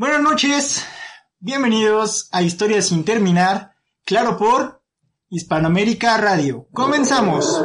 Buenas 0.00 0.22
noches, 0.22 0.86
bienvenidos 1.40 2.30
a 2.32 2.40
Historias 2.40 2.86
sin 2.86 3.04
terminar, 3.04 3.74
claro 4.06 4.38
por 4.38 4.82
Hispanoamérica 5.28 6.16
Radio. 6.16 6.66
Comenzamos. 6.72 7.62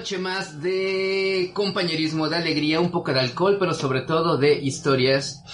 Noche 0.00 0.16
más 0.18 0.62
de 0.62 1.50
compañerismo, 1.52 2.30
de 2.30 2.36
alegría, 2.36 2.80
un 2.80 2.90
poco 2.90 3.12
de 3.12 3.20
alcohol, 3.20 3.58
pero 3.60 3.74
sobre 3.74 4.00
todo 4.00 4.38
de 4.38 4.54
historias 4.54 5.44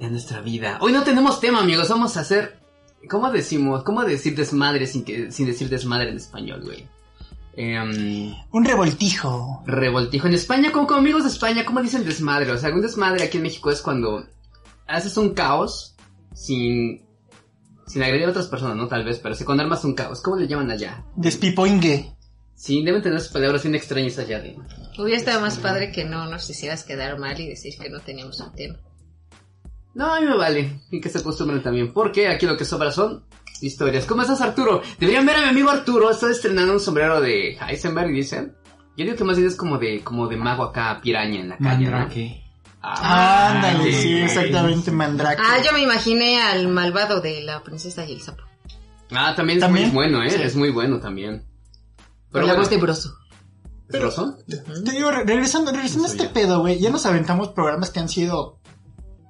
de 0.00 0.08
nuestra 0.08 0.40
vida. 0.40 0.78
Hoy 0.80 0.92
no 0.92 1.02
tenemos 1.02 1.40
tema, 1.40 1.60
amigos, 1.60 1.90
vamos 1.90 2.16
a 2.16 2.20
hacer, 2.20 2.58
¿cómo 3.10 3.30
decimos? 3.30 3.82
¿Cómo 3.82 4.02
decir 4.02 4.34
desmadre 4.34 4.86
sin, 4.86 5.04
que, 5.04 5.30
sin 5.30 5.44
decir 5.44 5.68
desmadre 5.68 6.08
en 6.08 6.16
español, 6.16 6.62
güey? 6.64 6.88
Em, 7.54 8.34
Un 8.50 8.64
revoltijo. 8.64 9.62
revoltijo. 9.66 10.26
En 10.26 10.32
España, 10.32 10.72
como, 10.72 10.86
como 10.86 11.00
amigos 11.00 11.24
de 11.24 11.28
España, 11.28 11.66
¿cómo 11.66 11.82
dicen 11.82 12.02
desmadre? 12.02 12.50
O 12.52 12.58
sea, 12.58 12.70
un 12.70 12.80
desmadre 12.80 13.24
aquí 13.24 13.36
en 13.36 13.42
México 13.42 13.70
es 13.70 13.82
cuando 13.82 14.24
haces 14.86 15.18
un 15.18 15.34
caos 15.34 15.94
sin, 16.32 17.04
sin 17.86 18.02
agredir 18.02 18.26
a 18.26 18.30
otras 18.30 18.46
personas, 18.46 18.76
¿no? 18.78 18.88
Tal 18.88 19.04
vez, 19.04 19.18
pero 19.18 19.34
si 19.34 19.44
cuando 19.44 19.64
armas 19.64 19.84
un 19.84 19.92
caos, 19.92 20.22
¿cómo 20.22 20.38
le 20.38 20.48
llaman 20.48 20.70
allá? 20.70 21.04
Despipoingue. 21.14 22.15
Sí, 22.56 22.82
deben 22.82 23.02
tener 23.02 23.20
sus 23.20 23.30
palabras 23.32 23.62
bien 23.62 23.74
extrañas 23.74 24.18
allá 24.18 24.40
de... 24.40 24.56
Hubiera 24.98 25.18
estado 25.18 25.42
más 25.42 25.58
padre 25.58 25.92
que 25.92 26.04
no 26.04 26.26
nos 26.26 26.48
hicieras 26.48 26.84
quedar 26.84 27.18
mal 27.18 27.38
y 27.38 27.46
decir 27.48 27.74
que 27.78 27.90
no 27.90 28.00
teníamos 28.00 28.40
un 28.40 28.52
tema. 28.54 28.78
No, 29.94 30.14
a 30.14 30.20
mí 30.20 30.26
me 30.26 30.36
vale. 30.36 30.80
Y 30.90 31.00
que 31.00 31.10
se 31.10 31.18
acostumbren 31.18 31.62
también. 31.62 31.92
Porque 31.92 32.28
aquí 32.28 32.46
lo 32.46 32.56
que 32.56 32.64
sobra 32.64 32.90
son 32.90 33.24
historias. 33.60 34.06
¿Cómo 34.06 34.22
estás, 34.22 34.40
Arturo? 34.40 34.82
Deberían 34.98 35.26
ver 35.26 35.36
a 35.36 35.42
mi 35.42 35.48
amigo 35.48 35.70
Arturo. 35.70 36.10
Está 36.10 36.30
estrenando 36.30 36.72
un 36.72 36.80
sombrero 36.80 37.20
de 37.20 37.58
Heisenberg, 37.58 38.08
dicen. 38.10 38.54
Yo 38.96 39.04
digo 39.04 39.16
que 39.16 39.24
más 39.24 39.36
bien 39.36 39.48
es 39.48 39.56
como 39.56 39.76
de, 39.78 40.02
como 40.02 40.26
de 40.26 40.36
mago 40.36 40.64
acá, 40.64 40.98
piraña 41.02 41.40
en 41.40 41.48
la 41.50 41.58
calle, 41.58 41.90
¿no? 41.90 42.08
Ah, 42.82 43.52
Ándale, 43.52 43.92
sí, 43.92 44.16
exactamente, 44.16 44.90
Mandrake. 44.90 45.42
Ah, 45.44 45.58
yo 45.62 45.72
me 45.72 45.82
imaginé 45.82 46.40
al 46.40 46.68
malvado 46.68 47.20
de 47.20 47.42
la 47.42 47.62
princesa 47.62 48.06
y 48.06 48.12
el 48.12 48.22
sapo. 48.22 48.44
Ah, 49.10 49.34
también 49.36 49.58
es 49.58 49.60
¿También? 49.64 49.86
muy 49.88 49.94
bueno, 49.94 50.22
¿eh? 50.22 50.30
Sí. 50.30 50.40
Es 50.40 50.56
muy 50.56 50.70
bueno 50.70 51.00
también. 51.00 51.42
Con 52.40 52.46
la 52.48 52.54
bueno, 52.54 52.62
voz 52.62 52.70
de 52.70 52.76
Broso. 52.78 53.14
¿es 53.88 54.02
Rosso? 54.02 54.36
Te 54.84 54.90
digo, 54.92 55.10
re- 55.10 55.24
regresando, 55.24 55.70
regresando 55.70 56.08
a 56.08 56.10
este 56.10 56.28
pedo, 56.28 56.60
güey, 56.60 56.78
ya 56.80 56.90
nos 56.90 57.06
aventamos 57.06 57.48
programas 57.50 57.90
que 57.90 58.00
han 58.00 58.08
sido 58.08 58.58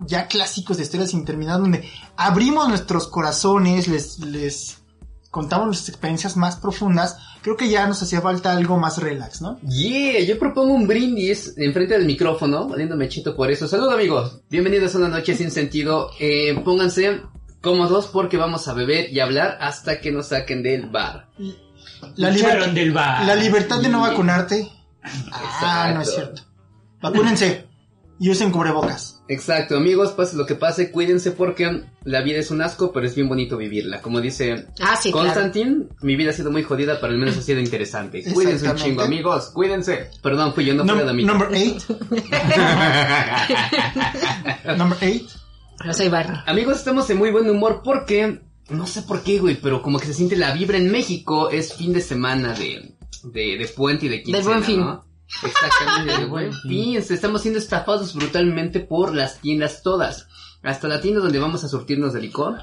ya 0.01 0.29
clásicos 0.29 0.77
de 0.79 0.83
historias 0.85 1.11
sin 1.11 1.25
terminar, 1.25 1.61
donde 1.61 1.89
abrimos 2.17 2.69
nuestros 2.69 3.07
corazones, 3.09 3.87
les, 3.89 4.19
les 4.21 4.79
contamos 5.31 5.67
nuestras 5.67 5.91
experiencias 5.91 6.37
más 6.37 6.57
profundas. 6.57 7.17
Creo 7.43 7.57
que 7.57 7.69
ya 7.69 7.87
nos 7.87 8.03
hacía 8.03 8.21
falta 8.23 8.53
algo 8.53 8.79
más 8.79 8.99
relax, 8.99 9.41
¿no? 9.43 9.59
Yeah, 9.61 10.21
yo 10.25 10.39
propongo 10.39 10.73
un 10.75 10.87
brindis 10.87 11.55
enfrente 11.59 11.95
del 11.97 12.07
micrófono, 12.07 12.67
valiéndome 12.67 13.09
chito 13.09 13.37
por 13.37 13.51
eso. 13.51 13.69
Salud 13.69 13.89
amigos, 13.91 14.41
bienvenidos 14.51 14.95
a 14.95 14.99
una 14.99 15.09
noche 15.09 15.35
sin 15.37 15.51
sentido. 15.51 16.11
Eh, 16.19 16.59
pónganse 16.65 17.21
cómodos 17.61 18.07
porque 18.07 18.37
vamos 18.39 18.69
a 18.69 18.75
beber 18.75 19.13
y 19.13 19.21
hablar 19.21 19.59
hasta 19.61 20.01
que 20.01 20.13
nos 20.13 20.29
saquen 20.29 20.63
del 20.63 20.89
bar. 20.89 21.29
La, 22.17 22.31
del 22.31 22.93
bar. 22.93 23.25
la 23.25 23.35
libertad 23.35 23.81
de 23.81 23.89
no 23.89 24.01
vacunarte. 24.01 24.69
Ah, 25.33 25.93
no 25.95 26.03
es 26.03 26.15
cierto. 26.15 26.43
Vacúnense 27.01 27.67
y 28.19 28.31
usen 28.31 28.51
cubrebocas. 28.51 29.23
Exacto, 29.29 29.77
amigos, 29.77 30.13
pase 30.13 30.37
lo 30.37 30.47
que 30.47 30.55
pase, 30.55 30.91
cuídense 30.91 31.33
porque 31.33 31.83
la 32.05 32.23
vida 32.23 32.39
es 32.39 32.51
un 32.51 32.63
asco, 32.63 32.93
pero 32.93 33.07
es 33.07 33.15
bien 33.15 33.29
bonito 33.29 33.57
vivirla. 33.57 34.01
Como 34.01 34.21
dice 34.21 34.67
Ah, 34.81 34.97
sí, 35.01 35.11
claro. 35.13 35.27
Constantin, 35.29 35.89
mi 36.01 36.17
vida 36.17 36.31
ha 36.31 36.35
sido 36.35 36.51
muy 36.51 36.63
jodida, 36.63 36.99
pero 37.01 37.13
al 37.13 37.19
menos 37.19 37.37
ha 37.37 37.43
sido 37.43 37.61
interesante. 37.61 38.23
Cuídense 38.33 38.71
un 38.71 38.77
chingo, 38.77 39.03
amigos, 39.03 39.51
cuídense. 39.53 40.11
Perdón, 40.23 40.55
fui 40.55 40.65
yo, 40.65 40.75
no 40.75 40.85
fue 40.85 40.95
la 40.97 41.05
damita. 41.05 41.33
number 41.33 41.49
8. 41.49 41.99
number 44.77 44.99
8. 45.03 45.25
No 45.85 45.93
soy 45.93 46.09
Barney. 46.09 46.41
Amigos, 46.47 46.79
estamos 46.79 47.09
en 47.11 47.19
muy 47.19 47.31
buen 47.31 47.51
humor 47.51 47.83
porque, 47.85 48.41
no 48.69 48.87
sé 48.87 49.03
por 49.03 49.23
qué, 49.23 49.39
güey, 49.39 49.57
pero 49.61 49.83
como 49.83 49.99
que 49.99 50.07
se 50.07 50.15
siente 50.15 50.37
la 50.37 50.53
vibra 50.53 50.79
en 50.79 50.91
México, 50.91 51.51
es 51.51 51.75
fin 51.75 51.93
de 51.93 52.01
semana 52.01 52.53
de, 52.53 52.95
de, 53.25 53.59
de 53.59 53.69
puente 53.75 54.07
y 54.07 54.09
de 54.09 54.23
quincena, 54.23 54.45
Buen 54.45 54.65
Fin. 54.65 54.81
¿no? 54.81 55.05
Exactamente, 55.43 56.19
del 56.19 56.29
buen 56.29 56.53
fin. 56.69 56.97
Estamos 56.97 57.43
siendo 57.43 57.59
estafados 57.59 58.15
brutalmente 58.15 58.81
por 58.81 59.15
las 59.15 59.41
tiendas 59.41 59.83
todas. 59.83 60.29
Hasta 60.63 60.89
la 60.89 61.01
tienda 61.01 61.21
donde 61.21 61.39
vamos 61.39 61.65
a 61.65 61.69
surtirnos 61.69 62.13
de 62.13 62.21
licor, 62.21 62.59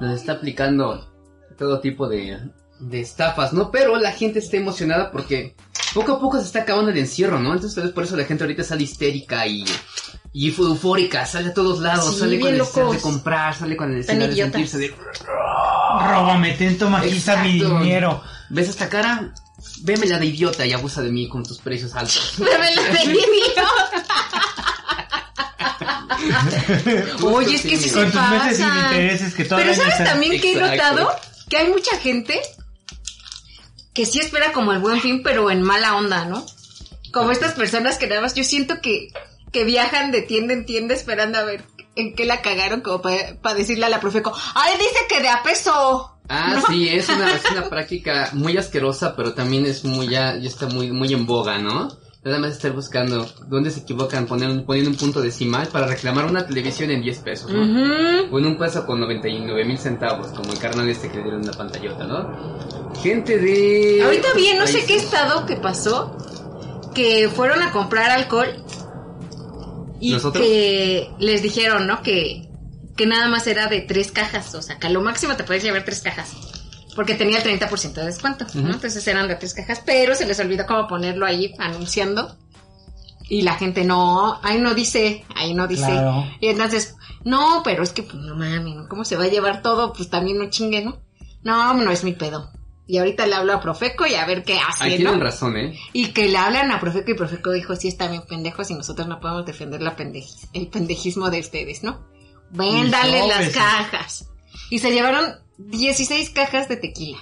nos 0.00 0.20
está 0.20 0.32
aplicando 0.32 1.08
todo 1.56 1.80
tipo 1.80 2.08
de, 2.08 2.38
de 2.80 3.00
estafas, 3.00 3.52
¿no? 3.52 3.70
Pero 3.70 3.96
la 3.96 4.12
gente 4.12 4.40
está 4.40 4.56
emocionada 4.58 5.10
porque 5.10 5.54
poco 5.94 6.12
a 6.12 6.20
poco 6.20 6.38
se 6.38 6.44
está 6.44 6.62
acabando 6.62 6.90
el 6.90 6.98
encierro, 6.98 7.38
¿no? 7.38 7.52
Entonces 7.52 7.74
tal 7.74 7.84
vez 7.84 7.92
por 7.94 8.04
eso 8.04 8.16
la 8.16 8.24
gente 8.24 8.44
ahorita 8.44 8.64
sale 8.64 8.82
histérica 8.82 9.46
y, 9.46 9.64
y 10.38 10.50
eufórica, 10.50 11.24
sale 11.24 11.48
a 11.48 11.54
todos 11.54 11.80
lados, 11.80 12.12
Sí, 12.12 12.20
sale 12.20 12.38
con 12.38 12.52
el 12.52 12.58
deseo 12.58 12.88
de 12.88 12.96
locos. 12.96 13.02
comprar, 13.02 13.54
sale 13.54 13.74
con 13.74 13.90
el 13.90 14.04
de 14.04 14.34
sentirse 14.34 14.76
de... 14.76 14.94
Róbame, 15.98 16.52
ten, 16.52 16.76
toma, 16.76 16.98
aquí 16.98 17.16
está 17.16 17.42
mi 17.42 17.54
dinero. 17.54 18.22
¿Ves 18.50 18.68
esta 18.68 18.86
cara? 18.90 19.32
Vémela 19.80 20.18
de 20.18 20.26
idiota 20.26 20.66
y 20.66 20.74
abusa 20.74 21.00
de 21.00 21.10
mí 21.10 21.26
con 21.26 21.42
tus 21.42 21.56
precios 21.56 21.94
altos. 21.94 22.34
Me 22.38 22.46
la 22.74 22.82
pedí, 22.82 23.18
Oye, 27.22 27.54
es 27.56 27.62
que 27.62 27.78
sí 27.78 27.88
se 27.88 27.94
Con 27.94 28.12
tus 28.12 28.20
meses 28.28 28.56
sin 28.58 28.66
intereses 28.66 29.34
que 29.34 29.44
todavía 29.46 29.72
Pero 29.72 29.90
¿sabes 29.90 30.04
también 30.04 30.38
que 30.38 30.52
he 30.52 30.60
notado? 30.60 31.16
Que 31.48 31.56
hay 31.56 31.70
mucha 31.70 31.96
gente 31.96 32.38
que 33.94 34.04
sí 34.04 34.18
espera 34.18 34.52
como 34.52 34.72
el 34.72 34.80
buen 34.80 35.00
fin, 35.00 35.22
pero 35.22 35.50
en 35.50 35.62
mala 35.62 35.96
onda, 35.96 36.26
¿no? 36.26 36.44
Como 37.10 37.30
estas 37.30 37.54
personas 37.54 37.96
que 37.96 38.06
nada 38.06 38.20
más 38.20 38.34
yo 38.34 38.44
siento 38.44 38.82
que, 38.82 39.08
que 39.56 39.64
viajan 39.64 40.12
de 40.12 40.20
tienda 40.20 40.52
en 40.52 40.66
tienda 40.66 40.92
esperando 40.92 41.38
a 41.38 41.44
ver 41.44 41.64
en 41.94 42.14
qué 42.14 42.26
la 42.26 42.42
cagaron 42.42 42.82
como 42.82 43.00
para 43.00 43.54
decirle 43.54 43.86
a 43.86 43.88
la 43.88 44.00
profeco, 44.00 44.30
¡ay, 44.54 44.74
dice 44.76 44.98
que 45.08 45.22
de 45.22 45.30
a 45.30 45.42
peso! 45.42 46.12
Ah, 46.28 46.56
¿No? 46.56 46.66
sí, 46.66 46.90
es 46.90 47.08
una, 47.08 47.32
es 47.32 47.50
una 47.50 47.62
práctica 47.70 48.28
muy 48.34 48.58
asquerosa, 48.58 49.16
pero 49.16 49.32
también 49.32 49.64
es 49.64 49.82
muy, 49.82 50.08
ya, 50.08 50.36
ya 50.36 50.46
está 50.46 50.66
muy, 50.66 50.92
muy 50.92 51.10
en 51.14 51.24
boga, 51.24 51.56
¿no? 51.56 51.88
Nada 52.22 52.38
más 52.38 52.52
estar 52.52 52.72
buscando 52.72 53.26
dónde 53.46 53.70
se 53.70 53.80
equivocan, 53.80 54.26
poner 54.26 54.62
poniendo 54.66 54.90
un 54.90 54.98
punto 54.98 55.22
decimal 55.22 55.68
para 55.68 55.86
reclamar 55.86 56.26
una 56.26 56.46
televisión 56.46 56.90
en 56.90 57.00
10 57.00 57.18
pesos, 57.20 57.50
¿no? 57.50 57.62
Ujú. 57.62 58.34
O 58.34 58.38
en 58.38 58.46
un 58.46 58.58
peso 58.58 58.84
con 58.84 59.00
99 59.00 59.64
mil 59.64 59.78
centavos, 59.78 60.26
como 60.36 60.52
el 60.52 60.58
carnal 60.58 60.86
este 60.90 61.08
que 61.08 61.16
le 61.16 61.22
dieron 61.22 61.40
una 61.40 61.52
pantallota, 61.52 62.04
¿no? 62.04 62.92
Gente 63.02 63.38
de... 63.38 64.02
Ahorita 64.04 64.34
vi, 64.36 64.52
no 64.58 64.66
sé 64.66 64.84
qué 64.84 64.96
estado 64.96 65.46
que 65.46 65.56
pasó, 65.56 66.14
que 66.94 67.30
fueron 67.34 67.62
a 67.62 67.72
comprar 67.72 68.10
alcohol 68.10 68.48
y 70.00 70.12
¿Nosotros? 70.12 70.44
que 70.44 71.10
les 71.18 71.42
dijeron, 71.42 71.86
¿no? 71.86 72.02
Que, 72.02 72.48
que 72.96 73.06
nada 73.06 73.28
más 73.28 73.46
era 73.46 73.66
de 73.68 73.80
tres 73.80 74.12
cajas, 74.12 74.54
o 74.54 74.62
sea, 74.62 74.78
que 74.78 74.86
a 74.86 74.90
lo 74.90 75.00
máximo 75.00 75.36
te 75.36 75.44
puedes 75.44 75.62
llevar 75.62 75.84
tres 75.84 76.00
cajas. 76.00 76.32
Porque 76.94 77.14
tenía 77.14 77.42
el 77.42 77.44
30% 77.44 77.92
de 77.92 78.06
descuento. 78.06 78.46
Entonces 78.54 79.06
eran 79.06 79.28
de 79.28 79.34
tres 79.34 79.52
cajas, 79.52 79.82
pero 79.84 80.14
se 80.14 80.24
les 80.24 80.40
olvidó 80.40 80.64
cómo 80.64 80.86
ponerlo 80.86 81.26
ahí 81.26 81.54
anunciando. 81.58 82.36
Y 83.28 83.42
la 83.42 83.54
gente 83.54 83.84
no, 83.84 84.40
ahí 84.42 84.58
no 84.58 84.72
dice, 84.72 85.24
ahí 85.34 85.52
no 85.52 85.66
dice. 85.66 85.84
Claro. 85.84 86.24
Y 86.40 86.46
entonces, 86.46 86.94
no, 87.24 87.60
pero 87.64 87.82
es 87.82 87.92
que, 87.92 88.02
pues 88.02 88.14
no 88.14 88.34
mami, 88.34 88.74
¿no? 88.74 88.88
¿cómo 88.88 89.04
se 89.04 89.16
va 89.16 89.24
a 89.24 89.28
llevar 89.28 89.60
todo? 89.60 89.92
Pues 89.92 90.08
también 90.08 90.38
no 90.38 90.48
chingue, 90.48 90.82
¿no? 90.82 90.98
No, 91.42 91.74
no 91.74 91.90
es 91.90 92.02
mi 92.02 92.12
pedo. 92.12 92.50
Y 92.88 92.98
ahorita 92.98 93.26
le 93.26 93.34
hablo 93.34 93.52
a 93.52 93.60
Profeco 93.60 94.06
y 94.06 94.14
a 94.14 94.24
ver 94.26 94.44
qué 94.44 94.58
hace, 94.60 94.84
Ahí 94.84 94.90
¿no? 94.92 94.96
tienen 94.96 95.20
razón, 95.20 95.56
¿eh? 95.56 95.76
Y 95.92 96.12
que 96.12 96.28
le 96.28 96.38
hablan 96.38 96.70
a 96.70 96.78
Profeco 96.78 97.10
y 97.10 97.14
Profeco 97.14 97.50
dijo, 97.50 97.74
sí, 97.74 97.88
está 97.88 98.08
bien 98.08 98.22
pendejos 98.28 98.70
y 98.70 98.74
nosotros 98.74 99.08
no 99.08 99.18
podemos 99.18 99.44
defender 99.44 99.82
la 99.82 99.96
el 100.52 100.68
pendejismo 100.68 101.30
de 101.30 101.40
ustedes, 101.40 101.82
¿no? 101.82 102.06
Ven, 102.50 102.86
Y 102.86 102.90
dale 102.90 103.26
las 103.26 103.48
cajas. 103.50 104.30
Y 104.70 104.78
se 104.78 104.92
llevaron 104.92 105.34
16 105.58 106.30
cajas 106.30 106.68
de 106.68 106.76
tequila, 106.76 107.18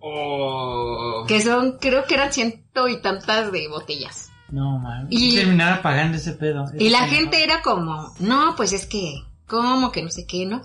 Oh... 0.00 1.24
que 1.26 1.40
son, 1.40 1.78
creo 1.78 2.04
que 2.04 2.14
eran 2.14 2.32
ciento 2.32 2.88
y 2.88 3.00
tantas 3.00 3.52
de 3.52 3.68
botellas. 3.68 4.30
No, 4.50 4.78
man. 4.78 5.06
Y- 5.10 5.36
terminar 5.36 5.80
pagando 5.80 6.16
ese 6.16 6.32
pedo. 6.32 6.64
Y 6.78 6.90
la 6.90 7.06
gente 7.08 7.42
era 7.42 7.62
como, 7.62 8.12
no, 8.18 8.54
pues 8.56 8.72
es 8.72 8.86
que, 8.86 9.22
cómo, 9.46 9.90
que 9.92 10.02
no 10.02 10.10
sé 10.10 10.26
qué, 10.26 10.44
¿no? 10.44 10.62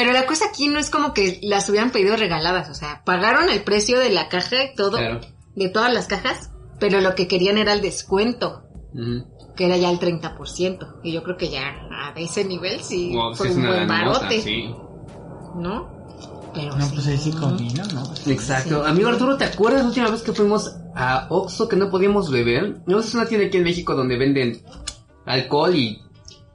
Pero 0.00 0.12
la 0.14 0.24
cosa 0.24 0.46
aquí 0.46 0.68
no 0.68 0.78
es 0.78 0.88
como 0.88 1.12
que 1.12 1.38
las 1.42 1.68
hubieran 1.68 1.90
pedido 1.90 2.16
regaladas, 2.16 2.70
o 2.70 2.74
sea, 2.74 3.02
pagaron 3.04 3.50
el 3.50 3.62
precio 3.64 3.98
de 3.98 4.08
la 4.08 4.30
caja 4.30 4.64
y 4.64 4.74
todo, 4.74 4.96
Claro. 4.96 5.20
de 5.56 5.68
todas 5.68 5.92
las 5.92 6.06
cajas, 6.06 6.50
pero 6.78 7.02
lo 7.02 7.14
que 7.14 7.28
querían 7.28 7.58
era 7.58 7.74
el 7.74 7.82
descuento, 7.82 8.62
que 9.56 9.66
era 9.66 9.76
ya 9.76 9.90
el 9.90 9.98
30%. 9.98 11.00
Y 11.02 11.12
yo 11.12 11.22
creo 11.22 11.36
que 11.36 11.50
ya 11.50 11.68
a 11.90 12.14
ese 12.16 12.46
nivel 12.46 12.80
sí 12.82 13.12
Wow, 13.14 13.34
fue 13.34 13.48
es 13.48 13.56
un 13.56 13.60
una 13.60 13.74
buen 13.74 13.88
barote, 13.88 14.40
sí. 14.40 14.74
¿no? 15.56 16.00
Pero 16.54 16.76
No, 16.78 16.86
sí. 16.86 16.92
pues 16.94 17.06
ahí 17.06 17.18
sí 17.18 17.32
convino, 17.32 17.84
¿no? 17.92 18.02
Exacto. 18.26 18.82
Sí. 18.82 18.90
Amigo 18.90 19.10
Arturo, 19.10 19.36
¿te 19.36 19.44
acuerdas 19.44 19.82
la 19.82 19.88
última 19.88 20.08
vez 20.10 20.22
que 20.22 20.32
fuimos 20.32 20.74
a 20.96 21.26
Oxxo 21.28 21.68
que 21.68 21.76
no 21.76 21.90
podíamos 21.90 22.30
beber? 22.30 22.80
No, 22.86 23.00
es 23.00 23.14
una 23.14 23.26
tienda 23.26 23.48
aquí 23.48 23.58
en 23.58 23.64
México 23.64 23.94
donde 23.94 24.16
venden 24.16 24.62
alcohol 25.26 25.74
y 25.76 26.00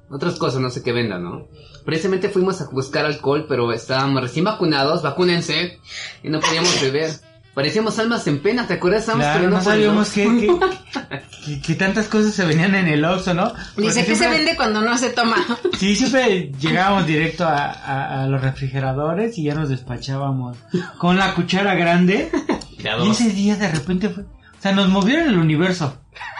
otras 0.09 0.36
cosas, 0.38 0.59
no 0.62 0.71
sé 0.71 0.81
qué 0.81 0.92
vendan, 0.92 1.24
¿no? 1.24 1.47
Precisamente 1.85 2.29
fuimos 2.29 2.59
a 2.61 2.65
buscar 2.69 3.05
alcohol, 3.05 3.45
pero 3.47 3.71
estábamos 3.71 4.21
recién 4.21 4.45
vacunados, 4.45 5.01
vacúnense, 5.03 5.79
y 6.23 6.29
no 6.29 6.39
podíamos 6.39 6.81
beber. 6.81 7.11
Parecíamos 7.53 7.97
almas 7.99 8.27
en 8.27 8.39
pena, 8.41 8.67
¿te 8.67 8.73
acuerdas? 8.73 9.01
Estábamos 9.01 9.27
Claro, 9.27 9.49
no 9.49 9.61
sabíamos 9.61 10.09
que, 10.09 10.23
que, 10.25 10.59
que- 11.45 11.61
que 11.61 11.75
tantas 11.75 12.07
cosas 12.07 12.33
se 12.33 12.43
venían 12.43 12.75
en 12.75 12.87
el 12.87 13.05
Oxxo, 13.05 13.33
¿no? 13.33 13.53
Porque 13.75 13.87
Dice, 13.89 14.05
¿qué 14.05 14.15
se 14.17 14.27
vende 14.27 14.55
cuando 14.57 14.81
no 14.81 14.97
se 14.97 15.09
toma? 15.11 15.37
Sí, 15.79 15.95
siempre 15.95 16.51
llegábamos 16.59 17.05
directo 17.07 17.45
a, 17.45 17.67
a- 17.71 18.23
a 18.23 18.27
los 18.27 18.41
refrigeradores 18.41 19.37
y 19.37 19.43
ya 19.43 19.55
nos 19.55 19.69
despachábamos 19.69 20.57
con 20.97 21.15
la 21.17 21.33
cuchara 21.33 21.75
grande. 21.75 22.29
Y 23.05 23.09
ese 23.11 23.29
día 23.29 23.55
de 23.55 23.69
repente 23.71 24.09
fue... 24.09 24.23
O 24.23 24.61
sea, 24.61 24.73
nos 24.73 24.89
movieron 24.89 25.27
el 25.29 25.37
universo. 25.37 25.97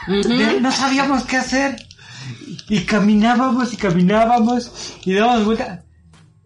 De- 0.08 0.60
no 0.60 0.72
sabíamos 0.72 1.24
qué 1.24 1.38
hacer. 1.38 1.78
Y 2.70 2.82
caminábamos 2.82 3.74
y 3.74 3.78
caminábamos 3.78 4.98
y 5.06 5.14
dábamos 5.14 5.46
vuelta 5.46 5.84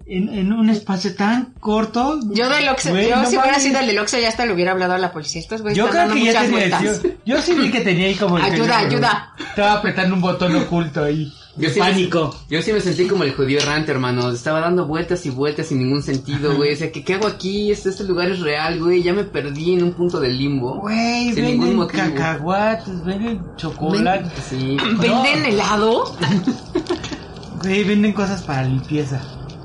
en, 0.09 0.29
en 0.29 0.51
un 0.51 0.69
espacio 0.69 1.15
tan 1.15 1.53
corto. 1.59 2.19
Yo 2.31 2.49
del 2.49 2.67
Oxxo, 2.69 2.99
yo 2.99 3.15
no 3.15 3.29
si 3.29 3.37
hubiera 3.37 3.59
sido 3.59 3.79
el 3.79 3.87
del 3.87 3.99
Oxxo 3.99 4.17
ya 4.19 4.27
hasta 4.29 4.45
le 4.45 4.53
hubiera 4.53 4.71
hablado 4.71 4.93
a 4.93 4.97
la 4.97 5.11
policía. 5.11 5.39
Estos 5.39 5.61
güeyes 5.61 5.77
Yo 5.77 5.85
están 5.85 6.09
creo 6.09 6.25
dando 6.25 6.49
que 6.49 6.57
ya 6.57 6.59
tenía. 6.69 6.81
Yo, 6.81 7.09
yo 7.25 7.41
sí 7.41 7.53
vi 7.53 7.71
que 7.71 7.81
tenía 7.81 8.07
ahí 8.07 8.15
como. 8.15 8.37
el 8.37 8.43
Ayuda, 8.43 8.79
ayuda. 8.79 9.33
Estaba 9.37 9.73
apretando 9.73 10.15
un 10.15 10.21
botón 10.21 10.55
oculto 10.55 11.03
ahí. 11.03 11.31
Yo 11.59 11.67
De 11.67 11.73
sí 11.73 11.79
me- 11.79 11.85
pánico. 11.87 12.35
Yo 12.49 12.61
sí 12.61 12.71
me 12.73 12.79
sentí 12.79 13.05
como 13.05 13.23
el 13.23 13.33
judío 13.35 13.59
errante, 13.59 13.91
hermano. 13.91 14.31
Estaba 14.31 14.61
dando 14.61 14.85
vueltas 14.87 15.25
y 15.25 15.29
vueltas 15.29 15.67
sin 15.67 15.79
ningún 15.79 16.01
sentido, 16.01 16.55
güey. 16.55 16.73
O 16.73 16.75
sea, 16.77 16.91
¿qué, 16.91 17.03
qué 17.03 17.15
hago 17.15 17.27
aquí? 17.27 17.71
Este, 17.71 17.89
este 17.89 18.03
lugar 18.05 18.29
es 18.31 18.39
real, 18.39 18.79
güey. 18.79 19.03
Ya 19.03 19.13
me 19.13 19.23
perdí 19.25 19.73
en 19.73 19.83
un 19.83 19.91
punto 19.93 20.19
del 20.19 20.37
limbo. 20.37 20.79
Güey, 20.81 21.33
Sin 21.33 21.43
ningún 21.43 21.59
venden 21.67 21.75
motivo. 21.77 22.03
cacahuates, 22.15 23.03
venden 23.05 23.41
chocolate. 23.57 24.29
Sí. 24.49 24.77
¿Venden 24.99 25.45
helado? 25.45 26.15
Güey, 27.61 27.83
venden 27.83 28.13
cosas 28.13 28.41
para 28.43 28.63
limpieza. 28.63 29.21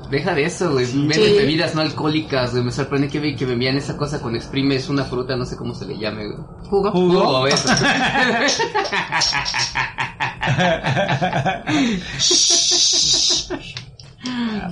Deja 0.09 0.33
de 0.33 0.45
eso, 0.45 0.71
güey. 0.71 0.85
Venden 0.85 1.13
Sí. 1.13 1.33
bebidas 1.37 1.75
no 1.75 1.81
alcohólicas, 1.81 2.51
güey. 2.51 2.63
Me 2.63 2.71
sorprende 2.71 3.09
que, 3.09 3.35
que 3.35 3.45
me 3.45 3.53
envían 3.53 3.77
esa 3.77 3.97
cosa 3.97 4.21
con 4.21 4.35
exprimes 4.35 4.89
una 4.89 5.03
fruta, 5.05 5.35
no 5.35 5.45
sé 5.45 5.57
cómo 5.57 5.73
se 5.73 5.85
le 5.85 5.97
llame, 5.97 6.27
güey. 6.27 6.37
Jugo. 6.69 6.91
¿Jugo? 6.91 7.25
Jugo, 7.25 7.47
eso. 7.47 7.69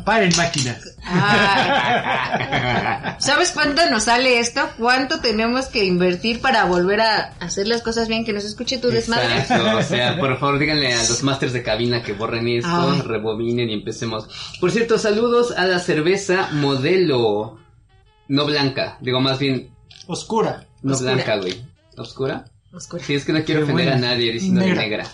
Paren 0.06 0.32
máquinas. 0.38 0.96
¿Sabes 3.20 3.52
cuánto 3.52 3.90
nos 3.90 4.04
sale 4.04 4.40
esto? 4.40 4.62
¿Cuánto 4.78 5.20
tenemos 5.20 5.68
que 5.68 5.86
invertir 5.86 6.42
para 6.42 6.66
volver 6.66 7.02
a 7.02 7.34
hacer 7.40 7.68
las 7.68 7.82
cosas 7.82 8.08
bien? 8.08 8.26
Que 8.26 8.34
nos 8.34 8.44
escuche 8.44 8.78
tu 8.80 8.90
desmadre. 8.90 9.38
Exacto, 9.40 9.78
o 9.78 9.84
sea, 9.84 10.18
por 10.20 10.38
favor 10.40 10.60
díganle 10.60 10.94
a 10.94 10.98
los 10.98 11.24
masters 11.24 11.54
de 11.54 11.64
cabina 11.64 12.04
que 12.04 12.14
borren 12.14 12.48
esto, 12.48 12.92
Ay. 12.94 13.02
rebobinen 13.02 13.70
y 13.70 13.74
empecemos. 13.74 14.28
Por 14.60 14.72
cierto, 14.72 14.98
saludos 14.98 15.52
a 15.56 15.66
la 15.66 15.80
cerveza 15.80 16.50
modelo 16.52 17.60
no 18.28 18.46
blanca, 18.46 18.98
digo 19.02 19.20
más 19.20 19.40
bien 19.40 19.70
Oscura. 20.08 20.66
no 20.82 20.94
Oscura. 20.94 21.14
blanca, 21.14 21.36
güey. 21.38 21.64
¿Oscura? 21.98 22.46
Oscura. 22.74 23.04
Sí, 23.04 23.16
es 23.16 23.26
que 23.26 23.34
no 23.34 23.44
quiero 23.44 23.62
Qué 23.62 23.72
ofender 23.72 23.90
buena. 23.92 24.08
a 24.08 24.12
nadie 24.12 24.32
diciendo 24.34 24.62
Negra. 24.62 24.82
negra. 24.82 25.06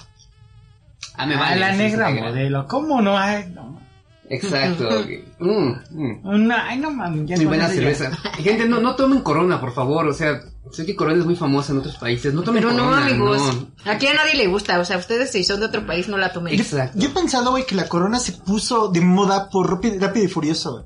Ah, 1.16 1.26
me 1.26 1.36
Ah, 1.36 1.40
vale. 1.40 1.60
la 1.60 1.72
negra 1.74 2.10
modelo. 2.10 2.68
¿Cómo 2.68 3.02
no 3.02 3.18
hay? 3.18 3.46
No. 3.54 3.82
Exacto. 4.30 4.88
güey. 5.04 5.24
Mm, 5.40 5.72
mm. 5.90 6.26
Una, 6.28 6.68
ay, 6.68 6.78
no 6.80 6.92
mames. 6.92 7.28
ya 7.28 7.36
Muy 7.38 7.46
buena 7.46 7.68
cerveza. 7.68 8.12
Gente, 8.38 8.66
no, 8.68 8.80
no 8.80 8.96
tomen 8.96 9.22
Corona, 9.22 9.60
por 9.60 9.74
favor. 9.74 10.08
O 10.08 10.14
sea, 10.14 10.40
sé 10.72 10.86
que 10.86 10.96
Corona 10.96 11.20
es 11.20 11.26
muy 11.26 11.36
famosa 11.36 11.72
en 11.74 11.80
otros 11.80 11.98
países. 11.98 12.34
No 12.34 12.44
tomen 12.44 12.62
Pero 12.64 12.74
no, 12.76 12.84
Corona. 12.86 13.06
amigos. 13.08 13.42
no. 13.86 13.92
Aquí 13.92 14.08
a 14.08 14.14
nadie 14.14 14.36
le 14.36 14.48
gusta. 14.48 14.80
O 14.80 14.86
sea, 14.86 14.98
ustedes 14.98 15.32
si 15.32 15.44
son 15.44 15.60
de 15.60 15.66
otro 15.66 15.86
país 15.86 16.08
no 16.08 16.18
la 16.18 16.32
tomen. 16.32 16.54
Exacto. 16.60 16.98
Yo 17.00 17.10
he 17.10 17.12
pensado, 17.12 17.52
güey, 17.52 17.66
que 17.66 17.76
la 17.76 17.88
corona 17.90 18.20
se 18.20 18.34
puso 18.34 18.90
de 18.90 19.02
moda 19.02 19.50
por 19.50 19.70
Rápido, 19.70 19.96
Rápido 20.00 20.26
y 20.26 20.30
Furioso, 20.30 20.72
güey. 20.74 20.84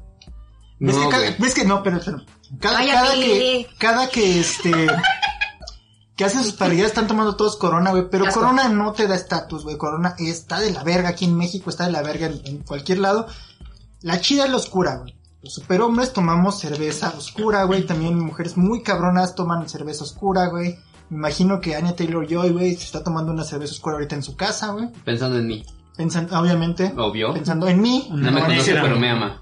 ¿Ves, 0.80 0.96
No, 0.96 1.04
que 1.04 1.10
cada- 1.10 1.36
ves 1.38 1.54
que 1.54 1.66
no, 1.66 1.84
pero, 1.84 2.00
pero 2.04 2.22
cada, 2.60 2.86
cada 2.86 3.14
que, 3.14 3.68
cada 3.78 4.10
que 4.10 4.40
este, 4.40 4.72
que 6.16 6.26
hacen 6.26 6.44
sus 6.44 6.54
parrilladas 6.54 6.92
están 6.92 7.08
tomando 7.08 7.36
todos 7.36 7.56
corona, 7.58 7.92
güey, 7.92 8.08
pero 8.10 8.26
asco. 8.28 8.40
corona 8.42 8.70
no 8.70 8.92
te 8.94 9.08
da 9.08 9.16
estatus, 9.16 9.64
güey, 9.64 9.78
corona 9.78 10.16
está 10.20 10.60
de 10.60 10.72
la 10.72 10.84
verga 10.84 11.10
aquí 11.10 11.26
en 11.26 11.36
México, 11.38 11.70
está 11.70 11.86
de 11.86 11.92
la 11.92 12.02
verga 12.04 12.28
en, 12.28 12.42
en 12.46 12.58
cualquier 12.60 13.00
lado. 13.00 13.28
La 14.02 14.20
chida 14.22 14.46
es 14.46 14.52
la 14.52 14.58
oscura, 14.58 14.98
güey. 14.98 15.16
Los 15.42 15.54
superhombres 15.56 16.14
tomamos 16.14 16.60
cerveza 16.60 17.14
oscura, 17.18 17.64
güey, 17.64 17.86
también 17.86 18.18
mujeres 18.20 18.56
muy 18.58 18.82
cabronas 18.84 19.36
toman 19.36 19.68
cerveza 19.68 20.04
oscura, 20.04 20.48
güey. 20.48 20.78
Me 21.10 21.18
imagino 21.18 21.60
que 21.60 21.76
Anya 21.76 21.96
Taylor-Joy, 21.96 22.52
güey, 22.52 22.76
se 22.76 22.86
está 22.86 23.04
tomando 23.04 23.32
una 23.32 23.44
cerveza 23.44 23.74
oscura 23.74 23.96
ahorita 23.96 24.16
en 24.16 24.24
su 24.24 24.36
casa, 24.38 24.72
güey. 24.72 24.90
Pensando 25.04 25.38
en 25.38 25.48
mí. 25.48 25.66
Pensando, 25.98 26.40
obviamente, 26.40 26.92
Obvio. 26.98 27.34
pensando 27.34 27.68
en 27.68 27.80
mí, 27.82 28.08
No 28.10 28.32
me 28.32 28.40
No, 28.40 28.48
conoce, 28.48 28.74
pero 28.74 28.98
me 28.98 29.10
ama. 29.12 29.42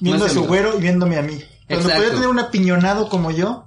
viendo 0.00 0.24
No 0.24 0.24
a 0.24 0.28
su 0.28 0.44
güero 0.46 0.76
y 0.76 0.80
viéndome 0.80 1.18
a 1.18 1.22
mí. 1.22 1.38
Cuando 1.66 1.84
Exacto. 1.88 1.96
podía 1.98 2.10
tener 2.14 2.28
un 2.28 2.38
apiñonado 2.38 3.08
como 3.08 3.30
yo, 3.30 3.66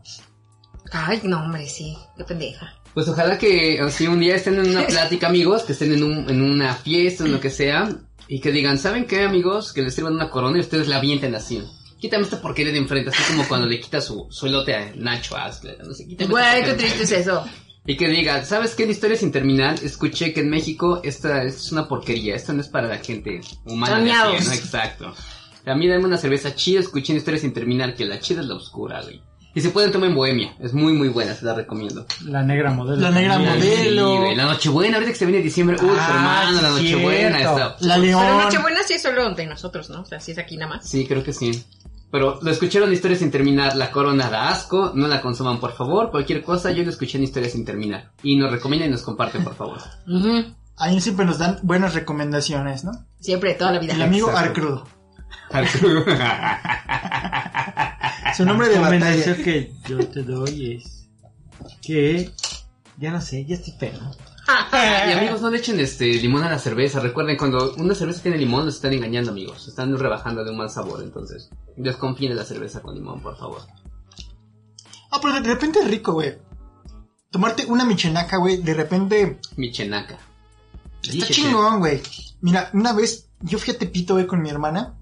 Ay, 0.92 1.22
no, 1.24 1.42
hombre, 1.42 1.68
sí. 1.68 1.98
Qué 2.18 2.24
pendeja. 2.24 2.74
Pues 2.94 3.08
ojalá 3.08 3.38
que 3.38 3.80
así 3.80 4.08
un 4.08 4.20
día 4.20 4.36
estén 4.36 4.60
en 4.60 4.70
una 4.70 4.86
plática, 4.88 5.28
amigos, 5.28 5.64
que 5.64 5.74
estén 5.74 5.94
en, 5.94 6.04
un, 6.04 6.30
en 6.30 6.42
una 6.42 6.76
fiesta, 6.76 7.26
en 7.26 7.32
lo 7.32 7.40
que 7.40 7.50
sea, 7.50 7.90
y 8.28 8.40
que 8.40 8.52
digan, 8.52 8.78
¿saben 8.78 9.06
qué, 9.06 9.24
amigos? 9.24 9.74
Que 9.74 9.82
les 9.82 9.96
sirvan 9.96 10.14
una 10.14 10.30
corona 10.30 10.58
y 10.58 10.62
ustedes 10.62 10.88
la 10.88 10.98
avienten 10.98 11.34
así. 11.36 11.64
Quítame 12.00 12.24
esta 12.24 12.42
porquería 12.42 12.74
de 12.74 12.80
enfrente, 12.80 13.12
así 13.12 13.22
como 13.32 13.48
cuando 13.48 13.68
le 13.68 13.80
quita 13.80 14.02
su, 14.02 14.28
su 14.30 14.48
elote 14.48 14.74
a 14.76 14.92
Nacho 14.96 15.38
Asler, 15.38 15.78
no 15.86 15.94
sé, 15.94 16.08
quítame 16.08 16.34
esta 16.34 16.52
Güey, 16.52 16.64
qué 16.64 16.74
triste 16.74 17.04
es 17.04 17.12
eso. 17.12 17.46
Y 17.86 17.96
que 17.98 18.10
diga, 18.10 18.44
¿sabes 18.46 18.76
qué? 18.76 18.84
En 18.84 18.92
Historia 18.92 19.18
sin 19.18 19.32
terminar, 19.32 19.76
escuché 19.84 20.34
que 20.34 20.42
en 20.42 20.50
México 20.50 21.02
esta 21.04 21.44
es 21.44 21.72
una 21.72 21.88
porquería, 21.88 22.36
esta 22.36 22.54
no 22.54 22.62
es 22.62 22.68
para 22.68 22.88
la 22.88 22.98
gente 22.98 23.42
humana 23.66 24.00
de 24.00 24.02
Soñados. 24.02 24.48
¿no? 24.48 24.54
Exacto. 24.54 25.14
A 25.66 25.76
mí 25.76 25.88
dame 25.88 26.06
una 26.06 26.18
cerveza 26.18 26.56
chida, 26.56 26.80
escuché 26.80 27.14
en 27.14 27.18
Historia 27.18 27.40
sin 27.40 27.54
terminar 27.54 27.96
que 27.96 28.06
la 28.06 28.20
chida 28.20 28.42
es 28.42 28.48
la 28.48 28.56
oscura, 28.56 29.02
güey. 29.02 29.22
Y 29.54 29.62
se 29.62 29.70
pueden 29.70 29.92
tomar 29.92 30.10
en 30.10 30.16
Bohemia, 30.16 30.54
es 30.60 30.74
muy 30.74 30.94
muy 30.94 31.10
buena, 31.10 31.34
se 31.34 31.44
la 31.46 31.54
recomiendo. 31.54 32.06
La 32.26 32.42
negra 32.42 32.72
modelo. 32.72 33.02
La 33.02 33.12
negra 33.12 33.34
también. 33.34 33.58
modelo. 33.58 34.28
Sí, 34.30 34.36
la 34.36 34.46
Nochebuena, 34.46 34.96
ahorita 34.96 35.12
que 35.12 35.18
se 35.18 35.26
viene 35.26 35.42
diciembre, 35.44 35.78
uy, 35.82 35.90
Ah, 36.00 36.44
hermano, 36.46 36.62
la 36.62 36.70
Nochebuena 36.70 37.38
está... 37.38 37.76
la 37.82 37.98
león. 37.98 38.22
Pero 38.24 38.44
Nochebuena 38.44 38.80
sí 38.86 38.94
es 38.94 39.02
solo 39.02 39.30
de 39.34 39.46
nosotros, 39.46 39.90
¿no? 39.90 40.02
O 40.02 40.06
sea, 40.06 40.20
sí 40.22 40.32
es 40.32 40.38
aquí 40.38 40.56
nada 40.58 40.76
más. 40.76 40.88
Sí, 40.90 41.06
creo 41.06 41.24
que 41.24 41.34
sí. 41.34 41.64
Pero 42.12 42.40
lo 42.42 42.52
escucharon 42.52 42.90
en 42.90 42.94
Historia 42.96 43.18
sin 43.18 43.32
terminar, 43.32 43.76
la 43.78 43.90
corona 43.92 44.30
da 44.30 44.50
asco, 44.50 44.92
no 44.96 45.08
la 45.08 45.22
consuman 45.22 45.60
por 45.62 45.74
favor, 45.74 46.12
cualquier 46.12 46.44
cosa 46.44 46.72
yo 46.72 46.84
lo 46.84 46.90
escuché 46.90 47.18
en 47.18 47.24
Historia 47.26 47.50
sin 47.50 47.64
terminar. 47.66 48.12
Y 48.24 48.36
nos 48.38 48.52
recomiendan 48.52 48.90
y 48.90 48.92
nos 48.92 49.02
comparten 49.02 49.44
por 49.44 49.56
favor. 49.56 49.78
Ujú. 50.08 50.44
Ahí 50.78 51.00
siempre 51.00 51.26
nos 51.26 51.38
dan 51.38 51.60
buenas 51.62 51.94
recomendaciones, 51.94 52.84
¿no? 52.84 52.92
Siempre, 53.20 53.54
toda 53.54 53.72
la 53.74 53.80
vida. 53.80 53.94
El 53.94 54.02
amigo 54.02 54.30
Exacto. 54.30 54.86
Arcrudo. 55.52 56.06
Su 58.38 58.46
nombre 58.46 58.70
de 58.70 58.76
La 58.76 58.82
batalla. 58.82 59.06
recomendación 59.12 59.44
que 59.44 59.74
yo 59.88 60.08
te 60.08 60.24
doy 60.24 60.76
es 60.76 61.08
que 61.82 62.32
ya 62.98 63.12
no 63.12 63.22
sé, 63.22 63.46
ya 63.46 63.56
estoy 63.56 63.74
feo. 63.74 64.00
y 65.08 65.12
amigos, 65.12 65.42
no 65.42 65.50
le 65.50 65.58
echen 65.60 65.80
este 65.80 66.06
limón 66.16 66.44
a 66.44 66.50
la 66.50 66.60
cerveza. 66.60 67.00
Recuerden, 67.00 67.38
cuando 67.38 67.74
una 67.76 67.96
cerveza 67.96 68.22
tiene 68.22 68.38
limón, 68.38 68.66
los 68.66 68.76
están 68.76 68.94
engañando, 68.94 69.32
amigos. 69.32 69.68
Están 69.68 69.98
rebajando 69.98 70.44
de 70.44 70.52
un 70.52 70.58
mal 70.58 70.70
sabor, 70.70 71.02
entonces. 71.04 71.50
Desconfíen 71.78 72.32
de 72.32 72.36
la 72.36 72.46
cerveza 72.46 72.82
con 72.82 72.96
limón, 72.96 73.22
por 73.22 73.38
favor. 73.38 73.62
Ah, 75.12 75.20
pero 75.22 75.40
de 75.40 75.48
repente 75.48 75.80
es 75.80 75.88
rico, 75.88 76.14
güey. 76.14 76.38
Tomarte 77.30 77.66
una 77.66 77.86
michenaca, 77.86 78.38
güey, 78.38 78.58
de 78.58 78.74
repente 78.74 79.40
Michenaca. 79.56 80.18
está 81.02 81.28
chingón, 81.28 81.80
güey. 81.80 82.02
Mira, 82.42 82.70
una 82.74 82.94
vez 82.94 83.30
yo 83.42 83.58
fui 83.58 83.74
a 83.74 83.78
Tepito, 83.78 84.16
güey, 84.16 84.28
con 84.28 84.42
mi 84.42 84.50
hermana. 84.50 84.98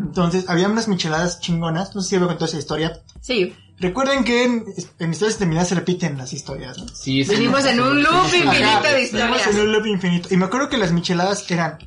Entonces, 0.00 0.44
había 0.48 0.68
unas 0.68 0.88
micheladas 0.88 1.40
chingonas. 1.40 1.94
No 1.94 2.02
sé 2.02 2.10
si 2.10 2.16
había 2.16 2.28
contado 2.28 2.46
esa 2.46 2.58
historia. 2.58 3.00
Sí. 3.20 3.54
Recuerden 3.78 4.24
que 4.24 4.44
en, 4.44 4.64
en 4.98 5.10
historias 5.12 5.38
terminadas 5.38 5.68
se 5.68 5.74
repiten 5.74 6.18
las 6.18 6.32
historias, 6.32 6.78
¿no? 6.78 6.86
Sí, 6.88 7.24
sí. 7.24 7.30
Vivimos 7.30 7.64
en 7.64 7.80
un 7.80 8.02
loop 8.02 8.24
infinito 8.24 8.82
de 8.82 8.96
vivimos 8.96 9.04
historias. 9.04 9.46
en 9.46 9.60
un 9.60 9.72
loop 9.72 9.86
infinito. 9.86 10.28
Y 10.32 10.36
me 10.36 10.46
acuerdo 10.46 10.68
que 10.68 10.78
las 10.78 10.92
micheladas 10.92 11.48
eran 11.50 11.78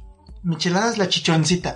micheladas 0.44 0.98
la 0.98 1.10
chichoncita. 1.10 1.76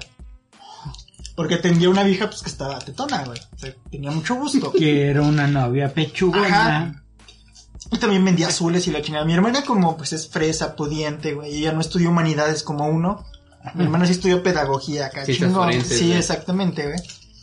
Porque 1.36 1.58
tenía 1.58 1.90
una 1.90 2.04
vieja 2.04 2.30
pues 2.30 2.42
que 2.42 2.50
estaba 2.50 2.80
tetona, 2.80 3.26
güey. 3.26 3.40
O 3.54 3.58
sea, 3.58 3.74
tenía 3.92 4.12
mucho 4.12 4.36
gusto. 4.36 4.72
Quiero 4.72 5.24
una 5.26 5.48
novia 5.48 5.94
pechugona. 5.94 7.04
Y 7.92 7.98
también 7.98 8.24
vendía 8.24 8.48
azules 8.48 8.88
y 8.88 8.92
la 8.92 9.02
chingada. 9.02 9.26
Mi 9.26 9.34
hermana 9.34 9.64
como 9.64 9.98
pues 9.98 10.14
es 10.14 10.30
fresa, 10.30 10.76
pudiente, 10.76 11.34
güey. 11.34 11.56
Ella 11.58 11.74
no 11.74 11.82
estudió 11.82 12.10
humanidades 12.10 12.64
como 12.64 12.88
uno. 12.88 13.26
Mi 13.74 13.84
hermana 13.86 14.06
sí 14.06 14.12
estudió 14.14 14.44
pedagogía 14.44 15.08
acá. 15.08 15.26
Sí, 15.26 16.12
exactamente, 16.14 16.84
güey. 16.84 17.00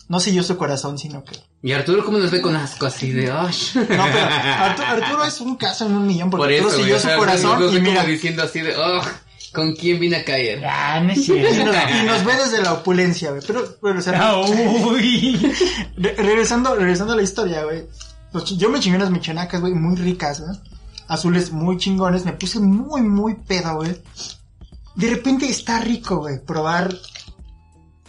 No 0.08 0.20
selló 0.20 0.42
su 0.42 0.56
corazón, 0.56 0.98
sino 0.98 1.24
que... 1.24 1.32
Y 1.62 1.72
Arturo, 1.72 2.04
¿cómo 2.04 2.18
nos 2.18 2.30
ve 2.30 2.42
con 2.42 2.54
asco 2.54 2.86
así 2.86 3.12
de, 3.12 3.30
"Ay"? 3.30 3.54
No, 3.74 3.82
pero 3.86 3.98
Arturo, 4.04 4.86
Arturo 4.88 5.24
es 5.24 5.40
un 5.40 5.56
caso 5.56 5.86
en 5.86 5.92
un 5.96 6.06
millón 6.06 6.28
porque 6.28 6.42
Por 6.42 6.52
eso, 6.52 6.68
Arturo 6.68 6.96
o 6.96 6.98
sea, 6.98 7.12
su 7.14 7.18
corazón 7.18 7.60
nos 7.60 7.72
ve 7.72 7.78
y 7.78 7.82
mira... 7.82 8.04
diciendo 8.04 8.42
así 8.42 8.60
de, 8.60 8.76
"Oh, 8.76 9.00
¿con 9.54 9.74
quién 9.74 10.00
vine 10.00 10.16
a 10.16 10.24
caer? 10.24 10.62
Ah, 10.66 11.00
no 11.00 11.12
es 11.12 11.18
Y 11.18 11.22
cierto. 11.24 11.64
nos, 11.64 11.76
y 12.02 12.04
nos 12.04 12.24
ve 12.24 12.32
desde 12.36 12.62
la 12.62 12.72
opulencia, 12.74 13.30
güey. 13.30 13.42
Pero, 13.46 13.64
pero, 13.80 13.98
o 13.98 14.02
sea, 14.02 14.20
Ah, 14.20 14.40
uy. 14.40 15.54
Re- 15.96 16.14
regresando, 16.16 16.74
regresando 16.74 17.14
a 17.14 17.16
la 17.16 17.22
historia, 17.22 17.64
güey. 17.64 17.84
Pues 18.32 18.44
yo 18.58 18.68
me 18.68 18.80
chingué 18.80 18.96
unas 18.98 19.10
michanacas, 19.10 19.60
güey, 19.60 19.72
muy 19.72 19.96
ricas, 19.96 20.40
güey. 20.40 20.58
Azules 21.08 21.52
muy 21.52 21.76
chingones. 21.78 22.24
Me 22.24 22.32
puse 22.32 22.58
muy, 22.60 23.02
muy 23.02 23.34
pedo, 23.34 23.76
güey. 23.76 23.96
De 24.94 25.08
repente 25.08 25.48
está 25.48 25.80
rico, 25.80 26.18
güey, 26.18 26.44
probar 26.44 26.94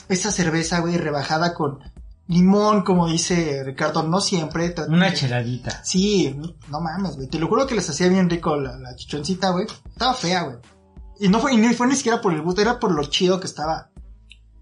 esa 0.10 0.32
cerveza, 0.32 0.80
güey, 0.80 0.98
rebajada 0.98 1.54
con 1.54 1.80
limón, 2.28 2.84
como 2.84 3.08
dice 3.08 3.64
Ricardo. 3.64 4.04
No 4.04 4.22
siempre. 4.22 4.74
Una 4.88 5.14
cheladita. 5.14 5.84
Sí, 5.84 6.36
no 6.70 6.82
mames, 6.82 7.16
güey. 7.16 7.28
Te 7.28 7.40
lo 7.40 7.48
juro 7.48 7.68
que 7.68 7.76
les 7.76 7.90
hacía 7.90 8.08
bien 8.10 8.30
rico 8.30 8.56
la, 8.56 8.78
la 8.78 8.96
chichoncita, 8.96 9.52
güey. 9.52 9.66
Estaba 9.92 10.14
fea, 10.14 10.44
güey. 10.44 10.58
Y 11.20 11.28
no 11.30 11.40
fue, 11.40 11.54
y 11.54 11.74
fue 11.74 11.88
ni 11.88 11.96
siquiera 11.96 12.22
por 12.22 12.34
el 12.34 12.42
gusto, 12.42 12.62
era 12.62 12.80
por 12.80 12.92
lo 12.92 13.04
chido 13.06 13.40
que 13.40 13.48
estaba. 13.48 13.90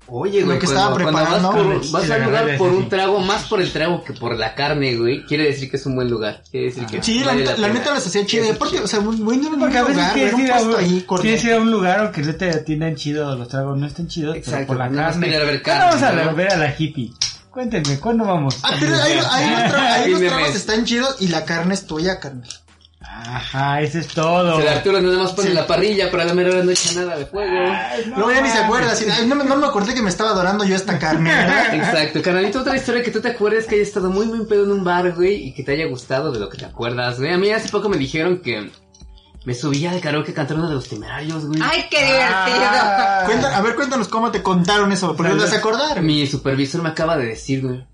Oye, 0.07 0.41
Lo 0.41 0.47
güey, 0.47 0.59
que 0.59 0.65
cuando, 0.65 0.81
estaba 0.81 0.87
vas, 0.89 1.03
preparando, 1.03 1.51
por- 1.51 1.91
vas 1.91 2.07
la 2.09 2.17
lugar 2.17 2.45
verdad 2.45 2.57
por 2.57 2.71
un 2.73 2.89
trago, 2.89 3.19
más 3.19 3.43
por 3.45 3.61
el 3.61 3.71
trago 3.71 4.03
que 4.03 4.11
por 4.13 4.37
la 4.37 4.55
carne, 4.55 4.97
güey, 4.97 5.25
quiere 5.25 5.45
decir 5.45 5.69
que 5.71 5.77
es 5.77 5.85
un 5.85 5.95
buen 5.95 6.09
lugar. 6.09 6.43
Quiere 6.51 6.65
decir 6.67 6.85
que 6.85 7.01
Sí, 7.01 7.19
la, 7.19 7.27
vale 7.27 7.45
neta, 7.45 7.67
neta 7.69 7.93
les 7.93 8.07
hacía 8.07 8.21
aparte, 8.21 8.71
chido. 8.75 8.83
o 8.83 8.87
sea, 8.87 8.99
muy, 8.99 9.15
muy 9.17 9.37
un 9.37 9.59
Porque 9.59 9.77
a 9.77 9.83
veces 9.83 9.95
lugar, 9.97 10.11
güey, 10.11 10.13
quieres 10.13 10.33
un 10.33 10.41
ir, 10.41 10.51
a 10.51 10.61
un, 10.61 10.75
ahí, 10.75 11.05
quieres 11.21 11.43
ir 11.45 11.53
a 11.53 11.57
un 11.61 11.71
lugar 11.71 12.05
o 12.05 12.11
que 12.11 12.21
no 12.23 12.35
te 12.35 12.49
atiendan 12.49 12.95
chido, 12.95 13.35
los 13.37 13.47
tragos 13.47 13.77
no 13.77 13.87
están 13.87 14.07
chidos, 14.07 14.35
Exacto, 14.35 14.57
pero 14.57 14.67
por 14.67 14.77
la 14.77 14.89
carne. 14.91 15.27
querer 15.27 15.45
ver 15.45 15.61
¿Cuándo 15.63 15.83
carne, 15.85 16.01
vamos 16.01 16.03
a 16.03 16.25
¿no? 16.31 16.35
ver 16.35 16.51
a 16.51 16.57
la 16.57 16.75
hippie? 16.77 17.13
Cuéntenme, 17.49 17.99
¿cuándo 17.99 18.25
vamos? 18.25 18.59
Ah, 18.63 18.71
pero 18.79 18.95
ahí, 19.01 19.15
los, 20.11 20.19
tragos 20.29 20.55
están 20.55 20.83
chidos 20.83 21.17
y 21.19 21.27
la 21.29 21.45
carne 21.45 21.73
es 21.73 21.85
tuya, 21.85 22.19
carne. 22.19 22.43
Ajá, 23.23 23.81
eso 23.81 23.99
es 23.99 24.07
todo. 24.07 24.57
O 24.57 24.61
sea, 24.61 24.77
Arturo 24.77 24.99
nada 25.01 25.17
más 25.17 25.31
pone 25.33 25.49
Sí. 25.49 25.53
la 25.53 25.67
parrilla, 25.67 26.09
pero 26.09 26.23
a 26.23 26.25
la 26.25 26.33
mera 26.33 26.49
hora 26.49 26.63
no 26.63 26.71
echa 26.71 26.93
nada 26.99 27.17
de 27.17 27.25
fuego. 27.25 27.51
Ay, 27.69 28.03
no 28.07 28.15
Luego 28.17 28.31
ya 28.31 28.41
ni 28.41 28.49
se 28.49 28.57
acuerda, 28.57 28.91
así, 28.91 29.05
"Ay, 29.09 29.27
no, 29.27 29.35
me- 29.35 29.43
no 29.45 29.55
me 29.57 29.67
acordé 29.67 29.93
que 29.93 30.01
me 30.01 30.09
estaba 30.09 30.31
adorando 30.31 30.63
yo 30.65 30.75
esta 30.75 30.97
carne, 30.97 31.29
¿verdad? 31.33 31.73
Exacto, 31.75 32.21
carnalito, 32.21 32.59
otra 32.61 32.75
historia 32.75 33.03
que 33.03 33.11
tú 33.11 33.21
te 33.21 33.29
acuerdes 33.29 33.65
que 33.67 33.75
hayas 33.75 33.87
estado 33.89 34.09
muy, 34.09 34.25
muy 34.25 34.45
pedo 34.45 34.63
en 34.65 34.71
un 34.71 34.83
bar, 34.83 35.11
güey, 35.13 35.35
y 35.47 35.53
que 35.53 35.63
te 35.63 35.73
haya 35.73 35.85
gustado 35.87 36.31
de 36.31 36.39
lo 36.39 36.49
que 36.49 36.57
te 36.57 36.65
acuerdas, 36.65 37.19
güey. 37.19 37.31
A 37.33 37.37
mí 37.37 37.51
hace 37.51 37.69
poco 37.69 37.89
me 37.89 37.97
dijeron 37.97 38.39
que 38.41 38.71
me 39.43 39.53
subía 39.55 39.91
de 39.91 39.99
karaoke 40.01 40.31
a 40.31 40.35
cantar 40.35 40.57
uno 40.57 40.69
de 40.69 40.75
los 40.75 40.87
temerarios, 40.87 41.45
güey. 41.45 41.59
Ay, 41.63 41.85
qué 41.89 41.97
divertido. 42.05 42.67
Ah. 42.71 43.23
Cuenta- 43.25 43.57
a 43.57 43.61
ver, 43.61 43.75
cuéntanos 43.75 44.07
cómo 44.07 44.29
te 44.31 44.41
contaron 44.43 44.91
eso, 44.91 45.15
porque 45.15 45.31
no 45.31 45.37
te 45.37 45.45
vas 45.45 45.53
a 45.53 45.57
acordar. 45.57 46.01
Mi 46.01 46.27
supervisor 46.27 46.81
me 46.83 46.89
acaba 46.89 47.17
de 47.17 47.25
decir, 47.25 47.61
güey. 47.65 47.85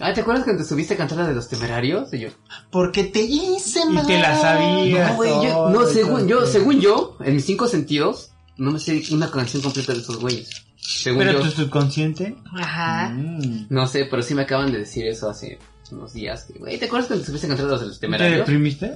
Ah, 0.00 0.12
¿te 0.14 0.22
acuerdas 0.22 0.44
cuando 0.44 0.62
te 0.62 0.68
subiste 0.68 0.94
a 0.94 0.96
cantar 0.96 1.18
la 1.18 1.28
de 1.28 1.34
los 1.34 1.48
temerarios? 1.48 2.12
Y 2.14 2.20
yo, 2.20 2.28
Porque 2.70 3.04
te 3.04 3.20
hice 3.20 3.80
Y 3.88 3.92
mal. 3.92 4.06
te 4.06 4.18
la 4.18 4.36
sabías. 4.40 5.10
no, 5.10 5.16
güey, 5.16 5.30
yo, 5.30 5.70
no, 5.70 5.88
y 5.88 5.92
según 5.92 6.26
yo, 6.26 6.46
según 6.46 6.80
yo, 6.80 7.16
en 7.20 7.34
mis 7.36 7.44
cinco 7.44 7.68
sentidos, 7.68 8.30
no 8.56 8.70
me 8.72 8.78
sé 8.80 9.02
una 9.12 9.30
canción 9.30 9.62
completa 9.62 9.92
de 9.92 10.00
esos 10.00 10.18
güeyes. 10.18 10.48
Según 10.76 11.18
Pero 11.20 11.32
yo, 11.32 11.40
tu 11.42 11.50
subconsciente. 11.50 12.36
Ajá. 12.58 13.10
Mm. 13.10 13.66
no 13.68 13.86
sé, 13.86 14.06
pero 14.06 14.22
sí 14.22 14.34
me 14.34 14.42
acaban 14.42 14.72
de 14.72 14.78
decir 14.78 15.06
eso 15.06 15.28
hace 15.28 15.58
unos 15.92 16.12
días. 16.14 16.46
Güey, 16.58 16.78
¿te 16.78 16.86
acuerdas 16.86 17.08
cuando 17.08 17.22
te 17.22 17.26
subiste 17.26 17.46
a 17.46 17.50
cantar 17.50 17.66
la 17.66 17.78
de 17.78 17.86
los 17.86 17.96
¿Te 18.00 18.06
temerarios? 18.06 18.38
deprimiste? 18.38 18.94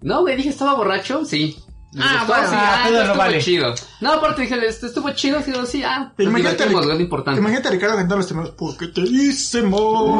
No, 0.00 0.22
güey, 0.22 0.36
dije, 0.36 0.48
¿estaba 0.48 0.74
borracho? 0.74 1.24
Sí. 1.24 1.56
¿Les 1.92 2.04
Ah, 2.06 2.24
bueno, 2.26 2.48
sí, 2.48 2.54
ah, 2.54 2.82
ah, 2.84 2.88
estuvo 2.90 3.16
vale. 3.16 3.38
chido. 3.40 3.74
No, 4.00 4.12
aparte 4.12 4.42
dije, 4.42 4.66
"Esto 4.66 4.86
estuvo 4.86 5.10
chido, 5.12 5.40
sí, 5.42 5.52
sí, 5.66 5.82
ah, 5.82 6.12
Pero 6.16 6.28
imagínate, 6.30 6.66
Ric- 6.68 6.84
lo 6.84 7.00
importante. 7.00 7.40
Imagínate 7.40 7.68
a 7.68 7.70
Ricardo 7.70 7.94
cantando 7.96 8.16
los 8.18 8.28
temas. 8.28 8.50
Porque 8.50 8.88
te 8.88 9.00
hice 9.00 9.62
mal. 9.62 9.70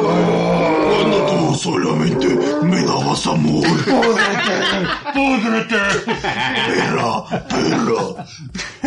Cuando 0.01 1.25
tú 1.27 1.55
solamente 1.55 2.27
me 2.63 2.83
dabas 2.83 3.27
amor. 3.27 3.67
¡Púdrete! 5.13 5.77
Perra, 6.05 7.25
perra. 7.47 8.25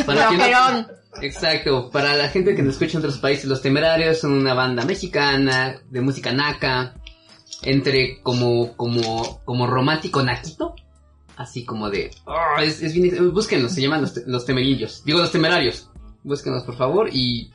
Para 0.07 0.31
no-. 0.33 0.87
Exacto, 1.21 1.91
para 1.91 2.15
la 2.17 2.29
gente 2.31 2.55
que 2.57 2.63
nos 2.63 2.73
escucha 2.75 2.93
en 2.93 2.99
otros 2.99 3.19
países, 3.19 3.45
Los 3.45 3.61
Temerarios 3.63 4.19
son 4.19 4.33
una 4.33 4.55
banda 4.55 4.85
mexicana 4.85 5.77
de 5.91 6.01
música 6.01 6.33
naca, 6.33 6.95
entre 7.63 8.21
como 8.23 8.75
como 8.77 9.41
como 9.45 9.67
romántico 9.67 10.23
naquito, 10.23 10.75
así 11.37 11.65
como 11.65 11.91
de, 11.91 12.11
oh, 12.27 12.61
es, 12.61 12.83
es 12.83 12.93
bien, 12.95 13.33
búsquenlos, 13.33 13.73
se 13.73 13.81
llaman 13.83 14.03
los, 14.03 14.15
te- 14.15 14.25
los 14.27 14.45
temerillos, 14.45 15.03
digo 15.05 15.19
los 15.19 15.33
temerarios, 15.33 15.89
búsquenlos 16.23 16.63
por 16.65 16.77
favor 16.77 17.09
y 17.13 17.51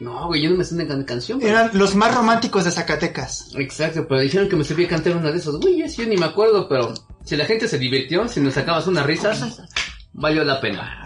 no, 0.00 0.26
güey, 0.26 0.42
yo 0.42 0.50
no 0.50 0.56
me 0.56 0.64
sé 0.64 0.74
una 0.74 0.86
can- 0.86 1.04
canción. 1.04 1.38
güey. 1.38 1.50
Eran 1.50 1.70
los 1.74 1.94
más 1.94 2.14
románticos 2.14 2.64
de 2.64 2.70
Zacatecas. 2.72 3.52
Exacto, 3.56 4.06
pero 4.08 4.20
dijeron 4.20 4.48
que 4.48 4.56
me 4.56 4.64
servía 4.64 4.88
cantar 4.88 5.16
una 5.16 5.30
de 5.30 5.38
esos 5.38 5.60
güeyes, 5.60 5.96
yo 5.96 6.04
ni 6.06 6.16
me 6.16 6.26
acuerdo, 6.26 6.68
pero 6.68 6.92
si 7.24 7.36
la 7.36 7.44
gente 7.46 7.68
se 7.68 7.78
divirtió, 7.78 8.26
si 8.28 8.40
nos 8.40 8.54
sacabas 8.54 8.86
unas 8.88 9.06
risas, 9.06 9.62
valió 10.12 10.44
la 10.44 10.60
pena. 10.60 11.03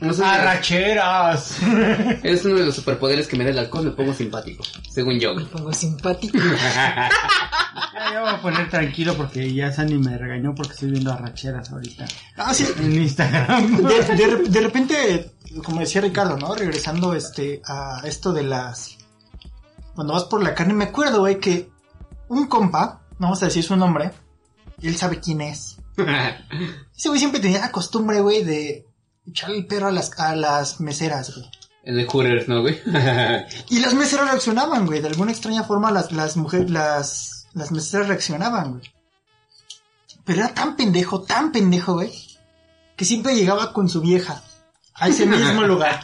No 0.00 0.12
sé, 0.12 0.24
¡Arracheras! 0.24 1.56
es 2.22 2.44
uno 2.44 2.56
de 2.56 2.66
los 2.66 2.76
superpoderes 2.76 3.26
que 3.26 3.36
me 3.36 3.42
da 3.44 3.50
el 3.50 3.58
alcohol, 3.58 3.84
me 3.86 3.90
pongo 3.90 4.14
simpático, 4.14 4.62
según 4.88 5.18
yo. 5.18 5.32
güey. 5.34 5.44
Me 5.44 5.50
pongo 5.50 5.72
simpático. 5.72 6.38
Ya, 6.38 7.08
ya 8.12 8.20
voy 8.20 8.30
a 8.30 8.40
poner 8.40 8.70
tranquilo 8.70 9.14
porque 9.16 9.52
ya 9.52 9.72
Sandy 9.72 9.94
me 9.98 10.16
regañó 10.16 10.54
porque 10.54 10.72
estoy 10.74 10.90
viendo 10.92 11.12
arracheras 11.12 11.70
ahorita 11.72 12.06
Ah, 12.36 12.54
sí. 12.54 12.66
en 12.78 12.92
Instagram. 13.02 13.76
De, 13.82 14.02
de, 14.16 14.36
de 14.48 14.60
repente, 14.60 15.32
como 15.64 15.80
decía 15.80 16.00
Ricardo, 16.00 16.36
¿no? 16.36 16.54
Regresando 16.54 17.14
este 17.14 17.60
a 17.66 18.00
esto 18.04 18.32
de 18.32 18.44
las... 18.44 18.98
Cuando 19.94 20.12
vas 20.12 20.24
por 20.24 20.42
la 20.44 20.54
carne, 20.54 20.74
me 20.74 20.84
acuerdo, 20.84 21.20
güey, 21.20 21.40
que 21.40 21.70
un 22.28 22.46
compa, 22.46 23.00
no 23.18 23.26
vamos 23.26 23.42
a 23.42 23.46
decir 23.46 23.64
su 23.64 23.76
nombre, 23.76 24.12
él 24.80 24.96
sabe 24.96 25.18
quién 25.18 25.40
es. 25.40 25.78
Ese 26.96 27.08
güey 27.08 27.18
siempre 27.18 27.40
tenía 27.40 27.58
la 27.58 27.72
costumbre, 27.72 28.20
güey, 28.20 28.44
de 28.44 28.86
echarle 29.28 29.58
el 29.58 29.66
perro 29.66 29.88
a 29.88 29.92
las, 29.92 30.18
a 30.18 30.34
las 30.34 30.80
meseras, 30.80 31.34
güey. 31.34 31.48
El 31.84 31.96
de 31.96 32.06
Hooters, 32.06 32.48
¿no, 32.48 32.60
güey? 32.60 32.80
Y 33.70 33.80
las 33.80 33.94
meseras 33.94 34.28
reaccionaban, 34.30 34.86
güey. 34.86 35.00
De 35.00 35.08
alguna 35.08 35.32
extraña 35.32 35.64
forma 35.64 35.90
las, 35.90 36.12
las 36.12 36.36
mujeres, 36.36 36.70
las, 36.70 37.46
las 37.54 37.72
meseras 37.72 38.08
reaccionaban, 38.08 38.72
güey. 38.72 38.92
Pero 40.24 40.40
era 40.40 40.52
tan 40.52 40.76
pendejo, 40.76 41.22
tan 41.22 41.52
pendejo, 41.52 41.94
güey. 41.94 42.12
Que 42.96 43.04
siempre 43.04 43.34
llegaba 43.34 43.72
con 43.72 43.88
su 43.88 44.00
vieja. 44.00 44.42
A 44.94 45.08
ese 45.08 45.24
mismo 45.24 45.62
lugar. 45.66 46.00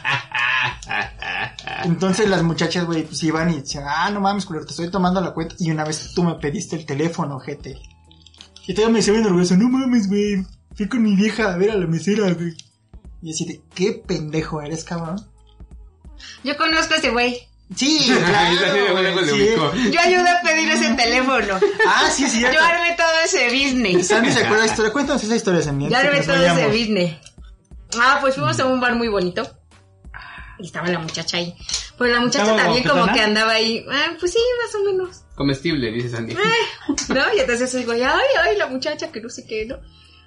Entonces 1.83 2.29
las 2.29 2.41
muchachas, 2.41 2.85
güey, 2.85 3.03
pues 3.03 3.21
iban 3.23 3.51
y 3.51 3.59
decían, 3.59 3.83
ah, 3.87 4.09
no 4.09 4.21
mames, 4.21 4.45
culero, 4.45 4.65
te 4.65 4.71
estoy 4.71 4.89
tomando 4.89 5.21
la 5.21 5.33
cuenta. 5.33 5.55
Y 5.59 5.69
una 5.69 5.83
vez 5.83 6.13
tú 6.15 6.23
me 6.23 6.35
pediste 6.35 6.75
el 6.75 6.85
teléfono, 6.85 7.39
gente. 7.39 7.77
Y 8.65 8.73
todavía 8.73 8.93
me 8.93 8.99
decía 8.99 9.13
bien 9.13 9.25
orgulloso, 9.25 9.55
no 9.57 9.69
mames, 9.69 10.07
güey. 10.07 10.43
Fui 10.73 10.87
con 10.87 11.03
mi 11.03 11.15
vieja 11.15 11.53
a 11.53 11.57
ver 11.57 11.71
a 11.71 11.75
la 11.75 11.85
mesera, 11.85 12.31
güey. 12.33 12.55
Y 13.25 13.31
así 13.31 13.43
de, 13.43 13.59
qué 13.73 14.03
pendejo 14.05 14.61
eres, 14.61 14.83
cabrón. 14.83 15.19
Yo 16.43 16.55
conozco 16.57 16.93
a 16.93 16.97
ese 16.97 17.09
güey. 17.09 17.41
Sí, 17.75 18.07
claro, 18.23 19.25
sí. 19.25 19.31
ubicó. 19.31 19.73
Yo 19.73 19.99
ayudé 19.99 20.29
a 20.29 20.41
pedir 20.43 20.69
ese 20.69 20.93
teléfono. 20.93 21.59
Ah, 21.87 22.07
sí, 22.11 22.29
sí, 22.29 22.41
Yo 22.41 22.61
armé 22.61 22.95
todo 22.95 23.09
ese 23.25 23.45
business. 23.45 24.09
Sandy 24.09 24.31
se 24.31 24.41
acuerda 24.41 24.57
de 24.57 24.67
la 24.67 24.71
historia. 24.71 24.93
Cuéntanos 24.93 25.23
esa 25.23 25.35
historia, 25.35 25.63
Sandy. 25.63 25.89
Yo 25.89 25.97
armé 25.97 26.21
todo 26.21 26.35
ese 26.35 26.67
business. 26.67 27.15
Ah, 27.99 28.19
pues 28.21 28.35
fuimos 28.35 28.59
a 28.59 28.67
un 28.67 28.79
bar 28.79 28.93
muy 28.93 29.07
bonito. 29.07 29.41
Y 30.59 30.67
estaba 30.67 30.87
la 30.89 30.99
muchacha 30.99 31.37
ahí. 31.37 31.55
Pues 31.97 32.11
la 32.11 32.19
muchacha 32.19 32.43
¿Estaba 32.43 32.61
también 32.61 32.87
como 32.87 33.11
que 33.11 33.21
andaba 33.21 33.53
ahí. 33.53 33.83
Ah, 33.89 34.11
pues 34.19 34.33
sí, 34.33 34.39
más 34.63 34.75
o 34.75 34.83
menos. 34.85 35.23
Comestible, 35.33 35.91
dice 35.91 36.11
Sandy. 36.11 36.35
¿No? 36.35 37.33
Y 37.35 37.39
entonces 37.39 37.85
güey, 37.87 38.03
ay, 38.03 38.27
ay, 38.43 38.55
la 38.55 38.67
muchacha 38.67 39.11
que 39.11 39.19
no 39.19 39.29
sé 39.29 39.47
qué, 39.47 39.65
¿no? 39.65 39.79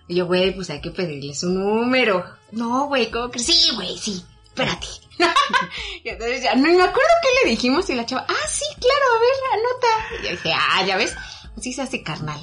Y 0.09 0.15
yo, 0.15 0.27
güey, 0.27 0.55
pues 0.55 0.71
hay 0.71 0.81
que 0.81 0.91
pedirle 0.91 1.35
su 1.35 1.51
número. 1.51 2.25
No, 2.51 2.87
güey, 2.87 3.11
¿cómo 3.11 3.31
que? 3.31 3.39
Sí, 3.39 3.71
güey, 3.75 3.97
sí, 3.99 4.25
espérate. 4.45 4.87
y 6.05 6.09
entonces 6.09 6.43
ya, 6.43 6.55
no 6.55 6.63
me 6.63 6.83
acuerdo 6.83 7.11
qué 7.23 7.29
le 7.45 7.51
dijimos 7.51 7.89
y 7.91 7.95
la 7.95 8.07
chava, 8.07 8.25
ah, 8.27 8.49
sí, 8.49 8.65
claro, 8.81 9.05
a 9.15 9.21
ver, 9.21 9.31
anota. 9.53 10.21
Y 10.21 10.25
yo 10.25 10.31
dije, 10.31 10.53
ah, 10.55 10.87
ya 10.87 10.97
ves, 10.97 11.15
así 11.57 11.73
se 11.75 11.83
hace 11.83 12.03
carnal. 12.03 12.41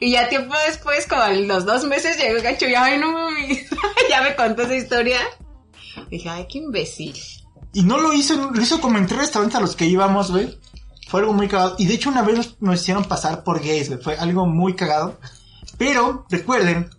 Y 0.00 0.12
ya 0.12 0.28
tiempo 0.28 0.54
después, 0.66 1.06
como 1.06 1.22
a 1.22 1.30
los 1.30 1.66
dos 1.66 1.84
meses, 1.84 2.16
llegó 2.16 2.36
el 2.36 2.42
gacho 2.42 2.66
y, 2.66 2.74
ay, 2.74 2.98
no 2.98 3.12
mames, 3.12 3.68
ya 4.08 4.22
me 4.22 4.34
contó 4.34 4.62
esa 4.62 4.76
historia. 4.76 5.18
Dije, 6.10 6.28
ay, 6.28 6.46
qué 6.48 6.58
imbécil. 6.58 7.14
Y 7.74 7.82
no 7.82 7.98
lo 7.98 8.12
hizo, 8.12 8.50
lo 8.50 8.62
hizo 8.62 8.80
como 8.80 8.98
en 8.98 9.06
tres 9.06 9.20
restaurantes 9.20 9.56
a 9.56 9.60
los 9.60 9.76
que 9.76 9.84
íbamos, 9.84 10.30
güey. 10.30 10.58
Fue 11.08 11.20
algo 11.20 11.32
muy 11.32 11.48
cagado. 11.48 11.76
Y 11.78 11.86
de 11.86 11.94
hecho 11.94 12.08
una 12.08 12.22
vez 12.22 12.36
nos, 12.36 12.62
nos 12.62 12.80
hicieron 12.80 13.04
pasar 13.04 13.44
por 13.44 13.60
gays, 13.60 13.88
güey. 13.88 14.00
Fue 14.00 14.16
algo 14.16 14.46
muy 14.46 14.74
cagado. 14.74 15.18
Pero 15.76 16.24
recuerden 16.30 16.90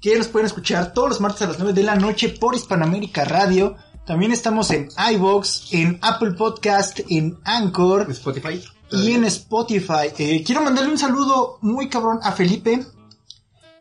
que 0.00 0.16
nos 0.16 0.28
pueden 0.28 0.46
escuchar 0.46 0.92
todos 0.92 1.08
los 1.08 1.20
martes 1.20 1.42
a 1.42 1.46
las 1.48 1.58
9 1.58 1.72
de 1.72 1.82
la 1.82 1.96
noche 1.96 2.28
por 2.28 2.54
Hispanoamérica 2.54 3.24
Radio. 3.24 3.76
También 4.06 4.32
estamos 4.32 4.70
en 4.70 4.88
iVoox, 5.12 5.72
en 5.72 5.98
Apple 6.02 6.32
Podcast, 6.32 7.00
en 7.10 7.38
Anchor 7.44 8.10
Spotify. 8.10 8.62
y 8.90 9.12
en 9.12 9.24
Spotify. 9.24 10.12
Eh, 10.16 10.42
quiero 10.44 10.62
mandarle 10.62 10.92
un 10.92 10.98
saludo 10.98 11.58
muy 11.60 11.88
cabrón 11.88 12.20
a 12.22 12.32
Felipe. 12.32 12.84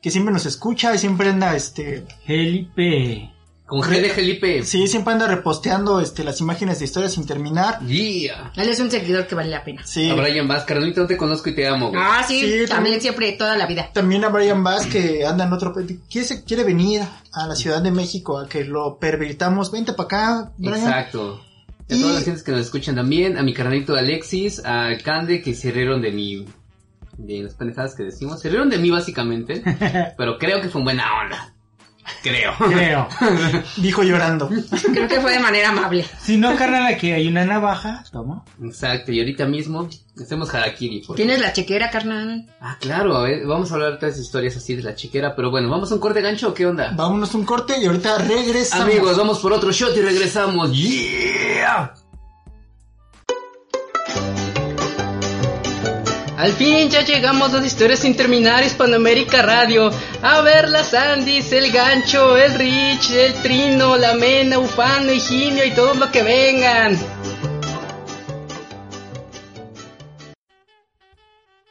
que 0.01 0.11
siempre 0.11 0.33
nos 0.33 0.45
escucha 0.45 0.93
y 0.93 0.99
siempre 0.99 1.29
anda, 1.29 1.55
este... 1.55 2.05
Felipe. 2.25 3.36
Con 3.67 3.81
G 3.81 4.01
de 4.01 4.09
Felipe. 4.11 4.63
Sí, 4.63 4.87
siempre 4.87 5.11
anda 5.13 5.27
reposteando 5.27 5.99
este, 5.99 6.23
las 6.23 6.39
imágenes 6.39 6.79
de 6.79 6.85
historias 6.85 7.13
sin 7.13 7.25
terminar. 7.27 7.85
Yeah. 7.85 8.53
Él 8.55 8.69
es 8.69 8.79
un 8.79 8.89
seguidor 8.89 9.27
que 9.27 9.35
vale 9.35 9.49
la 9.49 9.63
pena. 9.65 9.85
Sí. 9.85 10.09
A 10.09 10.15
Brian 10.15 10.47
Vaz, 10.47 10.63
carnalito, 10.63 11.01
no 11.01 11.07
te 11.07 11.17
conozco 11.17 11.49
y 11.49 11.55
te 11.55 11.67
amo, 11.67 11.89
güey. 11.89 12.01
Ah, 12.01 12.23
sí, 12.25 12.39
Sí, 12.39 12.45
también, 12.45 12.67
también. 12.69 13.01
siempre, 13.01 13.31
toda 13.33 13.57
la 13.57 13.65
vida. 13.67 13.89
También 13.93 14.23
a 14.23 14.29
Brian 14.29 14.63
Bass 14.63 14.85
que 14.85 15.25
anda 15.25 15.43
en 15.45 15.51
otro... 15.51 15.73
Quiere, 16.09 16.25
se- 16.25 16.45
quiere 16.45 16.63
venir 16.63 17.01
a 17.33 17.45
la 17.45 17.55
Ciudad 17.55 17.81
de 17.81 17.91
México 17.91 18.39
a 18.39 18.47
que 18.47 18.63
lo 18.63 18.97
pervirtamos. 18.99 19.69
Vente 19.69 19.91
para 19.91 20.05
acá, 20.05 20.51
Brian. 20.57 20.77
Exacto. 20.77 21.43
Y 21.89 21.93
a 21.93 21.97
Y- 21.97 22.01
todas 22.01 22.15
las 22.15 22.23
gentes 22.23 22.43
que 22.43 22.51
nos 22.53 22.61
escuchan 22.61 22.95
también, 22.95 23.37
a 23.37 23.43
mi 23.43 23.53
carnalito 23.53 23.95
Alexis, 23.95 24.61
a 24.63 24.91
Cande, 25.03 25.41
que 25.41 25.53
se 25.53 25.71
rieron 25.71 26.01
de 26.01 26.11
mi... 26.13 26.45
De 27.17 27.43
las 27.43 27.55
pendejadas 27.55 27.95
que 27.95 28.03
decimos. 28.03 28.39
Se 28.39 28.47
rieron 28.47 28.69
de 28.69 28.77
mí, 28.77 28.91
básicamente. 28.91 29.61
pero 30.17 30.37
creo 30.37 30.61
que 30.61 30.69
fue 30.69 30.79
en 30.79 30.85
buena 30.85 31.03
onda. 31.21 31.53
Creo. 32.23 32.53
Creo. 32.57 33.07
Dijo 33.77 34.03
llorando. 34.03 34.49
Creo 34.49 35.07
que 35.07 35.19
fue 35.21 35.33
de 35.33 35.39
manera 35.39 35.69
amable. 35.69 36.05
Si 36.21 36.37
no, 36.37 36.55
carnal, 36.55 36.85
aquí 36.87 37.11
hay 37.11 37.27
una 37.27 37.45
navaja. 37.45 38.03
Toma. 38.11 38.43
Exacto, 38.63 39.11
y 39.11 39.19
ahorita 39.19 39.45
mismo 39.45 39.87
hacemos 40.21 40.53
harakiri. 40.53 41.03
porque- 41.05 41.23
Tienes 41.23 41.39
la 41.41 41.53
chequera, 41.53 41.89
carnal. 41.89 42.45
Ah, 42.61 42.77
claro, 42.79 43.25
eh, 43.27 43.45
vamos 43.45 43.71
a 43.71 43.75
hablar 43.75 43.93
de 43.93 43.97
todas 43.99 44.17
historias 44.17 44.55
así 44.57 44.75
de 44.75 44.83
la 44.83 44.95
chiquera, 44.95 45.35
pero 45.35 45.51
bueno, 45.51 45.69
¿vamos 45.69 45.91
a 45.91 45.95
un 45.95 45.99
corte 46.01 46.21
gancho 46.21 46.49
o 46.49 46.53
qué 46.53 46.65
onda? 46.65 46.91
Vámonos 46.95 47.33
un 47.35 47.45
corte 47.45 47.75
y 47.81 47.85
ahorita 47.85 48.17
regresamos. 48.19 48.85
Amigos, 48.85 49.17
vamos 49.17 49.39
por 49.39 49.53
otro 49.53 49.71
shot 49.71 49.95
y 49.95 50.01
regresamos. 50.01 50.71
¡Yeah! 50.75 51.93
Al 56.37 56.53
fin 56.53 56.87
ya 56.87 57.03
llegamos 57.03 57.51
a 57.51 57.57
las 57.57 57.65
historias 57.65 57.99
sin 57.99 58.15
terminar 58.15 58.63
Hispanoamérica 58.63 59.41
Radio. 59.41 59.89
A 60.21 60.41
ver 60.41 60.69
las 60.69 60.93
Andis, 60.93 61.51
el 61.51 61.71
gancho, 61.71 62.37
el 62.37 62.53
Rich, 62.53 63.09
el 63.09 63.33
Trino, 63.41 63.97
la 63.97 64.13
Mena, 64.13 64.59
Ufano, 64.59 65.11
Higinio 65.11 65.65
y 65.65 65.71
todo 65.71 65.95
lo 65.95 66.11
que 66.11 66.21
vengan. 66.21 66.95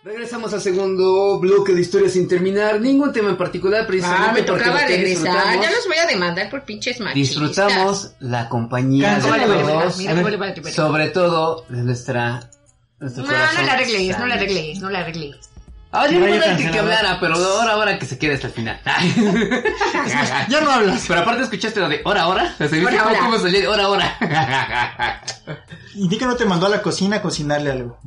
Regresamos 0.02 0.52
al 0.52 0.60
segundo 0.60 1.38
bloque 1.38 1.72
de 1.72 1.82
historias 1.82 2.14
sin 2.14 2.26
terminar. 2.26 2.80
Ningún 2.80 3.12
tema 3.12 3.30
en 3.30 3.36
particular, 3.36 3.86
precisamente 3.86 4.30
Ah, 4.30 4.32
me 4.32 4.42
porque 4.42 4.64
tocaba 4.64 4.84
regresar. 4.84 5.60
Ya 5.62 5.70
los 5.70 5.86
voy 5.86 5.96
a 5.96 6.06
demandar 6.06 6.50
por 6.50 6.64
pinches 6.64 6.98
machistas. 6.98 7.40
Disfrutamos 7.40 8.10
la 8.18 8.48
compañía 8.48 9.10
de 9.10 9.14
Cancela, 9.14 10.22
vale, 10.22 10.36
vale, 10.36 10.52
todos, 10.54 10.74
sobre 10.74 11.08
todo 11.10 11.64
de 11.68 11.82
nuestra... 11.84 12.50
No, 12.98 13.08
no 13.08 13.22
la 13.62 13.72
arregles, 13.74 14.18
no 14.18 14.26
la 14.26 14.34
sano. 14.34 14.34
arregles, 14.34 14.78
no 14.80 14.90
la 14.90 14.98
arregles. 15.00 15.50
Ah, 15.92 16.06
yo 16.08 16.18
no 16.18 16.26
Rayo 16.26 16.36
iba 16.36 16.44
a 16.44 16.48
decir 16.48 16.66
que 16.70 16.76
cancelador. 16.76 17.06
hablara, 17.06 17.20
pero 17.20 17.34
ahora, 17.36 17.72
ahora 17.72 17.98
que 17.98 18.06
se 18.06 18.18
quede 18.18 18.34
hasta 18.34 18.48
el 18.48 18.52
final. 18.52 18.80
Ya 20.48 20.60
no 20.60 20.70
hablas. 20.70 21.04
Pero 21.08 21.20
aparte 21.20 21.42
escuchaste 21.44 21.80
lo 21.80 21.88
de 21.88 22.00
hora, 22.04 22.26
hora. 22.28 22.52
O 22.54 22.56
sea, 22.56 22.66
¿viste 22.66 22.84
Hora, 22.84 22.98
cómo, 22.98 23.10
hora. 23.10 23.18
cómo 23.20 23.38
salió 23.38 23.60
de 23.60 23.68
hora, 23.68 23.88
hora? 23.88 24.18
Y 25.94 26.08
di 26.08 26.18
que 26.18 26.26
no 26.26 26.36
te 26.36 26.44
mandó 26.44 26.66
a 26.66 26.68
la 26.68 26.82
cocina 26.82 27.16
a 27.16 27.22
cocinarle 27.22 27.70
algo. 27.70 27.98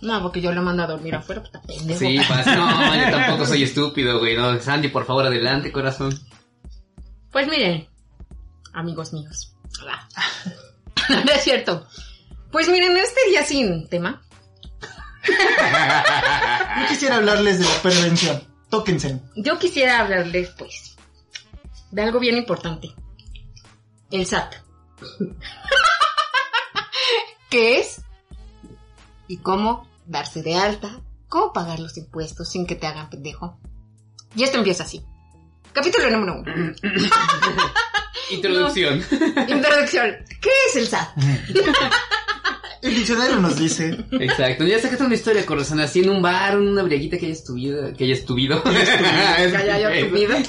No, 0.00 0.22
porque 0.22 0.40
yo 0.40 0.52
lo 0.52 0.62
mando 0.62 0.84
a 0.84 0.86
dormir 0.86 1.14
afuera, 1.16 1.42
está 1.42 1.60
pendejo. 1.60 1.98
Sí, 1.98 2.20
pues 2.28 2.46
no, 2.46 2.94
yo 2.94 3.10
tampoco 3.10 3.46
soy 3.46 3.64
estúpido, 3.64 4.20
güey. 4.20 4.36
No, 4.36 4.60
Sandy, 4.60 4.88
por 4.88 5.04
favor, 5.06 5.26
adelante, 5.26 5.72
corazón. 5.72 6.16
Pues 7.32 7.48
miren, 7.48 7.88
amigos 8.74 9.12
míos. 9.12 9.54
No 11.08 11.32
es 11.32 11.42
cierto. 11.42 11.86
Pues 12.56 12.70
miren, 12.70 12.96
este 12.96 13.20
día 13.28 13.44
sin 13.44 13.86
tema. 13.86 14.22
Yo 15.28 16.88
quisiera 16.88 17.16
hablarles 17.16 17.58
de 17.58 17.66
la 17.66 17.82
prevención. 17.82 18.42
Tóquense. 18.70 19.20
Yo 19.36 19.58
quisiera 19.58 20.00
hablarles, 20.00 20.48
pues, 20.56 20.96
de 21.90 22.02
algo 22.02 22.18
bien 22.18 22.38
importante. 22.38 22.94
El 24.10 24.24
SAT. 24.24 24.54
¿Qué 27.50 27.78
es? 27.78 28.00
¿Y 29.28 29.36
cómo 29.36 29.86
darse 30.06 30.42
de 30.42 30.54
alta? 30.54 31.02
¿Cómo 31.28 31.52
pagar 31.52 31.78
los 31.78 31.98
impuestos 31.98 32.48
sin 32.48 32.66
que 32.66 32.74
te 32.74 32.86
hagan 32.86 33.10
pendejo? 33.10 33.60
Y 34.34 34.44
esto 34.44 34.56
empieza 34.56 34.84
así. 34.84 35.04
Capítulo 35.74 36.08
número 36.08 36.40
uno. 36.40 36.50
Introducción. 38.30 39.04
Introducción. 39.46 40.16
¿Qué 40.40 40.50
es 40.70 40.76
el 40.76 40.88
SAT? 40.88 41.18
El 42.86 42.94
diccionario 42.94 43.36
nos 43.36 43.58
dice. 43.58 44.04
Exacto. 44.12 44.64
Ya 44.64 44.78
sacaste 44.80 45.04
una 45.04 45.14
historia, 45.14 45.44
corazón, 45.46 45.80
así 45.80 46.00
en 46.00 46.10
un 46.10 46.22
bar, 46.22 46.58
una 46.58 46.82
briaguita 46.82 47.18
que 47.18 47.26
haya 47.26 47.34
estuvido. 47.34 47.92
Que 47.96 48.04
haya 48.04 48.14
estuvido. 48.14 48.62
Que 48.62 49.56
haya 49.56 50.08
tuvido. 50.08 50.34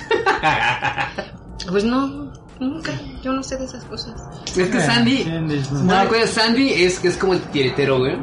Pues 1.70 1.84
no, 1.84 2.32
nunca. 2.62 2.92
Yo 3.24 3.34
no 3.34 3.44
sé 3.44 3.58
de 3.58 3.66
esas 3.66 3.84
cosas. 3.86 4.14
Es 4.56 4.70
que 4.70 4.80
Sandy. 4.80 5.26
No, 5.26 5.42
No, 5.84 6.02
recuerdas, 6.04 6.30
Sandy 6.30 6.70
es 6.72 7.00
que 7.00 7.10
es 7.10 7.18
como 7.18 7.34
el 7.34 7.42
tiretero, 7.42 7.98
güey. 8.00 8.16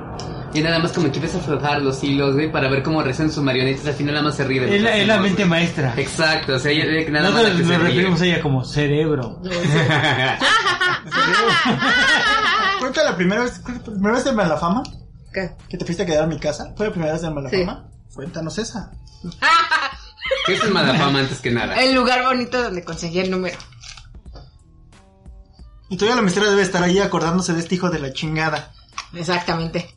Y 0.54 0.60
nada 0.62 0.78
más 0.78 0.92
como 0.92 1.10
que 1.10 1.16
empieza 1.16 1.38
a 1.38 1.40
aflojar 1.40 1.82
los 1.82 2.02
hilos, 2.04 2.34
güey, 2.34 2.50
para 2.50 2.68
ver 2.70 2.82
cómo 2.84 3.02
rezan 3.02 3.30
sus 3.30 3.42
marionetas. 3.42 3.86
Al 3.86 3.94
final 3.94 4.14
nada 4.14 4.24
más 4.26 4.36
se 4.36 4.44
ríe 4.44 4.60
de 4.60 4.76
Es 4.76 4.82
la, 4.82 4.96
es 4.96 5.06
la 5.06 5.18
mente 5.18 5.42
güey. 5.42 5.48
maestra. 5.50 5.94
Exacto, 5.96 6.54
o 6.54 6.58
sea, 6.60 6.70
ella 6.70 6.84
nada 7.10 7.30
más 7.30 7.42
Nosotros 7.42 7.60
que 7.60 7.66
se 7.66 7.72
nos 7.72 7.80
ríe. 7.82 7.88
referimos 7.90 8.20
a 8.22 8.26
ella 8.26 8.40
como 8.40 8.64
cerebro. 8.64 9.40
Cuenta 12.84 13.02
la 13.02 13.16
primera 13.16 13.44
vez, 13.44 13.62
la 13.66 13.82
primera 13.82 14.12
vez 14.12 14.24
de 14.24 14.32
Malafama 14.32 14.82
¿Qué? 15.32 15.52
que 15.70 15.78
te 15.78 15.86
fuiste 15.86 16.02
a 16.02 16.06
quedar 16.06 16.24
a 16.24 16.26
mi 16.26 16.38
casa. 16.38 16.74
¿Fue 16.76 16.84
la 16.84 16.92
primera 16.92 17.14
vez 17.14 17.22
de 17.22 17.30
Malafama? 17.30 17.88
Sí. 17.90 18.14
Cuéntanos 18.14 18.58
esa. 18.58 18.90
¿Qué 20.44 20.52
es 20.52 20.62
el 20.62 20.70
Madafama 20.70 21.20
antes 21.20 21.40
que 21.40 21.50
nada? 21.50 21.82
El 21.82 21.94
lugar 21.94 22.26
bonito 22.26 22.62
donde 22.62 22.84
conseguí 22.84 23.20
el 23.20 23.30
número. 23.30 23.56
Y 25.88 25.96
todavía 25.96 26.16
la 26.16 26.22
misteria 26.22 26.50
debe 26.50 26.60
estar 26.60 26.82
ahí 26.82 26.98
acordándose 26.98 27.54
de 27.54 27.60
este 27.60 27.76
hijo 27.76 27.88
de 27.88 28.00
la 28.00 28.12
chingada. 28.12 28.74
Exactamente. 29.14 29.96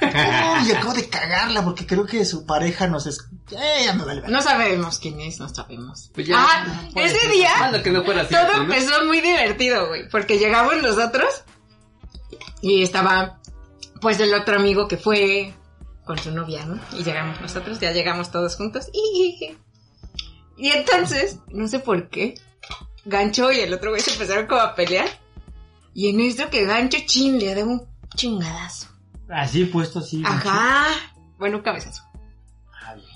Uy, 0.00 0.70
acabo 0.70 0.94
de 0.94 1.08
cagarla 1.08 1.64
porque 1.64 1.88
creo 1.88 2.06
que 2.06 2.24
su 2.24 2.46
pareja 2.46 2.86
nos 2.86 3.06
es... 3.06 3.18
Eh, 3.50 3.82
ya 3.84 3.94
me 3.94 4.04
vale. 4.04 4.22
No 4.28 4.40
sabemos 4.42 5.00
quién 5.00 5.18
es, 5.18 5.40
no 5.40 5.48
sabemos. 5.48 6.12
Pues 6.14 6.28
ya, 6.28 6.36
ah, 6.38 6.64
no 6.84 6.90
puede 6.92 7.06
ese 7.08 7.18
ser. 7.18 7.30
día 7.32 7.82
que 7.82 7.90
no 7.90 8.04
fuera 8.04 8.28
todo 8.28 8.38
cierto, 8.38 8.56
¿no? 8.58 8.62
empezó 8.62 9.04
muy 9.06 9.20
divertido, 9.20 9.88
güey. 9.88 10.08
Porque 10.08 10.38
llegamos 10.38 10.80
nosotros 10.80 11.42
y 12.66 12.82
estaba 12.82 13.38
pues 14.00 14.18
el 14.18 14.34
otro 14.34 14.56
amigo 14.56 14.88
que 14.88 14.96
fue 14.96 15.54
con 16.04 16.18
su 16.18 16.32
novia, 16.32 16.66
¿no? 16.66 16.80
Y 16.98 17.04
llegamos 17.04 17.40
nosotros, 17.40 17.78
ya 17.78 17.92
llegamos 17.92 18.32
todos 18.32 18.56
juntos. 18.56 18.88
Y, 18.92 19.56
y 20.56 20.70
entonces, 20.70 21.38
no 21.48 21.68
sé 21.68 21.78
por 21.78 22.08
qué, 22.08 22.34
Gancho 23.04 23.52
y 23.52 23.60
el 23.60 23.72
otro 23.72 23.90
güey 23.90 24.02
se 24.02 24.10
empezaron 24.10 24.48
como 24.48 24.60
a 24.60 24.74
pelear. 24.74 25.06
Y 25.94 26.10
en 26.10 26.20
eso 26.20 26.50
que 26.50 26.66
Gancho 26.66 26.98
chin 27.06 27.38
le 27.38 27.54
da 27.54 27.64
un 27.64 27.86
chingadazo. 28.16 28.88
Así 29.28 29.64
puesto, 29.66 30.00
así. 30.00 30.22
Ajá. 30.24 30.88
Bueno, 31.38 31.58
un 31.58 31.62
cabezazo. 31.62 32.02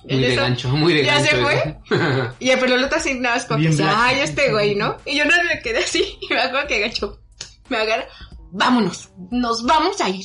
Muy 0.04 0.20
de 0.20 0.32
eso, 0.32 0.40
gancho, 0.42 0.68
muy 0.70 0.94
de 0.94 1.04
¿Ya 1.04 1.14
gancho. 1.16 1.30
se 1.30 1.42
fue? 1.42 1.78
eso. 1.90 2.34
Y 2.38 2.50
el 2.50 2.58
pelota 2.58 2.96
así 2.96 3.14
nada 3.14 3.36
más 3.36 3.44
como 3.44 3.60
que 3.60 3.82
ay, 3.82 4.20
este 4.20 4.50
güey, 4.50 4.74
¿no? 4.74 4.96
Y 5.04 5.18
yo 5.18 5.24
no 5.24 5.32
me 5.44 5.60
quedé 5.60 5.78
así. 5.78 6.18
Y 6.20 6.32
me 6.32 6.40
acuerdo 6.40 6.68
que 6.68 6.80
gacho 6.80 7.20
me 7.68 7.76
agarra. 7.76 8.06
Vámonos, 8.52 9.10
nos 9.30 9.64
vamos 9.64 10.00
a 10.00 10.08
ir. 10.08 10.24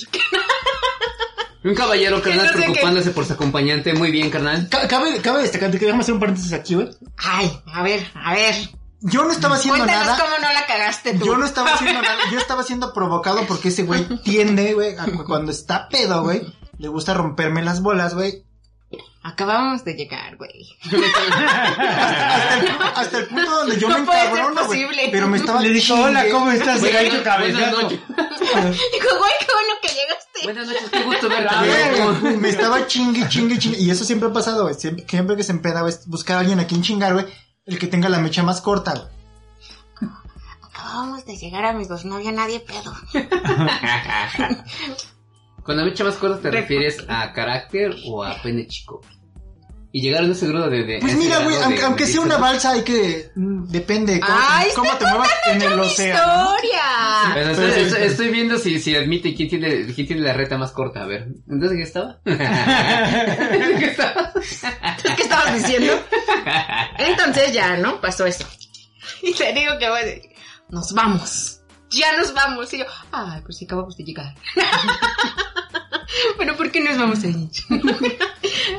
Un 1.63 1.73
caballero, 1.73 2.21
carnal, 2.21 2.45
no 2.45 2.51
sé 2.53 2.57
qué. 2.59 2.63
preocupándose 2.65 3.11
por 3.11 3.25
su 3.25 3.33
acompañante. 3.33 3.93
Muy 3.93 4.11
bien, 4.11 4.29
carnal. 4.29 4.67
Ca- 4.69 4.87
Cabe, 4.87 5.19
cabe 5.21 5.41
destacar 5.41 5.71
que 5.71 5.79
déjame 5.79 6.01
hacer 6.01 6.13
un 6.13 6.19
paréntesis 6.19 6.53
aquí, 6.53 6.75
güey. 6.75 6.89
Ay, 7.17 7.51
a 7.73 7.81
ver, 7.81 8.05
a 8.13 8.33
ver. 8.35 8.55
Yo 9.01 9.23
no 9.23 9.31
estaba 9.31 9.55
haciendo 9.55 9.79
Cuéntanos 9.83 10.05
nada. 10.07 10.17
cómo 10.23 10.37
no 10.39 10.53
la 10.53 10.65
cagaste 10.67 11.13
tú. 11.15 11.25
Yo 11.25 11.37
no 11.37 11.45
estaba 11.45 11.73
haciendo 11.73 12.01
nada, 12.01 12.17
yo 12.31 12.37
estaba 12.39 12.63
siendo 12.63 12.93
provocado 12.93 13.41
porque 13.47 13.69
ese 13.69 13.83
güey 13.83 14.03
tiende, 14.23 14.73
güey, 14.73 14.95
a- 14.97 15.05
cuando 15.25 15.51
está 15.51 15.87
pedo, 15.89 16.23
güey, 16.23 16.41
le 16.77 16.87
gusta 16.87 17.13
romperme 17.15 17.63
las 17.63 17.81
bolas, 17.81 18.13
güey. 18.13 18.43
Acabamos 19.23 19.83
de 19.83 19.95
llegar, 19.95 20.37
güey. 20.37 20.69
Hasta 20.83 22.57
el, 22.57 22.69
hasta 22.95 23.17
el 23.17 23.25
punto 23.25 23.49
donde 23.51 23.79
yo 23.79 23.89
No 23.89 23.97
me 23.97 24.03
encabrono, 24.03 24.65
güey. 24.67 25.11
Pero 25.11 25.27
me 25.27 25.37
estaba 25.37 25.61
Le 25.61 25.69
dijo, 25.69 25.95
hola. 25.95 26.25
¿cómo 26.31 26.51
estás? 26.51 26.81
Gallo 26.81 26.99
buenas 27.09 27.23
cabezazo. 27.23 27.81
noches. 27.81 27.99
Dijo, 28.07 29.17
güey, 29.17 29.31
qué 29.39 29.47
bueno 29.51 29.73
que 29.81 29.87
llegaste. 29.87 30.39
Buenas 30.43 30.67
noches, 30.67 30.89
qué 30.91 31.03
gusto 31.03 31.27
verte. 31.29 31.55
A 31.55 31.61
ver, 31.63 31.87
amigo. 32.01 32.19
güey, 32.21 32.37
me 32.37 32.49
estaba 32.49 32.85
chingue, 32.85 33.27
chingue, 33.27 33.57
chingue. 33.57 33.79
Y 33.79 33.89
eso 33.89 34.03
siempre 34.05 34.29
ha 34.29 34.33
pasado, 34.33 34.63
güey. 34.63 34.75
Siempre, 34.75 35.05
siempre 35.09 35.35
que 35.35 35.43
se 35.43 35.51
empeda, 35.53 35.81
güey, 35.81 35.91
es 35.93 36.07
buscar 36.07 36.37
a 36.37 36.41
alguien 36.41 36.59
a 36.59 36.67
quien 36.67 36.83
chingar, 36.83 37.13
güey. 37.13 37.25
El 37.65 37.79
que 37.79 37.87
tenga 37.87 38.09
la 38.09 38.19
mecha 38.19 38.43
más 38.43 38.61
corta, 38.61 38.91
güey. 38.93 39.07
Acabamos 40.61 41.25
de 41.25 41.35
llegar, 41.35 41.65
amigos. 41.65 42.05
No 42.05 42.15
había 42.17 42.31
nadie 42.31 42.59
pedo. 42.59 42.93
Cuando 45.65 45.83
me 45.83 45.91
más 46.03 46.15
corta 46.15 46.41
te 46.41 46.51
refieres 46.51 47.03
a 47.09 47.33
carácter 47.33 47.95
o 48.07 48.23
a 48.23 48.39
pene 48.41 48.67
chico. 48.67 49.01
Y 49.91 50.01
llegaron 50.01 50.29
a 50.29 50.33
ese 50.33 50.47
grado 50.49 50.69
de... 50.69 50.83
de- 50.83 50.99
Pues 50.99 51.15
mira, 51.15 51.39
güey, 51.39 51.55
de- 51.55 51.63
aunque, 51.63 51.81
aunque 51.83 52.05
de- 52.05 52.11
sea 52.11 52.21
una 52.21 52.37
balsa, 52.37 52.71
hay 52.71 52.83
que. 52.83 53.31
mm, 53.33 53.67
Depende 53.69 54.19
cómo, 54.19 54.33
Ay, 54.37 54.67
cómo 54.75 54.91
te 54.97 55.05
muevas 55.05 55.29
en 55.47 55.61
el 55.61 55.79
océano. 55.79 56.53
Pero 57.33 57.51
¡Historia! 57.51 58.05
estoy, 58.05 58.27
viendo 58.29 58.57
si, 58.57 58.79
si 58.81 58.93
admite 58.93 59.33
quién 59.33 59.47
tiene, 59.49 59.85
quién 59.93 60.05
tiene 60.05 60.21
la 60.21 60.33
reta 60.33 60.57
más 60.57 60.71
corta. 60.73 61.01
A 61.01 61.07
ver, 61.07 61.27
¿entonces 61.49 61.77
qué 61.77 61.83
estaba? 61.83 62.19
¿Qué 62.25 63.85
estaba? 63.85 64.33
¿Qué 65.15 65.23
estabas 65.23 65.53
diciendo? 65.55 65.93
Entonces 66.97 67.53
ya, 67.53 67.77
¿no? 67.77 68.01
Pasó 68.01 68.25
eso. 68.25 68.45
Y 69.21 69.33
te 69.33 69.53
digo 69.53 69.71
que 69.79 69.89
bueno, 69.89 70.11
nos 70.69 70.93
vamos. 70.93 71.54
Ya 71.91 72.17
nos 72.17 72.33
vamos. 72.33 72.73
Y 72.73 72.79
yo, 72.79 72.85
ay, 73.11 73.41
pues 73.41 73.57
sí, 73.57 73.65
acabamos 73.65 73.95
de 73.97 74.03
llegar. 74.03 74.33
Pero 76.37 76.55
¿por 76.57 76.71
qué 76.71 76.81
nos 76.81 76.97
vamos 76.97 77.23
a 77.23 77.27
ir? 77.29 77.49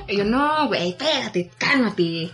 y 0.08 0.16
yo, 0.16 0.24
no, 0.24 0.68
güey, 0.68 0.90
espérate, 0.90 1.50
cálmate. 1.58 2.30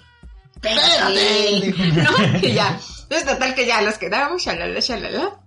Espérate. 0.54 1.74
¿No? 1.94 2.38
Y 2.48 2.52
ya. 2.52 2.78
Entonces, 3.02 3.26
total 3.28 3.54
que 3.54 3.66
ya 3.66 3.82
los 3.82 3.98
quedamos, 3.98 4.42
shalala, 4.42 4.80
shalala. 4.80 5.40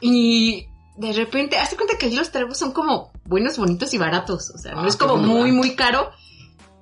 Y 0.00 0.66
de 0.96 1.12
repente, 1.12 1.58
hazte 1.58 1.76
cuenta 1.76 1.98
que 1.98 2.06
ahí 2.06 2.14
los 2.14 2.30
tragos 2.30 2.56
son 2.58 2.72
como 2.72 3.12
buenos, 3.24 3.58
bonitos 3.58 3.92
y 3.94 3.98
baratos. 3.98 4.50
O 4.54 4.58
sea, 4.58 4.72
no 4.72 4.82
Ah, 4.82 4.88
es 4.88 4.96
como 4.96 5.14
bueno, 5.16 5.28
muy, 5.28 5.52
muy 5.52 5.74
caro. 5.74 6.10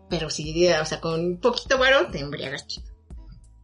Pero 0.09 0.31
sí, 0.31 0.69
o 0.69 0.85
sea, 0.85 1.01
con 1.01 1.19
un 1.21 1.41
poquito 1.41 1.79
varo 1.79 2.07
te 2.09 2.21
embriagas 2.21 2.67
chido. 2.67 2.87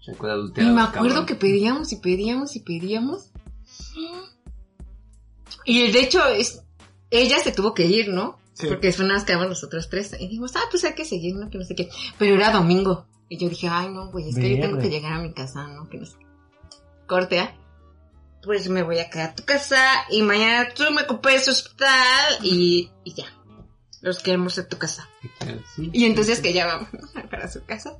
Y 0.05 0.11
me 0.11 0.83
acuerdo 0.83 0.91
cabrón. 0.93 1.27
que 1.27 1.35
pedíamos 1.37 1.93
y 1.93 1.97
pedíamos 1.97 2.57
y 2.57 2.61
pedíamos. 2.61 3.31
Y 5.65 5.93
de 5.93 6.01
hecho, 6.01 6.27
es, 6.27 6.63
ella 7.11 7.39
se 7.39 7.53
tuvo 7.53 7.75
que 7.75 7.87
ir, 7.87 8.09
¿no? 8.09 8.39
Sí. 8.55 8.67
Porque 8.67 8.89
después 8.89 9.07
nada 9.07 9.19
más 9.19 9.27
quedamos 9.27 9.49
nosotros 9.49 9.89
tres. 9.89 10.15
Y 10.15 10.29
dijimos, 10.29 10.55
ah, 10.57 10.65
pues 10.71 10.85
hay 10.85 10.95
que 10.95 11.05
seguir, 11.05 11.35
¿no? 11.37 11.51
Que 11.51 11.59
no 11.59 11.65
sé 11.65 11.75
qué. 11.75 11.89
Pero 12.19 12.35
era 12.35 12.51
domingo. 12.51 13.07
Y 13.29 13.39
yo 13.39 13.49
dije, 13.49 13.69
ay, 13.69 13.89
no, 13.89 14.11
güey, 14.11 14.29
es 14.29 14.37
que 14.37 14.57
yo 14.57 14.61
tengo 14.61 14.79
que 14.79 14.91
llegar 14.91 15.15
a 15.15 15.19
mi 15.19 15.33
casa, 15.33 15.67
¿no? 15.67 15.89
Que 15.89 15.99
no 15.99 16.07
sé. 16.07 16.17
Corte, 17.07 17.41
¿ah? 17.41 17.55
Pues 18.43 18.69
me 18.69 18.83
voy 18.83 18.99
a 18.99 19.09
quedar 19.09 19.31
a 19.31 19.35
tu 19.35 19.45
casa 19.45 20.05
y 20.11 20.23
mañana 20.23 20.69
tú 20.75 20.83
me 20.93 21.03
ocupes 21.03 21.45
su 21.45 21.53
hospital 21.53 22.39
y, 22.43 22.91
y 23.05 23.15
ya. 23.15 23.25
Los 24.01 24.19
queremos 24.19 24.59
en 24.59 24.69
tu 24.69 24.77
casa. 24.79 25.09
Sí. 25.77 25.91
Y 25.93 26.05
entonces 26.05 26.41
que 26.41 26.53
ya 26.53 26.67
vamos 26.67 26.89
para 27.31 27.51
su 27.51 27.65
casa. 27.65 27.97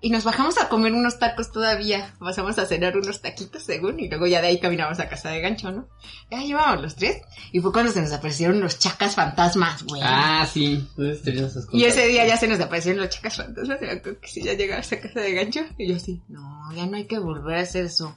Y 0.00 0.10
nos 0.10 0.24
bajamos 0.24 0.58
a 0.58 0.68
comer 0.68 0.92
unos 0.92 1.18
tacos 1.18 1.50
todavía. 1.50 2.14
Pasamos 2.18 2.58
a 2.58 2.66
cenar 2.66 2.96
unos 2.96 3.22
taquitos, 3.22 3.62
según. 3.62 3.98
Y 3.98 4.08
luego 4.08 4.26
ya 4.26 4.40
de 4.42 4.48
ahí 4.48 4.60
caminamos 4.60 5.00
a 5.00 5.08
casa 5.08 5.30
de 5.30 5.40
gancho, 5.40 5.72
¿no? 5.72 5.88
Ya 6.30 6.42
llevábamos 6.42 6.82
los 6.82 6.96
tres. 6.96 7.22
Y 7.50 7.60
fue 7.60 7.72
cuando 7.72 7.92
se 7.92 8.02
nos 8.02 8.12
aparecieron 8.12 8.60
los 8.60 8.78
chacas 8.78 9.14
fantasmas, 9.14 9.84
güey. 9.84 10.02
Ah, 10.04 10.46
sí. 10.52 10.86
Esas 10.98 11.66
y 11.72 11.84
ese 11.84 12.06
día 12.08 12.26
ya 12.26 12.36
se 12.36 12.46
nos 12.46 12.60
aparecieron 12.60 13.02
los 13.02 13.10
chacas 13.10 13.36
fantasmas. 13.36 13.78
Y 13.80 13.86
me 13.86 13.92
acuerdo 13.92 14.20
que 14.20 14.28
si 14.28 14.42
ya 14.42 14.52
llegabas 14.52 14.92
a 14.92 15.00
casa 15.00 15.20
de 15.20 15.32
gancho. 15.32 15.60
Y 15.78 15.88
yo 15.88 15.96
así, 15.96 16.22
no, 16.28 16.70
ya 16.74 16.86
no 16.86 16.96
hay 16.96 17.06
que 17.06 17.18
volver 17.18 17.58
a 17.58 17.62
hacer 17.62 17.86
eso. 17.86 18.16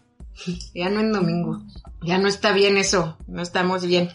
Ya 0.74 0.90
no 0.90 1.00
en 1.00 1.12
domingo. 1.12 1.62
Ya 2.02 2.18
no 2.18 2.28
está 2.28 2.52
bien 2.52 2.78
eso. 2.78 3.18
No 3.28 3.42
estamos 3.42 3.86
bien. 3.86 4.10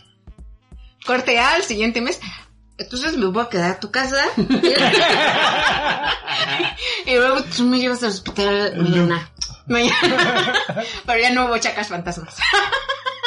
Corte 1.06 1.38
al 1.38 1.62
siguiente 1.62 2.00
mes. 2.00 2.20
Entonces 2.76 3.16
me 3.16 3.26
voy 3.26 3.44
a 3.44 3.48
quedar 3.48 3.70
a 3.72 3.80
tu 3.80 3.90
casa. 3.90 4.24
y 7.06 7.14
luego 7.14 7.42
tú 7.56 7.64
me 7.64 7.78
llevas 7.78 8.02
al 8.02 8.10
hospital 8.10 8.74
mañana. 8.76 9.30
Mañana. 9.66 10.54
Pero 11.06 11.20
ya 11.20 11.30
no 11.32 11.46
hubo 11.46 11.56
chacas 11.58 11.88
fantasmas. 11.88 12.36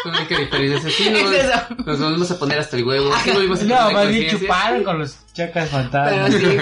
Hay 0.05 0.25
que 0.25 0.37
diferenciar. 0.37 0.91
Sí, 0.91 1.09
no, 1.09 1.17
Es 1.31 1.45
eso. 1.45 1.53
nos 1.85 1.99
volvemos 1.99 2.31
a 2.31 2.39
poner 2.39 2.59
hasta 2.59 2.77
el 2.77 2.85
huevo. 2.85 3.11
Sí, 3.23 3.31
volvimos 3.31 3.61
a 3.61 3.63
No, 3.63 3.77
tener 3.77 3.93
más 3.93 4.07
bien 4.09 4.21
conciencia. 4.29 4.39
chuparon 4.39 4.83
con 4.83 4.99
los 4.99 5.17
chacas 5.33 5.69
fantasmas. 5.69 6.33
Pero 6.35 6.51
sí. 6.51 6.59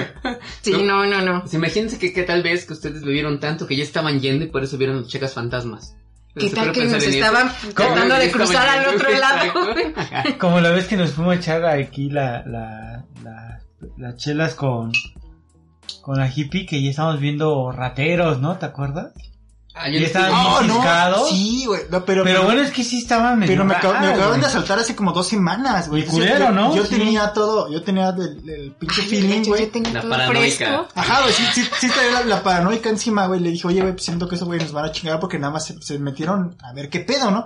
Sí, 0.61 0.71
no, 0.83 1.05
no, 1.05 1.21
no. 1.21 1.41
Pues 1.41 1.53
imagínense 1.53 1.99
que, 1.99 2.13
que 2.13 2.23
tal 2.23 2.41
vez 2.43 2.65
que 2.65 2.73
ustedes 2.73 3.03
bebieron 3.03 3.39
tanto 3.39 3.67
que 3.67 3.75
ya 3.75 3.83
estaban 3.83 4.19
yendo 4.19 4.45
y 4.45 4.47
por 4.47 4.63
eso 4.63 4.77
vieron 4.77 4.97
los 5.01 5.07
checas 5.09 5.33
fantasmas. 5.33 5.95
¿Qué 6.35 6.49
¿Se 6.49 6.55
tal 6.55 6.71
que 6.71 6.85
nos 6.85 7.01
estaban 7.03 7.51
tratando 7.73 8.15
de 8.15 8.31
cruzar 8.31 8.67
al 8.67 8.93
otro 8.95 9.09
lado? 9.09 9.53
Como 10.39 10.59
la 10.59 10.71
vez 10.71 10.87
que 10.87 10.97
nos 10.97 11.11
fuimos 11.11 11.33
a 11.35 11.39
echar 11.39 11.65
aquí 11.65 12.09
la, 12.09 12.43
la, 12.45 13.03
la- 13.23 13.59
las 13.97 14.15
chelas 14.17 14.53
con, 14.55 14.91
con 16.01 16.17
la 16.17 16.29
hippie, 16.33 16.65
que 16.65 16.81
ya 16.81 16.89
estábamos 16.89 17.19
viendo 17.21 17.71
rateros, 17.71 18.39
¿no? 18.41 18.57
¿Te 18.57 18.65
acuerdas? 18.65 19.13
Ah, 19.77 19.89
Y 19.89 20.01
estaban 20.03 20.31
Oh, 20.33 20.61
no. 20.61 21.25
Sí, 21.27 21.65
güey. 21.65 21.81
No, 21.91 22.05
pero, 22.05 22.23
Pero 22.23 22.43
bueno, 22.43 22.61
es 22.61 22.71
que 22.71 22.81
sí 22.83 22.99
estaban 22.99 23.37
medio 23.37 23.51
pero 23.53 23.65
me, 23.65 23.73
acab- 23.75 23.99
me 23.99 24.07
acaban 24.07 24.39
de 24.39 24.47
asaltar 24.47 24.79
hace 24.79 24.95
como 24.95 25.11
dos 25.11 25.27
semanas, 25.27 25.89
güey. 25.89 26.05
Culero, 26.05 26.45
yo, 26.45 26.51
¿no? 26.51 26.73
Yo 26.75 26.85
Sí. 26.85 26.95
tenía 26.95 27.33
todo, 27.33 27.69
yo 27.69 27.83
tenía 27.83 28.09
el, 28.09 28.49
el 28.49 28.71
pinche 28.71 29.01
Ay, 29.01 29.07
feeling, 29.09 29.43
güey. 29.43 29.69
La 29.91 30.01
paranoica. 30.01 30.29
fresco. 30.55 30.87
Ajá, 30.95 31.21
güey, 31.23 31.33
sí, 31.33 31.43
sí, 31.53 31.69
sí 31.81 31.89
la, 32.13 32.23
la 32.23 32.41
paranoica 32.41 32.89
encima, 32.89 33.27
güey. 33.27 33.41
Le 33.41 33.49
dije, 33.51 33.67
oye, 33.67 33.81
güey, 33.81 33.91
pues 33.93 34.05
siento 34.05 34.29
que 34.29 34.35
esos 34.35 34.47
güey 34.47 34.61
nos 34.61 34.71
van 34.71 34.85
a 34.85 34.91
chingar 34.93 35.19
porque 35.19 35.37
nada 35.39 35.51
más 35.51 35.65
se, 35.65 35.81
se 35.81 35.99
metieron 35.99 36.55
a 36.63 36.71
ver 36.71 36.89
qué 36.89 37.01
pedo, 37.01 37.29
¿no? 37.29 37.45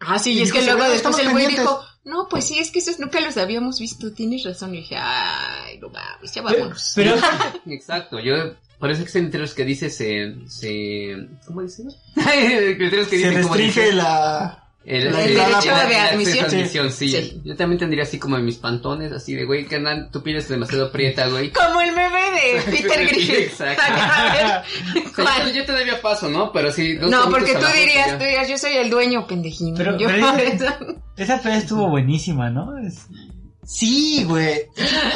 Ah, 0.00 0.18
sí, 0.20 0.32
y 0.34 0.38
Y 0.38 0.42
es 0.42 0.52
que 0.52 0.62
luego 0.62 0.84
"Sí, 0.84 0.90
después 0.92 0.96
estamos 0.96 1.18
el 1.18 1.30
güey 1.32 1.46
pendientes". 1.46 1.64
dijo, 1.74 1.84
no, 2.04 2.28
pues 2.28 2.44
sí, 2.46 2.58
es 2.60 2.70
que 2.70 2.78
esos 2.78 3.00
nunca 3.00 3.18
los 3.20 3.36
habíamos 3.36 3.80
visto, 3.80 4.12
tienes 4.12 4.44
razón. 4.44 4.74
Y 4.74 4.78
dije, 4.78 4.96
ay, 4.96 5.78
no 5.80 5.88
mames, 5.88 6.32
ya 6.32 6.42
Pero, 6.44 6.58
vámonos. 6.58 6.92
pero 6.94 7.16
Exacto, 7.66 8.20
yo 8.20 8.34
por 8.78 8.90
eso 8.90 9.02
existen 9.02 9.24
letreros 9.24 9.54
que 9.54 9.64
dice 9.64 9.90
se, 9.90 10.34
se 10.48 11.16
¿cómo 11.46 11.62
dice? 11.62 11.82
letreros 12.16 13.08
que 13.08 13.18
Se 13.18 13.26
como 13.42 13.54
restringe 13.54 13.80
dice, 13.82 13.92
la... 13.94 14.62
el, 14.84 15.12
la 15.12 15.24
el- 15.24 15.28
entrada 15.30 15.60
derecho 15.60 15.88
de 15.88 15.96
admisión. 15.96 16.92
sí. 16.92 17.08
Sí. 17.10 17.40
Yo 17.44 17.56
también 17.56 17.78
tendría 17.78 18.02
así 18.04 18.18
como 18.18 18.36
en 18.36 18.44
mis 18.44 18.56
pantones, 18.56 19.12
así 19.12 19.34
de 19.34 19.44
güey, 19.44 19.66
que 19.66 19.76
andan, 19.76 20.10
tu 20.10 20.22
piel 20.22 20.36
es 20.36 20.48
demasiado 20.48 20.92
prieta, 20.92 21.26
güey. 21.28 21.50
Como 21.52 21.80
el 21.80 21.92
meme 21.92 22.20
de 22.20 22.60
Peter 22.70 23.06
Griffin. 23.08 23.34
Exacto. 23.36 23.82
O 23.82 23.86
sea, 23.96 24.64
yo, 24.94 25.02
¿cuál? 25.16 25.52
yo 25.52 25.64
todavía 25.64 26.00
paso, 26.00 26.28
¿no? 26.28 26.52
Pero 26.52 26.70
sí, 26.70 26.94
dos 26.94 27.10
No, 27.10 27.28
porque 27.30 27.54
tú 27.54 27.66
dirías, 27.74 28.06
ya. 28.08 28.18
tú 28.18 28.24
dirías, 28.24 28.48
yo 28.48 28.58
soy 28.58 28.74
el 28.74 28.90
dueño, 28.90 29.26
pendejín. 29.26 29.74
Pero- 29.76 29.96
yo, 29.98 30.06
pero 30.08 30.26
por 30.32 30.40
dice- 30.40 30.54
eso. 30.56 30.74
esa 31.16 31.40
peda 31.42 31.56
estuvo 31.56 31.88
buenísima, 31.88 32.50
¿no? 32.50 32.76
Es- 32.78 33.06
Sí, 33.66 34.24
güey. 34.28 34.60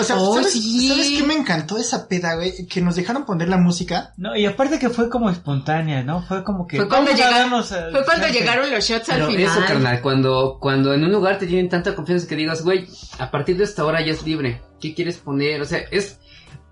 O 0.01 0.03
sea, 0.03 0.17
Oh, 0.19 0.35
¿sabes, 0.35 0.53
sí. 0.53 0.89
¿sabes 0.89 1.09
qué 1.17 1.23
me 1.23 1.35
encantó 1.35 1.79
esa 1.79 2.09
peda, 2.09 2.35
güey? 2.35 2.67
Que 2.67 2.81
nos 2.81 2.97
dejaron 2.97 3.25
poner 3.25 3.49
la 3.49 3.59
música. 3.59 4.13
No, 4.17 4.37
y 4.37 4.45
aparte 4.45 4.79
que 4.81 4.91
fue 4.91 5.09
como 5.09 5.31
espontánea, 5.31 6.03
¿no? 6.03 6.23
Fue 6.23 6.43
como 6.43 6.67
que... 6.67 6.77
Fue 6.79 6.89
cuando, 6.89 7.13
llegaron, 7.13 7.65
fue 7.65 8.05
cuando 8.05 8.27
llegaron 8.29 8.71
los 8.71 8.85
shots 8.85 9.09
al 9.11 9.21
Pero 9.21 9.31
final. 9.31 9.43
eso, 9.59 9.61
carnal, 9.67 10.01
cuando, 10.03 10.59
cuando 10.61 10.93
en 10.93 11.05
un 11.05 11.13
lugar 11.13 11.39
te 11.39 11.47
tienen 11.47 11.69
tanta 11.69 11.95
confianza 11.95 12.27
que 12.27 12.35
digas, 12.37 12.65
güey, 12.65 12.89
a 13.19 13.31
partir 13.31 13.57
de 13.57 13.65
esta 13.65 13.85
hora 13.85 14.05
ya 14.05 14.13
es 14.13 14.25
libre. 14.25 14.61
¿Qué 14.81 14.95
quieres 14.95 15.19
poner? 15.19 15.61
O 15.61 15.65
sea, 15.65 15.79
es... 15.93 16.19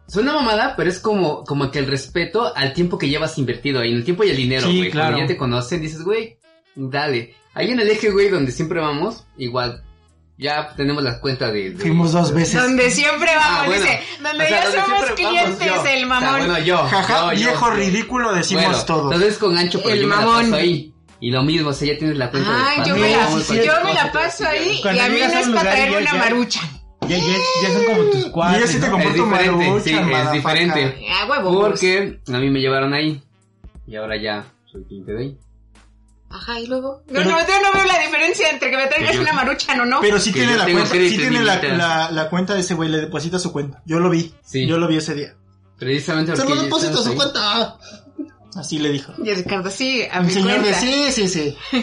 Suena 0.08 0.32
mamada, 0.32 0.74
pero 0.74 0.88
es 0.90 0.98
como, 0.98 1.44
como 1.44 1.70
que 1.70 1.78
el 1.78 1.86
respeto 1.86 2.52
al 2.56 2.72
tiempo 2.72 2.96
que 2.98 3.08
llevas 3.10 3.36
invertido 3.38 3.80
ahí, 3.80 3.90
en 3.90 3.98
el 3.98 4.04
tiempo 4.04 4.24
y 4.24 4.30
el 4.30 4.36
dinero, 4.36 4.66
Sí, 4.66 4.78
güey. 4.78 4.90
claro. 4.90 5.08
Cuando 5.10 5.20
ya 5.20 5.26
te 5.28 5.36
conocen, 5.36 5.80
dices, 5.82 6.02
güey, 6.02 6.38
dale. 6.74 7.34
Ahí 7.54 7.70
en 7.70 7.78
el 7.80 7.88
eje, 7.90 8.10
güey, 8.10 8.30
donde 8.30 8.50
siempre 8.50 8.80
vamos, 8.80 9.26
igual, 9.36 9.84
ya 10.38 10.72
tenemos 10.76 11.02
la 11.02 11.20
cuenta 11.20 11.50
de... 11.50 11.70
de- 11.70 11.76
Fuimos 11.78 12.12
dos 12.12 12.32
veces. 12.32 12.62
Donde 12.62 12.90
siempre 12.90 13.28
vamos, 13.34 13.58
Ah, 13.60 13.64
bueno. 13.66 13.82
dice, 13.84 14.00
donde 14.22 14.44
O 14.44 14.48
sea, 14.48 14.58
ya 14.58 14.64
donde 14.64 14.80
somos 14.80 15.00
vamos 15.00 15.14
clientes, 15.16 15.66
yo. 15.66 15.84
el 15.86 16.04
O 16.04 16.06
mamón. 16.06 16.28
sea, 16.30 16.38
bueno, 16.38 16.58
yo. 16.64 16.76
Jaja, 16.78 17.34
yo, 17.34 17.38
viejo 17.46 17.66
yo. 17.68 17.74
ridículo, 17.74 18.32
decimos 18.34 18.64
Bueno, 18.64 18.84
todo. 18.84 19.12
Entonces 19.12 19.38
con 19.38 19.54
gancho, 19.54 19.80
pero 19.82 19.94
El 19.94 20.00
yo 20.02 20.06
me 20.08 20.14
la 20.16 20.20
mamón. 20.22 20.42
paso 20.44 20.54
ahí. 20.56 20.94
Y 21.20 21.30
lo 21.32 21.42
mismo, 21.42 21.70
o 21.70 21.72
sea, 21.72 21.92
ya 21.92 21.98
tienes 21.98 22.16
la 22.16 22.30
cuenta 22.30 22.48
Ay, 22.68 22.80
de 22.80 22.88
yo 22.88 22.96
me 22.96 23.10
la, 23.10 23.26
cualquier 23.26 23.64
yo 23.64 23.72
me 23.84 23.92
la 23.94 24.12
paso 24.12 24.46
ahí 24.46 24.76
y 24.78 24.82
Cuando 24.82 25.02
a 25.02 25.08
mí 25.08 25.18
no 25.18 25.24
a 25.24 25.40
es 25.40 25.48
para 25.48 25.60
traer 25.62 25.90
ya- 25.90 25.98
una 25.98 26.12
ya- 26.12 26.18
marucha. 26.18 26.60
Ya, 27.08 27.16
ya, 27.16 27.24
ya 27.62 27.72
son 27.72 27.84
como 27.86 28.02
tus 28.10 28.26
cuates, 28.26 28.60
Y 28.60 28.64
ese 28.64 28.78
te 28.80 28.86
¿no? 28.86 28.92
compró 28.92 29.10
Es 29.10 29.16
tu 29.16 29.24
diferente, 29.24 29.66
marucha, 29.66 29.84
sí, 29.84 29.90
es 30.24 30.32
diferente. 30.32 31.06
Ah, 31.10 31.26
huevo. 31.28 31.60
Porque 31.60 32.20
a 32.32 32.38
mí 32.38 32.50
me 32.50 32.60
llevaron 32.60 32.94
ahí. 32.94 33.20
Y 33.88 33.96
ahora 33.96 34.16
ya 34.20 34.44
soy 34.70 34.84
cliente 34.84 35.12
de 35.12 35.22
ahí. 35.24 35.36
Ajá, 36.30 36.60
y 36.60 36.66
luego. 36.66 37.02
No, 37.06 37.12
Pero- 37.14 37.30
no, 37.30 37.38
yo 37.40 37.62
no 37.62 37.72
veo 37.72 37.86
la 37.86 37.98
diferencia 38.00 38.50
entre 38.50 38.70
que 38.70 38.76
me 38.76 38.86
traigas 38.86 39.14
Yo- 39.14 39.22
una 39.22 39.32
marucha 39.32 39.72
o 39.80 39.84
no. 39.86 40.00
Pero 40.00 40.18
sí 40.20 40.30
tiene 40.32 40.56
la 40.56 40.64
cuenta, 40.64 40.86
sí 40.86 41.16
tiene 41.16 41.42
la, 41.42 41.62
la, 41.62 42.10
la 42.10 42.28
cuenta 42.28 42.54
de 42.54 42.60
ese 42.60 42.74
güey, 42.74 42.88
le 42.90 42.98
deposita 42.98 43.38
su 43.38 43.50
cuenta. 43.52 43.82
Yo 43.86 43.98
lo 43.98 44.10
vi. 44.10 44.34
Sí. 44.44 44.66
Yo 44.66 44.76
lo 44.78 44.86
vi 44.88 44.96
ese 44.98 45.14
día. 45.14 45.34
Precisamente 45.78 46.32
Se 46.36 46.44
lo 46.44 46.54
estamos 46.62 47.02
su 47.02 47.10
ahí. 47.10 47.16
cuenta. 47.16 47.78
Así 48.56 48.78
le 48.78 48.90
dijo. 48.90 49.12
Y 49.24 49.32
Ricardo, 49.32 49.70
sí, 49.70 50.02
a 50.10 50.20
Mi 50.20 50.30
señor 50.30 50.62
de 50.62 50.74
sí, 50.74 51.12
sí, 51.12 51.28
sí. 51.28 51.56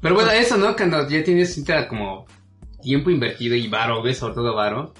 Pero 0.00 0.14
bueno, 0.14 0.30
eso, 0.30 0.56
¿no? 0.56 0.74
Cuando 0.76 1.08
ya 1.08 1.22
tienes 1.22 1.60
como 1.88 2.26
tiempo 2.82 3.10
invertido 3.10 3.54
y 3.54 3.68
varo, 3.68 4.02
ves, 4.02 4.18
sobre 4.18 4.34
todo 4.34 4.54
varo. 4.54 4.92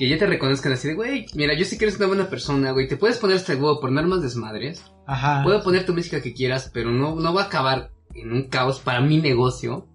Que 0.00 0.08
ya 0.08 0.16
te 0.16 0.24
reconozcan 0.24 0.72
así 0.72 0.88
de, 0.88 0.94
güey, 0.94 1.26
mira, 1.34 1.52
yo 1.54 1.66
sé 1.66 1.76
que 1.76 1.84
eres 1.84 1.98
una 1.98 2.06
buena 2.06 2.30
persona, 2.30 2.70
güey. 2.70 2.88
Te 2.88 2.96
puedes 2.96 3.18
poner 3.18 3.36
este 3.36 3.54
huevo 3.54 3.80
por 3.82 3.92
no 3.92 4.02
más 4.04 4.22
desmadres. 4.22 4.82
Ajá. 5.06 5.42
Puedo 5.44 5.62
poner 5.62 5.84
tu 5.84 5.92
música 5.92 6.22
que 6.22 6.32
quieras, 6.32 6.70
pero 6.72 6.90
no, 6.90 7.16
no 7.16 7.34
va 7.34 7.42
a 7.42 7.44
acabar 7.44 7.90
en 8.14 8.32
un 8.32 8.48
caos 8.48 8.80
para 8.80 9.02
mi 9.02 9.18
negocio. 9.20 9.86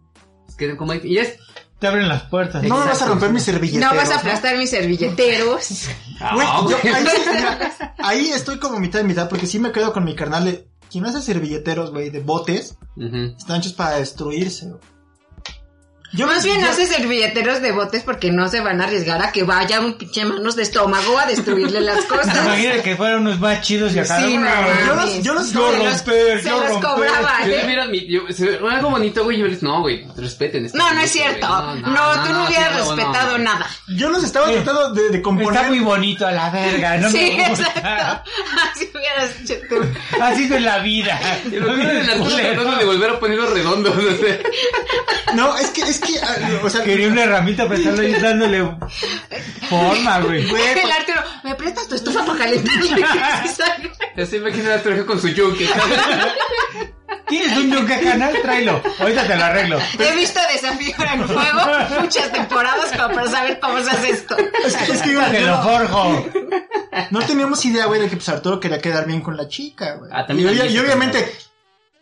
Es 0.47 0.53
que 0.53 0.77
como... 0.77 0.93
Y 0.93 1.17
es... 1.17 1.39
Te 1.79 1.87
abren 1.87 2.07
las 2.07 2.21
puertas. 2.29 2.61
No 2.61 2.77
me 2.77 2.85
vas 2.85 3.01
a 3.01 3.07
romper 3.07 3.33
mis 3.33 3.41
servilleteros. 3.41 3.91
No 3.93 3.97
vas 3.99 4.11
a 4.11 4.17
aplastar 4.19 4.55
mis 4.59 4.69
servilleteros. 4.69 5.69
Güey, 6.33 6.47
Ah, 6.47 6.65
yo- 6.69 6.77
ahí, 7.97 8.27
estoy 8.29 8.59
como 8.59 8.79
mitad 8.79 8.99
de 8.99 9.05
mitad 9.05 9.27
porque 9.27 9.47
sí 9.47 9.57
me 9.59 9.71
quedo 9.71 9.91
con 9.91 10.03
mi 10.05 10.15
carnal 10.15 10.45
de... 10.45 10.69
Quien 10.91 11.05
hace 11.07 11.19
servilleteros, 11.21 11.89
güey, 11.91 12.11
de 12.11 12.19
botes, 12.21 12.77
Ujú. 12.95 13.35
están 13.37 13.57
hechos 13.59 13.73
para 13.73 13.97
destruirse, 13.97 14.67
güey. 14.67 14.79
Yo 16.11 16.27
Más 16.27 16.45
bien 16.45 16.61
yo- 16.61 16.69
hace 16.69 16.85
servilleteros 16.85 17.61
de 17.61 17.71
botes 17.73 18.03
porque 18.03 18.31
no 18.31 18.47
se 18.47 18.61
van 18.61 18.79
a 18.79 18.85
arriesgar 18.85 19.21
a 19.21 19.31
que 19.33 19.43
vaya 19.43 19.81
un 19.81 19.95
pinche 19.97 20.23
manos 20.23 20.55
de 20.55 20.63
estómago 20.63 21.17
a 21.19 21.25
destruirle 21.25 21.81
las 21.81 22.05
cosas. 22.05 22.33
Imagina 22.45 22.81
que 22.81 22.95
fueran 22.95 23.21
unos 23.21 23.39
más 23.39 23.61
chidos 23.61 23.93
y 23.95 23.99
acá. 23.99 24.21
Sí, 24.21 24.37
no, 24.37 24.47
Yo 24.85 24.95
los, 24.95 25.23
yo 25.23 25.33
los 25.33 25.47
Se 25.47 25.53
yo 25.53 25.71
los- 25.71 25.79
romper, 26.05 26.41
se 26.41 26.49
yo 26.49 26.59
los 26.59 26.69
romper. 26.69 26.89
cobraba, 26.89 27.33
¿eh? 27.45 28.07
yo- 28.07 28.21
se 28.33 28.45
ve 28.45 28.59
algo 28.71 28.91
bonito, 28.91 29.23
güey, 29.25 29.37
yo 29.39 29.45
les, 29.47 29.61
no, 29.61 29.81
güey, 29.81 30.05
respeten. 30.15 30.65
este 30.65 30.77
No, 30.77 30.93
no 30.93 31.01
es 31.01 31.11
cierto. 31.11 31.47
No, 31.47 32.23
tú 32.25 32.33
no 32.33 32.45
hubieras 32.45 32.71
sí, 32.73 32.79
no, 32.79 32.85
no, 32.85 32.95
respetado 32.95 33.37
no. 33.37 33.43
nada. 33.43 33.67
Yo 33.87 34.09
los 34.09 34.23
estaba 34.23 34.49
tratando 34.51 34.91
de, 34.93 35.09
de 35.09 35.21
componer. 35.21 35.53
Está 35.53 35.67
muy 35.67 35.79
bonito 35.79 36.25
a 36.25 36.31
la 36.31 36.49
verga, 36.49 36.97
no 36.97 37.09
sí, 37.09 37.33
me 37.37 37.49
gusta. 37.49 37.67
exacto. 37.67 38.31
Así 38.71 38.89
hubieras 38.95 39.41
hecho 39.41 39.55
tú. 39.69 39.75
Así 40.21 40.43
es 40.45 40.61
la 40.61 40.79
vida. 40.79 41.19
Lo 41.51 41.75
es 41.75 41.87
el 41.89 42.07
de 42.79 42.85
volver 42.85 43.09
a 43.09 43.19
ponerlo 43.19 43.47
redondo. 43.53 43.93
No, 45.33 45.57
es 45.57 45.67
que, 45.71 45.81
es 45.95 45.99
que, 45.99 46.19
ah, 46.19 46.35
o 46.63 46.69
sea, 46.69 46.83
Quería 46.83 47.07
una 47.09 47.23
herramienta 47.23 47.63
para 47.65 47.77
estarle 47.79 48.07
ahí 48.07 48.21
dándole 48.21 48.69
forma, 49.69 50.19
güey. 50.19 50.47
güey, 50.49 50.63
El 50.79 50.91
Arturo, 50.91 51.21
¿me 51.43 51.55
prestas 51.55 51.87
tu 51.87 51.95
estufa 51.95 52.23
para 52.25 52.39
calentarle? 52.39 53.03
Así 54.17 54.39
me 54.39 54.49
imagino 54.49 54.71
a 54.71 54.73
Arturo 54.75 55.05
con 55.05 55.19
su 55.19 55.29
yunque. 55.29 55.67
¿Tienes 57.27 57.57
un 57.57 57.71
yunque 57.71 57.99
canal? 58.01 58.33
Tráelo. 58.41 58.81
Ahorita 58.99 59.25
te 59.27 59.35
lo 59.35 59.43
arreglo. 59.45 59.79
He 59.99 60.15
visto 60.15 60.39
Desafío 60.53 60.95
en 61.13 61.27
Fuego 61.27 61.61
muchas 62.01 62.31
temporadas 62.31 62.91
para 62.95 63.27
saber 63.29 63.59
cómo 63.59 63.81
se 63.81 63.89
hace 63.89 64.09
esto. 64.11 64.37
es 64.65 64.75
que, 64.75 64.91
es 64.91 65.01
que 65.01 65.13
yo- 65.13 65.21
Te 65.31 65.41
lo 65.41 65.61
forjo. 65.63 66.25
no 67.11 67.19
teníamos 67.25 67.65
idea, 67.65 67.85
güey, 67.85 68.01
de 68.01 68.09
que 68.09 68.17
pues, 68.17 68.29
Arturo 68.29 68.59
quería 68.59 68.79
quedar 68.79 69.05
bien 69.07 69.21
con 69.21 69.35
la 69.35 69.47
chica, 69.47 69.95
güey. 69.95 70.11
Ah, 70.13 70.25
y, 70.29 70.43
se 70.71 70.79
obviamente, 70.79 71.35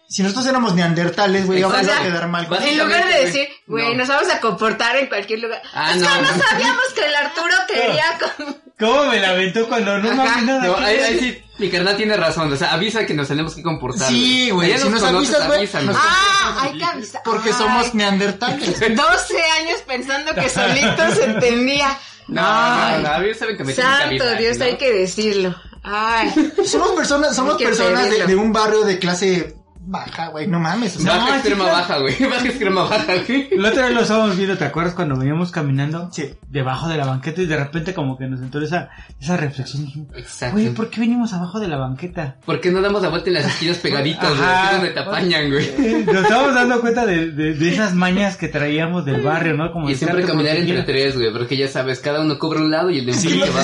si 0.07 0.21
nosotros 0.23 0.45
éramos 0.47 0.75
neandertales, 0.75 1.45
güey, 1.45 1.59
íbamos 1.59 1.79
Exacto. 1.79 2.01
a 2.01 2.05
quedar 2.05 2.27
mal 2.27 2.47
En 2.65 2.77
lugar 2.77 3.07
de 3.07 3.25
decir, 3.25 3.47
güey, 3.67 3.89
No. 3.91 3.99
nos 3.99 4.07
vamos 4.09 4.29
a 4.31 4.39
comportar 4.39 4.95
en 4.97 5.07
cualquier 5.07 5.39
lugar. 5.39 5.61
Ah, 5.73 5.91
es 5.91 5.97
que 5.97 6.03
no. 6.07 6.21
no 6.21 6.43
sabíamos 6.43 6.83
que 6.95 7.05
el 7.05 7.15
Arturo 7.15 7.55
quería 7.67 8.05
con... 8.37 8.63
¿Cómo 8.79 9.05
me 9.05 9.19
la 9.19 9.29
aventó 9.29 9.67
cuando 9.67 9.97
no 9.99 10.13
mames 10.13 10.43
nada? 10.43 10.63
No, 10.65 10.75
¿qué 10.75 10.83
ahí, 10.83 10.97
ahí 10.99 11.19
sí, 11.19 11.43
mi 11.59 11.69
carnal 11.69 11.95
tiene 11.95 12.17
razón. 12.17 12.51
O 12.51 12.57
sea, 12.57 12.73
avisa 12.73 13.05
que 13.05 13.13
nos 13.13 13.27
tenemos 13.27 13.55
que 13.55 13.61
comportar. 13.63 14.07
Sí, 14.09 14.49
güey, 14.49 14.77
si 14.77 14.89
nos 14.89 15.01
conoces, 15.01 15.35
avisas, 15.35 15.47
güey, 15.47 15.85
nos- 15.85 15.95
Ah, 15.97 16.57
hay 16.61 16.77
que 16.77 16.83
avisar. 16.83 17.21
Porque 17.23 17.49
Ay, 17.49 17.55
somos 17.55 17.93
neandertales. 17.93 18.79
12 18.95 19.41
años 19.61 19.81
pensando 19.87 20.33
que 20.35 20.49
solito 20.49 21.11
se 21.15 21.23
entendía. 21.29 21.97
No, 22.27 22.41
no, 22.41 22.97
no, 22.99 23.09
a 23.13 23.19
mí 23.19 23.33
saben 23.33 23.57
que 23.57 23.63
me 23.63 23.73
que 23.75 23.81
Santo 23.81 24.05
avisar, 24.05 24.37
Dios, 24.37 24.57
¿no? 24.57 24.65
hay 24.65 24.77
que 24.77 24.91
decirlo. 24.91 25.55
Ay, 25.83 26.33
Somos 26.65 26.91
personas, 26.91 27.35
somos 27.35 27.61
personas 27.61 28.09
de 28.09 28.35
un 28.35 28.51
barrio 28.53 28.83
de 28.83 28.97
clase 28.99 29.55
baja, 29.85 30.27
güey, 30.29 30.47
no 30.47 30.59
mames. 30.59 30.95
O 30.97 30.99
sea, 30.99 31.13
Baja 31.15 31.29
No, 31.29 31.35
extrema 31.35 31.63
sí, 31.63 31.69
claro. 31.69 31.77
baja, 31.81 31.97
güey. 31.99 32.23
Baja 32.29 32.47
extrema 32.47 32.83
baja, 32.83 33.13
güey. 33.27 33.49
La 33.57 33.69
otra 33.69 33.85
vez 33.85 33.93
lo 33.95 34.01
estábamos 34.01 34.37
viendo, 34.37 34.57
¿te 34.57 34.65
acuerdas 34.65 34.93
cuando 34.93 35.17
veníamos 35.17 35.51
caminando? 35.51 36.09
Sí. 36.11 36.33
Debajo 36.49 36.87
de 36.87 36.97
la 36.97 37.05
banqueta 37.05 37.41
y 37.41 37.45
de 37.45 37.57
repente 37.57 37.93
como 37.93 38.17
que 38.17 38.25
nos 38.27 38.41
entró 38.41 38.61
esa, 38.63 38.89
esa 39.19 39.37
reflexión. 39.37 40.07
Exacto. 40.15 40.53
Güey, 40.55 40.69
¿por 40.73 40.89
qué 40.89 41.01
venimos 41.01 41.33
abajo 41.33 41.59
de 41.59 41.67
la 41.67 41.77
banqueta? 41.77 42.37
¿Por 42.45 42.61
qué 42.61 42.71
no 42.71 42.81
damos 42.81 43.01
la 43.01 43.09
vuelta 43.09 43.29
en 43.29 43.35
las 43.35 43.45
esquinas 43.45 43.77
pegaditas, 43.83 44.29
güey? 44.37 44.49
Es 44.65 44.71
donde 44.71 44.89
te 44.91 44.99
apañan, 44.99 45.49
güey. 45.51 46.03
Nos 46.05 46.23
estábamos 46.23 46.55
dando 46.55 46.81
cuenta 46.81 47.05
de, 47.05 47.31
de, 47.31 47.53
de 47.53 47.69
esas 47.69 47.93
mañas 47.93 48.37
que 48.37 48.47
traíamos 48.47 49.05
del 49.05 49.21
barrio, 49.21 49.53
¿no? 49.55 49.71
Como 49.71 49.89
Y 49.89 49.95
siempre 49.95 50.23
caminar 50.25 50.55
entre 50.57 50.83
tres, 50.83 51.15
güey, 51.15 51.31
porque 51.31 51.57
ya 51.57 51.67
sabes, 51.67 51.99
cada 51.99 52.21
uno 52.21 52.39
cubre 52.39 52.59
un 52.59 52.71
lado 52.71 52.89
y 52.89 52.99
el 52.99 53.05
de 53.05 53.11
enfrente 53.13 53.49
va 53.49 53.63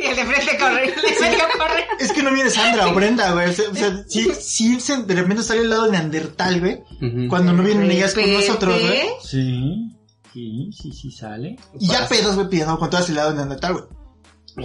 y 0.00 0.06
el 0.06 0.16
de 0.16 0.24
frente 0.24 0.58
corre, 0.58 0.84
el 0.84 0.94
de 0.94 1.20
medio 1.20 1.44
corre. 1.58 1.84
Es 1.98 2.12
que 2.12 2.22
no 2.22 2.32
viene 2.32 2.50
Sandra 2.50 2.88
o 2.88 2.94
Brenda, 2.94 3.32
güey. 3.32 3.48
O 3.48 3.52
sea, 3.52 4.04
sí, 4.06 4.30
sí, 4.40 4.80
se- 4.88 5.02
de 5.04 5.14
repente 5.14 5.42
sale 5.42 5.60
el 5.62 5.70
lado 5.70 5.90
neandertal, 5.90 6.60
güey. 6.60 6.80
Cuando 7.28 7.52
no 7.52 7.62
vienen 7.62 7.90
ellas 7.90 8.14
con 8.14 8.24
nosotros, 8.32 8.80
güey. 8.80 8.98
Sí, 9.22 9.96
sí, 10.32 10.70
sí, 10.72 10.92
sí 10.92 11.10
sale. 11.10 11.56
Y 11.78 11.86
ya 11.86 12.08
pedos, 12.08 12.34
güey, 12.34 12.48
pidiendo 12.48 12.78
con 12.78 12.90
todo 12.90 13.00
ese 13.00 13.12
lado 13.12 13.32
neandertal, 13.34 13.72
güey. 13.74 13.84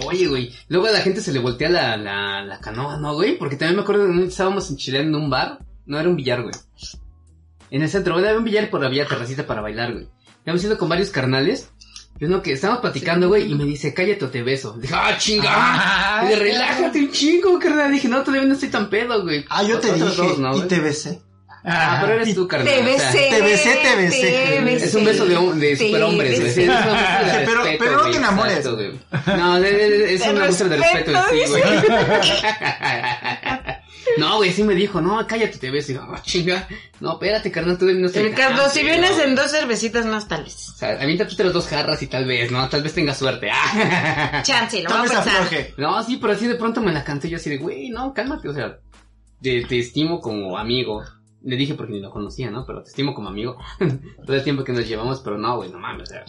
Oye, 0.06 0.26
güey. 0.26 0.52
Luego 0.68 0.86
a 0.86 0.90
la 0.90 1.00
gente 1.00 1.20
se 1.20 1.32
le 1.32 1.38
voltea 1.38 1.68
la, 1.68 1.96
la, 1.96 2.42
la 2.42 2.58
canoa, 2.60 2.96
¿no, 2.98 3.14
güey? 3.14 3.38
Porque 3.38 3.56
también 3.56 3.76
me 3.76 3.82
acuerdo 3.82 4.04
de 4.04 4.10
un 4.10 4.22
estábamos 4.24 4.68
en 4.70 4.76
Chile 4.76 5.00
en 5.00 5.14
un 5.14 5.30
bar. 5.30 5.58
No, 5.86 6.00
era 6.00 6.08
un 6.08 6.16
billar, 6.16 6.42
güey. 6.42 6.54
En 7.70 7.82
el 7.82 7.88
centro, 7.88 8.14
bueno, 8.14 8.26
había 8.28 8.38
un 8.38 8.44
billar, 8.44 8.68
pero 8.70 8.86
había 8.86 9.06
terracita 9.06 9.46
para 9.46 9.60
bailar, 9.60 9.92
güey. 9.92 10.08
Habíamos 10.42 10.64
ido 10.64 10.76
con 10.78 10.88
varios 10.88 11.10
carnales. 11.10 11.70
Y 12.20 12.26
uno 12.26 12.40
que 12.42 12.52
estábamos 12.52 12.80
platicando, 12.80 13.26
güey, 13.28 13.50
y 13.50 13.54
me 13.56 13.64
dice, 13.64 13.92
cállate 13.92 14.24
o 14.24 14.28
te 14.30 14.42
beso. 14.42 14.72
Dije, 14.78 14.94
ah, 14.96 15.16
chinga. 15.18 15.48
Ah, 15.50 16.22
y 16.24 16.28
le 16.28 16.36
relájate 16.36 17.00
un 17.00 17.10
chingo, 17.10 17.58
carnal. 17.58 17.90
Dije, 17.90 18.06
no, 18.08 18.22
todavía 18.22 18.46
no 18.46 18.54
estoy 18.54 18.68
tan 18.68 18.88
pedo, 18.88 19.22
güey. 19.22 19.44
Ah, 19.48 19.64
yo 19.64 19.80
te 19.80 19.92
dije 19.92 20.04
dos, 20.16 20.38
¿no, 20.38 20.56
y 20.56 20.62
te 20.68 20.78
besé. 20.78 21.18
Ah, 21.66 21.98
pero 22.02 22.14
eres 22.20 22.34
tú, 22.34 22.46
carnal. 22.46 22.68
Te 22.72 22.80
o 22.82 22.84
sea, 22.98 23.10
besé. 23.12 23.28
te 23.30 23.40
besé, 23.42 23.76
te 23.82 23.96
besé. 23.96 24.84
Es 24.84 24.94
un 24.94 25.04
beso 25.04 25.24
de, 25.24 25.34
de 25.54 25.76
superhombres, 25.76 26.40
güey. 26.40 26.52
Sí, 26.52 26.62
es 26.62 26.68
Pero- 27.46 27.64
respeto, 27.64 27.84
pero 27.84 27.96
no 27.96 28.10
te 28.10 28.16
enamores. 28.18 28.56
exacto. 28.58 28.82
No, 29.36 29.56
es 29.56 30.20
De 30.20 30.30
una 30.30 30.40
muestra 30.44 30.68
de 30.68 30.76
respeto 30.76 31.10
en 31.10 31.16
sí, 31.30 31.40
güey. 31.48 31.62
No, 34.16 34.36
güey, 34.36 34.52
sí 34.52 34.62
me 34.62 34.74
dijo, 34.74 35.00
no, 35.00 35.26
cállate, 35.26 35.58
te 35.58 35.70
ves. 35.70 35.88
Y 35.90 35.92
digo, 35.94 36.04
"Ah, 36.08 36.20
chinga. 36.22 36.68
No, 37.00 37.12
espérate, 37.14 37.50
carnal, 37.50 37.76
tú 37.78 37.86
no 37.86 38.06
estoy 38.06 38.24
Ricardo, 38.28 38.68
si 38.70 38.82
vienes 38.82 39.16
güey". 39.16 39.28
en 39.28 39.34
dos 39.34 39.50
cervecitas 39.50 40.06
más 40.06 40.28
tal 40.28 40.44
vez. 40.44 40.68
O 40.70 40.76
sea, 40.76 40.90
aviéntate 41.00 41.42
las 41.44 41.52
dos 41.52 41.66
jarras 41.66 42.02
y 42.02 42.06
tal 42.06 42.24
vez, 42.24 42.50
¿no? 42.52 42.68
Tal 42.68 42.82
vez 42.82 42.94
tenga 42.94 43.14
suerte. 43.14 43.50
Ah. 43.52 44.42
Chance, 44.44 44.82
lo 44.82 44.90
voy 44.90 44.98
a 44.98 45.02
pensar. 45.02 45.28
afloje. 45.28 45.74
No, 45.76 46.02
sí, 46.02 46.18
pero 46.20 46.32
así 46.32 46.46
de 46.46 46.54
pronto 46.54 46.80
me 46.80 46.92
la 46.92 47.02
canté 47.04 47.28
yo 47.28 47.36
así 47.36 47.50
de, 47.50 47.58
güey, 47.58 47.90
no, 47.90 48.12
cálmate, 48.14 48.48
o 48.48 48.54
sea, 48.54 48.78
te, 49.42 49.64
te 49.64 49.78
estimo 49.78 50.20
como 50.20 50.56
amigo. 50.56 51.02
Le 51.42 51.56
dije 51.56 51.74
porque 51.74 51.92
ni 51.92 52.00
lo 52.00 52.10
conocía, 52.10 52.50
¿no? 52.50 52.64
Pero 52.66 52.82
te 52.82 52.88
estimo 52.90 53.12
como 53.14 53.28
amigo. 53.28 53.58
Todo 54.26 54.36
el 54.36 54.42
tiempo 54.44 54.64
que 54.64 54.72
nos 54.72 54.88
llevamos, 54.88 55.20
pero 55.20 55.36
no, 55.36 55.56
güey, 55.56 55.70
no 55.70 55.78
mames, 55.78 56.08
o 56.10 56.12
sea. 56.12 56.24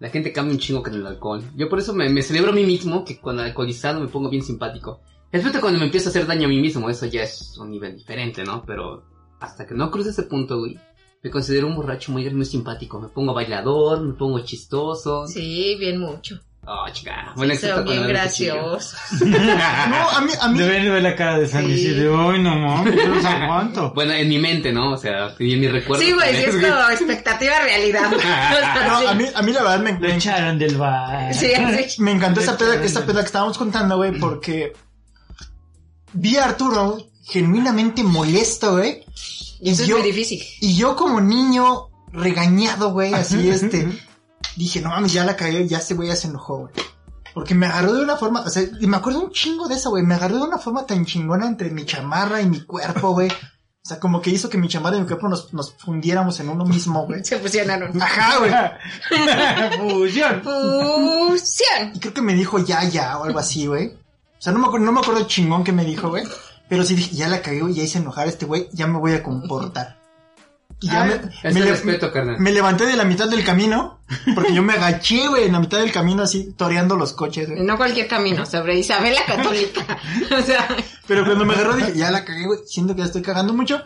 La 0.00 0.10
gente 0.10 0.32
cambia 0.32 0.52
un 0.54 0.60
chingo 0.60 0.82
con 0.82 0.94
el 0.94 1.04
alcohol. 1.06 1.42
Yo 1.56 1.68
por 1.68 1.78
eso 1.80 1.92
me, 1.92 2.08
me 2.08 2.22
celebro 2.22 2.52
a 2.52 2.54
mí 2.54 2.64
mismo 2.64 3.04
que 3.04 3.18
cuando 3.20 3.42
alcoholizado 3.42 4.00
me 4.00 4.06
pongo 4.06 4.30
bien 4.30 4.42
simpático. 4.44 5.00
Excepto 5.30 5.60
cuando 5.60 5.78
me 5.78 5.86
empiezo 5.86 6.08
a 6.08 6.10
hacer 6.10 6.26
daño 6.26 6.46
a 6.46 6.48
mí 6.48 6.58
mismo, 6.60 6.88
eso 6.88 7.06
ya 7.06 7.22
es 7.22 7.56
un 7.58 7.70
nivel 7.70 7.96
diferente, 7.96 8.44
¿no? 8.44 8.64
Pero 8.66 9.02
hasta 9.40 9.66
que 9.66 9.74
no 9.74 9.90
cruce 9.90 10.10
ese 10.10 10.22
punto, 10.24 10.58
güey, 10.58 10.78
me 11.22 11.30
considero 11.30 11.66
un 11.66 11.76
borracho 11.76 12.12
muy, 12.12 12.28
muy 12.30 12.46
simpático. 12.46 13.00
Me 13.00 13.08
pongo 13.08 13.34
bailador, 13.34 14.00
me 14.00 14.14
pongo 14.14 14.40
chistoso. 14.40 15.26
Sí, 15.26 15.76
bien 15.78 15.98
mucho. 16.00 16.40
Oh, 16.70 16.84
chica. 16.92 17.32
Bueno, 17.34 17.54
Sí, 17.54 17.66
son 17.66 17.84
bien 17.84 18.06
graciosos. 18.06 18.94
No, 19.22 19.36
a 19.36 20.20
mí, 20.20 20.32
a 20.38 20.48
mí, 20.48 20.58
Deben 20.58 20.92
ver 20.92 21.02
la 21.02 21.16
cara 21.16 21.38
de 21.38 21.46
Sandy 21.46 21.78
Sí. 21.78 21.86
y 21.88 21.94
de, 21.94 22.14
ay, 22.14 22.42
no 22.42 22.56
mames, 22.56 22.94
yo 22.94 23.06
los 23.14 23.24
aguanto. 23.24 23.92
Bueno, 23.94 24.12
en 24.12 24.28
mi 24.28 24.38
mente, 24.38 24.70
¿no? 24.70 24.92
O 24.92 24.96
sea, 24.98 25.34
y 25.38 25.54
en 25.54 25.60
mi 25.60 25.68
recuerdo. 25.68 26.02
Sí, 26.04 26.12
güey, 26.12 26.36
es 26.36 26.54
como 26.54 26.66
expectativa 26.90 27.58
realidad. 27.60 28.10
No, 28.10 29.08
a 29.08 29.14
mí, 29.14 29.24
a 29.34 29.42
mí 29.42 29.52
la 29.52 29.62
verdad 29.62 29.80
me, 29.80 29.92
Lo 29.92 30.00
me, 30.00 30.16
echaron 30.16 30.58
del 30.58 30.76
bar. 30.76 31.32
Sí, 31.32 31.54
así. 31.54 32.02
me 32.02 32.12
encantó 32.12 32.40
esa 32.40 32.58
peda, 32.58 32.82
esa 32.84 33.06
peda 33.06 33.20
que 33.20 33.26
estábamos 33.26 33.56
contando, 33.56 33.96
güey, 33.96 34.18
porque 34.18 34.74
vi 36.12 36.36
a 36.36 36.44
Arturo 36.44 36.98
genuinamente 37.24 38.02
molesto, 38.02 38.72
güey. 38.72 39.04
Y 39.60 39.70
eso 39.70 39.82
es 39.82 39.88
yo- 39.88 39.98
muy 39.98 40.06
difícil. 40.06 40.42
Y 40.60 40.76
yo 40.76 40.96
como 40.96 41.20
niño 41.20 41.88
regañado, 42.12 42.92
güey, 42.92 43.12
así 43.14 43.48
este, 43.50 43.88
dije, 44.56 44.80
no 44.80 44.90
mames, 44.90 45.12
ya 45.12 45.24
la 45.24 45.36
cagué, 45.36 45.66
ya 45.68 45.78
ese 45.78 45.94
güey 45.94 46.08
ya 46.08 46.16
se 46.16 46.28
enojó, 46.28 46.58
güey. 46.58 46.72
Porque 47.34 47.54
me 47.54 47.66
agarró 47.66 47.92
de 47.92 48.02
una 48.02 48.16
forma, 48.16 48.40
o 48.40 48.48
sea, 48.50 48.62
y 48.80 48.86
me 48.86 48.96
acuerdo 48.96 49.20
un 49.20 49.30
chingo 49.30 49.68
de 49.68 49.74
eso, 49.76 49.90
güey, 49.90 50.02
me 50.02 50.14
agarró 50.14 50.36
de 50.38 50.42
una 50.44 50.58
forma 50.58 50.86
tan 50.86 51.04
chingona 51.04 51.46
entre 51.46 51.70
mi 51.70 51.84
chamarra 51.84 52.40
y 52.40 52.46
mi 52.46 52.62
cuerpo, 52.62 53.12
güey. 53.12 53.28
O 53.30 53.88
sea, 53.88 54.00
como 54.00 54.20
que 54.20 54.30
hizo 54.30 54.48
que 54.50 54.58
mi 54.58 54.68
chamarra 54.68 54.96
y 54.96 55.00
mi 55.00 55.06
cuerpo 55.06 55.28
nos, 55.28 55.52
nos 55.54 55.72
fundiéramos 55.74 56.40
en 56.40 56.48
uno 56.48 56.64
mismo, 56.64 57.06
güey. 57.06 57.24
Se 57.24 57.38
fusionaron. 57.38 58.00
Ajá, 58.02 58.38
güey. 58.38 58.50
Fusión. 59.78 60.42
Fusión. 60.42 61.92
Y 61.94 62.00
creo 62.00 62.12
que 62.14 62.22
me 62.22 62.34
dijo 62.34 62.58
ya, 62.58 62.84
ya, 62.84 63.18
o 63.18 63.24
algo 63.24 63.38
así, 63.38 63.66
güey. 63.66 63.92
O 64.38 64.40
sea, 64.42 64.52
no 64.52 64.58
me 64.60 64.66
acuerdo, 64.66 64.86
no 64.86 64.92
me 64.92 65.00
acuerdo 65.00 65.20
el 65.20 65.26
chingón 65.26 65.64
que 65.64 65.72
me 65.72 65.84
dijo, 65.84 66.08
güey. 66.10 66.24
Pero 66.68 66.84
sí 66.84 66.94
dije, 66.94 67.16
ya 67.16 67.28
la 67.28 67.40
cagué, 67.42 67.60
güey, 67.60 67.74
ya 67.74 67.82
hice 67.82 67.98
enojar 67.98 68.26
a 68.26 68.30
este 68.30 68.46
güey, 68.46 68.68
ya 68.72 68.86
me 68.86 68.98
voy 68.98 69.12
a 69.12 69.22
comportar. 69.22 69.96
Y 70.80 70.86
ya 70.88 71.02
Ah, 71.02 71.04
me, 71.06 71.14
Es 71.14 71.54
me 71.54 71.60
el 71.60 71.64
le- 71.66 71.70
respeto, 71.72 72.12
carnal. 72.12 72.38
me 72.38 72.52
levanté 72.52 72.86
de 72.86 72.94
la 72.94 73.04
mitad 73.04 73.28
del 73.28 73.42
camino, 73.42 73.98
porque 74.34 74.54
yo 74.54 74.62
me 74.62 74.74
agaché, 74.74 75.26
güey, 75.26 75.46
en 75.46 75.52
la 75.54 75.60
mitad 75.60 75.78
del 75.78 75.90
camino 75.90 76.22
así, 76.22 76.52
toreando 76.56 76.94
los 76.94 77.14
coches, 77.14 77.48
güey. 77.50 77.62
No 77.62 77.76
cualquier 77.76 78.06
camino, 78.06 78.46
sobre 78.46 78.78
Isabel 78.78 79.14
la 79.14 79.24
Católica. 79.24 79.98
O 80.38 80.42
sea, 80.42 80.68
Pero 81.08 81.24
cuando 81.24 81.44
me 81.44 81.54
agarró 81.54 81.74
dije, 81.74 81.94
ya 81.96 82.10
la 82.12 82.24
cagué, 82.24 82.44
güey, 82.46 82.60
siento 82.66 82.94
que 82.94 83.00
la 83.00 83.06
estoy 83.06 83.22
cagando 83.22 83.54
mucho. 83.54 83.82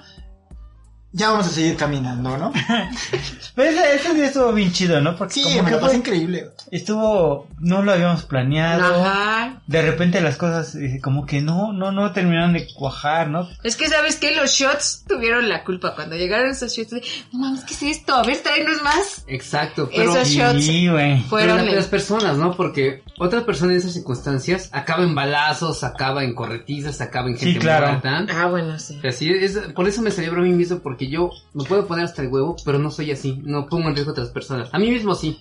Ya 1.14 1.30
vamos 1.30 1.46
a 1.46 1.50
seguir 1.50 1.76
caminando, 1.76 2.36
¿no? 2.38 2.52
Pero 3.54 3.70
ese, 3.70 3.94
ese 3.96 4.14
día 4.14 4.26
estuvo 4.26 4.52
bien 4.52 4.72
chido, 4.72 5.00
¿no? 5.02 5.14
Porque 5.16 5.34
Sí, 5.34 5.42
como 5.42 5.62
me 5.64 5.70
que 5.70 5.78
fue- 5.78 5.94
increíble. 5.96 6.46
estuvo, 6.70 7.48
no 7.58 7.82
lo 7.82 7.92
habíamos 7.92 8.22
planeado. 8.24 9.04
ajá. 9.04 9.60
De 9.66 9.82
repente 9.82 10.20
las 10.22 10.36
cosas 10.36 10.74
eh, 10.74 11.00
como 11.02 11.26
que 11.26 11.40
no, 11.42 11.72
no, 11.72 11.92
no 11.92 12.12
terminaron 12.12 12.54
de 12.54 12.66
cuajar, 12.74 13.28
¿no? 13.28 13.46
Es 13.62 13.76
que, 13.76 13.88
¿sabes 13.88 14.16
qué? 14.16 14.34
Los 14.34 14.52
shots 14.52 15.04
tuvieron 15.06 15.48
la 15.48 15.64
culpa. 15.64 15.94
Cuando 15.94 16.16
llegaron 16.16 16.50
esos 16.50 16.72
shots, 16.74 16.90
de, 16.90 17.02
no 17.32 17.40
mames, 17.40 17.64
¿qué 17.64 17.74
es 17.74 17.82
esto? 17.82 18.14
A 18.14 18.22
ver, 18.22 18.38
tráenos 18.42 18.82
más. 18.82 19.24
Exacto, 19.26 19.90
pero. 19.94 20.12
Esos 20.14 20.28
shots 20.28 20.64
Sí. 20.64 20.88
Pero 20.90 21.22
fueron... 21.28 21.60
el- 21.60 21.76
las 21.76 21.86
personas, 21.86 22.36
¿no? 22.38 22.56
Porque 22.56 23.02
otra 23.18 23.44
persona 23.44 23.72
en 23.72 23.78
esas 23.78 23.92
circunstancias 23.92 24.70
acaba 24.72 25.02
en 25.04 25.14
balazos, 25.14 25.84
acaba 25.84 26.24
en 26.24 26.34
corretizas, 26.34 27.00
acaba 27.02 27.28
en 27.28 27.36
gente 27.36 27.52
Sí, 27.54 27.58
claro. 27.58 27.88
muerta. 27.88 28.26
Ah, 28.34 28.46
bueno, 28.46 28.78
sí. 28.78 28.98
Así 29.06 29.30
es, 29.30 29.58
por 29.74 29.86
eso 29.88 30.00
me 30.02 30.10
celebro 30.10 30.40
a 30.40 30.44
mí 30.44 30.52
mismo, 30.52 30.78
porque 30.78 31.01
porque 31.02 31.08
yo 31.12 31.30
me 31.54 31.64
puedo 31.64 31.86
poner 31.86 32.04
hasta 32.04 32.22
el 32.22 32.28
huevo, 32.28 32.56
pero 32.64 32.78
no 32.78 32.90
soy 32.90 33.10
así, 33.10 33.40
no 33.44 33.66
pongo 33.66 33.88
en 33.88 33.94
riesgo 33.94 34.10
a 34.10 34.12
otras 34.12 34.28
personas. 34.30 34.68
A 34.72 34.78
mí 34.78 34.90
mismo 34.90 35.14
sí, 35.14 35.38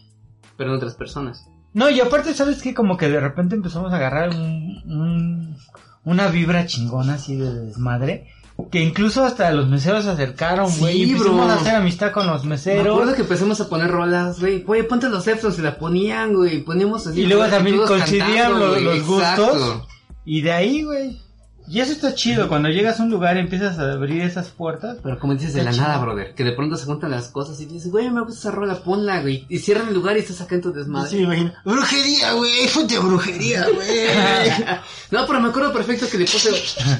pero 0.57 0.69
no 0.69 0.75
a 0.75 0.77
otras 0.77 0.95
personas. 0.95 1.45
No, 1.73 1.89
y 1.89 1.99
aparte, 2.01 2.33
¿sabes 2.33 2.61
qué? 2.61 2.73
Como 2.73 2.97
que 2.97 3.09
de 3.09 3.19
repente 3.19 3.55
empezamos 3.55 3.93
a 3.93 3.97
agarrar 3.97 4.29
un, 4.29 4.81
un- 4.85 5.57
una 6.03 6.27
vibra 6.27 6.65
chingona 6.65 7.13
así 7.15 7.35
de 7.35 7.53
desmadre. 7.67 8.27
Que 8.71 8.81
incluso 8.83 9.23
hasta 9.23 9.51
los 9.51 9.67
meseros 9.69 10.03
se 10.03 10.11
acercaron, 10.11 10.69
Sí, 10.69 10.79
güey. 10.81 10.97
y 11.03 11.11
empezamos 11.11 11.45
bro. 11.45 11.53
a 11.53 11.55
hacer 11.55 11.75
amistad 11.75 12.11
con 12.11 12.27
los 12.27 12.43
Me 12.43 12.49
meseros. 12.51 12.87
acuerdo 12.95 13.15
que 13.15 13.21
empezamos 13.21 13.59
a 13.61 13.69
poner 13.69 13.89
rolas, 13.89 14.39
güey. 14.39 14.61
Güey, 14.63 14.87
ponte 14.87 15.09
los 15.09 15.27
Epson, 15.27 15.53
se 15.53 15.61
la 15.61 15.77
ponían, 15.79 16.33
güey. 16.33 16.61
Poníamos 16.63 17.07
así. 17.07 17.21
Y 17.21 17.25
luego 17.27 17.45
también 17.47 17.77
coincidían 17.77 18.59
los- 18.59 19.05
gustos. 19.07 19.83
Y 20.25 20.41
de 20.41 20.51
ahí, 20.51 20.83
güey. 20.83 21.19
Y 21.67 21.79
eso 21.79 21.91
está 21.91 22.13
chido. 22.13 22.47
Cuando 22.47 22.69
llegas 22.69 22.99
a 22.99 23.03
un 23.03 23.09
lugar 23.11 23.37
y 23.37 23.39
empiezas 23.39 23.79
a 23.79 23.93
abrir 23.93 24.21
esas 24.23 24.49
puertas. 24.49 24.97
Pero 25.01 25.19
como 25.19 25.33
dices 25.35 25.53
de 25.53 25.63
la 25.63 25.71
nada, 25.71 25.97
brother, 25.99 26.33
que 26.35 26.43
de 26.43 26.51
pronto 26.51 26.75
se 26.77 26.85
juntan 26.85 27.11
las 27.11 27.29
cosas 27.29 27.59
y 27.61 27.65
dices, 27.65 27.91
güey, 27.91 28.09
me 28.09 28.21
gusta 28.21 28.39
esa 28.39 28.51
rola, 28.51 28.83
ponla, 28.83 29.21
güey. 29.21 29.45
Y 29.49 29.59
cierran 29.59 29.87
el 29.87 29.93
lugar 29.93 30.17
y 30.17 30.19
estás 30.19 30.41
acá 30.41 30.55
en 30.55 30.61
tu 30.61 30.73
desmadre. 30.73 31.09
Sí, 31.09 31.17
me 31.17 31.23
imagino. 31.23 31.53
Brujería, 31.63 32.33
güey. 32.33 32.67
Fuente 32.67 32.95
de 32.95 32.99
brujería, 32.99 33.67
güey. 33.73 33.87
No, 35.11 35.27
pero 35.27 35.41
me 35.41 35.49
acuerdo 35.49 35.73
perfecto 35.73 36.07
que 36.09 36.17
le 36.17 36.23
puse, 36.25 36.51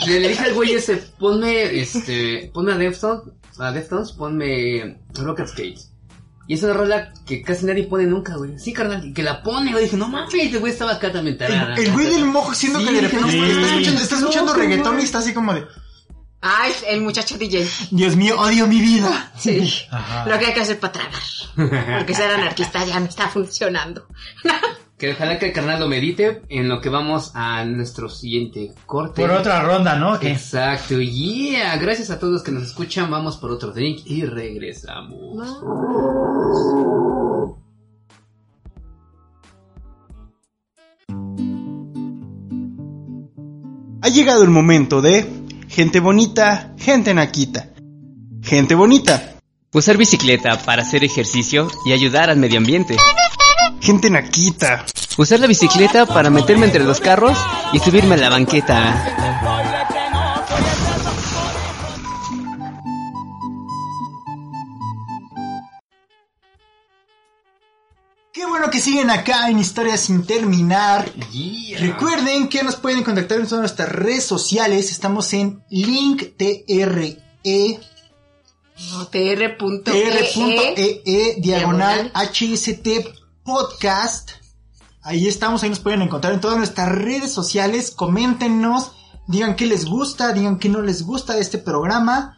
le, 0.05 0.19
le 0.19 0.27
dije 0.27 0.43
al 0.43 0.53
güey 0.53 0.73
ese, 0.73 0.97
ponme, 1.17 1.79
este, 1.79 2.51
ponme 2.53 2.73
a 2.73 2.77
Deftones, 2.77 3.23
a 3.57 3.71
Deftones, 3.71 4.11
ponme 4.11 4.99
Rocket 5.13 5.47
Skates. 5.47 5.90
Y 6.51 6.55
es 6.55 6.63
una 6.63 6.73
rola 6.73 7.13
que 7.25 7.41
casi 7.41 7.65
nadie 7.65 7.85
pone 7.85 8.03
nunca, 8.03 8.35
güey. 8.35 8.59
Sí, 8.59 8.73
carnal, 8.73 9.05
y 9.05 9.13
que 9.13 9.23
la 9.23 9.41
pone, 9.41 9.71
güey. 9.71 9.85
Dije, 9.85 9.95
no 9.95 10.09
mames, 10.09 10.33
el 10.33 10.59
güey 10.59 10.73
estaba 10.73 10.91
acá 10.91 11.09
también. 11.09 11.37
El, 11.39 11.79
el 11.79 11.91
güey 11.93 12.07
del 12.07 12.25
mojo 12.25 12.53
siendo 12.53 12.81
Sí, 12.81 12.87
que 12.87 12.91
de 12.91 13.01
repente 13.03 13.37
no, 13.37 13.45
está, 13.45 13.67
escuchando, 13.67 14.01
está 14.01 14.15
escuchando 14.17 14.53
reggaetón 14.53 14.99
y 14.99 15.03
está 15.03 15.19
así 15.19 15.33
como 15.33 15.53
de, 15.53 15.65
Ay, 16.41 16.73
el 16.89 16.99
muchacho 17.03 17.37
DJ. 17.37 17.65
Dios 17.91 18.17
mío, 18.17 18.37
odio 18.37 18.67
mi 18.67 18.81
vida. 18.81 19.31
Sí. 19.37 19.65
Ajá. 19.91 20.25
Lo 20.25 20.37
que 20.37 20.47
hay 20.47 20.53
que 20.53 20.59
hacer 20.59 20.77
para 20.77 20.91
tragar. 20.91 21.99
Porque 21.99 22.13
ser 22.13 22.29
anarquista 22.29 22.83
ya 22.83 22.99
no 22.99 23.05
está 23.05 23.29
funcionando. 23.29 24.07
Que 25.01 25.13
ojalá 25.13 25.39
que 25.39 25.47
el 25.47 25.51
carnal 25.51 25.79
lo 25.79 25.87
medite 25.87 26.43
en 26.47 26.69
lo 26.69 26.79
que 26.79 26.89
vamos 26.89 27.31
a 27.33 27.65
nuestro 27.65 28.07
siguiente 28.07 28.71
corte. 28.85 29.19
Por 29.19 29.31
otra 29.31 29.63
ronda, 29.63 29.95
¿no? 29.95 30.19
Que 30.19 30.29
Exacto, 30.29 31.01
yeah. 31.01 31.75
Gracias 31.77 32.11
a 32.11 32.19
todos 32.19 32.33
los 32.33 32.43
que 32.43 32.51
nos 32.51 32.61
escuchan. 32.61 33.09
Vamos 33.09 33.37
por 33.37 33.49
otro 33.49 33.71
drink 33.71 34.01
y 34.05 34.25
regresamos. 34.25 35.39
Ha 44.03 44.09
llegado 44.09 44.43
el 44.43 44.51
momento 44.51 45.01
de 45.01 45.27
gente 45.67 45.99
bonita, 45.99 46.75
gente 46.77 47.15
naquita. 47.15 47.71
Gente 48.43 48.75
bonita, 48.75 49.31
Usar 49.73 49.95
bicicleta 49.95 50.57
para 50.65 50.81
hacer 50.81 51.05
ejercicio 51.05 51.69
y 51.85 51.93
ayudar 51.93 52.29
al 52.29 52.35
medio 52.35 52.57
ambiente. 52.57 52.97
Gente 53.81 54.09
naquita. 54.09 54.85
Usar 55.17 55.39
la 55.39 55.47
bicicleta 55.47 56.05
para 56.05 56.29
meterme 56.29 56.65
entre 56.65 56.83
los 56.83 56.99
carros 56.99 57.37
y 57.73 57.79
subirme 57.79 58.15
a 58.15 58.17
la 58.17 58.29
banqueta. 58.29 59.17
Qué 68.31 68.45
bueno 68.45 68.69
que 68.71 68.79
siguen 68.79 69.09
acá 69.09 69.49
en 69.49 69.59
Historias 69.59 69.99
sin 69.99 70.25
terminar. 70.25 71.11
Yeah. 71.31 71.79
Recuerden 71.81 72.47
que 72.47 72.63
nos 72.63 72.77
pueden 72.77 73.03
contactar 73.03 73.39
en 73.39 73.45
todas 73.45 73.59
nuestras 73.59 73.89
redes 73.89 74.23
sociales. 74.23 74.89
Estamos 74.91 75.33
en 75.33 75.61
linktre. 75.69 76.63
No, 78.89 79.05
tr.ee. 79.07 79.51
tr.ee 79.85 81.01
E 81.05 81.35
diagonal 81.39 81.41
Diagonal. 81.41 82.11
HST 82.15 83.20
podcast. 83.43 84.31
Ahí 85.03 85.27
estamos, 85.27 85.63
ahí 85.63 85.69
nos 85.69 85.79
pueden 85.79 86.01
encontrar 86.01 86.33
en 86.33 86.41
todas 86.41 86.57
nuestras 86.57 86.89
redes 86.89 87.33
sociales. 87.33 87.91
Coméntenos, 87.91 88.91
digan 89.27 89.55
qué 89.55 89.65
les 89.65 89.85
gusta, 89.85 90.31
digan 90.33 90.59
qué 90.59 90.69
no 90.69 90.81
les 90.81 91.03
gusta 91.03 91.33
de 91.33 91.41
este 91.41 91.57
programa. 91.57 92.37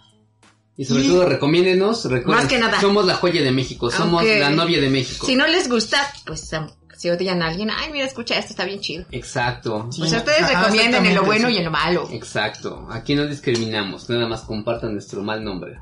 Y 0.78 0.86
sobre 0.86 1.04
Y- 1.04 1.08
todo 1.08 1.26
recomiéndenos. 1.26 2.06
Recuerden, 2.06 2.44
Más 2.44 2.48
que 2.48 2.58
nada. 2.60 2.80
Somos 2.82 3.06
la 3.06 3.16
joya 3.16 3.42
de 3.44 3.52
México. 3.52 3.92
Somos 3.92 4.22
Aunque- 4.22 4.40
la 4.40 4.50
novia 4.50 4.80
de 4.82 4.90
México. 4.90 5.26
Si 5.26 5.36
no 5.36 5.46
les 5.46 5.70
gusta, 5.70 5.98
pues 6.26 6.50
si 6.98 7.10
odian 7.10 7.44
a 7.44 7.48
alguien, 7.50 7.70
ay, 7.70 7.92
mira, 7.92 8.06
escucha, 8.06 8.38
esto 8.40 8.52
está 8.54 8.64
bien 8.66 8.80
chido. 8.80 9.06
Exacto. 9.12 9.88
Sí. 9.92 10.00
Pues 10.00 10.14
ustedes 10.14 10.44
Ajá, 10.44 10.62
recomienden 10.64 11.06
en 11.06 11.16
lo 11.16 11.24
bueno 11.24 11.50
sí. 11.50 11.56
y 11.56 11.58
en 11.58 11.66
lo 11.66 11.72
malo. 11.72 12.08
Exacto. 12.12 12.88
Aquí 12.90 13.14
no 13.14 13.28
discriminamos. 13.28 14.10
Nada 14.10 14.26
más 14.28 14.42
compartan 14.42 14.94
nuestro 14.94 15.22
mal 15.22 15.44
nombre. 15.44 15.80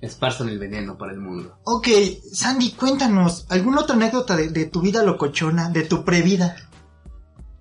Esparzan 0.00 0.48
el 0.48 0.58
veneno 0.58 0.98
para 0.98 1.12
el 1.12 1.18
mundo. 1.18 1.58
Ok, 1.64 1.88
Sandy, 2.32 2.72
cuéntanos, 2.72 3.46
¿alguna 3.48 3.80
otra 3.80 3.96
anécdota 3.96 4.36
de, 4.36 4.48
de 4.50 4.66
tu 4.66 4.80
vida 4.80 5.02
locochona, 5.02 5.70
de 5.70 5.84
tu 5.84 6.04
previda? 6.04 6.56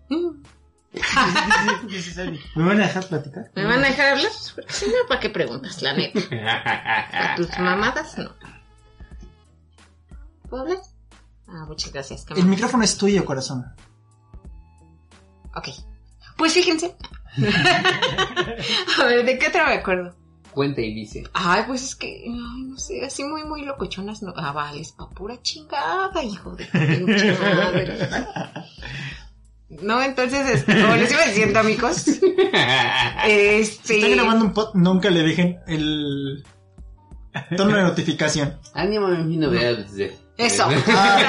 ¿Me 2.56 2.64
van 2.64 2.80
a 2.80 2.88
dejar 2.88 3.08
platicar? 3.08 3.52
¿Me 3.56 3.66
van 3.66 3.84
a 3.84 3.88
dejar 3.88 4.14
hablar? 4.14 4.32
Si 4.68 4.86
no, 4.88 4.94
¿para 5.08 5.20
qué 5.20 5.30
preguntas, 5.30 5.82
la 5.82 5.94
neta? 5.94 6.20
¿A 7.12 7.36
tus 7.36 7.50
mamadas? 7.60 8.18
No. 8.18 8.32
¿Puedo 10.50 10.64
hablar? 10.64 10.78
Ah, 11.48 11.66
muchas 11.68 11.92
gracias. 11.92 12.26
El 12.36 12.46
micrófono 12.46 12.84
es 12.84 12.98
tuyo, 12.98 13.26
corazón. 13.26 13.66
Ok. 15.56 15.70
Pues 16.38 16.54
fíjense. 16.54 16.96
a 19.00 19.06
ver, 19.06 19.26
¿de 19.26 19.38
qué 19.38 19.48
otra 19.48 19.68
me 19.68 19.74
acuerdo? 19.74 20.16
Cuenta 20.56 20.82
y 20.82 20.94
dice. 20.96 21.24
Ay, 21.34 21.64
pues 21.68 21.84
es 21.84 21.96
que, 21.96 22.24
ay, 22.26 22.64
no 22.64 22.78
sé, 22.78 23.06
así 23.06 23.24
muy, 23.26 23.44
muy 23.44 23.64
locochonas, 23.66 24.24
no. 24.24 24.34
Ah, 24.38 24.54
vale, 24.54 24.80
es 24.82 24.94
pa' 24.94 25.10
pura 25.10 25.40
chingada, 25.42 26.24
hijo 26.24 26.56
de 26.56 26.66
pinche 26.66 27.38
madre. 27.38 27.98
No, 29.82 30.02
entonces, 30.02 30.48
este, 30.50 30.82
como 30.82 30.96
les 30.96 31.12
iba 31.12 31.26
diciendo, 31.26 31.60
amigos, 31.60 32.08
este... 33.28 33.74
Si 33.84 33.96
están 33.96 34.12
grabando 34.12 34.46
un 34.46 34.54
pod, 34.54 34.74
nunca 34.76 35.10
le 35.10 35.24
dejen 35.24 35.60
el 35.68 36.46
tono 37.58 37.76
de 37.76 37.84
notificación. 37.84 38.58
Ánimo, 38.74 39.08
mi 39.10 39.36
novedades. 39.38 39.94
de- 39.96 40.18
Eso. 40.38 40.68
Ah, 40.88 41.20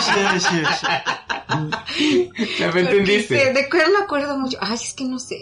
sí, 0.00 0.40
sí, 0.40 0.40
sí, 0.40 0.48
sí, 0.48 2.30
sí. 2.38 2.54
Ya 2.58 2.72
me 2.72 2.80
entendiste. 2.80 3.36
este, 3.36 3.52
¿De 3.52 3.68
cuál 3.68 3.92
me 3.92 4.04
acuerdo 4.04 4.38
mucho? 4.38 4.56
Ay, 4.60 4.74
es 4.74 4.94
que 4.94 5.04
no 5.04 5.18
sé. 5.18 5.38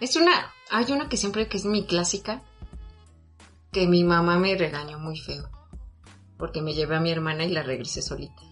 Es 0.00 0.16
una, 0.16 0.52
hay 0.70 0.92
una 0.92 1.08
que 1.08 1.16
siempre 1.16 1.48
que 1.48 1.56
es 1.56 1.64
mi 1.64 1.84
clásica, 1.84 2.42
que 3.72 3.86
mi 3.86 4.04
mamá 4.04 4.38
me 4.38 4.56
regañó 4.56 4.98
muy 4.98 5.18
feo, 5.18 5.48
porque 6.38 6.62
me 6.62 6.74
llevé 6.74 6.96
a 6.96 7.00
mi 7.00 7.10
hermana 7.10 7.44
y 7.44 7.50
la 7.50 7.62
regresé 7.62 8.02
solita. 8.02 8.42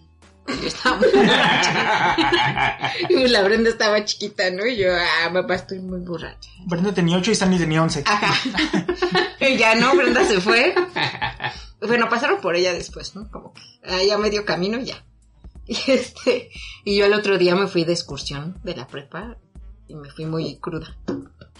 Yo 0.47 0.67
estaba 0.67 0.97
muy 0.97 1.09
borracha. 1.11 2.91
y 3.09 3.27
la 3.27 3.43
Brenda 3.43 3.69
estaba 3.69 4.03
chiquita, 4.03 4.49
¿no? 4.49 4.65
Y 4.65 4.77
yo, 4.77 4.87
ah, 4.91 5.31
papá, 5.31 5.55
estoy 5.55 5.79
muy 5.79 5.99
borracha. 5.99 6.49
Brenda 6.65 6.91
tenía 6.91 7.17
8 7.17 7.31
y 7.31 7.35
Sandy 7.35 7.59
tenía 7.59 7.83
11. 7.83 8.03
Ajá. 8.05 8.33
y 9.39 9.57
ya 9.57 9.75
no, 9.75 9.95
Brenda 9.95 10.25
se 10.25 10.41
fue. 10.41 10.73
Bueno, 11.81 12.09
pasaron 12.09 12.41
por 12.41 12.55
ella 12.55 12.73
después, 12.73 13.15
¿no? 13.15 13.29
Como 13.29 13.53
que 13.53 13.61
ah, 13.85 14.01
ya 14.03 14.17
medio 14.17 14.43
camino 14.43 14.79
y 14.79 14.85
ya. 14.85 15.05
Y 15.67 15.77
este, 15.91 16.49
y 16.83 16.97
yo 16.97 17.05
el 17.05 17.13
otro 17.13 17.37
día 17.37 17.55
me 17.55 17.67
fui 17.67 17.83
de 17.83 17.93
excursión 17.93 18.59
de 18.63 18.75
la 18.75 18.87
prepa 18.87 19.37
y 19.89 19.95
me 19.95 20.09
fui 20.09 20.25
muy 20.25 20.57
cruda. 20.57 20.95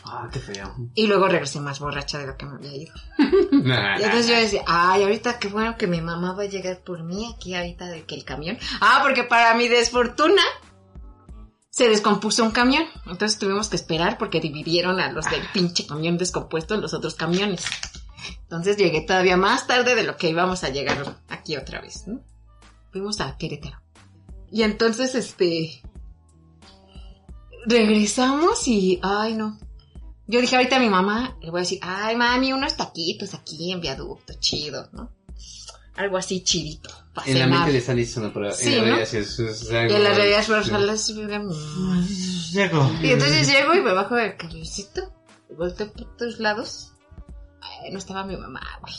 Ah, 0.06 0.30
qué 0.32 0.40
feo. 0.40 0.76
Y 0.94 1.08
luego 1.08 1.28
regresé 1.28 1.60
más 1.60 1.80
borracha 1.80 2.20
de 2.20 2.28
lo 2.28 2.38
que 2.38 2.46
me 2.46 2.56
había 2.56 2.76
ido. 2.76 2.94
Y 3.52 4.04
entonces 4.04 4.28
yo 4.28 4.36
decía, 4.36 4.64
ay, 4.66 5.04
ahorita 5.04 5.40
qué 5.40 5.50
bueno 5.50 5.76
que 5.76 5.88
mi 5.88 6.00
mamá 6.00 6.34
va 6.34 6.44
a 6.44 6.48
llegar 6.48 6.82
por 6.84 7.04
mí 7.04 7.30
aquí 7.34 7.56
ahorita 7.56 7.88
de 7.88 8.06
que 8.06 8.16
el 8.16 8.24
camión. 8.24 8.58
Ah, 8.80 9.00
porque 9.04 9.24
para 9.24 9.56
mi 9.56 9.68
desfortuna 9.68 10.42
se 11.70 11.90
descompuso 11.90 12.44
un 12.44 12.52
camión. 12.52 12.86
Entonces 13.08 13.40
tuvimos 13.40 13.68
que 13.70 13.76
esperar 13.76 14.18
porque 14.18 14.40
dividieron 14.40 15.00
a 15.00 15.12
los 15.12 15.30
del 15.30 15.42
pinche 15.52 15.86
camión 15.86 16.18
descompuesto 16.18 16.76
en 16.76 16.82
los 16.82 16.94
otros 16.94 17.16
camiones. 17.16 17.66
Entonces 18.44 18.78
llegué 18.78 19.02
todavía 19.02 19.38
más 19.38 19.68
tarde 19.68 19.96
de 19.96 20.04
lo 20.04 20.16
que 20.16 20.30
íbamos 20.30 20.64
a 20.64 20.70
llegar 20.70 21.18
aquí 21.28 21.58
otra 21.58 21.82
vez, 21.82 22.08
¿no? 22.08 22.22
Fuimos 22.92 23.20
a 23.20 23.38
Querétaro. 23.38 23.82
Y 24.52 24.64
entonces, 24.64 25.16
este... 25.16 25.82
Regresamos 27.66 28.68
y... 28.68 29.00
Ay, 29.02 29.34
no. 29.34 29.58
Yo 30.28 30.42
dije 30.42 30.56
ahorita 30.56 30.78
a 30.78 30.80
mi 30.80 30.90
mamá, 30.90 31.38
le 31.42 31.50
voy 31.50 31.60
a 31.60 31.64
decir, 31.64 31.80
ay 31.82 32.16
mami, 32.16 32.54
unos 32.54 32.78
taquitos 32.78 33.34
aquí 33.34 33.72
en 33.72 33.82
viaducto, 33.82 34.34
chido, 34.40 34.88
¿no? 34.94 35.12
Algo 35.96 36.18
así 36.18 36.44
chidito. 36.44 36.90
En 37.26 37.40
la 37.40 37.48
mente 37.48 37.72
de 37.74 37.82
Sandy 37.82 38.04
es 38.04 38.16
una 38.16 38.32
prueba. 38.32 38.54
Sí, 38.54 38.68
en 38.70 38.76
la 38.76 38.78
¿no? 38.78 38.86
realidad 38.96 39.08
sí 39.10 39.18
es, 39.18 39.40
es 39.40 39.72
algo- 39.72 39.92
Y 39.92 39.96
en 39.96 40.04
la 40.04 40.14
realidad 40.14 40.44
sí. 40.98 41.14
hubiera- 41.14 41.40
mm. 41.40 42.08
Llego. 42.54 42.92
Y 43.02 43.10
entonces 43.10 43.48
llego 43.52 43.74
y 43.74 43.82
me 43.82 43.92
bajo 43.92 44.16
del 44.16 44.38
camioncito, 44.38 45.02
y 45.50 45.56
volteo 45.56 45.92
por 45.92 46.16
todos 46.16 46.40
lados. 46.40 46.94
Ay, 47.62 47.92
no 47.92 47.98
estaba 47.98 48.24
mi 48.24 48.38
mamá, 48.38 48.62
güey. 48.82 48.94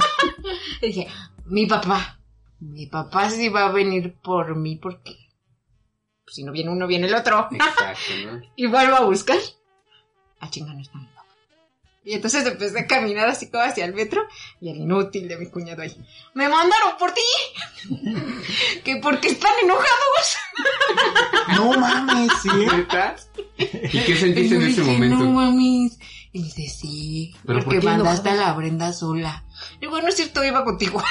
y 0.82 0.86
dije, 0.86 1.08
mi 1.44 1.66
papá, 1.66 2.18
mi 2.60 2.86
papá 2.86 3.30
sí 3.30 3.48
va 3.48 3.66
a 3.66 3.72
venir 3.72 4.16
por 4.22 4.56
mí 4.56 4.76
porque 4.76 5.21
pues, 6.32 6.36
si 6.36 6.44
no 6.44 6.52
viene 6.52 6.70
uno, 6.70 6.86
viene 6.86 7.06
el 7.06 7.14
otro. 7.14 7.48
Exacto, 7.50 8.12
¿no? 8.24 8.40
y 8.56 8.66
vuelvo 8.66 8.96
a 8.96 9.04
buscar. 9.04 9.38
Ah, 10.40 10.48
chinga, 10.48 10.72
no 10.72 10.80
está 10.80 10.98
mi 10.98 11.06
papá. 11.06 11.26
Y 12.04 12.14
entonces 12.14 12.44
empecé 12.46 12.80
a 12.80 12.86
caminar 12.86 13.28
así 13.28 13.48
como 13.50 13.62
hacia 13.62 13.84
el 13.84 13.94
metro 13.94 14.26
y 14.60 14.70
el 14.70 14.78
inútil 14.78 15.28
de 15.28 15.36
mi 15.36 15.46
cuñado 15.46 15.82
ahí. 15.82 15.94
Me 16.34 16.48
mandaron 16.48 16.96
por 16.98 17.12
ti. 17.12 17.20
que 18.84 18.96
porque 18.96 19.28
están 19.28 19.52
enojados. 19.62 20.36
No 21.56 21.72
mames, 21.78 22.30
sí. 22.42 22.48
¿Y 23.58 23.98
qué 24.00 24.16
sentiste 24.16 24.56
en 24.56 24.62
ese 24.62 24.82
momento? 24.82 25.18
No 25.18 25.30
mames. 25.32 25.98
Y 26.32 26.38
me 26.38 26.44
dice, 26.46 26.68
sí, 26.68 27.34
¿Pero 27.44 27.58
por 27.58 27.64
porque 27.64 27.80
qué 27.80 27.86
mandaste 27.86 28.30
a 28.30 28.34
la 28.34 28.52
Brenda 28.52 28.92
sola. 28.92 29.44
Y 29.80 29.86
bueno, 29.86 30.08
es 30.08 30.16
cierto, 30.16 30.42
iba 30.44 30.64
contigo. 30.64 31.02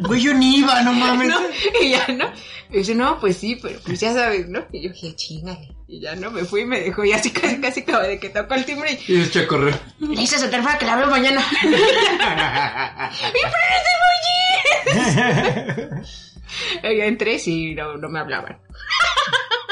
Güey, 0.00 0.22
yo 0.22 0.34
ni 0.34 0.58
iba, 0.58 0.82
no 0.82 0.92
mames. 0.92 1.28
¿no? 1.28 1.40
Y 1.80 1.90
ya, 1.90 2.06
¿no? 2.08 2.30
Y 2.70 2.78
dice, 2.78 2.94
no, 2.94 3.18
pues 3.20 3.36
sí, 3.36 3.56
pero 3.60 3.78
pues 3.84 4.00
ya 4.00 4.12
sabes, 4.12 4.48
¿no? 4.48 4.64
Y 4.72 4.82
yo 4.82 4.90
dije, 4.92 5.14
chingale. 5.14 5.74
Y 5.86 6.00
ya, 6.00 6.14
¿no? 6.16 6.30
Me 6.30 6.44
fui 6.44 6.62
y 6.62 6.66
me 6.66 6.80
dejó. 6.80 7.04
Y 7.04 7.12
así 7.12 7.30
casi, 7.30 7.60
casi 7.60 7.80
acaba 7.80 8.04
de 8.04 8.18
que 8.18 8.30
tocó 8.30 8.54
el 8.54 8.64
timbre 8.64 8.98
y 9.06 9.12
Y 9.12 9.22
se 9.22 9.28
echó 9.28 9.40
a 9.40 9.46
correr. 9.46 9.78
le 10.00 10.22
hice 10.22 10.38
su 10.38 10.50
para 10.50 10.78
que 10.78 10.86
la 10.86 10.94
hablo 10.94 11.08
mañana. 11.08 11.42
Y 16.82 16.96
ya 16.98 17.04
entré, 17.06 17.38
sí, 17.38 17.74
no, 17.74 17.96
no 17.96 18.08
me 18.08 18.20
hablaban. 18.20 18.58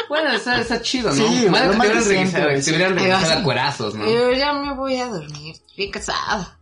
bueno, 0.08 0.32
está, 0.32 0.60
está 0.60 0.80
chido, 0.82 1.10
¿no? 1.10 1.16
Sí, 1.16 1.48
Más 1.48 1.66
lo 1.66 1.72
te 1.72 1.78
hubieran 1.78 2.04
regresado, 2.04 2.60
sí. 2.60 2.72
Pero 2.72 3.16
a 3.16 3.42
cuerazos, 3.42 3.94
¿no? 3.94 4.04
Yo 4.04 4.32
ya 4.32 4.52
me 4.52 4.74
voy 4.74 4.96
a 4.96 5.06
dormir. 5.06 5.56
Bien 5.76 5.90
cansada. 5.90 6.58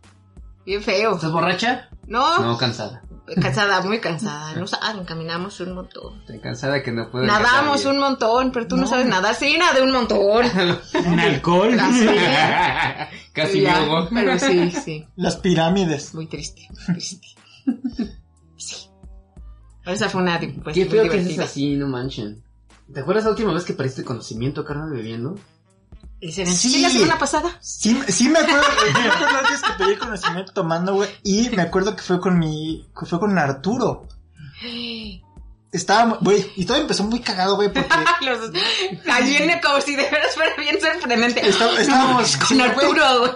Bien 0.65 0.81
feo. 0.83 1.15
¿Estás 1.15 1.31
borracha? 1.31 1.89
No, 2.07 2.39
No, 2.39 2.57
cansada. 2.57 3.01
Cansada, 3.35 3.81
muy 3.81 3.99
cansada. 3.99 4.53
No 4.55 4.67
saben, 4.67 5.05
caminamos 5.05 5.59
un 5.59 5.73
montón. 5.73 6.19
Estoy 6.21 6.39
cansada 6.39 6.81
que 6.81 6.91
no 6.91 7.09
puedo. 7.09 7.25
Nadamos 7.25 7.85
un 7.85 7.99
montón, 7.99 8.51
pero 8.51 8.67
tú 8.67 8.77
no, 8.77 8.87
sabes 8.87 9.05
nadar. 9.05 9.35
Sí, 9.35 9.57
nadé 9.57 9.81
un 9.81 9.91
montón. 9.91 10.19
¿Un 11.05 11.19
alcohol? 11.19 11.77
Así. 11.79 12.07
Casi 13.33 13.61
ya, 13.61 13.77
ahogo. 13.77 14.09
Pero 14.13 14.37
sí, 14.39 14.71
sí. 14.71 15.07
Las 15.15 15.37
pirámides. 15.37 16.13
Muy 16.13 16.27
triste, 16.27 16.67
muy 16.69 16.95
triste. 16.95 17.27
Sí. 18.57 18.89
Esa 19.85 20.09
fue 20.09 20.21
una 20.21 20.39
pues, 20.39 20.75
Qué 20.75 20.85
muy 20.85 20.89
feo 20.89 21.09
que 21.09 21.17
es 21.17 21.39
así, 21.39 21.75
no 21.75 21.87
manchen. 21.87 22.43
¿Te 22.93 22.99
acuerdas 22.99 23.23
la 23.23 23.31
última 23.31 23.53
vez 23.53 23.63
que 23.63 23.73
perdiste 23.73 24.03
conocimiento, 24.03 24.65
carnal, 24.65 24.91
bebiendo? 24.91 25.35
¿Y 26.21 26.31
se 26.31 26.45
Sí. 26.45 26.69
sí. 26.69 26.81
la 26.81 26.89
semana 26.91 27.17
pasada? 27.17 27.57
Sí, 27.61 27.99
sí 28.07 28.29
me 28.29 28.37
acuerdo, 28.39 28.61
me 28.93 29.09
acuerdo 29.09 29.41
la 29.41 29.49
vez 29.49 29.61
que 29.61 29.83
pedí 29.83 29.95
conocimiento 29.95 30.53
tomando, 30.53 30.93
güey, 30.93 31.09
y 31.23 31.49
me 31.49 31.63
acuerdo 31.63 31.95
que 31.95 32.03
fue 32.03 32.21
con 32.21 32.37
mi, 32.37 32.87
que 32.97 33.07
fue 33.07 33.19
con 33.19 33.37
Arturo. 33.37 34.07
Estaba, 35.71 36.17
güey, 36.19 36.51
y 36.57 36.65
todo 36.65 36.75
empezó 36.77 37.05
muy 37.05 37.21
cagado, 37.21 37.55
güey, 37.55 37.71
porque 37.71 37.87
Los 38.25 38.51
dos. 38.51 38.61
Allí 39.09 39.37
en 39.37 39.57
como 39.61 39.79
si 39.79 39.95
de 39.95 40.03
veras 40.03 40.33
fuera 40.35 40.51
bien 40.57 40.77
sorprendente. 40.81 41.47
Está- 41.47 41.79
estábamos- 41.79 42.35
con 42.35 42.47
sí. 42.57 42.61
Arturo, 42.61 43.19
güey. 43.21 43.31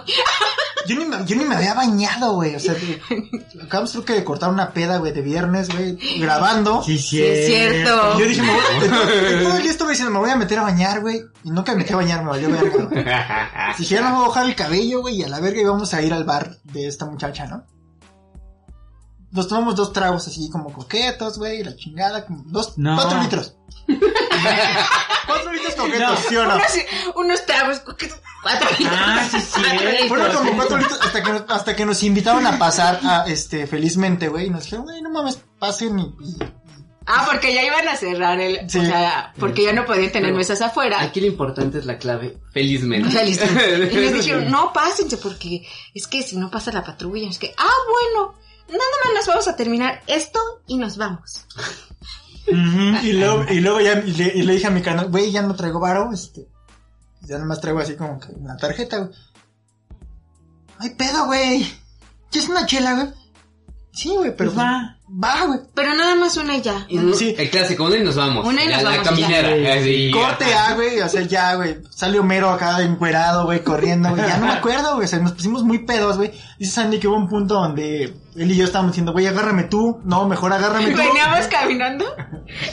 yo 0.86 0.96
ni 0.96 1.04
me, 1.06 1.24
yo 1.24 1.34
ni 1.36 1.44
me 1.46 1.56
había 1.56 1.72
bañado, 1.72 2.34
güey, 2.34 2.54
o 2.54 2.60
sea, 2.60 2.74
acabamos 3.62 3.92
creo 3.92 4.04
que 4.04 4.12
de 4.12 4.24
cortar 4.24 4.50
una 4.50 4.70
peda, 4.74 4.98
güey, 4.98 5.12
de 5.12 5.22
viernes, 5.22 5.70
güey, 5.70 5.96
grabando. 6.20 6.82
Sí, 6.84 6.98
Sí, 6.98 7.22
es 7.22 7.46
cierto. 7.46 8.14
Y 8.16 8.20
yo 8.20 8.26
dije, 8.26 8.42
me 8.42 8.52
voy, 8.52 8.62
entonces, 8.82 9.42
todo 9.42 9.56
el 9.56 9.62
día 9.62 9.70
estuve 9.70 9.90
diciendo, 9.92 10.12
me 10.12 10.18
voy 10.20 10.30
a 10.30 10.36
meter 10.36 10.58
a 10.58 10.62
bañar, 10.62 11.00
güey, 11.00 11.22
y 11.42 11.50
nunca 11.50 11.72
me 11.72 11.78
metí 11.78 11.94
a 11.94 11.96
bañar, 11.96 12.22
me 12.22 12.30
valió 12.30 12.50
verga, 12.50 12.84
güey. 12.84 13.04
Ya 13.88 14.00
no 14.02 14.10
me 14.10 14.16
voy 14.16 14.24
a 14.24 14.28
bajar 14.28 14.44
el 14.44 14.54
cabello, 14.54 15.00
güey, 15.00 15.16
y 15.16 15.22
a 15.22 15.28
la 15.28 15.40
verga 15.40 15.60
íbamos 15.62 15.94
a 15.94 16.02
ir 16.02 16.12
al 16.12 16.24
bar 16.24 16.56
de 16.64 16.86
esta 16.86 17.06
muchacha, 17.06 17.46
¿no? 17.46 17.64
Nos 19.32 19.48
tomamos 19.48 19.74
dos 19.76 19.92
tragos 19.92 20.26
así 20.28 20.48
como 20.50 20.72
coquetos, 20.72 21.38
güey, 21.38 21.62
la 21.64 21.74
chingada, 21.76 22.24
como 22.26 22.42
dos, 22.46 22.78
No. 22.78 22.94
cuatro 22.96 23.20
litros. 23.22 23.54
cuatro 25.26 25.52
litros 25.52 25.74
coquetos, 25.74 26.18
¿sí 26.28 26.36
o 26.36 26.44
no? 26.46 26.54
Unos, 26.54 26.66
unos 27.16 27.46
tragos, 27.46 27.80
cuatro 27.80 28.68
Ah, 28.90 29.26
sí, 29.30 29.40
sí. 29.40 29.60
Litros. 29.60 30.08
Fueron 30.08 30.32
como 30.36 30.52
cuatro 30.56 30.78
litros 30.78 31.00
hasta 31.00 31.22
que, 31.22 31.32
nos, 31.32 31.42
hasta 31.48 31.76
que 31.76 31.86
nos 31.86 32.02
invitaron 32.02 32.46
a 32.46 32.58
pasar 32.58 33.00
a, 33.02 33.24
este, 33.26 33.66
felizmente, 33.66 34.28
güey, 34.28 34.46
y 34.46 34.50
nos 34.50 34.64
dijeron, 34.64 34.84
güey, 34.86 35.02
no 35.02 35.10
mames, 35.10 35.38
pasen 35.58 35.98
y, 35.98 36.02
y- 36.02 36.36
Ah, 37.08 37.24
porque 37.30 37.54
ya 37.54 37.62
iban 37.62 37.86
a 37.86 37.96
cerrar 37.96 38.40
el... 38.40 38.68
Sí. 38.68 38.80
O 38.80 38.82
sea, 38.82 39.32
porque 39.38 39.62
ya 39.62 39.72
no 39.72 39.84
podían 39.86 40.10
tener 40.10 40.30
Pero 40.30 40.38
mesas 40.38 40.60
afuera. 40.60 41.00
Aquí 41.00 41.20
lo 41.20 41.28
importante 41.28 41.78
es 41.78 41.86
la 41.86 41.98
clave, 41.98 42.36
felizmente. 42.52 43.08
Feliz. 43.10 43.40
Y 43.92 43.96
les 43.96 44.12
dijeron, 44.12 44.50
no, 44.50 44.72
pásense, 44.72 45.16
porque 45.18 45.64
es 45.94 46.08
que 46.08 46.24
si 46.24 46.36
no 46.36 46.50
pasa 46.50 46.72
la 46.72 46.82
patrulla, 46.82 47.28
es 47.30 47.38
que, 47.38 47.54
ah, 47.56 47.74
bueno, 47.92 48.34
nada 48.68 48.90
más 49.04 49.14
nos 49.14 49.26
vamos 49.26 49.48
a 49.48 49.56
terminar 49.56 50.02
esto 50.06 50.38
y 50.66 50.78
nos 50.78 50.96
vamos. 50.96 51.46
Ujú. 52.48 53.04
y 53.06 53.12
luego, 53.12 53.44
y 53.50 53.60
luego 53.60 53.80
ya 53.80 53.98
y 53.98 54.12
le, 54.12 54.32
y 54.36 54.42
le 54.42 54.52
dije 54.54 54.68
a 54.68 54.70
mi 54.70 54.80
canal, 54.82 55.10
güey, 55.10 55.32
ya 55.32 55.42
no 55.42 55.56
traigo 55.56 55.80
varo, 55.80 56.12
este, 56.12 56.48
ya 57.22 57.38
nomás 57.38 57.60
traigo 57.60 57.80
así 57.80 57.96
como 57.96 58.20
que 58.20 58.32
una 58.32 58.56
tarjeta, 58.56 58.98
güey. 58.98 59.10
Ay, 60.78 60.90
pedo, 60.90 61.26
güey. 61.26 61.66
¿Ya 62.30 62.40
es 62.40 62.48
una 62.48 62.66
chela, 62.66 62.94
güey? 62.94 63.08
Sí, 63.92 64.10
güey, 64.10 64.36
pero 64.36 64.52
Pues 64.52 64.58
va. 64.64 64.95
Va, 65.08 65.44
güey. 65.46 65.60
Pero 65.72 65.94
nada 65.94 66.16
más 66.16 66.36
una 66.36 66.56
y 66.56 66.62
ya. 66.62 66.84
No- 66.90 67.14
Sí. 67.14 67.34
El 67.38 67.48
clásico, 67.48 67.84
una 67.84 67.96
y 67.96 68.02
nos 68.02 68.16
vamos. 68.16 68.44
Una 68.44 68.64
y 68.64 68.68
la, 68.68 68.74
nos 68.74 68.82
la 68.82 68.90
vamos, 68.90 69.04
ya. 69.04 69.10
caminera. 69.10 69.74
así, 69.74 70.10
Corte. 70.10 70.52
A, 70.52 70.74
güey, 70.74 71.00
o 71.00 71.08
sea, 71.08 71.22
ya, 71.22 71.54
güey. 71.54 71.76
Sale 71.90 72.18
Homero 72.18 72.50
acá 72.50 72.82
encuerado, 72.82 73.44
güey, 73.44 73.62
corriendo, 73.62 74.08
güey. 74.10 74.22
Ya 74.22 74.38
no 74.38 74.46
me 74.46 74.52
acuerdo, 74.58 74.94
güey. 74.96 75.04
O 75.04 75.08
sea, 75.08 75.20
nos 75.20 75.32
pusimos 75.32 75.62
muy 75.62 75.78
pedos, 75.86 76.16
güey. 76.16 76.32
Dice 76.58 76.72
Sandy 76.72 76.98
que 76.98 77.06
hubo 77.06 77.16
un 77.16 77.28
punto 77.28 77.54
donde 77.54 78.14
él 78.34 78.50
y 78.50 78.56
yo 78.56 78.64
estábamos 78.64 78.92
diciendo, 78.92 79.12
güey, 79.12 79.26
agárrame 79.28 79.64
tú. 79.64 80.00
No, 80.04 80.26
mejor 80.28 80.52
agárrame 80.52 80.90
tú. 80.90 80.96
Veníamos 80.98 81.46
caminando 81.46 82.04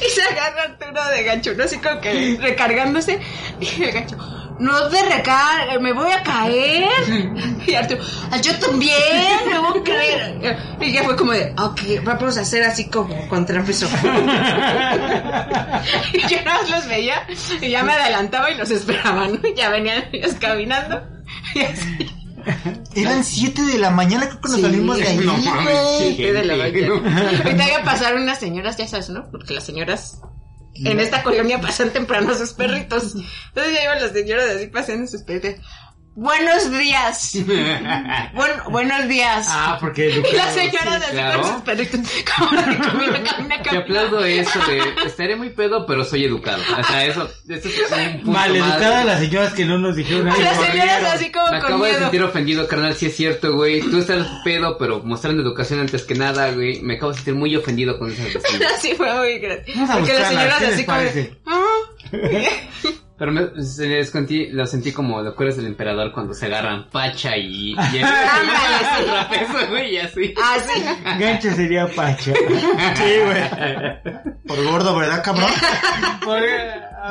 y 0.02 0.10
se 0.10 0.22
agarra 0.24 0.64
Arturo 0.64 1.06
de 1.16 1.24
gancho, 1.24 1.54
¿no? 1.56 1.64
Así 1.66 1.78
como 1.78 2.02
que 2.02 2.38
recargándose. 2.42 3.20
Y 3.62 3.84
el 3.84 3.92
gancho, 3.92 4.18
no 4.60 4.90
de 4.90 5.02
recarga, 5.04 5.80
me 5.80 5.94
voy 5.94 6.12
a 6.12 6.22
caer. 6.24 6.90
Y 7.66 7.76
Arturo, 7.76 8.02
"Ah, 8.30 8.38
yo 8.42 8.54
también, 8.60 8.92
me 9.50 9.58
voy 9.58 9.80
a 9.80 9.84
caer. 9.84 10.58
Y 10.82 10.92
ya 10.92 11.04
fue 11.04 11.16
como 11.16 11.32
de, 11.32 11.54
ok, 11.58 11.80
vamos 12.04 12.38
a 12.38 12.42
hacer 12.42 12.62
así 12.64 12.90
como 12.90 13.26
contrapeso. 13.30 13.88
y 16.14 16.22
yo 16.28 16.38
nada 16.44 16.62
más 16.62 16.70
los 16.70 16.88
veía 16.88 17.26
y 17.62 17.70
ya 17.70 17.84
me 17.84 17.94
adelantaba 17.94 18.52
y 18.52 18.56
los 18.58 18.70
esperaba, 18.72 19.28
¿no? 19.28 19.40
Y 19.48 19.54
ya 19.56 19.70
venían 19.70 20.04
ellos 20.12 20.34
caminando. 20.40 21.02
Y 21.56 21.62
así. 21.62 22.10
Eran 22.96 23.24
7 23.24 23.62
de 23.62 23.78
la 23.78 23.90
mañana, 23.90 24.28
creo 24.28 24.42
que 24.42 24.48
nos 24.50 24.58
Sí, 24.58 24.62
salimos 24.64 24.98
de 24.98 25.08
ahí, 25.08 25.18
no 25.20 25.38
mames, 25.38 26.16
sí. 26.18 26.24
De 26.24 26.44
la 26.44 26.56
mañana. 26.58 27.42
Ahorita 27.46 27.68
ya 27.70 27.84
pasaron 27.86 28.24
unas 28.24 28.40
señoras, 28.40 28.76
ya 28.78 28.88
sabes, 28.88 29.10
¿no? 29.10 29.30
Porque 29.32 29.54
las 29.54 29.64
señoras 29.64 30.20
en 30.86 31.00
esta 31.00 31.24
colonia 31.24 31.62
pasan 31.62 31.92
temprano 31.92 32.36
sus 32.36 32.54
perritos. 32.54 33.16
Entonces 33.16 33.74
ya 33.74 33.84
iban 33.84 34.02
las 34.02 34.12
señoras 34.12 34.50
así 34.50 34.68
paseando 34.68 35.08
sus 35.08 35.24
perritos. 35.24 35.66
Buenos 36.16 36.70
días. 36.70 37.36
Buen- 38.36 38.72
buenos 38.72 39.08
días. 39.08 39.48
Ah, 39.50 39.78
porque 39.80 40.10
y 40.12 40.36
las 40.36 40.54
señoras 40.54 41.02
así 41.02 41.12
claro. 41.12 41.44
sus 41.44 41.62
perritos. 41.64 42.00
Como 42.38 42.52
de 42.62 42.78
camina, 42.78 43.24
camina, 43.24 43.62
Te 43.64 43.78
aplaudo 43.78 44.24
eso 44.24 44.60
de 44.68 44.82
estaré 45.08 45.36
muy 45.36 45.50
pedo, 45.50 45.88
pero 45.88 46.06
soy 46.06 46.26
educado. 46.26 46.62
O 46.80 46.84
sea, 46.84 47.06
eso, 47.06 47.28
eso 47.50 47.68
es 47.68 47.92
un 47.92 48.14
punto 48.22 48.32
Mal 48.32 48.60
más. 48.60 48.74
educadas 48.76 49.06
las 49.08 49.20
señoras 49.22 49.54
que 49.54 49.66
no 49.66 49.80
nos 49.80 49.96
dijeron 49.96 50.28
A 50.28 50.32
nada. 50.38 50.44
las 50.44 50.58
señoras 50.68 51.04
así 51.16 51.32
como 51.32 51.46
Me 51.46 51.58
con 51.60 51.66
acabo 51.66 51.84
de 51.86 51.94
sentir 51.98 52.24
ofendido, 52.24 52.68
carnal, 52.68 52.96
si 52.96 53.08
es 53.08 53.16
cierto, 53.16 53.54
güey. 53.56 53.82
Tú 53.82 53.98
estás 53.98 54.28
pedo, 54.44 54.78
pero 54.78 55.02
mostrando 55.04 55.42
educación 55.42 55.80
antes 55.80 56.04
que 56.04 56.14
nada, 56.14 56.52
güey. 56.52 56.80
Me 56.84 56.98
acabo 56.98 57.12
de 57.12 57.16
sentir 57.18 57.34
muy 57.34 57.56
ofendido 57.56 57.98
con 57.98 58.12
esas 58.12 58.32
vecinas. 58.32 58.74
Así 58.78 58.94
fue 58.94 59.12
muy 59.16 59.34
a 59.46 59.98
Porque 59.98 60.14
las 60.14 60.28
señoras 60.28 60.60
¿qué 60.60 60.66
les 60.66 60.74
así 60.76 60.86
como 60.86 60.98
de? 61.00 61.38
"Ah". 61.48 61.64
Pero 63.18 63.32
me, 63.32 63.62
se 63.64 63.88
les 63.88 64.10
conté, 64.12 64.50
lo 64.52 64.66
sentí 64.66 64.92
como 64.92 65.22
lo 65.22 65.36
que 65.36 65.44
eres 65.44 65.58
del 65.58 65.68
emperador 65.68 66.12
cuando 66.12 66.34
se 66.34 66.48
agarran 66.48 66.90
pacha 66.90 67.38
y... 67.38 67.74
y 67.74 67.76
eso, 67.98 69.68
güey, 69.70 69.98
así. 70.00 70.34
Así. 70.42 70.84
Gancho 71.20 71.52
sería 71.54 71.88
Pacha. 71.88 72.34
Sí, 72.34 73.14
güey. 73.24 74.34
Por 74.48 74.64
gordo, 74.64 74.98
¿verdad, 74.98 75.24
cabrón? 75.24 75.50
por, 76.26 76.42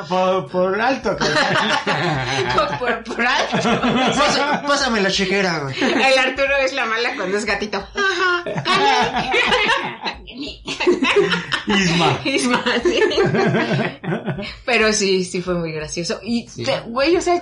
por, 0.08 0.50
por 0.50 0.80
alto, 0.80 1.16
cabrón. 1.16 2.78
por, 2.78 3.04
por 3.04 3.24
alto. 3.26 3.56
Pasa- 4.18 4.62
Pásame 4.66 5.00
la 5.00 5.10
chequera, 5.10 5.60
güey. 5.60 5.76
El 5.82 6.18
Arturo 6.18 6.56
es 6.64 6.72
la 6.72 6.84
mala 6.86 7.10
cuando 7.16 7.36
es 7.38 7.44
gatito. 7.44 7.86
Isma. 11.66 12.20
Isma, 12.24 12.64
sí. 12.82 13.00
Pero 14.66 14.92
sí, 14.92 15.24
sí 15.24 15.42
fue 15.42 15.54
muy 15.54 15.72
gracioso. 15.72 16.20
Y, 16.22 16.46
Sí. 16.48 16.64
te- 16.64 16.80
güey, 16.86 17.16
o 17.16 17.20
sea, 17.20 17.40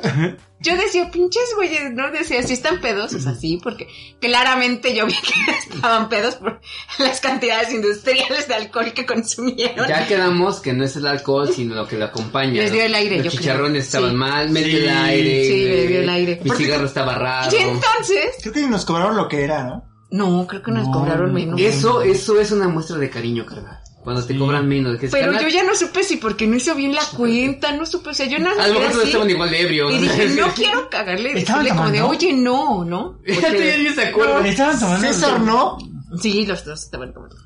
yo 0.61 0.76
decía, 0.76 1.11
pinches 1.11 1.55
güeyes, 1.57 1.93
no 1.93 2.11
decía, 2.11 2.43
si 2.43 2.53
están 2.55 2.81
pedos, 2.81 3.14
o 3.14 3.18
sea, 3.20 3.35
sí, 3.35 3.59
porque 3.62 3.89
claramente 4.20 4.95
yo 4.95 5.07
vi 5.07 5.14
que 5.14 5.51
estaban 5.74 6.09
pedos 6.09 6.37
por 6.37 6.61
las 6.99 7.20
cantidades 7.20 7.72
industriales 7.72 8.47
de 8.49 8.55
alcohol 8.55 8.93
que 8.93 9.07
consumieron. 9.07 9.89
Ya 9.89 10.07
quedamos 10.07 10.61
que 10.61 10.72
no 10.72 10.85
es 10.85 10.97
el 10.97 11.07
alcohol, 11.07 11.51
sino 11.55 11.74
lo 11.74 11.87
que 11.89 11.97
lo 11.97 12.05
acompaña. 12.07 12.53
Les 12.62 12.72
dio 12.72 12.83
el 12.83 12.95
aire, 12.95 13.16
Los 13.16 13.24
yo 13.24 13.31
creo. 13.31 13.41
chicharrones 13.41 13.85
estaban 13.87 14.11
Sí. 14.11 14.16
mal, 14.16 14.51
me 14.51 14.62
dio 14.62 14.78
Sí, 14.78 14.85
el 14.85 14.91
aire. 14.91 15.45
sí, 15.45 15.64
me 15.68 15.87
dio 15.87 16.01
el 16.03 16.09
aire. 16.09 16.41
Mi 16.45 16.51
cigarro 16.51 16.87
estaba 16.87 17.14
raro. 17.14 17.51
Y 17.57 17.61
entonces, 17.61 18.37
Creo 18.43 18.53
que 18.53 18.66
nos 18.66 18.85
cobraron 18.85 19.16
lo 19.16 19.28
que 19.28 19.43
era, 19.45 19.64
¿no? 19.64 19.89
No, 20.11 20.47
creo 20.47 20.63
que 20.63 20.73
nos 20.73 20.87
No, 20.87 20.93
cobraron 20.93 21.33
menos. 21.33 21.61
Eso, 21.61 22.03
eso 22.03 22.41
es 22.41 22.51
una 22.53 22.69
muestra 22.69 22.97
de 22.99 23.09
cariño, 23.11 23.45
carnal. 23.47 23.79
Cuando 24.03 24.25
te 24.25 24.33
Sí. 24.33 24.39
cobran 24.39 24.67
menos. 24.67 24.99
que 24.99 25.09
Pero 25.09 25.27
carnal, 25.33 25.43
yo 25.43 25.49
ya 25.51 25.63
no 25.63 25.75
supe 25.75 26.03
si 26.03 26.17
porque 26.17 26.47
no 26.47 26.57
hizo 26.57 26.75
bien 26.75 26.95
la 26.95 27.03
cuenta, 27.17 27.73
no 27.73 27.85
supe, 27.85 28.11
o 28.11 28.15
sea, 28.15 28.27
yo 28.27 28.39
nada 28.39 28.57
más 28.57 28.65
A 28.65 28.69
lo 28.69 28.75
mejor 28.81 28.93
todos 28.93 29.05
estaban 29.07 29.29
igual 29.31 29.51
de 29.51 29.61
ebrios. 29.61 29.93
Y 29.93 29.99
dije, 29.99 30.29
no 30.41 30.49
quiero 30.55 30.89
cagarle, 30.91 31.39
¿Estaban 31.39 31.65
decirle 31.65 31.79
como 31.83 31.91
de, 31.93 32.03
oye, 32.03 32.33
no, 32.33 32.85
¿no? 32.85 33.19
Ya 33.27 33.51
te- 33.51 33.67
ya 33.67 33.77
ni 33.91 33.95
se 33.95 34.07
acuerdan. 34.07 34.47
Estaban 34.47 34.81
tomando. 34.81 35.07
César 35.07 35.41
no. 35.41 35.79
Sí, 36.21 36.47
los 36.47 36.65
dos 36.65 36.83
estaban 36.83 37.13
tomando. 37.13 37.37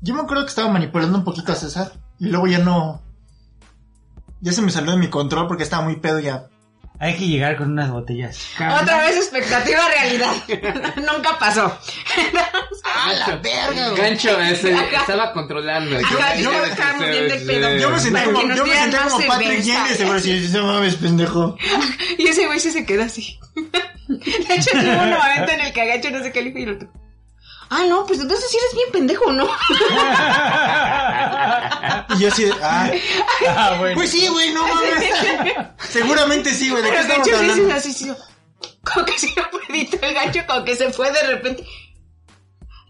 Yo 0.00 0.14
me 0.14 0.20
acuerdo 0.22 0.44
que 0.44 0.50
estaba 0.50 0.68
manipulando 0.70 1.18
un 1.18 1.24
poquito 1.24 1.52
a 1.52 1.56
César. 1.56 1.92
Y 2.20 2.26
luego 2.26 2.46
ya 2.46 2.58
no. 2.58 3.02
Ya 4.40 4.52
se 4.52 4.62
me 4.62 4.70
salió 4.70 4.92
de 4.92 4.96
mi 4.98 5.08
control 5.08 5.46
porque 5.48 5.64
estaba 5.64 5.82
muy 5.84 5.96
pedo 5.96 6.18
ya. 6.20 6.46
Hay 7.02 7.16
que 7.16 7.26
llegar 7.26 7.56
con 7.56 7.72
unas 7.72 7.90
botellas. 7.90 8.38
Otra 8.82 8.98
vez 8.98 9.16
expectativa 9.16 9.80
realidad. 9.88 10.32
Nunca 10.96 11.38
pasó. 11.38 11.78
¡Ah, 12.84 13.12
la 13.26 13.36
verga! 13.36 13.90
Gancho 13.94 14.38
ese, 14.38 14.74
estaba 14.74 15.32
controlando. 15.32 15.96
Ajá, 15.96 16.34
Yo- 16.36 16.42
yo 16.42 16.52
yo- 16.52 16.64
estaba 16.66 16.92
muy 16.98 17.08
bien 17.08 17.28
del 17.28 17.46
pedo. 17.46 17.76
Yo 17.78 17.90
me 17.90 18.10
Para 18.10 18.24
como, 18.26 18.54
yo 18.54 18.66
me 18.66 18.86
más 18.86 19.12
como 19.12 19.26
Patrick 19.26 19.62
cerveza. 19.62 19.82
Jenny, 19.84 19.96
seguro 19.96 20.20
si 20.20 20.48
no 20.52 20.66
mames, 20.66 20.94
pendejo. 20.96 21.56
Y 22.18 22.26
ese 22.28 22.44
güey 22.46 22.60
sí 22.60 22.70
se 22.70 22.84
quedó 22.84 23.04
así. 23.04 23.38
De 24.08 24.54
hecho, 24.54 24.70
tuvo 24.72 25.02
un 25.02 25.10
momento 25.10 25.52
en 25.52 25.60
el 25.62 25.72
que 25.72 25.80
agacho 25.80 26.10
no 26.10 26.22
sé 26.22 26.32
qué 26.32 26.42
le 26.42 26.46
dijo 26.50 26.58
y 26.58 26.62
el 26.64 26.70
otro. 26.74 26.88
Ah, 27.72 27.84
no, 27.88 28.04
pues 28.04 28.18
entonces 28.20 28.50
sí 28.50 28.56
eres 28.56 28.74
bien 28.74 28.90
pendejo, 28.92 29.32
¿no? 29.32 29.48
Y 32.16 32.18
yo 32.18 32.28
así 32.28 32.44
de, 32.44 32.52
ah, 32.62 32.90
Ah, 33.48 33.76
bueno. 33.78 33.94
pues 33.94 34.10
sí, 34.10 34.26
güey, 34.28 34.52
no 34.52 34.66
mames. 34.66 35.04
Seguramente 35.88 36.52
sí, 36.52 36.68
güey, 36.70 36.82
¿de 36.82 36.90
qué 36.90 36.98
estamos 36.98 37.28
hablando? 37.32 37.74
así, 37.74 37.92
sí. 37.92 38.10
Como 38.82 39.06
que 39.06 39.12
pedito 39.68 39.98
el 40.02 40.14
gancho, 40.14 40.40
como 40.48 40.64
que 40.64 40.74
se 40.76 40.92
fue 40.92 41.12
de 41.12 41.22
repente. 41.22 41.64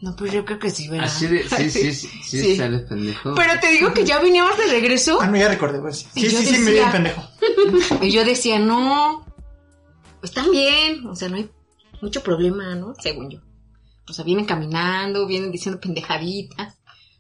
No, 0.01 0.17
pues 0.17 0.33
yo 0.33 0.47
creo 0.47 0.59
que 0.59 0.71
sí, 0.71 0.89
¿verdad? 0.89 1.07
Así 1.09 1.27
de, 1.27 1.47
sí, 1.47 1.71
sí, 1.71 1.93
sí, 1.93 2.09
sí, 2.25 2.41
Sí. 2.41 2.57
sale 2.57 2.79
pendejo. 2.79 3.35
Pero 3.35 3.61
te 3.61 3.69
digo 3.69 3.93
que 3.93 4.05
ya 4.07 4.19
veníamos 4.19 4.57
de 4.57 4.67
regreso 4.67 5.19
Ah, 5.21 5.27
no, 5.27 5.37
ya 5.37 5.49
recordé, 5.49 5.79
güey. 5.79 5.93
Sí, 5.93 6.09
sí, 6.15 6.31
sí, 6.31 6.59
me 6.59 6.71
vi 6.71 6.81
pendejo. 6.91 7.23
y 8.01 8.11
yo 8.11 8.25
decía, 8.25 8.59
no, 8.59 9.27
están 10.23 10.51
bien, 10.51 11.07
o 11.07 11.15
sea, 11.15 11.29
no 11.29 11.37
hay 11.37 11.51
mucho 12.01 12.23
problema, 12.23 12.75
¿no? 12.77 12.95
Según 12.99 13.29
yo. 13.31 13.41
O 14.11 14.13
sea, 14.13 14.25
vienen 14.25 14.45
caminando, 14.45 15.27
vienen 15.27 15.53
diciendo 15.53 15.81
pendejaditas. 15.81 16.79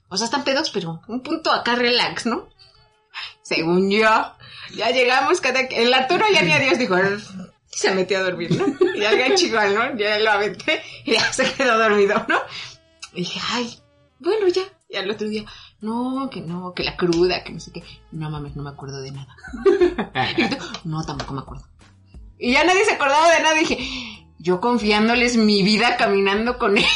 O 0.09 0.17
sea, 0.17 0.25
están 0.27 0.45
pedos, 0.45 0.71
pero 0.71 1.01
un 1.09 1.23
punto 1.23 1.53
acá 1.53 1.77
relax, 1.77 2.27
¿no? 2.27 2.49
Según 3.43 3.91
yo, 3.91 4.09
ya 4.77 4.91
llegamos 4.91 5.41
cada... 5.41 5.61
El 5.61 5.95
Arturo 5.95 6.25
ya 6.33 6.43
ni 6.43 6.53
a 6.53 6.59
Dios 6.59 6.79
dijo, 6.79 6.97
"Él 6.97 7.21
se 7.69 7.95
metió 7.95 8.19
a 8.19 8.23
dormir, 8.23 8.51
¿no? 8.57 8.67
Y 8.95 9.01
gancho 9.01 9.47
igual, 9.47 9.75
¿no? 9.75 9.97
Ya 9.97 10.19
lo 10.19 10.31
aventé 10.31 10.83
y 11.05 11.13
ya 11.13 11.33
se 11.33 11.53
quedó 11.55 11.79
dormido, 11.79 12.27
¿no? 12.29 12.39
Y 13.13 13.21
dije, 13.21 13.41
ay, 13.53 13.79
bueno, 14.19 14.49
ya. 14.49 14.63
Y 14.89 14.97
al 14.97 15.11
otro 15.11 15.29
día, 15.29 15.45
no, 15.81 16.29
que 16.31 16.41
no, 16.41 16.75
que 16.75 16.83
la 16.83 16.97
cruda, 16.97 17.45
que 17.45 17.53
no 17.53 17.61
sé 17.61 17.73
qué. 17.73 17.83
No 18.11 18.29
mames, 18.31 18.57
no 18.57 18.63
me 18.63 18.71
acuerdo 18.71 19.01
de 19.01 19.13
nada. 19.13 19.37
No, 20.85 21.05
tampoco 21.05 21.35
me 21.35 21.41
acuerdo. 21.41 21.65
Y 22.39 22.53
ya 22.53 22.65
nadie 22.65 22.85
se 22.85 22.95
acordaba 22.95 23.31
de 23.35 23.43
nada. 23.43 23.55
Dije, 23.55 23.79
yo 24.43 24.61
confiándoles 24.61 25.37
mi 25.37 25.63
vida 25.63 25.97
caminando 25.97 26.59
con 26.59 26.77
ellos 26.79 26.89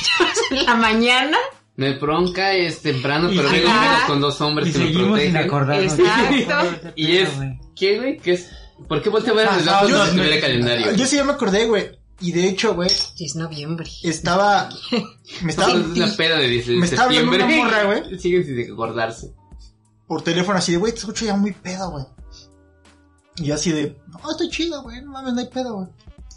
en 0.51 0.65
la 0.67 0.75
mañana. 0.75 1.39
Me 1.77 1.99
bronca 1.99 2.55
es 2.55 2.81
temprano, 2.83 3.29
pero 3.35 3.51
menos 3.51 3.73
con 4.07 4.21
dos 4.21 4.41
hombres 4.41 4.69
Y 4.69 4.73
que 4.73 4.79
me 4.79 4.93
protegen. 4.93 5.37
acordarnos. 5.37 5.99
Exacto. 5.99 6.93
Y 6.95 7.17
es, 7.17 7.29
¿qué, 7.75 7.99
güey? 7.99 8.17
¿Qué 8.19 8.33
es? 8.35 8.51
¿Por 8.89 9.03
qué 9.03 9.09
volteo 9.09 9.35
a 9.35 9.37
ver 9.37 9.49
el 9.59 9.65
dato 9.65 10.15
de 10.15 10.41
calendario? 10.41 10.93
Yo 10.95 11.05
sí 11.07 11.17
ya 11.17 11.25
me 11.25 11.33
acordé, 11.33 11.67
güey. 11.67 11.91
Y 12.21 12.31
de 12.31 12.49
hecho, 12.49 12.75
güey, 12.77 12.89
es 13.19 13.35
noviembre. 13.35 13.91
estaba. 14.05 14.69
Me 15.43 15.51
estaba. 15.51 15.73
Es 15.73 15.79
una 15.87 16.17
peda 16.17 16.39
de 16.39 16.47
10 16.49 16.67
de 16.69 16.77
Me 16.77 16.87
estaba 16.87 17.05
hablando 17.09 17.33
septiembre. 17.33 17.61
una 17.61 17.65
morra, 17.71 17.85
güey. 18.03 18.19
Siguen 18.21 18.45
sin 18.45 18.73
acordarse. 18.73 19.33
Por 20.07 20.23
teléfono 20.23 20.59
así 20.59 20.73
de, 20.73 20.79
güey, 20.79 20.93
te 20.93 21.01
escucho 21.01 21.25
ya 21.25 21.35
muy 21.37 21.53
pedo, 21.53 21.91
güey. 21.91 22.05
Y 23.37 23.47
yo 23.47 23.55
así 23.57 23.73
de, 23.73 23.97
no, 24.07 24.31
estoy 24.31 24.49
chido, 24.49 24.81
güey, 24.83 25.03
no 25.03 25.11
mames, 25.11 25.35
no 25.35 25.41
hay 25.41 25.49
pedo, 25.49 25.75
güey. 25.75 25.89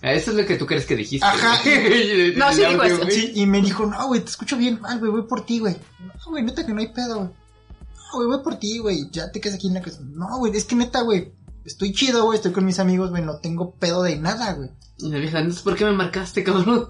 Ah, 0.02 0.14
Eso 0.14 0.32
es 0.32 0.38
lo 0.38 0.46
que 0.46 0.58
tú 0.58 0.66
crees 0.66 0.86
que 0.86 0.96
dijiste. 0.96 1.26
Ajá. 1.26 1.60
güey. 1.64 2.36
No, 2.36 2.54
sí 2.54 2.64
digo 2.66 2.84
eso. 2.84 3.02
Sí, 3.10 3.32
y 3.36 3.46
me 3.46 3.62
dijo, 3.62 3.86
no, 3.86 4.08
güey, 4.08 4.22
te 4.22 4.30
escucho 4.30 4.58
bien 4.58 4.80
mal, 4.80 5.00
güey, 5.00 5.12
voy 5.12 5.24
por 5.24 5.46
ti, 5.46 5.60
güey. 5.60 5.76
No, 6.00 6.32
güey, 6.32 6.44
neta 6.44 6.66
que 6.66 6.74
no 6.74 6.80
hay 6.82 6.90
pedo, 6.94 7.16
güey. 7.18 7.30
No, 7.30 8.14
güey, 8.14 8.28
voy 8.28 8.44
por 8.44 8.56
ti, 8.58 8.78
güey, 8.80 9.10
ya 9.12 9.32
te 9.32 9.42
quedas 9.42 9.56
aquí 9.56 9.68
en 9.68 9.74
la 9.74 9.82
casa. 9.82 10.00
No, 10.04 10.38
güey, 10.38 10.56
es 10.56 10.66
que 10.66 10.76
neta, 10.76 11.02
güey, 11.02 11.32
estoy 11.66 11.92
chido, 11.94 12.24
güey, 12.26 12.38
estoy 12.38 12.52
con 12.52 12.66
mis 12.66 12.80
amigos, 12.80 13.10
güey, 13.10 13.24
no 13.24 13.38
tengo 13.40 13.74
pedo 13.76 14.04
de 14.04 14.16
nada, 14.18 14.54
güey. 14.54 14.70
Y 15.00 15.10
la 15.10 15.18
vieja, 15.20 15.40
entonces, 15.40 15.64
¿por 15.64 15.76
qué 15.76 15.86
me 15.86 15.92
marcaste, 15.94 16.44
cabrón? 16.44 16.90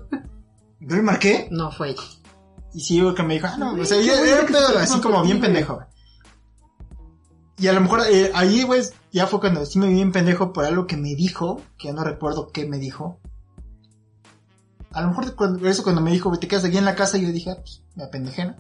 Yo 0.79 0.95
le 0.95 1.01
marqué, 1.01 1.47
No 1.49 1.71
fue 1.71 1.91
ella. 1.91 2.03
y 2.73 2.81
sí, 2.81 3.01
güey, 3.01 3.15
que 3.15 3.23
me 3.23 3.33
dijo, 3.35 3.47
ah, 3.47 3.57
no, 3.57 3.73
o 3.73 3.85
sea, 3.85 3.99
ya 4.01 4.19
era 4.21 4.41
un 4.41 4.47
pedo 4.47 4.77
así 4.77 4.99
como 4.99 5.23
bien 5.23 5.39
pendejo, 5.41 5.75
güey. 5.75 5.87
Y 7.59 7.67
a 7.67 7.73
lo 7.73 7.81
mejor 7.81 8.01
eh, 8.09 8.31
ahí, 8.35 8.63
güey, 8.63 8.83
ya 9.11 9.25
fue 9.25 9.39
cuando 9.39 9.65
sí 9.65 9.79
me 9.79 9.87
vi 9.87 9.95
bien 9.95 10.11
pendejo 10.11 10.53
por 10.53 10.65
algo 10.65 10.85
que 10.85 10.95
me 10.95 11.15
dijo, 11.15 11.61
que 11.77 11.87
ya 11.87 11.93
no 11.93 12.03
recuerdo 12.03 12.51
qué 12.51 12.67
me 12.67 12.77
dijo. 12.77 13.19
A 14.91 15.01
lo 15.01 15.09
mejor 15.09 15.35
cuando, 15.35 15.67
eso 15.67 15.83
cuando 15.83 16.01
me 16.01 16.11
dijo, 16.11 16.35
te 16.37 16.47
quedas 16.47 16.65
aquí 16.65 16.77
en 16.77 16.85
la 16.85 16.95
casa, 16.95 17.17
yo 17.17 17.29
dije, 17.29 17.51
ah, 17.51 17.57
pues, 17.59 17.83
me 17.95 18.03
apendejé, 18.03 18.45
¿no? 18.45 18.55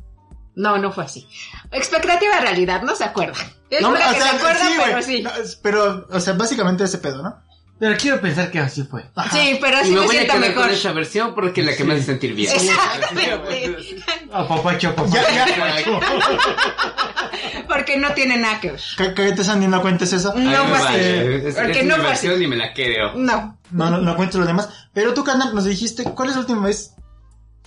No, 0.55 0.79
no 0.79 0.91
fue 0.91 1.03
así. 1.03 1.27
Expectativa 1.71 2.39
realidad, 2.39 2.81
no 2.81 2.95
se 2.95 3.03
acuerda. 3.03 3.35
Es 3.69 3.81
No, 3.81 3.89
o 3.89 3.93
que 3.93 3.99
sea, 3.99 4.13
se 4.13 4.37
acuerda, 4.37 4.59
sí, 4.59 4.75
pero 4.83 5.01
sí. 5.03 5.21
No, 5.21 5.31
pero, 5.61 6.07
o 6.09 6.19
sea, 6.19 6.33
básicamente 6.33 6.83
ese 6.83 6.97
pedo, 6.97 7.21
¿no? 7.21 7.43
Pero 7.79 7.95
quiero 7.95 8.19
pensar 8.19 8.49
que 8.49 8.59
así 8.59 8.83
fue. 8.83 9.05
Ajá. 9.15 9.29
Sí, 9.37 9.57
pero 9.61 9.77
Y 9.77 9.79
así 9.81 9.89
me 9.91 9.99
me 9.99 10.05
voy 10.07 10.15
a 10.15 10.19
siento 10.19 10.33
quedar 10.37 10.49
mejor. 10.49 10.63
con 10.65 10.73
esa 10.73 10.91
versión 10.93 11.35
porque 11.35 11.61
es 11.61 11.67
la 11.67 11.75
que 11.75 11.83
me 11.83 11.93
hace 11.93 12.03
sentir 12.03 12.33
bien. 12.33 12.51
Exactamente. 12.53 13.77
Ah, 14.31 14.45
papacho, 14.45 14.93
papacho. 14.93 15.15
Ya, 15.15 15.47
ya. 15.47 15.83
Porque 17.67 17.97
no 17.97 18.13
tiene 18.13 18.37
nada 18.37 18.59
que 18.59 18.71
ver. 18.71 18.81
¿Qué, 18.97 19.13
qué 19.13 19.31
te 19.31 19.41
están 19.41 19.61
dando 19.61 19.81
cuenta 19.81 20.03
es 20.03 20.13
eso? 20.13 20.33
No 20.35 20.65
fue 20.65 20.77
así. 20.77 20.83
vale, 20.85 21.47
es- 21.49 21.55
Porque 21.55 21.79
es 21.79 21.85
no 21.85 21.95
fue 21.95 22.11
así. 22.11 22.27
y 22.27 22.47
me 22.47 22.55
la 22.57 22.73
creo. 22.73 23.13
No. 23.15 23.57
No, 23.71 23.89
no, 23.89 23.97
no 23.99 24.15
cuento 24.15 24.37
lo 24.39 24.45
demás. 24.45 24.69
Pero 24.93 25.13
tú, 25.13 25.23
carnal, 25.23 25.53
nos 25.55 25.65
dijiste, 25.65 26.03
¿cuál 26.03 26.29
es 26.29 26.35
la 26.35 26.41
última 26.41 26.65
vez 26.65 26.93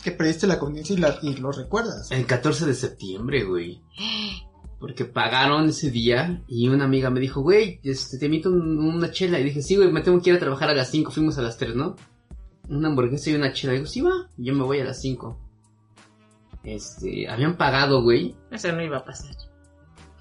que 0.02 0.10
perdiste 0.12 0.46
la 0.46 0.58
conciencia 0.58 0.94
y, 0.94 0.98
la- 0.98 1.18
y 1.22 1.36
lo 1.36 1.50
recuerdas? 1.52 2.10
El 2.10 2.26
14 2.26 2.66
de 2.66 2.74
septiembre, 2.74 3.44
güey. 3.44 3.80
Porque 4.80 5.04
pagaron 5.04 5.68
ese 5.68 5.90
día 5.90 6.42
y 6.48 6.68
una 6.68 6.84
amiga 6.86 7.10
me 7.10 7.20
dijo, 7.20 7.42
güey, 7.42 7.78
este, 7.84 8.18
te 8.18 8.24
invito 8.26 8.48
un- 8.50 8.78
una 8.78 9.10
chela. 9.12 9.38
Y 9.38 9.44
dije, 9.44 9.60
sí, 9.62 9.76
güey, 9.76 9.92
me 9.92 10.00
tengo 10.00 10.20
que 10.22 10.30
ir 10.30 10.36
a 10.36 10.40
trabajar 10.40 10.70
a 10.70 10.74
las 10.74 10.90
5. 10.90 11.10
Fuimos 11.12 11.36
a 11.38 11.42
las 11.42 11.58
3, 11.58 11.74
¿no? 11.76 11.96
Una 12.68 12.88
hamburguesa 12.88 13.28
y 13.30 13.34
una 13.34 13.52
chela. 13.52 13.74
Digo, 13.74 13.84
sí, 13.86 14.00
va. 14.00 14.28
Y 14.38 14.46
Yo 14.46 14.54
me 14.54 14.64
voy 14.64 14.80
a 14.80 14.84
las 14.84 15.00
5. 15.02 15.38
Este, 16.64 17.28
habían 17.28 17.56
pagado, 17.56 18.02
güey. 18.02 18.34
Eso 18.50 18.72
no 18.72 18.82
iba 18.82 18.98
a 18.98 19.04
pasar. 19.04 19.34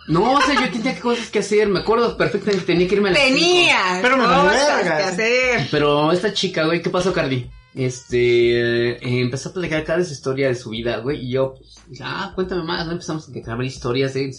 No, 0.08 0.34
o 0.34 0.42
sea, 0.42 0.56
yo 0.66 0.72
tenía 0.72 1.00
cosas 1.00 1.30
que 1.30 1.40
hacer. 1.40 1.68
Me 1.68 1.80
acuerdo 1.80 2.18
perfectamente 2.18 2.62
que 2.66 2.74
tenía 2.74 2.88
que 2.88 2.96
irme 2.96 3.10
a 3.10 3.12
las 3.14 3.22
cinco. 3.22 3.36
Tenía 3.40 4.00
Pero 4.02 4.18
me 4.18 4.24
cosas 4.26 4.78
verga. 4.78 4.98
que 4.98 5.04
hacer. 5.04 5.68
Pero 5.70 6.12
esta 6.12 6.34
chica, 6.34 6.66
güey, 6.66 6.82
¿qué 6.82 6.90
pasó, 6.90 7.14
Cardi? 7.14 7.50
Este, 7.80 8.92
eh, 8.92 9.22
empezó 9.22 9.48
a 9.48 9.54
platicar 9.54 9.86
cada 9.86 10.04
su 10.04 10.12
historia 10.12 10.50
de 10.50 10.56
su 10.56 10.70
vida, 10.70 10.98
güey, 10.98 11.26
y 11.26 11.32
yo, 11.32 11.54
pues, 11.54 11.78
dije, 11.88 12.04
ah, 12.06 12.34
cuéntame 12.36 12.64
más, 12.64 12.86
¿no? 12.86 12.92
Empezamos 12.92 13.30
a 13.30 13.32
grabar 13.32 13.64
historias 13.64 14.14
de. 14.16 14.30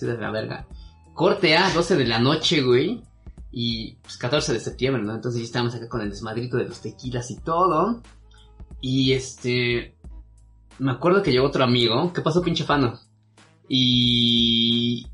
Corte 1.14 1.56
a 1.56 1.72
12 1.72 1.96
de 1.96 2.04
la 2.04 2.18
noche, 2.18 2.60
güey, 2.60 3.02
y 3.50 3.94
pues 4.02 4.18
14 4.18 4.52
de 4.52 4.60
septiembre, 4.60 5.02
¿no? 5.02 5.14
Entonces 5.14 5.40
ya 5.40 5.46
estábamos 5.46 5.74
acá 5.74 5.88
con 5.88 6.02
el 6.02 6.10
desmadrito 6.10 6.58
de 6.58 6.64
los 6.64 6.82
tequilas 6.82 7.30
y 7.30 7.40
todo. 7.40 8.02
Y 8.82 9.12
este, 9.12 9.96
me 10.78 10.92
acuerdo 10.92 11.22
que 11.22 11.32
llegó 11.32 11.46
otro 11.46 11.64
amigo, 11.64 12.12
¿qué 12.12 12.20
pasó, 12.20 12.42
pinche 12.42 12.64
fano? 12.64 13.00
Y... 13.70 15.06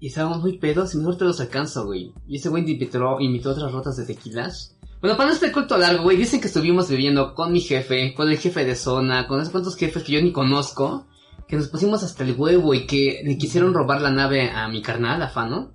Y 0.00 0.06
estábamos 0.06 0.40
muy 0.40 0.56
pedos 0.56 0.94
y 0.94 0.96
mejor 0.96 1.18
te 1.18 1.26
los 1.26 1.38
alcanzo, 1.38 1.84
güey. 1.84 2.14
Y 2.26 2.36
ese 2.36 2.48
güey 2.48 2.68
invitó, 2.68 3.20
invitó 3.20 3.50
otras 3.50 3.70
rotas 3.70 3.98
de 3.98 4.06
tequilas. 4.06 4.71
Bueno, 5.02 5.16
para 5.16 5.30
no 5.30 5.34
este 5.34 5.50
culto 5.50 5.76
largo, 5.76 6.04
güey, 6.04 6.16
dicen 6.16 6.40
que 6.40 6.46
estuvimos 6.46 6.88
viviendo 6.88 7.34
con 7.34 7.50
mi 7.50 7.60
jefe, 7.60 8.14
con 8.14 8.30
el 8.30 8.38
jefe 8.38 8.64
de 8.64 8.76
zona, 8.76 9.26
con 9.26 9.40
esos 9.40 9.50
cuantos 9.50 9.74
jefes 9.74 10.04
que 10.04 10.12
yo 10.12 10.22
ni 10.22 10.30
conozco, 10.30 11.08
que 11.48 11.56
nos 11.56 11.66
pusimos 11.66 12.04
hasta 12.04 12.22
el 12.22 12.36
huevo 12.38 12.72
y 12.72 12.86
que 12.86 13.20
le 13.24 13.36
quisieron 13.36 13.74
robar 13.74 14.00
la 14.00 14.12
nave 14.12 14.52
a 14.52 14.68
mi 14.68 14.80
carnal, 14.80 15.20
a 15.20 15.28
Fano. 15.28 15.72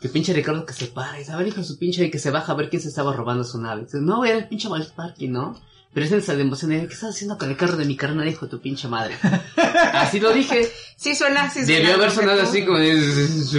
Que 0.00 0.08
pinche 0.08 0.32
Ricardo 0.32 0.66
que 0.66 0.72
se 0.72 0.86
para 0.86 1.14
y 1.14 1.20
dice, 1.20 1.30
a 1.30 1.36
ver, 1.36 1.46
hijo 1.46 1.58
de 1.58 1.64
su 1.64 1.78
pinche, 1.78 2.06
y 2.06 2.10
que 2.10 2.18
se 2.18 2.32
baja 2.32 2.50
a 2.50 2.56
ver 2.56 2.70
quién 2.70 2.82
se 2.82 2.88
estaba 2.88 3.12
robando 3.12 3.44
su 3.44 3.60
nave. 3.60 3.82
Dice, 3.82 4.00
no, 4.00 4.16
güey, 4.16 4.32
era 4.32 4.40
el 4.40 4.48
pinche 4.48 4.68
Parking, 4.96 5.30
¿no? 5.30 5.54
Pero 5.94 6.06
es 6.06 6.12
en 6.12 6.18
esa 6.18 6.34
de 6.34 6.42
emoción, 6.42 6.72
de, 6.72 6.88
¿qué 6.88 6.92
estás 6.92 7.10
haciendo 7.10 7.38
con 7.38 7.48
el 7.48 7.56
carro 7.56 7.76
de 7.76 7.84
mi 7.84 7.96
carnal, 7.96 8.26
hijo 8.26 8.46
de 8.46 8.50
tu 8.50 8.60
pinche 8.60 8.88
madre? 8.88 9.16
así 9.92 10.18
lo 10.18 10.32
dije. 10.32 10.68
Sí 10.96 11.14
suena, 11.14 11.48
sí 11.48 11.64
suena. 11.64 11.78
Debió 11.78 11.94
haber 11.94 12.10
sonado 12.10 12.42
así 12.42 12.64
como 12.64 12.78
de... 12.78 13.00
Su 13.44 13.58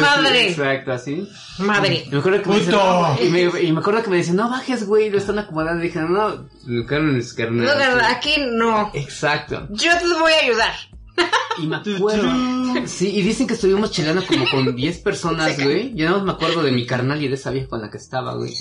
madre. 0.00 0.48
Exacto, 0.48 0.92
así. 0.92 1.28
Madre. 1.58 2.04
Y 2.06 2.10
me 2.10 2.18
acuerdo 2.18 2.42
que 2.42 2.48
me 2.48 2.54
dice, 2.60 2.70
¡Puto! 2.70 2.78
no, 2.78 3.22
y, 3.22 3.28
me, 3.28 3.62
y 3.62 3.72
me 3.72 3.80
acuerdo 3.80 4.02
que 4.02 4.08
me 4.08 4.16
dice, 4.16 4.32
no 4.32 4.48
bajes, 4.48 4.86
güey, 4.86 5.10
lo 5.10 5.18
están 5.18 5.38
acomodando. 5.38 5.84
Y 5.84 5.88
dije, 5.88 6.00
no, 6.00 6.48
no, 6.64 6.86
carnal 6.86 7.16
es 7.16 7.34
carnal. 7.34 7.66
No, 7.66 7.76
verdad, 7.76 8.10
aquí 8.10 8.36
no. 8.52 8.90
Exacto. 8.94 9.68
Yo 9.70 9.92
te 9.98 10.06
voy 10.18 10.32
a 10.32 10.44
ayudar. 10.44 10.72
Y 11.58 11.66
me 11.66 11.76
acuerdo. 11.76 12.30
Sí, 12.86 13.16
y 13.16 13.22
dicen 13.22 13.46
que 13.46 13.54
estuvimos 13.54 13.90
chelando 13.90 14.24
como 14.26 14.48
con 14.50 14.74
10 14.74 14.98
personas, 14.98 15.62
güey. 15.62 15.94
Yo 15.94 16.06
nada 16.06 16.18
más 16.18 16.26
me 16.26 16.32
acuerdo 16.32 16.62
de 16.62 16.72
mi 16.72 16.86
carnal 16.86 17.22
y 17.22 17.28
de 17.28 17.34
esa 17.34 17.50
vieja 17.50 17.68
con 17.68 17.82
la 17.82 17.90
que 17.90 17.98
estaba, 17.98 18.34
güey. 18.34 18.54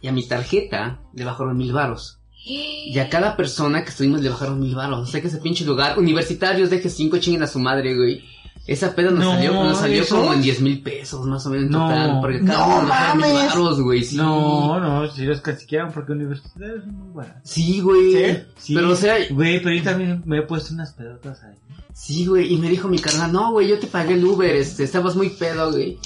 Y 0.00 0.08
a 0.08 0.12
mi 0.12 0.26
tarjeta 0.26 1.00
le 1.14 1.24
bajaron 1.24 1.56
mil 1.56 1.72
varos. 1.72 2.18
Y 2.46 2.98
a 3.00 3.08
cada 3.08 3.36
persona 3.36 3.82
que 3.82 3.90
estuvimos 3.90 4.20
le 4.22 4.28
bajaron 4.28 4.60
mil 4.60 4.74
baros. 4.74 5.08
O 5.08 5.10
sea 5.10 5.20
que 5.20 5.26
ese 5.28 5.38
pinche 5.38 5.64
lugar, 5.64 5.98
universitarios, 5.98 6.70
deje 6.70 6.88
cinco 6.88 7.18
chinguen 7.18 7.42
a 7.42 7.46
su 7.48 7.58
madre, 7.58 7.96
güey. 7.96 8.22
Esa 8.68 8.94
peda 8.96 9.10
nos 9.10 9.20
No, 9.24 9.32
salió, 9.34 9.52
nos 9.52 9.78
salió 9.78 10.02
¿eso? 10.02 10.16
como 10.16 10.32
en 10.34 10.42
10 10.42 10.60
mil 10.60 10.82
pesos, 10.82 11.24
más 11.24 11.46
o 11.46 11.50
menos 11.50 11.66
en 11.66 11.70
No. 11.70 11.88
total. 11.88 12.18
Porque 12.20 12.40
cada 12.44 12.58
No 12.58 12.66
uno 12.66 12.80
nos 12.80 12.88
bajaron 12.88 13.18
mil 13.22 13.32
baros, 13.32 13.80
güey. 13.80 14.02
Sí. 14.04 14.16
No, 14.16 14.80
no, 14.80 15.08
si 15.10 15.22
los 15.24 15.40
castigaron 15.40 15.92
porque 15.92 16.12
universidades 16.12 16.82
son 16.82 16.94
muy 16.96 17.08
buenas. 17.10 17.36
Sí, 17.44 17.80
güey. 17.80 18.12
¿Sí? 18.12 18.38
Sí, 18.58 18.74
Pero 18.74 18.90
o 18.90 18.96
sea, 18.96 19.14
Güey, 19.30 19.62
pero 19.62 19.74
yo 19.76 19.82
también 19.84 20.22
me 20.26 20.38
he 20.38 20.42
puesto 20.42 20.74
unas 20.74 20.92
pedotas 20.94 21.42
ahí. 21.44 21.54
Sí, 21.92 22.26
güey, 22.26 22.52
y 22.52 22.58
me 22.58 22.68
dijo 22.68 22.88
mi 22.88 22.98
carnal, 22.98 23.32
no, 23.32 23.52
güey, 23.52 23.68
yo 23.68 23.78
te 23.78 23.86
pagué 23.86 24.14
el 24.14 24.24
Uber, 24.24 24.54
este, 24.56 24.82
estabas 24.84 25.14
muy 25.16 25.30
pedo, 25.30 25.70
güey. 25.70 25.98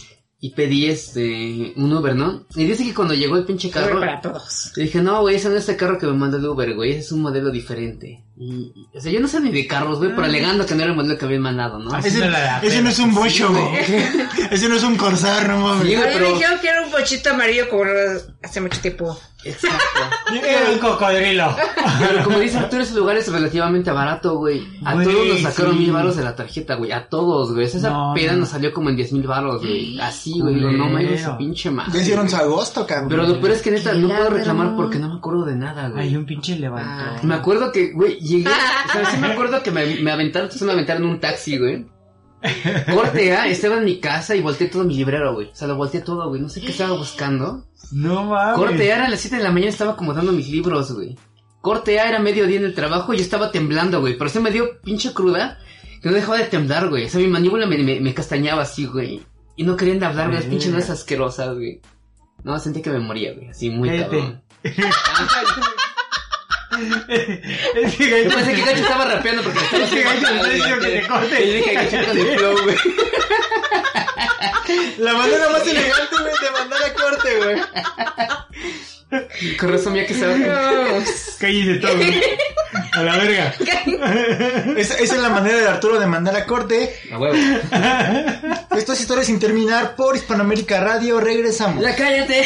Y 0.42 0.50
pedí, 0.54 0.86
este, 0.86 1.74
un 1.76 1.92
Uber, 1.92 2.16
¿no? 2.16 2.46
Y 2.54 2.64
dice 2.64 2.82
que 2.82 2.94
cuando 2.94 3.12
llegó 3.12 3.36
el 3.36 3.44
pinche 3.44 3.68
carro, 3.68 4.00
para 4.00 4.22
todos. 4.22 4.72
le 4.76 4.84
dije, 4.84 5.02
no, 5.02 5.20
güey, 5.20 5.36
ese 5.36 5.50
no 5.50 5.56
es 5.56 5.68
el 5.68 5.76
carro 5.76 5.98
que 5.98 6.06
me 6.06 6.14
mandó 6.14 6.38
el 6.38 6.46
Uber, 6.46 6.74
güey, 6.74 6.92
ese 6.92 7.00
es 7.00 7.12
un 7.12 7.20
modelo 7.20 7.50
diferente. 7.50 8.24
Y, 8.38 8.72
y- 8.74 8.96
o 8.96 9.00
sea, 9.02 9.12
yo 9.12 9.20
no 9.20 9.28
sé 9.28 9.38
ni 9.40 9.50
de 9.52 9.66
carros, 9.66 9.98
güey, 9.98 10.10
pero 10.14 10.24
alegando 10.24 10.64
que 10.64 10.74
no 10.74 10.80
era 10.80 10.92
el 10.92 10.96
modelo 10.96 11.18
que 11.18 11.26
habían 11.26 11.42
mandado, 11.42 11.78
¿no? 11.78 11.92
Así 11.92 12.08
Ese, 12.08 12.22
ese 12.62 12.80
no 12.80 12.88
es 12.88 12.98
un 13.00 13.14
bocho, 13.14 13.50
güey. 13.52 13.84
Ese 14.50 14.68
no 14.70 14.76
es 14.76 14.82
un 14.82 14.96
corsar, 14.96 15.46
no 15.46 15.58
mames. 15.58 15.86
Sí, 15.86 15.94
A 15.94 15.98
güey, 16.00 16.14
mí 16.14 16.20
me 16.20 16.32
dijeron 16.32 16.58
que 16.60 16.68
era 16.68 16.82
un 16.84 16.90
bochito 16.90 17.30
amarillo 17.30 17.68
como 17.68 17.84
los- 17.84 18.24
hace 18.42 18.60
mucho 18.60 18.80
tiempo. 18.80 19.18
Exacto. 19.44 19.78
Era 20.34 20.70
un 20.70 20.78
cocodrilo. 20.78 21.56
Pero 21.98 22.24
como 22.24 22.38
dice 22.38 22.58
Arturo, 22.58 22.82
ese 22.82 22.94
lugar 22.94 23.16
es 23.16 23.30
relativamente 23.30 23.90
barato, 23.90 24.36
güey. 24.36 24.66
A 24.84 24.94
Güey, 24.94 25.06
todos 25.06 25.28
nos 25.28 25.40
sacaron 25.40 25.72
sí. 25.74 25.78
mil 25.80 25.92
baros 25.92 26.16
de 26.16 26.24
la 26.24 26.36
tarjeta, 26.36 26.74
güey. 26.74 26.92
A 26.92 27.08
todos, 27.08 27.52
güey. 27.52 27.66
Esa 27.66 27.90
No, 27.90 28.12
peda 28.14 28.32
no. 28.32 28.38
nos 28.40 28.50
salió 28.50 28.72
como 28.72 28.90
en 28.90 28.96
diez 28.96 29.12
mil 29.12 29.26
baros, 29.26 29.60
güey. 29.60 29.98
Así, 30.00 30.40
güey. 30.40 30.54
Digo, 30.56 30.70
no 30.72 30.86
mames, 30.88 31.26
pinche 31.38 31.70
madre. 31.70 31.92
Ya 31.94 32.00
hicieron 32.02 32.28
su 32.28 32.36
agosto, 32.36 32.86
cabrón. 32.86 33.08
Pero 33.08 33.26
lo 33.26 33.40
peor 33.40 33.52
es 33.52 33.62
que 33.62 33.70
neta, 33.70 33.92
no 33.94 34.08
puedo 34.08 34.30
reclamar 34.30 34.76
porque 34.76 34.98
no 34.98 35.08
me 35.08 35.14
acuerdo 35.16 35.44
de 35.44 35.56
nada, 35.56 35.88
güey. 35.88 36.08
Hay 36.08 36.16
un 36.16 36.26
pinche 36.26 36.56
levantón. 36.58 37.26
Me 37.28 37.34
acuerdo 37.34 37.72
que, 37.72 37.92
güey, 37.92 38.18
llegué, 38.20 38.48
o 38.48 38.92
sea, 38.92 39.04
sí 39.10 39.16
me 39.18 39.26
acuerdo 39.32 39.62
que 39.62 39.70
me, 39.70 39.86
me 39.96 40.10
aventaron, 40.10 40.46
entonces 40.46 40.66
me 40.66 40.72
aventaron 40.72 41.04
un 41.04 41.18
taxi, 41.20 41.58
güey. 41.58 41.86
Corte 42.94 43.32
A, 43.36 43.46
estaba 43.48 43.76
en 43.78 43.84
mi 43.84 44.00
casa 44.00 44.34
y 44.34 44.40
volteé 44.40 44.68
todo 44.68 44.84
mi 44.84 44.96
librero, 44.96 45.34
güey. 45.34 45.48
O 45.48 45.54
sea, 45.54 45.68
lo 45.68 45.76
volteé 45.76 46.00
todo, 46.00 46.28
güey. 46.28 46.40
No 46.40 46.48
sé 46.48 46.60
qué 46.60 46.70
estaba 46.70 46.96
buscando. 46.96 47.66
No 47.92 48.24
mames. 48.24 48.56
Corte 48.56 48.92
A 48.92 48.96
era 48.96 49.06
a 49.06 49.10
las 49.10 49.20
7 49.20 49.36
de 49.36 49.42
la 49.42 49.50
mañana, 49.50 49.70
estaba 49.70 49.92
acomodando 49.92 50.32
mis 50.32 50.48
libros, 50.48 50.92
güey. 50.92 51.16
Corte 51.60 52.00
A 52.00 52.08
era 52.08 52.18
mediodía 52.18 52.58
en 52.58 52.64
el 52.64 52.74
trabajo 52.74 53.12
y 53.12 53.18
yo 53.18 53.22
estaba 53.22 53.50
temblando, 53.52 54.00
güey. 54.00 54.16
Pero 54.16 54.30
se 54.30 54.40
me 54.40 54.50
dio 54.50 54.80
pinche 54.80 55.12
cruda 55.12 55.58
que 56.02 56.08
no 56.08 56.14
dejaba 56.14 56.38
de 56.38 56.44
temblar, 56.44 56.88
güey. 56.88 57.04
O 57.04 57.08
sea, 57.10 57.20
mi 57.20 57.26
mandíbula 57.28 57.66
me, 57.66 57.76
me, 57.78 58.00
me 58.00 58.14
castañaba 58.14 58.62
así, 58.62 58.86
güey. 58.86 59.20
Y 59.56 59.64
no 59.64 59.76
querían 59.76 59.98
de 59.98 60.06
hablar, 60.06 60.28
güey. 60.28 60.38
Las 60.38 60.46
pinches 60.48 60.72
nueces 60.72 60.90
asquerosas, 60.90 61.54
güey. 61.54 61.82
No, 62.44 62.58
sentí 62.58 62.80
que 62.80 62.90
me 62.90 63.00
moría, 63.00 63.34
güey. 63.34 63.48
Así, 63.48 63.68
muy 63.68 63.90
Vete. 63.90 64.04
cabrón. 64.04 64.42
Es 67.74 67.94
que 67.96 68.24
Yo 68.24 68.30
pensé 68.34 68.54
que 68.54 68.62
Gacho 68.62 68.82
estaba 68.82 69.04
rapeando 69.04 69.42
porque 69.42 69.58
estaba 69.58 69.84
Es 69.84 69.90
que 69.90 70.02
Gacho 70.02 70.26
haciendo 70.26 70.44
está 70.44 70.54
diciendo 70.54 70.80
que 70.80 70.88
te 70.90 71.06
corte. 71.06 71.44
Y 71.44 71.52
dije 71.56 71.74
Gacho 71.74 71.96
con 72.06 72.18
el 72.18 72.38
flow, 72.38 72.62
güey. 72.62 72.76
La 74.98 75.14
manera 75.14 75.48
más 75.50 75.66
elegante, 75.66 76.16
güey, 76.20 76.32
de 76.40 76.50
mandar 76.52 76.80
a 76.84 76.94
corte, 76.94 77.36
güey. 77.38 77.56
Con 79.58 79.72
razón, 79.72 79.94
ya 79.94 80.06
que 80.06 80.12
estaba. 80.12 80.34
Cállese 81.40 81.74
todo. 81.80 81.92
A 82.92 83.02
la 83.02 83.16
verga. 83.16 83.52
Esa, 84.76 84.94
esa 84.94 85.14
es 85.16 85.20
la 85.20 85.30
manera 85.30 85.58
de 85.58 85.66
Arturo 85.66 85.98
de 85.98 86.06
mandar 86.06 86.36
a 86.36 86.46
corte. 86.46 86.94
A 87.12 87.18
huevo. 87.18 87.34
Esto 88.76 88.92
es 88.92 89.00
Historias 89.00 89.26
sin 89.26 89.40
terminar 89.40 89.96
por 89.96 90.14
Hispanoamérica 90.14 90.78
Radio. 90.80 91.18
Regresamos. 91.20 91.82
Ya 91.82 91.96
cállate. 91.96 92.44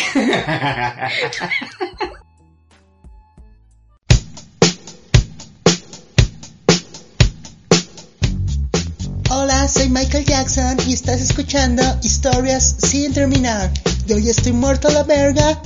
Soy 9.75 9.89
Michael 9.89 10.25
Jackson 10.25 10.77
y 10.87 10.93
estás 10.93 11.21
escuchando 11.21 11.83
Historias 12.03 12.77
sin 12.79 13.13
terminar. 13.13 13.71
Yo 14.07 14.17
ya 14.19 14.31
estoy 14.31 14.53
muerto 14.53 14.87
a 14.87 14.93
la 14.93 15.03
verga. 15.03 15.61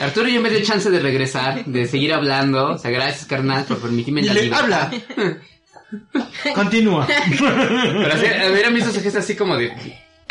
Arturo 0.00 0.28
ya 0.28 0.40
me 0.40 0.50
dio 0.50 0.60
chance 0.62 0.90
de 0.90 0.98
regresar, 0.98 1.64
de 1.64 1.86
seguir 1.86 2.12
hablando. 2.12 2.72
O 2.72 2.78
sea, 2.78 2.90
gracias, 2.90 3.26
carnal, 3.26 3.64
por 3.64 3.78
permitirme 3.80 4.22
Y 4.22 4.24
la 4.24 4.34
le 4.34 4.42
libertad. 4.42 4.64
habla. 4.64 4.90
Continúa. 6.56 7.06
Pero 7.06 8.12
así, 8.12 8.26
a 8.26 8.48
ver, 8.48 8.66
a 8.66 8.70
mí 8.70 8.80
esos 8.80 8.94
gestos 8.94 9.22
así 9.22 9.36
como 9.36 9.56
de. 9.56 9.70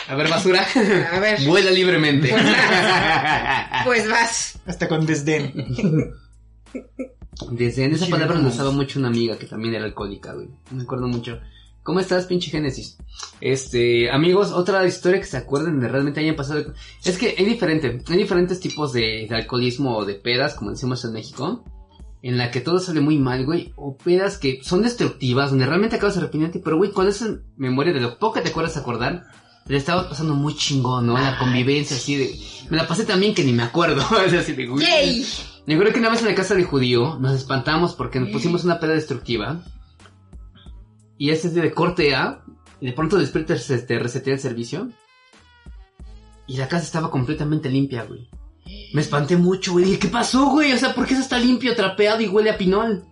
A 0.09 0.15
ver, 0.15 0.27
basura. 0.27 0.67
A 1.13 1.19
ver. 1.19 1.39
Vuela 1.45 1.71
libremente. 1.71 2.35
Pues 3.85 4.07
vas. 4.07 4.59
Hasta 4.67 4.87
con 4.87 5.05
desdén. 5.07 5.53
Desde 7.51 7.85
en 7.85 7.93
esa 7.93 8.07
palabra 8.07 8.39
nos 8.39 8.53
usaba 8.53 8.71
mucho 8.71 8.99
una 8.99 9.07
amiga 9.07 9.37
que 9.37 9.47
también 9.47 9.75
era 9.75 9.85
alcohólica, 9.85 10.33
güey. 10.33 10.49
Me 10.71 10.83
acuerdo 10.83 11.07
mucho. 11.07 11.39
¿Cómo 11.83 11.99
estás, 11.99 12.27
pinche 12.27 12.51
Génesis? 12.51 12.97
Este, 13.39 14.11
amigos, 14.11 14.51
otra 14.51 14.85
historia 14.85 15.19
que 15.19 15.25
se 15.25 15.37
acuerden 15.37 15.79
de 15.79 15.87
realmente 15.87 16.19
hayan 16.19 16.35
pasado. 16.35 16.73
Es 17.03 17.17
que 17.17 17.33
hay 17.37 17.45
diferente, 17.45 18.03
hay 18.07 18.17
diferentes 18.17 18.59
tipos 18.59 18.93
de, 18.93 19.25
de 19.27 19.35
alcoholismo 19.35 19.97
o 19.97 20.05
de 20.05 20.13
pedas, 20.13 20.53
como 20.53 20.69
decimos 20.69 21.03
en 21.05 21.13
México, 21.13 21.63
en 22.21 22.37
la 22.37 22.51
que 22.51 22.61
todo 22.61 22.79
sale 22.79 23.01
muy 23.01 23.17
mal, 23.17 23.45
güey, 23.45 23.73
o 23.75 23.97
pedas 23.97 24.37
que 24.37 24.59
son 24.63 24.83
destructivas, 24.83 25.49
donde 25.49 25.65
realmente 25.65 25.95
acabas 25.95 26.17
arrepintiéndote, 26.17 26.61
pero 26.63 26.77
güey, 26.77 26.91
cuando 26.91 27.09
es 27.09 27.21
en 27.23 27.43
memoria 27.57 27.93
de 27.93 28.01
lo 28.01 28.19
poco 28.19 28.35
que 28.35 28.41
te 28.41 28.49
acuerdas 28.49 28.77
acordar, 28.77 29.23
te 29.65 29.73
la 29.73 29.79
estabas 29.79 30.05
pasando 30.05 30.35
muy 30.35 30.55
chingón, 30.55 31.07
¿no? 31.07 31.17
La 31.17 31.39
convivencia 31.39 31.97
así 31.97 32.15
de, 32.15 32.39
me 32.69 32.77
la 32.77 32.87
pasé 32.87 33.05
también 33.05 33.33
que 33.33 33.43
ni 33.43 33.53
me 33.53 33.63
acuerdo, 33.63 34.03
es 34.23 34.33
así 34.39 34.53
de, 34.53 34.67
güey. 34.67 34.85
¡Yay! 34.85 35.25
Me 35.65 35.75
acuerdo 35.75 35.93
que 35.93 35.99
una 35.99 36.09
vez 36.09 36.21
en 36.21 36.27
la 36.27 36.35
casa 36.35 36.55
de 36.55 36.63
judío 36.63 37.17
nos 37.19 37.33
espantamos 37.33 37.93
porque 37.93 38.19
nos 38.19 38.29
pusimos 38.29 38.63
una 38.63 38.79
peda 38.79 38.93
destructiva. 38.93 39.63
Y 41.17 41.29
ese 41.29 41.49
es 41.49 41.53
de 41.53 41.71
corte 41.71 42.15
A. 42.15 42.43
Y 42.79 42.87
de 42.87 42.93
pronto 42.93 43.17
despierta 43.17 43.55
se 43.57 43.77
te 43.79 43.99
resetea 43.99 44.33
el 44.33 44.39
servicio. 44.39 44.89
Y 46.47 46.57
la 46.57 46.67
casa 46.67 46.83
estaba 46.83 47.11
completamente 47.11 47.69
limpia, 47.69 48.03
güey. 48.03 48.27
Me 48.93 49.01
espanté 49.01 49.37
mucho, 49.37 49.73
güey. 49.73 49.85
Dije, 49.85 49.99
¿qué 49.99 50.07
pasó, 50.07 50.47
güey? 50.49 50.73
O 50.73 50.77
sea, 50.77 50.95
¿por 50.95 51.05
qué 51.05 51.13
eso 51.13 51.23
está 51.23 51.37
limpio, 51.37 51.75
trapeado 51.75 52.21
y 52.21 52.27
huele 52.27 52.49
a 52.49 52.57
pinol? 52.57 53.05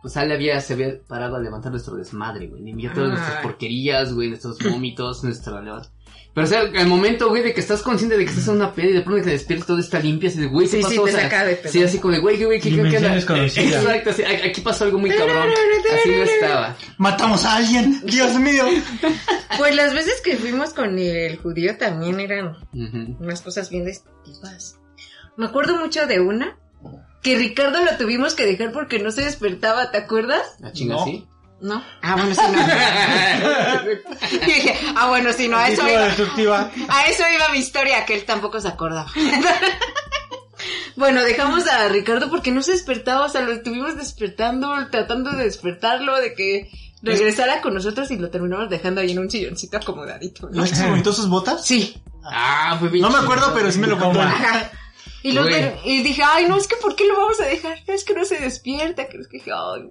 Pues 0.00 0.16
Ale 0.16 0.34
había, 0.34 0.60
se 0.60 0.72
había 0.72 1.02
parado 1.06 1.36
a 1.36 1.40
levantar 1.40 1.70
nuestro 1.70 1.96
desmadre, 1.96 2.48
güey. 2.48 2.62
Limpiar 2.62 2.94
todas 2.94 3.10
nuestras 3.10 3.42
porquerías, 3.42 4.14
güey, 4.14 4.28
nuestros 4.28 4.58
vómitos, 4.58 5.22
nuestra 5.22 5.60
Pero 6.34 6.46
o 6.46 6.48
sea, 6.50 6.60
al 6.60 6.86
momento, 6.86 7.28
güey, 7.30 7.42
de 7.42 7.52
que 7.52 7.60
estás 7.60 7.82
consciente 7.82 8.16
de 8.16 8.24
que 8.24 8.30
estás 8.30 8.46
en 8.48 8.54
una 8.56 8.72
peda 8.72 8.88
y 8.88 8.92
de 8.92 9.00
pronto 9.00 9.16
que 9.18 9.24
te 9.24 9.30
despiertas 9.30 9.66
todo 9.66 9.78
está 9.80 9.98
limpio, 9.98 10.28
así 10.28 10.38
de, 10.38 10.46
güey, 10.46 10.68
¿qué 10.68 10.76
Sí, 10.76 10.82
pasó? 10.82 10.90
sí, 10.90 10.96
te 10.96 11.02
O 11.02 11.06
sea, 11.08 11.20
saca 11.22 11.44
de 11.44 11.56
pedo. 11.56 11.72
Sí, 11.72 11.82
así 11.82 11.98
como 11.98 12.14
de, 12.14 12.20
güey, 12.20 12.44
güey, 12.44 12.60
¿qué, 12.60 12.68
qué, 12.70 12.76
qué 12.76 12.76
Dimensión 12.76 13.04
onda? 13.04 13.14
desconocida. 13.16 13.80
Exacto, 13.80 14.12
sí, 14.12 14.22
a- 14.22 14.46
aquí 14.46 14.60
pasó 14.60 14.84
algo 14.84 14.98
muy 14.98 15.10
cabrón. 15.10 15.48
Así 15.98 16.10
no 16.10 16.22
estaba. 16.22 16.76
Matamos 16.98 17.44
a 17.44 17.56
alguien. 17.56 18.00
Dios 18.04 18.34
mío. 18.38 18.64
Pues 19.58 19.74
las 19.74 19.94
veces 19.94 20.20
que 20.20 20.36
fuimos 20.36 20.72
con 20.74 20.96
el 20.98 21.36
judío 21.38 21.76
también 21.76 22.20
eran 22.20 22.56
unas 23.18 23.40
cosas 23.42 23.70
bien 23.70 23.84
destructivas. 23.84 24.76
Me 25.36 25.46
acuerdo 25.46 25.76
mucho 25.76 26.06
de 26.06 26.20
una 26.20 26.56
que 27.22 27.36
Ricardo 27.36 27.82
lo 27.84 27.96
tuvimos 27.96 28.34
que 28.34 28.46
dejar 28.46 28.70
porque 28.70 29.00
no 29.00 29.10
se 29.10 29.22
despertaba, 29.22 29.90
¿te 29.90 29.98
acuerdas? 29.98 30.42
La 30.60 30.72
chinga 30.72 30.94
No. 30.94 31.02
así. 31.02 31.26
No. 31.60 31.82
Ah, 32.02 32.14
bueno, 32.14 32.34
sí, 32.34 32.40
no. 32.52 34.36
Y 34.36 34.38
dije, 34.46 34.78
ah, 34.96 35.08
bueno, 35.08 35.32
sí, 35.32 35.48
no, 35.48 35.56
a 35.56 35.68
eso, 35.68 35.88
iba, 35.88 36.04
destructiva. 36.04 36.70
a 36.88 37.06
eso 37.06 37.24
iba 37.34 37.48
mi 37.50 37.58
historia, 37.58 38.04
que 38.06 38.14
él 38.14 38.24
tampoco 38.24 38.60
se 38.60 38.68
acordaba. 38.68 39.10
Bueno, 40.96 41.22
dejamos 41.22 41.66
a 41.68 41.88
Ricardo 41.88 42.28
porque 42.28 42.50
no 42.50 42.62
se 42.62 42.72
despertaba, 42.72 43.26
o 43.26 43.28
sea, 43.28 43.42
lo 43.42 43.52
estuvimos 43.52 43.96
despertando, 43.96 44.74
tratando 44.90 45.30
de 45.30 45.44
despertarlo, 45.44 46.16
de 46.16 46.34
que 46.34 46.70
regresara 47.02 47.60
con 47.60 47.74
nosotros 47.74 48.10
y 48.10 48.16
lo 48.18 48.30
terminamos 48.30 48.68
dejando 48.68 49.00
ahí 49.00 49.12
en 49.12 49.20
un 49.20 49.30
silloncito 49.30 49.76
acomodadito. 49.76 50.48
¿no? 50.48 50.56
¿No 50.56 50.64
es 50.64 50.70
que 50.70 50.76
se 50.76 50.86
vomitó 50.86 51.12
sus 51.12 51.28
botas? 51.28 51.64
Sí. 51.64 52.02
Ah, 52.24 52.76
fue 52.80 52.88
bien 52.88 53.02
No 53.02 53.10
me 53.10 53.18
acuerdo, 53.18 53.52
pero 53.54 53.70
sí 53.70 53.78
me 53.78 53.86
lo 53.86 53.98
contó. 53.98 54.20
Ajá. 54.20 54.70
Y, 55.22 55.32
lo 55.32 55.42
Güey. 55.42 55.54
ter- 55.54 55.78
y 55.84 56.02
dije, 56.02 56.22
ay, 56.24 56.46
no, 56.46 56.56
es 56.56 56.66
que 56.66 56.76
¿por 56.76 56.96
qué 56.96 57.06
lo 57.06 57.16
vamos 57.16 57.40
a 57.40 57.44
dejar? 57.44 57.78
Es 57.86 58.04
que 58.04 58.14
no 58.14 58.24
se 58.24 58.38
despierta, 58.38 59.08
que 59.08 59.18
es 59.18 59.28
que, 59.28 59.40
ay. 59.52 59.90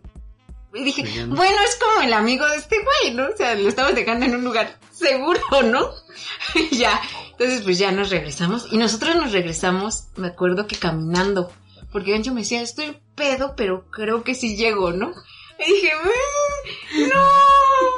Y 0.74 0.84
dije, 0.84 1.26
bueno, 1.26 1.58
es 1.66 1.76
como 1.78 2.02
el 2.02 2.14
amigo 2.14 2.48
de 2.48 2.58
este 2.58 2.78
güey, 2.84 3.16
¿no? 3.16 3.28
O 3.34 3.38
sea, 3.38 3.56
lo 3.56 3.70
estamos 3.70 3.96
dejando 3.96 4.26
en 4.26 4.36
un 4.36 4.44
lugar 4.44 4.78
seguro, 4.92 5.42
¿no? 5.64 5.90
Y 6.56 6.78
ya, 6.78 7.00
entonces 7.32 7.62
pues 7.62 7.78
ya 7.80 7.92
nos 7.92 8.10
regresamos. 8.10 8.68
Y 8.72 8.78
nosotros 8.78 9.16
nos 9.16 9.32
regresamos, 9.32 10.06
me 10.18 10.28
acuerdo 10.28 10.68
que 10.68 10.76
caminando. 10.76 11.52
Porque 11.92 12.12
Gancho 12.12 12.34
me 12.34 12.42
decía, 12.42 12.62
estoy 12.62 13.00
pedo, 13.16 13.56
pero 13.56 13.90
creo 13.90 14.24
que 14.24 14.36
sí 14.36 14.56
llego, 14.58 14.92
¿no? 14.92 15.14
Y 15.60 15.72
dije, 15.72 15.92
"Mm, 16.04 17.10
no, 17.10 17.24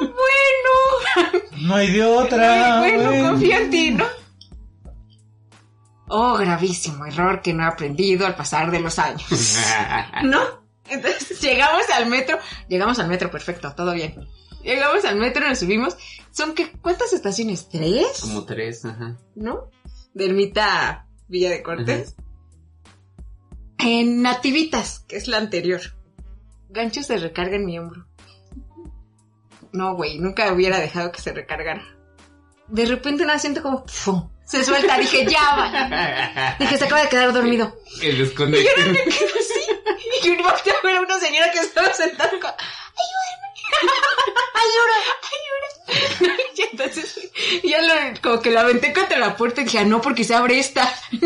bueno. 0.00 1.44
No 1.58 1.74
hay 1.74 1.90
de 1.90 2.04
otra. 2.04 2.78
bueno, 2.80 3.10
güey. 3.10 3.22
confío 3.22 3.56
en 3.56 3.70
ti, 3.70 3.90
¿no? 3.90 4.06
Oh, 6.08 6.36
gravísimo 6.36 7.06
error 7.06 7.40
que 7.42 7.52
no 7.52 7.62
he 7.62 7.66
aprendido 7.66 8.26
al 8.26 8.34
pasar 8.34 8.70
de 8.70 8.80
los 8.80 8.98
años. 8.98 9.58
¿No? 10.24 10.59
Entonces 10.90 11.40
llegamos 11.40 11.88
al 11.94 12.06
metro, 12.06 12.38
llegamos 12.68 12.98
al 12.98 13.08
metro, 13.08 13.30
perfecto, 13.30 13.72
todo 13.74 13.92
bien. 13.92 14.14
Llegamos 14.62 15.04
al 15.04 15.16
metro, 15.16 15.48
nos 15.48 15.58
subimos. 15.58 15.96
¿Son 16.32 16.54
qué? 16.54 16.70
¿Cuántas 16.82 17.12
estaciones? 17.12 17.68
¿Tres? 17.70 18.20
Como 18.20 18.44
tres, 18.44 18.84
ajá. 18.84 19.16
¿No? 19.34 19.70
De 20.12 20.26
ermita 20.26 21.06
Villa 21.28 21.48
de 21.48 21.62
Cortés. 21.62 22.14
En 23.78 24.20
Nativitas, 24.20 25.00
que 25.08 25.16
es 25.16 25.28
la 25.28 25.38
anterior. 25.38 25.80
Gancho 26.68 27.02
se 27.02 27.16
recarga 27.16 27.56
en 27.56 27.64
mi 27.64 27.78
hombro. 27.78 28.06
No, 29.72 29.94
güey, 29.94 30.18
nunca 30.18 30.52
hubiera 30.52 30.78
dejado 30.78 31.10
que 31.10 31.22
se 31.22 31.32
recargara. 31.32 31.82
De 32.68 32.84
repente 32.84 33.24
no 33.24 33.38
siento 33.38 33.62
como... 33.62 33.84
Se 34.44 34.64
suelta, 34.64 34.98
dije, 34.98 35.26
ya 35.26 35.56
va. 35.56 36.56
Dije, 36.58 36.76
se 36.76 36.84
acaba 36.84 37.02
de 37.02 37.08
quedar 37.08 37.32
dormido. 37.32 37.76
El 38.02 38.18
desconecte. 38.18 39.04
Y 40.22 40.26
yo 40.26 40.42
volteé 40.42 40.72
a 40.72 40.80
ver 40.82 40.96
a 40.96 41.00
una 41.00 41.18
señora 41.18 41.50
que 41.50 41.58
estaba 41.60 41.92
sentada 41.92 42.30
con... 42.30 42.50
¡Ayúdame! 43.00 43.50
¡Ayuda! 44.54 44.98
¡Ayuda! 45.32 46.36
Y 46.56 46.62
entonces 46.62 47.30
ya 47.64 47.80
lo, 47.82 48.20
como 48.20 48.40
que 48.40 48.50
la 48.50 48.62
aventé 48.62 48.92
contra 48.92 49.18
la 49.18 49.36
puerta 49.36 49.60
y 49.60 49.64
dije, 49.64 49.78
ah, 49.78 49.84
no, 49.84 50.00
porque 50.00 50.24
se 50.24 50.34
abre 50.34 50.58
esta. 50.58 50.92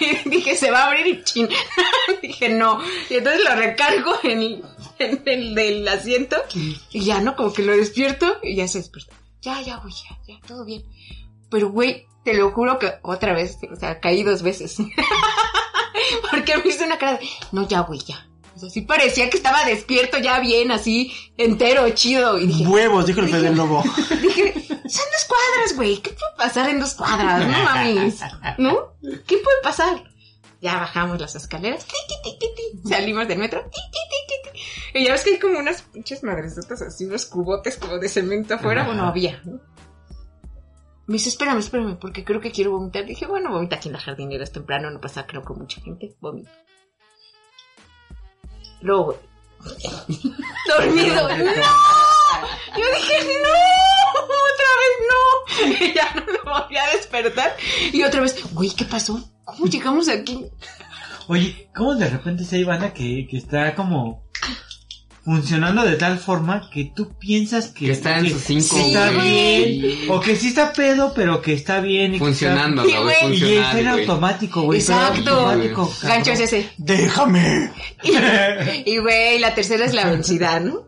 Y 0.00 0.28
dije, 0.28 0.54
se 0.54 0.70
va 0.70 0.84
a 0.84 0.86
abrir 0.86 1.06
y 1.06 1.24
chin. 1.24 1.48
Dije, 2.22 2.48
no. 2.48 2.80
Y 3.10 3.14
entonces 3.16 3.42
lo 3.44 3.54
recargo 3.56 4.18
en 4.22 4.42
el, 4.42 4.64
en 4.98 5.22
el 5.26 5.54
del 5.54 5.88
asiento 5.88 6.36
y 6.54 7.04
ya, 7.04 7.20
¿no? 7.20 7.36
Como 7.36 7.52
que 7.52 7.62
lo 7.62 7.76
despierto 7.76 8.38
y 8.42 8.56
ya 8.56 8.68
se 8.68 8.78
despierta. 8.78 9.14
Ya, 9.42 9.60
ya, 9.60 9.76
güey, 9.76 9.92
ya, 9.92 10.18
ya, 10.26 10.40
todo 10.46 10.64
bien. 10.64 10.84
Pero, 11.50 11.70
güey, 11.70 12.06
te 12.24 12.34
lo 12.34 12.50
juro 12.52 12.78
que 12.78 12.94
otra 13.02 13.32
vez, 13.32 13.58
o 13.70 13.76
sea, 13.76 14.00
caí 14.00 14.22
dos 14.22 14.42
veces. 14.42 14.76
Porque 16.30 16.56
me 16.58 16.68
hizo 16.68 16.84
una 16.84 16.98
cara 16.98 17.18
de, 17.18 17.28
no, 17.52 17.66
ya, 17.68 17.80
güey, 17.80 18.00
ya. 18.00 18.26
O 18.54 18.58
sea, 18.58 18.70
sí 18.70 18.80
parecía 18.80 19.28
que 19.28 19.36
estaba 19.36 19.64
despierto 19.66 20.16
ya 20.16 20.40
bien, 20.40 20.70
así, 20.72 21.12
entero, 21.36 21.88
chido. 21.90 22.38
Y 22.38 22.46
dije, 22.46 22.66
Huevos, 22.66 23.06
dijo 23.06 23.20
el 23.20 23.28
Fede 23.28 23.54
Lobo. 23.54 23.82
dije, 24.22 24.54
son 24.66 24.78
dos 24.86 25.26
cuadras, 25.28 25.76
güey. 25.76 25.98
¿Qué 25.98 26.10
puede 26.10 26.36
pasar 26.38 26.70
en 26.70 26.80
dos 26.80 26.94
cuadras? 26.94 27.46
No 27.46 27.64
mames. 27.64 28.20
¿No? 28.56 28.94
¿Qué 29.26 29.36
puede 29.36 29.62
pasar? 29.62 30.02
Ya 30.62 30.78
bajamos 30.78 31.20
las 31.20 31.34
escaleras. 31.34 31.86
Salimos 32.88 33.28
del 33.28 33.38
metro. 33.38 33.70
Y 34.94 35.04
ya 35.04 35.12
ves 35.12 35.22
que 35.22 35.30
hay 35.30 35.38
como 35.38 35.58
unas 35.58 35.82
pinches 35.82 36.22
madresotas 36.22 36.80
así, 36.80 37.04
unos 37.04 37.26
cubotes 37.26 37.76
como 37.76 37.98
de 37.98 38.08
cemento 38.08 38.54
afuera. 38.54 38.84
Bueno, 38.84 39.04
había, 39.06 39.42
¿no? 39.44 39.60
Me 41.06 41.14
dice, 41.14 41.28
espérame, 41.28 41.58
espérame, 41.58 41.98
porque 41.98 42.24
creo 42.24 42.40
que 42.40 42.50
quiero 42.50 42.72
vomitar. 42.72 43.06
Dije, 43.06 43.26
bueno, 43.26 43.52
vomita 43.52 43.76
aquí 43.76 43.88
en 43.88 43.92
la 43.92 44.00
jardinera, 44.00 44.42
es 44.42 44.52
temprano, 44.52 44.90
no 44.90 45.00
pasa, 45.00 45.26
creo, 45.26 45.42
con 45.42 45.58
mucha 45.58 45.80
gente. 45.80 46.16
Vomito. 46.20 46.50
Luego. 48.80 49.18
Dormido. 50.68 51.28
¡No! 51.28 51.36
Yo 52.76 52.84
dije, 52.94 53.40
no, 53.42 54.20
otra 54.20 54.70
vez 54.80 54.94
no. 55.08 55.86
Y 55.86 55.94
ya 55.94 56.12
no 56.14 56.32
lo 56.32 56.44
volví 56.44 56.76
a 56.76 56.86
despertar. 56.88 57.56
Y 57.92 58.02
otra 58.02 58.20
vez, 58.20 58.52
güey, 58.52 58.70
¿qué 58.70 58.84
pasó? 58.84 59.20
¿Cómo 59.44 59.66
llegamos 59.66 60.08
aquí? 60.08 60.46
Oye, 61.28 61.70
¿cómo 61.74 61.94
de 61.94 62.08
repente 62.08 62.44
hay 62.50 62.64
banda 62.64 62.92
que, 62.92 63.26
que 63.30 63.36
está 63.36 63.74
como 63.74 64.26
funcionando 65.26 65.82
de 65.82 65.96
tal 65.96 66.18
forma 66.20 66.70
que 66.70 66.92
tú 66.94 67.12
piensas 67.18 67.66
que, 67.68 67.86
Que 67.86 67.92
está 67.92 68.20
en 68.20 68.30
sus 68.30 68.42
cinco, 68.42 68.76
que 68.76 68.86
está 68.86 69.10
güey. 69.12 69.80
bien 69.80 70.10
o 70.10 70.20
que 70.20 70.36
sí 70.36 70.48
está 70.48 70.72
pedo 70.72 71.12
pero 71.14 71.42
que 71.42 71.52
está 71.52 71.80
bien 71.80 72.14
y 72.14 72.18
Funcionando, 72.20 72.84
güey. 72.84 73.36
y 73.36 73.54
está 73.56 73.80
en 73.80 73.88
automático, 73.88 74.62
güey. 74.62 74.78
Exacto. 74.78 75.30
automático. 75.32 75.92
Gancho 76.02 76.30
es 76.30 76.40
ese. 76.40 76.70
¡Déjame! 76.78 77.72
Y, 78.04 78.92
y, 78.92 78.98
güey, 78.98 79.40
la 79.40 79.52
tercera 79.54 79.84
es 79.84 79.92
la 79.94 80.08
vencida, 80.08 80.60
¿no? 80.60 80.86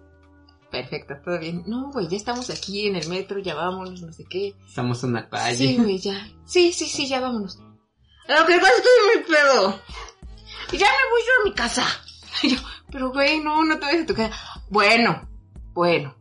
Perfecto, 0.71 1.15
todo 1.25 1.39
bien. 1.41 1.65
No, 1.67 1.91
güey, 1.91 2.07
ya 2.09 2.17
estamos 2.17 2.49
aquí 2.51 2.87
en 2.87 2.95
el 2.97 3.09
metro, 3.09 3.41
ya 3.41 3.55
vámonos, 3.57 4.03
no 4.03 4.13
sé 4.13 4.25
qué. 4.31 4.55
Estamos 4.69 5.03
en 5.03 5.15
la 5.15 5.29
calle. 5.29 5.57
Sí, 5.57 5.77
güey, 5.79 5.99
ya. 5.99 6.29
Sí, 6.47 6.73
sí, 6.73 6.87
sí, 6.87 7.09
ya 7.09 7.19
vámonos. 7.21 7.59
Lo 7.59 8.47
que 8.47 8.57
pasa 8.59 8.73
es 8.73 8.83
que 8.83 8.89
estoy 8.89 9.15
muy 9.15 9.37
pedo. 9.37 9.81
Y 10.71 10.77
ya 10.77 10.87
me 10.87 11.11
voy 11.11 11.21
yo 11.27 11.41
a 11.41 11.45
mi 11.45 11.55
casa. 11.55 11.87
Y 12.43 12.49
yo, 12.55 12.59
pero 12.91 13.11
güey, 13.11 13.41
no, 13.41 13.65
no 13.65 13.79
te 13.79 13.87
vayas 13.87 14.03
a 14.03 14.07
tu 14.07 14.15
casa. 14.15 14.37
Bueno, 14.69 15.29
bueno. 15.73 16.15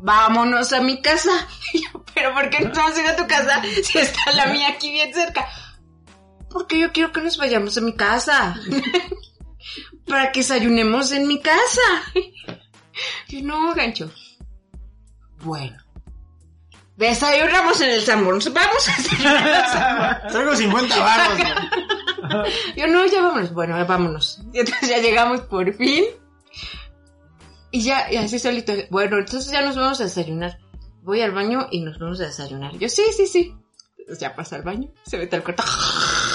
Vámonos 0.00 0.72
a 0.72 0.80
mi 0.80 1.00
casa. 1.00 1.30
Pero 2.14 2.32
¿por 2.34 2.50
qué 2.50 2.60
no 2.60 2.70
vamos 2.70 2.96
a 2.96 3.00
ir 3.02 3.08
a 3.08 3.16
tu 3.16 3.26
casa 3.26 3.62
si 3.82 3.98
está 3.98 4.32
la 4.32 4.46
mía 4.46 4.68
aquí 4.68 4.90
bien 4.90 5.12
cerca? 5.12 5.48
Porque 6.50 6.78
yo 6.78 6.92
quiero 6.92 7.12
que 7.12 7.20
nos 7.20 7.36
vayamos 7.36 7.76
a 7.76 7.80
mi 7.80 7.94
casa. 7.94 8.56
Para 10.06 10.32
que 10.32 10.40
desayunemos 10.40 11.12
en 11.12 11.26
mi 11.26 11.40
casa. 11.40 11.80
Y 13.28 13.42
no, 13.42 13.74
gancho. 13.74 14.10
Bueno. 15.42 15.76
Desayunamos 16.96 17.78
en 17.82 17.90
el 17.90 18.00
Sanborns. 18.00 18.50
Vamos 18.54 18.88
a 18.88 18.96
desayunar 18.96 19.36
en 19.36 19.54
el 19.54 19.66
Sanborns. 19.66 20.32
Traigo 20.32 20.56
50 20.56 20.98
baros, 20.98 21.38
güey. 21.38 21.95
Yo 22.76 22.86
no, 22.86 23.06
ya 23.06 23.22
vámonos. 23.22 23.52
Bueno, 23.52 23.86
vámonos. 23.86 24.40
Y 24.52 24.58
entonces 24.60 24.88
ya 24.88 24.98
llegamos 24.98 25.40
por 25.42 25.72
fin. 25.74 26.04
Y 27.70 27.82
ya, 27.82 28.10
y 28.10 28.16
así 28.16 28.38
solito. 28.38 28.72
Bueno, 28.90 29.18
entonces 29.18 29.50
ya 29.50 29.62
nos 29.62 29.76
vamos 29.76 30.00
a 30.00 30.04
desayunar. 30.04 30.58
Voy 31.02 31.20
al 31.20 31.32
baño 31.32 31.68
y 31.70 31.80
nos 31.80 31.98
vamos 31.98 32.20
a 32.20 32.26
desayunar. 32.26 32.76
Yo, 32.78 32.88
sí, 32.88 33.02
sí, 33.16 33.26
sí. 33.26 33.54
Ya 34.20 34.36
pasa 34.36 34.56
al 34.56 34.62
baño, 34.62 34.88
se 35.04 35.18
mete 35.18 35.36
al 35.36 35.42
cuarto. 35.42 35.64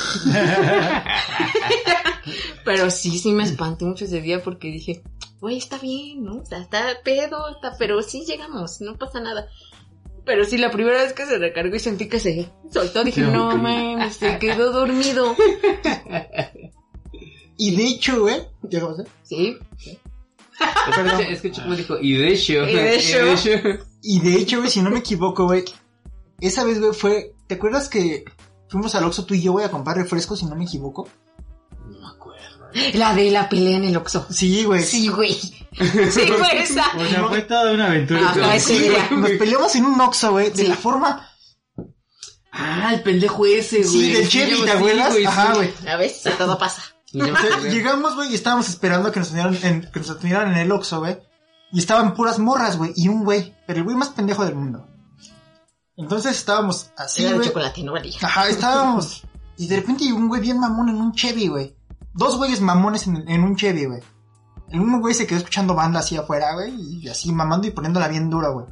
pero 2.65 2.91
sí, 2.91 3.17
sí 3.17 3.31
me 3.31 3.43
espanté 3.43 3.85
mucho 3.85 4.05
ese 4.05 4.21
día 4.21 4.41
porque 4.43 4.67
dije, 4.67 5.03
güey, 5.39 5.57
está 5.57 5.77
bien, 5.77 6.23
¿no? 6.23 6.41
O 6.41 6.45
sea, 6.45 6.59
está 6.59 6.83
pedo, 7.03 7.49
está, 7.49 7.75
pero 7.77 8.01
sí 8.01 8.25
llegamos, 8.25 8.81
no 8.81 8.97
pasa 8.97 9.19
nada. 9.19 9.47
Pero 10.25 10.45
sí, 10.45 10.57
la 10.57 10.69
primera 10.71 11.01
vez 11.01 11.13
que 11.13 11.25
se 11.25 11.37
recargó 11.37 11.75
y 11.75 11.79
sentí 11.79 12.07
que 12.07 12.19
se 12.19 12.49
soltó, 12.71 13.03
dije, 13.03 13.21
No, 13.21 13.31
no, 13.31 13.49
que- 13.51 13.57
mames, 13.57 14.15
se 14.15 14.37
quedó 14.39 14.71
dormido. 14.71 15.35
Y 17.57 17.75
de 17.75 17.83
hecho, 17.85 18.21
güey. 18.21 18.37
¿Ya 18.63 18.79
acabas 18.79 18.97
de- 18.97 19.07
Sí, 19.23 19.57
Perdón. 20.95 21.21
Escucha 21.29 21.63
cómo 21.63 21.75
dijo, 21.75 21.97
y 21.99 22.13
de 22.17 22.33
hecho. 22.33 22.53
Y 22.67 22.73
de 22.75 22.95
hecho. 22.95 23.49
Y 24.03 24.19
de 24.19 24.35
hecho, 24.35 24.57
güey, 24.59 24.69
si 24.69 24.81
no 24.81 24.89
me 24.91 24.99
equivoco, 24.99 25.45
güey. 25.45 25.63
Esa 26.39 26.63
vez, 26.63 26.79
güey, 26.79 26.93
fue. 26.93 27.33
¿Te 27.47 27.55
acuerdas 27.55 27.89
que 27.89 28.25
fuimos 28.69 28.93
al 28.95 29.03
Oxxo 29.05 29.25
tú 29.25 29.33
y 29.33 29.41
yo, 29.41 29.51
güey, 29.53 29.65
a 29.65 29.71
comprar 29.71 29.97
refrescos, 29.97 30.39
si 30.39 30.45
no 30.45 30.55
me 30.55 30.65
equivoco? 30.65 31.07
No. 31.87 32.17
La 32.93 33.13
de 33.13 33.31
la 33.31 33.47
pelea 33.49 33.77
en 33.77 33.83
el 33.85 33.97
Oxxo. 33.97 34.27
Sí, 34.29 34.63
güey. 34.65 34.83
Sí, 34.83 35.07
güey. 35.09 35.33
Sí, 35.71 36.27
fue 36.27 36.61
esa. 36.61 36.83
O 36.97 37.05
sea, 37.05 37.25
fue 37.29 37.41
toda 37.43 37.71
una 37.71 37.87
aventura. 37.87 38.29
Ajá, 38.29 38.59
Sí, 38.59 38.89
güey. 38.89 39.19
Nos 39.21 39.31
peleamos 39.31 39.73
en 39.75 39.85
un 39.85 40.01
Oxxo, 40.01 40.31
güey, 40.31 40.49
de 40.49 40.63
Sí. 40.63 40.67
la 40.67 40.75
forma. 40.75 41.27
Ah, 42.51 42.91
el 42.93 43.01
pendejo 43.03 43.45
ese, 43.45 43.77
güey. 43.77 43.87
Sí, 43.89 44.11
del 44.11 44.27
Chevy, 44.27 44.61
¿te 44.65 44.71
acuerdas? 44.71 45.11
güey, 45.13 45.25
Ajá, 45.25 45.51
sí. 45.51 45.57
güey. 45.57 45.73
¿Ya 45.85 45.95
ves? 45.95 46.23
Todo 46.37 46.57
pasa. 46.57 46.83
Llegamos, 47.13 48.15
güey, 48.15 48.31
y 48.31 48.35
estábamos 48.35 48.67
esperando 48.69 49.09
a 49.09 49.11
que 49.11 49.19
nos 49.21 49.29
atendieran 49.31 49.57
en, 49.63 49.91
que 49.91 49.99
nos 49.99 50.09
atendieran 50.09 50.51
en 50.51 50.57
el 50.57 50.71
Oxxo, 50.71 50.99
güey. 50.99 51.17
Y 51.71 51.79
estaban 51.79 52.13
puras 52.13 52.37
morras, 52.39 52.77
güey, 52.77 52.91
y 52.97 53.07
un 53.07 53.23
güey, 53.23 53.55
pero 53.65 53.79
el 53.79 53.83
güey 53.85 53.95
más 53.95 54.09
pendejo 54.09 54.43
del 54.43 54.55
mundo. 54.55 54.87
Entonces 55.95 56.35
estábamos 56.35 56.89
así, 56.97 57.21
Era 57.21 57.31
de 57.31 57.35
güey. 57.37 57.47
chocolate, 57.47 57.83
no 57.83 57.93
valía. 57.93 58.17
Ajá, 58.21 58.49
estábamos. 58.49 59.23
Y 59.57 59.67
de 59.67 59.77
repente 59.77 60.03
llegó 60.03 60.17
un 60.17 60.27
güey 60.27 60.41
bien 60.41 60.59
mamón 60.59 60.89
en 60.89 60.95
un 60.95 61.13
Chevy, 61.13 61.47
güey. 61.47 61.75
Dos 62.13 62.37
güeyes 62.37 62.61
mamones 62.61 63.07
en, 63.07 63.27
en 63.29 63.43
un 63.43 63.55
Chevy, 63.55 63.85
güey. 63.85 64.01
El 64.69 64.79
uno 64.79 64.99
güey 64.99 65.13
se 65.13 65.27
quedó 65.27 65.37
escuchando 65.39 65.75
banda 65.75 65.99
así 65.99 66.15
afuera, 66.17 66.53
güey, 66.53 66.73
y 67.01 67.07
así 67.09 67.31
mamando 67.31 67.67
y 67.67 67.71
poniéndola 67.71 68.07
bien 68.07 68.29
dura, 68.29 68.49
güey. 68.49 68.65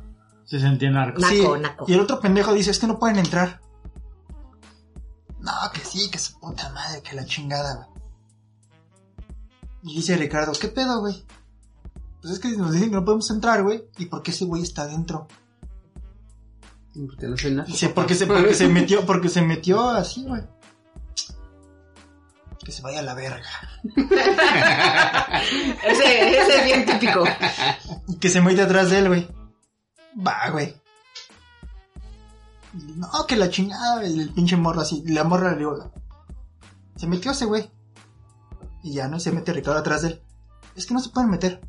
Se 0.46 0.60
sentía 0.60 0.90
narco. 0.90 1.20
Naco, 1.20 1.34
Sí, 1.34 1.62
naco. 1.62 1.86
Y 1.88 1.94
el 1.94 2.00
otro 2.00 2.20
pendejo 2.20 2.54
dice, 2.54 2.72
es 2.72 2.80
que 2.80 2.88
no 2.88 2.98
pueden 2.98 3.20
entrar. 3.20 3.62
No, 5.40 5.52
que 5.74 5.82
sí, 5.82 6.10
que 6.10 6.18
su 6.18 6.40
puta 6.40 6.70
madre, 6.72 7.02
que 7.02 7.16
la 7.16 7.26
chingada, 7.26 7.76
güey. 7.76 7.88
Y 9.84 9.96
dice 9.98 10.18
Ricardo, 10.18 10.52
¿qué 10.60 10.68
pedo, 10.68 11.00
güey? 11.02 11.24
Pues 12.22 12.34
es 12.34 12.40
que 12.40 12.50
nos 12.58 12.74
dicen 12.74 12.90
que 12.90 12.96
no 12.96 13.06
podemos 13.06 13.30
entrar, 13.32 13.64
güey. 13.64 13.86
¿Y 13.98 14.08
por 14.08 14.22
qué 14.22 14.32
ese 14.32 14.46
güey 14.46 14.64
está 14.64 14.84
adentro? 14.84 15.28
Porque 16.94 17.28
no 17.28 17.38
soy 17.38 17.56
nada. 17.56 17.68
Dice, 17.68 17.90
porque 17.90 18.16
se, 18.16 18.26
porque 18.28 18.54
se 18.54 18.68
metió, 18.68 19.06
porque 19.06 19.30
se 19.30 19.42
metió 19.42 19.90
así, 19.90 20.26
güey. 20.26 20.42
Que 22.70 22.76
se 22.76 22.84
vaya 22.84 23.00
a 23.00 23.02
la 23.02 23.16
verga. 23.16 23.42
Ese, 25.84 26.40
ese 26.40 26.58
es 26.60 26.66
bien 26.66 26.86
típico. 26.86 27.24
Y 28.08 28.18
que 28.18 28.30
se 28.30 28.42
mete 28.42 28.62
atrás 28.62 28.92
de 28.92 29.00
él, 29.00 29.08
güey. 29.08 29.28
Va, 30.16 30.50
güey. 30.52 30.76
Y, 32.76 32.94
No, 32.98 33.26
que 33.28 33.36
la 33.38 33.50
chingada, 33.50 34.04
el, 34.04 34.20
el 34.22 34.30
pinche 34.30 34.56
morro 34.56 34.82
así. 34.82 35.02
y 35.04 35.14
La 35.14 35.24
morra 35.24 35.54
le 35.54 35.58
digo, 35.58 35.92
se 36.96 37.08
metió 37.08 37.32
ese 37.32 37.46
güey. 37.46 37.72
Y 38.84 38.94
ya, 38.94 39.08
¿no? 39.08 39.20
Se 39.20 39.32
mete 39.32 39.52
Ricardo 39.52 39.80
atrás 39.80 40.04
de 40.04 40.10
él. 40.10 40.22
Es 40.76 40.86
que 40.86 40.94
no 40.94 41.00
se 41.00 41.10
pueden 41.10 41.32
meter. 41.32 41.62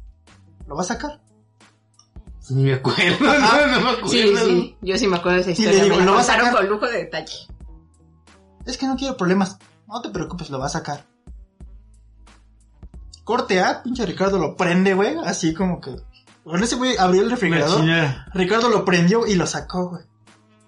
¿Lo 0.66 0.76
va 0.76 0.82
a 0.82 0.84
sacar? 0.84 1.22
Ni 2.50 2.64
me 2.64 2.74
acuerdo, 2.74 3.24
no, 3.24 3.66
no 3.68 3.80
me 3.80 3.88
acuerdo. 3.90 4.08
Sí, 4.08 4.34
sí. 4.36 4.76
Yo 4.82 4.98
sí 4.98 5.06
me 5.06 5.16
acuerdo 5.16 5.42
de 5.42 5.50
esa 5.52 5.62
le 5.62 5.68
historia. 5.70 5.82
digo, 5.84 5.96
me 5.96 6.00
la 6.04 6.10
¿lo 6.10 6.14
vas 6.16 6.28
a 6.28 6.32
contaron 6.34 6.46
sacar? 6.52 6.60
con 6.68 6.70
lujo 6.76 6.86
de 6.92 6.98
detalle. 6.98 7.36
Es 8.66 8.76
que 8.76 8.86
no 8.86 8.96
quiero 8.96 9.16
problemas. 9.16 9.56
No 9.90 10.00
te 10.00 10.10
preocupes, 10.10 10.50
lo 10.50 10.60
va 10.60 10.66
a 10.66 10.70
sacar. 10.70 11.04
Corte 13.24 13.60
A, 13.60 13.82
pinche 13.82 14.06
Ricardo 14.06 14.38
lo 14.38 14.56
prende, 14.56 14.94
güey. 14.94 15.16
Así 15.24 15.52
como 15.52 15.80
que. 15.80 15.96
Bueno, 16.44 16.64
ese 16.64 16.76
güey 16.76 16.96
abrió 16.96 17.22
el 17.22 17.30
refrigerador. 17.30 17.84
Ricardo 18.32 18.68
lo 18.68 18.84
prendió 18.84 19.26
y 19.26 19.34
lo 19.34 19.46
sacó, 19.46 19.90
güey. 19.90 20.04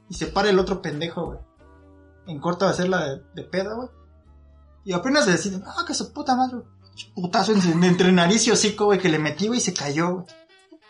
Y 0.08 0.14
se 0.14 0.26
para 0.26 0.50
el 0.50 0.58
otro 0.58 0.82
pendejo, 0.82 1.26
güey. 1.26 1.38
En 2.26 2.40
corto 2.40 2.66
va 2.66 2.72
a 2.72 2.74
ser 2.74 2.88
la 2.88 3.06
de, 3.06 3.22
de 3.34 3.42
pedo, 3.44 3.76
güey. 3.76 3.88
Y 4.84 4.92
apenas 4.92 5.26
le 5.26 5.32
deciden, 5.32 5.62
ah, 5.66 5.84
que 5.86 5.94
su 5.94 6.12
puta 6.12 6.34
madre. 6.34 6.58
Putazo 7.14 7.52
entre, 7.52 7.70
entre 7.86 8.12
nariz 8.12 8.46
y 8.46 8.50
hocico, 8.50 8.86
güey, 8.86 8.98
que 8.98 9.08
le 9.08 9.18
metí, 9.18 9.46
güey, 9.46 9.58
y 9.58 9.62
se 9.62 9.72
cayó, 9.72 10.16
güey. 10.16 10.26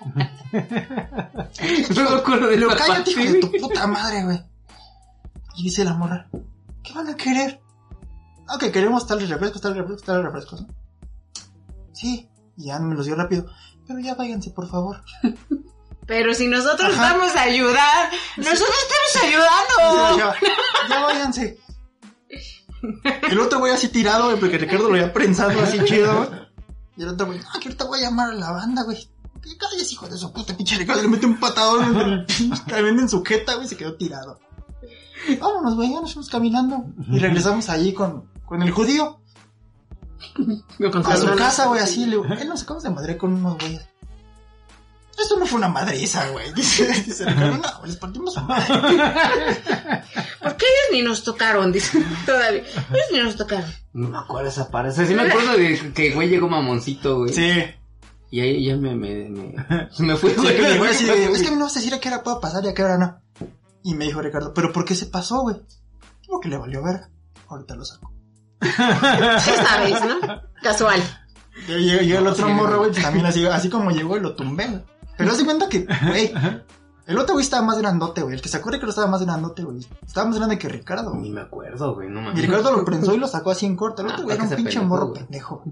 Acuerdo 2.19 2.49
de 2.49 2.57
Lo 2.57 2.69
cállate, 2.71 3.11
hijo 3.13 3.21
de 3.21 3.41
tu 3.41 3.49
güey. 3.49 3.61
puta 3.61 3.87
madre, 3.87 4.25
güey. 4.25 4.43
Y 5.57 5.65
dice 5.65 5.85
la 5.85 5.95
morra, 5.95 6.29
¿qué 6.83 6.93
van 6.93 7.09
a 7.09 7.15
querer? 7.15 7.62
Ah, 8.49 8.59
que 8.59 8.73
queremos 8.73 9.07
tales 9.07 9.29
refrescos, 9.29 9.61
tales 9.61 9.79
refrescos, 9.79 10.07
tales 10.07 10.25
refrescos, 10.25 10.63
¿no? 10.63 10.69
Sí, 11.93 12.29
y 12.57 12.67
ya 12.67 12.79
me 12.79 12.95
los 12.95 13.07
dio 13.07 13.15
rápido. 13.15 13.47
Pero 13.87 14.01
ya 14.01 14.15
váyanse, 14.15 14.51
por 14.51 14.69
favor. 14.69 15.03
Pero 16.07 16.35
si 16.35 16.49
nosotros 16.49 16.95
Ajá. 16.95 17.15
vamos 17.15 17.37
a 17.37 17.43
ayudar, 17.43 18.11
nosotros 18.37 18.77
estamos 18.83 19.25
ayudando. 19.25 20.19
Ya, 20.19 20.35
ya 20.89 21.03
váyanse. 21.03 21.61
El 23.31 23.39
otro 23.39 23.61
güey 23.61 23.73
así 23.73 23.89
tirado, 23.89 24.25
güey, 24.27 24.41
porque 24.41 24.59
Ricardo 24.59 24.89
lo 24.89 24.95
había 24.95 25.13
prensado 25.13 25.61
así 25.61 25.79
chido, 25.85 26.17
güey. 26.17 26.41
Y 26.97 27.03
el 27.05 27.09
otro 27.11 27.27
güey, 27.27 27.39
ah, 27.39 27.59
que 27.61 27.69
ahorita 27.69 27.85
voy 27.85 28.01
a 28.01 28.03
llamar 28.03 28.31
a 28.31 28.35
la 28.35 28.51
banda, 28.51 28.83
güey. 28.83 29.09
Que 29.41 29.57
calles, 29.57 29.93
hijo 29.93 30.09
de 30.09 30.17
su 30.17 30.33
puta 30.33 30.57
pinche 30.57 30.77
Ricardo. 30.77 31.03
Le 31.03 31.09
mete 31.09 31.27
un 31.27 31.39
patadón 31.39 31.85
en 31.85 32.01
el 32.01 32.27
también 32.69 32.99
en 32.99 33.09
su 33.09 33.23
jeta, 33.23 33.55
güey, 33.55 33.67
y 33.67 33.69
se 33.69 33.77
quedó 33.77 33.95
tirado. 33.95 34.41
Vámonos, 35.41 35.77
güey, 35.77 35.93
ya 35.93 36.01
nos 36.01 36.13
fuimos 36.13 36.29
caminando. 36.29 36.85
Y 37.09 37.19
regresamos 37.19 37.69
allí 37.69 37.93
con, 37.93 38.29
con 38.53 38.63
el 38.63 38.71
judío. 38.71 39.19
A 41.07 41.17
su 41.17 41.35
casa, 41.37 41.67
güey, 41.69 41.81
así. 41.81 42.05
Le 42.05 42.17
él 42.17 42.49
nos 42.49 42.61
sacamos 42.61 42.83
de 42.83 42.91
madre 42.91 43.17
con 43.17 43.33
unos 43.33 43.57
güeyes. 43.59 43.89
Esto 45.19 45.39
no 45.39 45.47
fue 45.47 45.57
una 45.57 45.69
madriza, 45.69 46.29
güey. 46.29 46.53
Dice, 46.55 46.87
dice 46.87 47.25
Ricardo, 47.25 47.57
no, 47.57 47.87
les 47.87 47.97
partimos 47.97 48.35
su 48.35 48.41
madre. 48.43 48.67
Porque 50.43 50.67
ellos 50.67 50.89
ni 50.93 51.01
nos 51.01 51.25
tocaron, 51.25 51.73
dice 51.73 52.05
todavía. 52.27 52.61
Ellos 52.61 53.07
ni 53.13 53.21
nos 53.21 53.37
tocaron. 53.37 53.71
No 53.95 54.09
me 54.11 54.19
acuerdo 54.19 54.51
esa 54.51 54.71
parte. 54.71 55.07
Sí 55.07 55.15
me 55.15 55.23
acuerdo 55.23 55.53
de 55.57 55.93
que 55.95 56.13
güey 56.13 56.29
llegó 56.29 56.47
mamoncito, 56.51 57.21
güey. 57.21 57.33
Sí. 57.33 57.63
Y 58.31 58.41
ahí 58.41 58.67
ya 58.67 58.77
me, 58.77 58.95
me, 58.95 59.31
me, 59.31 59.55
me 59.99 60.17
fui, 60.17 60.31
Sí, 60.31 60.37
güey. 60.37 60.91
así 60.91 61.07
de, 61.07 61.25
es 61.25 61.41
que 61.41 61.49
a 61.49 61.51
mí 61.51 61.57
no 61.57 61.57
me 61.57 61.63
vas 61.65 61.77
a 61.77 61.81
decir 61.81 61.95
a 61.95 62.01
qué 62.01 62.09
hora 62.09 62.23
puedo 62.23 62.39
pasar 62.41 62.63
y 62.65 62.69
a 62.69 62.75
qué 62.75 62.83
hora 62.83 62.99
no. 62.99 63.19
Y 63.83 63.95
me 63.95 64.05
dijo 64.05 64.21
Ricardo, 64.21 64.53
¿pero 64.53 64.73
por 64.75 64.85
qué 64.85 64.95
se 64.95 65.07
pasó, 65.07 65.41
güey? 65.41 65.57
Como 66.27 66.39
que 66.41 66.49
le 66.51 66.59
valió 66.59 66.83
verga. 66.83 67.09
Ahorita 67.49 67.75
lo 67.77 67.85
saco. 67.85 68.13
Esta 68.63 69.81
vez, 69.83 70.01
¿no? 70.05 70.41
Casual. 70.63 71.01
Y 71.69 71.73
llegó, 71.73 72.03
llegó 72.03 72.19
el 72.21 72.27
otro 72.29 72.47
Sí, 72.47 72.53
morro, 72.53 72.79
güey. 72.79 72.91
pues 72.91 73.03
también 73.03 73.27
así, 73.27 73.47
así 73.47 73.69
como 73.69 73.91
llegó 73.91 74.17
y 74.17 74.21
lo 74.21 74.35
tumbé, 74.35 74.67
güey. 74.69 74.83
Pero 75.19 75.35
se 75.35 75.45
cuenta 75.45 75.69
que, 75.69 75.87
güey, 76.07 76.33
el 77.07 77.19
otro 77.19 77.35
güey 77.35 77.45
estaba 77.45 77.65
más 77.67 77.79
grandote, 77.79 78.23
güey. 78.23 78.35
El 78.37 78.43
que 78.43 78.49
sacó 78.49 78.71
a 78.71 78.73
Ricardo 78.73 78.91
estaba 78.91 79.07
más 79.09 79.23
grandote, 79.23 79.63
güey. 79.63 79.87
Estaba 80.07 80.29
más 80.29 80.39
grande 80.39 80.59
que 80.59 80.69
Ricardo, 80.69 81.15
Ni 81.15 81.31
me 81.31 81.43
acuerdo, 81.43 81.95
güey, 81.95 82.09
no 82.09 82.23
me 82.23 82.31
Y 82.31 82.43
Ricardo 82.43 82.73
lo 82.75 82.85
prensó 82.85 83.15
y 83.15 83.19
lo 83.19 83.29
sacó 83.29 83.51
así 83.51 83.67
en 83.67 83.77
corto. 83.77 84.03
El 84.03 84.09
Ah, 84.09 84.13
otro 84.15 84.25
güey 84.25 84.35
era 84.37 84.45
un 84.45 84.51
que 84.51 84.57
se 84.57 84.63
pinche 84.63 84.81
morro 84.81 85.09
güey. 85.09 85.21
pendejo. 85.23 85.63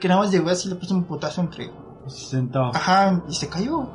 Que 0.00 0.08
nada 0.08 0.20
más 0.20 0.30
llegó 0.30 0.50
así 0.50 0.68
y 0.68 0.72
le 0.72 0.76
puso 0.76 0.94
un 0.94 1.04
putazo 1.04 1.40
entre 1.40 1.70
Se 2.08 2.26
sentó. 2.26 2.66
Ajá, 2.74 3.22
y 3.28 3.34
se 3.34 3.48
cayó. 3.48 3.88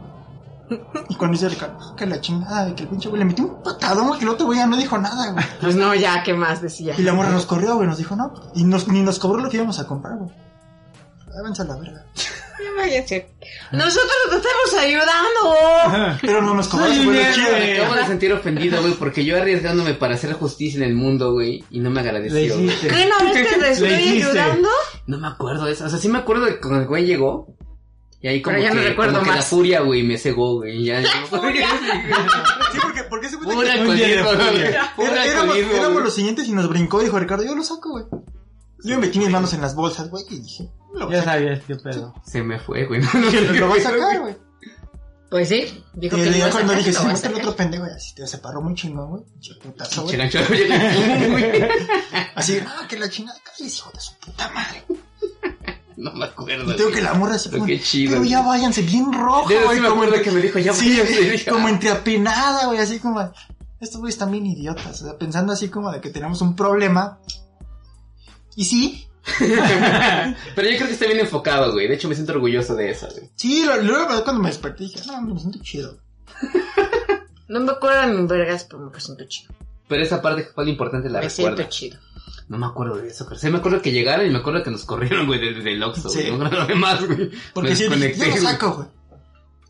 Y 1.10 1.16
cuando 1.16 1.38
dice 1.38 1.50
Ricardo, 1.50 1.78
"Ah, 1.82 1.94
que 1.98 2.06
la 2.06 2.22
chingada, 2.22 2.66
de 2.66 2.76
que 2.76 2.84
el 2.84 2.90
pinche 2.90 3.10
güey 3.10 3.20
le 3.20 3.26
metió 3.26 3.46
un 3.46 3.62
patadón, 3.64 4.08
güey, 4.08 4.20
que 4.20 4.26
el 4.26 4.32
otro 4.32 4.46
güey 4.46 4.60
ya 4.60 4.68
no 4.68 4.78
dijo 4.78 4.98
nada, 4.98 5.32
güey. 5.32 5.46
Pues 5.60 5.76
no, 5.76 5.94
ya, 5.96 6.24
¿qué 6.24 6.34
más 6.34 6.62
decía? 6.62 6.96
Y 6.98 7.02
la 7.04 7.14
morra 7.14 7.30
nos 7.30 7.46
corrió, 7.46 7.76
güey, 7.76 7.88
nos 7.88 7.98
dijo, 7.98 8.16
no, 8.16 8.34
y 8.56 8.64
nos, 8.64 8.88
ni 8.88 9.02
nos 9.02 9.20
cobró 9.20 9.42
lo 9.42 9.50
que 9.50 9.58
íbamos 9.58 9.80
a 9.80 9.88
comprar, 9.88 10.18
güey. 10.18 10.32
Váyanse 11.34 11.62
a 11.62 11.66
la 11.66 11.76
verga. 11.78 12.06
Váyanse. 12.78 13.34
Nosotros 13.72 14.12
te 14.30 14.36
estamos 14.38 14.86
ayudando. 14.86 16.18
Pero 16.22 16.42
no 16.42 16.54
nos 16.54 16.70
chido. 16.70 16.84
héroe. 16.86 17.60
Me 17.60 17.78
acabo 17.80 17.96
de 17.96 18.06
sentir 18.06 18.34
ofendido, 18.34 18.82
güey, 18.82 18.94
porque 18.94 19.24
yo 19.26 19.38
arriesgándome 19.38 19.94
para 19.94 20.16
hacer 20.16 20.34
justicia 20.34 20.78
en 20.78 20.84
el 20.84 20.96
mundo, 20.96 21.32
güey, 21.34 21.64
y 21.70 21.80
no 21.80 21.90
me 21.90 22.02
agradeció. 22.02 22.56
güey. 22.56 22.70
¿Qué 22.80 23.10
no 23.10 23.26
ves 23.26 23.48
que 23.50 23.60
te 23.60 23.72
estoy 23.72 23.90
ayudando? 23.94 24.70
No 25.08 25.18
me 25.18 25.28
acuerdo 25.28 25.66
de 25.66 25.74
eso. 25.74 25.86
O 25.86 25.90
sea, 25.90 26.00
sí 26.00 26.10
me 26.10 26.20
acuerdo 26.20 26.46
de 26.46 26.60
cuando 26.60 26.82
el 26.82 26.88
güey 26.88 27.06
llegó. 27.06 27.48
Y 28.24 28.28
ahí 28.28 28.42
como 28.42 28.56
Pero 28.56 28.64
ya 28.68 28.70
que, 28.72 28.76
no 28.78 28.84
recuerdo 28.84 29.14
como 29.14 29.24
que 29.24 29.30
la 29.32 29.36
más. 29.38 29.46
furia, 29.48 29.82
güey, 29.82 30.04
me 30.04 30.18
cegó, 30.18 30.56
güey. 30.58 30.84
Ya, 30.84 31.02
Sí, 32.72 32.78
porque, 32.82 33.04
porque 33.10 33.28
ese 33.28 33.36
güey 33.38 33.58
Un 33.58 33.68
alcoholismo, 33.68 34.24
güey. 34.36 34.62
Era- 34.64 35.26
éramos, 35.26 35.56
alcoholismo, 35.56 35.72
éramos 35.74 35.92
güey. 35.94 36.04
los 36.06 36.16
siguientes 36.16 36.48
y 36.48 36.52
nos 36.54 36.70
brincó, 36.70 37.00
dijo 37.02 37.18
Ricardo, 37.20 37.44
yo 37.44 37.56
lo 37.56 37.64
saco, 37.64 37.90
güey. 37.92 38.06
Yo 38.84 39.00
metí 39.00 39.20
mis 39.20 39.30
manos 39.30 39.54
en 39.54 39.62
las 39.62 39.76
bolsas, 39.76 40.10
güey, 40.10 40.24
y 40.30 40.40
dije, 40.40 40.70
lo 40.94 41.06
voy 41.08 41.16
a 41.16 41.18
Ya 41.20 41.24
sacar. 41.24 41.40
sabías 41.40 41.62
qué 41.68 41.76
pedo. 41.76 42.14
Se 42.26 42.42
me 42.44 42.60
fue, 42.60 42.86
güey. 42.86 43.02
Lo 43.60 43.68
voy 43.68 43.80
a 43.80 43.84
sacar, 43.84 44.20
güey. 44.22 44.36
Pues 45.32 45.48
sí, 45.48 45.82
dijo 45.94 46.18
Y 46.18 46.24
que 46.26 46.30
lo 46.30 46.36
iba 46.36 46.48
a 46.48 46.50
cuando 46.52 46.74
sacar, 46.74 46.78
dije, 46.86 46.92
lo 46.92 47.00
si 47.00 47.06
va 47.06 47.10
a 47.12 47.14
mete 47.14 47.28
el 47.28 47.34
sacar. 47.34 47.48
otro 47.48 47.56
pendejo, 47.56 47.88
y 47.88 47.90
así, 47.92 48.16
tío, 48.16 48.28
se 48.28 48.38
paró 48.40 48.62
muy 48.62 48.76
chingón, 48.76 49.10
güey. 49.12 49.24
Pinche 49.24 49.54
putazo, 49.64 50.04
güey. 50.04 50.18
Güey. 51.30 51.70
Así, 52.36 52.60
ah, 52.68 52.86
que 52.90 53.00
la 53.00 53.10
chingada, 53.10 53.40
calles, 53.42 53.78
hijo 53.78 53.92
de 53.94 54.00
su 54.02 54.14
puta 54.20 54.50
madre. 54.50 54.84
No 56.06 56.12
me 56.14 56.26
acuerdo. 56.26 56.72
Y 56.74 56.76
tengo 56.76 56.92
que 56.92 57.02
la 57.02 57.14
morra 57.14 57.38
como, 57.52 57.66
qué 57.66 57.80
chido, 57.82 58.14
pero 58.14 58.24
ya 58.26 58.42
váyanse, 58.42 58.82
bien 58.82 59.12
rojo, 59.14 59.50
Yo 59.50 59.64
güey. 59.64 59.76
sí 59.78 59.82
me 59.82 59.90
como 59.90 60.02
acuerdo 60.04 60.24
que 60.24 60.32
me 60.32 60.42
dijo, 60.42 60.58
ya 60.60 60.74
Sí, 60.74 61.00
váyanse, 61.00 61.46
como 61.50 61.68
entre 61.70 61.90
apenada, 61.92 62.66
güey, 62.68 62.80
así 62.80 63.00
como, 63.00 63.20
estos 63.80 64.00
güeyes 64.02 64.16
están 64.16 64.32
bien 64.32 64.46
idiotas, 64.46 65.02
o 65.02 65.06
sea, 65.06 65.18
pensando 65.18 65.54
así 65.54 65.70
como 65.70 65.92
de 65.92 66.02
que 66.02 66.10
tenemos 66.10 66.42
un 66.42 66.56
problema. 66.56 67.20
Y 68.56 68.66
sí, 68.66 69.08
Pero 69.38 70.68
yo 70.70 70.78
creo 70.78 70.88
que 70.88 70.94
está 70.94 71.06
bien 71.06 71.20
enfocado, 71.20 71.72
güey. 71.74 71.88
De 71.88 71.94
hecho, 71.94 72.10
me 72.10 72.16
siento 72.16 72.34
orgulloso 72.34 72.74
de 72.76 72.90
eso, 72.90 73.08
güey. 73.12 73.30
sí, 73.36 73.64
lo- 73.64 73.78
luego 73.82 74.24
cuando 74.24 74.42
me 74.42 74.50
desperté 74.50 74.86
dije, 74.86 75.00
no, 75.06 75.22
me 75.22 75.40
siento 75.40 75.60
chido. 75.62 75.98
No 77.48 77.60
me 77.60 77.72
acuerdo 77.72 78.08
ni 78.08 78.26
vergas, 78.28 78.64
pero 78.64 78.90
me 78.90 79.00
siento 79.00 79.24
chido. 79.26 79.54
Pero 79.88 80.04
esa 80.04 80.22
parte 80.22 80.50
fue 80.56 80.64
la 80.66 80.72
importante 80.72 81.08
la 81.10 81.20
Me 81.20 81.28
recuerdo. 81.28 81.58
siento 81.58 81.72
chido. 81.72 82.00
No 82.48 82.58
me 82.58 82.66
acuerdo 82.66 82.98
de 82.98 83.08
eso, 83.08 83.26
pero 83.28 83.40
sí 83.40 83.50
me 83.50 83.58
acuerdo 83.60 83.82
que 83.82 83.92
llegaron 83.92 84.26
y 84.26 84.30
me 84.30 84.40
acuerdo 84.40 84.64
que 84.64 84.72
nos 84.72 84.84
corrieron, 84.86 85.26
güey, 85.28 85.40
desde 85.40 85.74
el 85.74 85.82
Oxxo, 85.84 86.10
Sí. 86.10 86.30
güey. 86.30 86.38
No 86.38 86.76
más, 86.76 87.06
güey. 87.06 87.32
Porque 87.54 87.70
me 87.72 87.76
desconecté, 87.76 88.30
yo 88.30 88.36
lo 88.36 88.42
saco, 88.42 88.72
güey. 88.74 88.88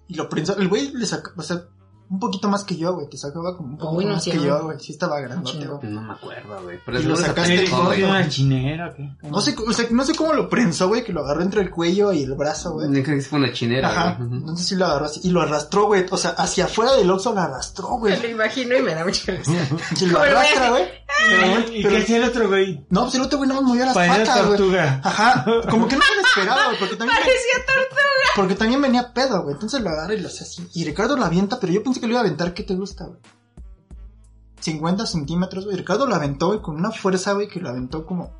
Y 0.07 0.15
lo 0.15 0.27
prensó, 0.29 0.57
el 0.57 0.67
güey 0.67 0.91
le 0.93 1.05
sacó, 1.05 1.31
o 1.37 1.41
sea, 1.43 1.63
un 2.11 2.19
poquito 2.19 2.49
más 2.49 2.63
que 2.65 2.75
yo, 2.75 2.93
güey, 2.93 3.07
que 3.09 3.17
sacaba 3.17 3.55
como 3.55 3.69
un 3.69 3.77
poco 3.77 3.95
Uy, 3.95 4.03
no, 4.05 4.13
más 4.15 4.23
sí, 4.23 4.31
que 4.31 4.37
no. 4.37 4.43
yo, 4.43 4.63
güey, 4.65 4.79
sí 4.81 4.91
estaba 4.91 5.19
grandote, 5.21 5.65
güey. 5.65 5.91
No 5.91 6.01
me 6.01 6.11
acuerdo, 6.13 6.61
güey. 6.61 6.77
Pero 6.85 6.99
lo 6.99 7.09
lo 7.09 7.15
sacaste 7.15 7.65
güey. 7.69 8.03
una 8.03 8.27
chinera 8.27 8.89
o 8.89 8.93
qué? 8.95 9.09
No 9.29 9.39
sé, 9.39 9.55
o 9.65 9.71
sea, 9.71 9.87
no 9.91 10.03
sé 10.03 10.13
cómo 10.13 10.33
lo 10.33 10.49
prensó, 10.49 10.89
güey, 10.89 11.03
que 11.05 11.13
lo 11.13 11.21
agarró 11.21 11.41
entre 11.41 11.61
el 11.61 11.69
cuello 11.71 12.11
y 12.11 12.23
el 12.23 12.33
brazo, 12.33 12.73
güey. 12.73 12.91
Creo 13.01 13.17
que 13.17 13.21
fue 13.21 13.39
una 13.39 13.53
chinera, 13.53 13.89
Ajá, 13.89 14.17
güey. 14.19 14.39
Entonces 14.39 14.67
sí 14.67 14.75
lo 14.75 14.85
agarró 14.85 15.05
así, 15.05 15.21
y 15.23 15.29
lo 15.31 15.41
arrastró, 15.41 15.85
güey, 15.85 16.05
o 16.11 16.17
sea, 16.17 16.31
hacia 16.31 16.65
afuera 16.65 16.93
del 16.97 17.09
Oxxo 17.09 17.33
lo 17.33 17.39
arrastró, 17.41 17.87
güey. 17.97 18.17
Me 18.17 18.23
lo 18.23 18.29
imagino 18.29 18.77
y 18.77 18.81
me 18.81 18.93
da 18.93 19.05
mucha 19.05 19.31
risa. 19.31 19.51
Y 20.01 20.05
lo 20.07 20.19
arrastra, 20.19 20.69
güey. 20.69 20.83
¿Y 21.71 21.83
Pero- 21.83 21.95
qué 21.95 22.01
hacía 22.03 22.17
el 22.17 22.23
otro 22.25 22.47
güey? 22.49 22.85
No, 22.89 23.03
pues 23.03 23.15
el 23.15 23.21
otro 23.21 23.37
güey 23.37 23.47
no 23.47 23.55
me 23.55 23.61
movió 23.61 23.85
las 23.85 23.93
Parecía 23.93 24.25
patas, 24.25 24.45
güey. 24.47 24.57
tortuga. 24.57 25.01
Ajá, 25.03 25.45
como 25.69 25.87
que 25.87 25.95
no 25.95 26.01
se 26.01 26.15
lo 26.15 26.21
esperaba, 26.21 26.65
güey, 26.67 26.79
porque 26.79 26.95
también, 26.95 27.17
Parecía 27.21 27.65
tortuga. 27.65 28.01
porque 28.35 28.55
también 28.55 28.81
venía 28.81 29.13
pedo, 29.13 29.43
güey. 29.43 29.53
Entonces 29.53 29.81
lo 29.81 29.89
agarra 29.89 30.13
y 30.13 30.19
lo 30.19 30.27
hace 30.27 30.43
así. 30.43 30.67
Y 30.73 30.83
Ricardo 30.85 31.15
lo 31.17 31.23
avienta, 31.25 31.59
pero 31.59 31.71
yo 31.73 31.83
pensé 31.83 32.00
que 32.01 32.07
lo 32.07 32.13
iba 32.13 32.19
a 32.19 32.23
aventar, 32.23 32.53
¿qué 32.53 32.63
te 32.63 32.75
gusta, 32.75 33.05
güey? 33.05 33.19
50 34.59 35.05
centímetros, 35.05 35.65
güey. 35.65 35.77
Ricardo 35.77 36.05
lo 36.05 36.15
aventó, 36.15 36.47
güey, 36.47 36.61
con 36.61 36.75
una 36.75 36.91
fuerza, 36.91 37.33
güey, 37.33 37.47
que 37.47 37.59
lo 37.61 37.69
aventó 37.69 38.05
como 38.05 38.31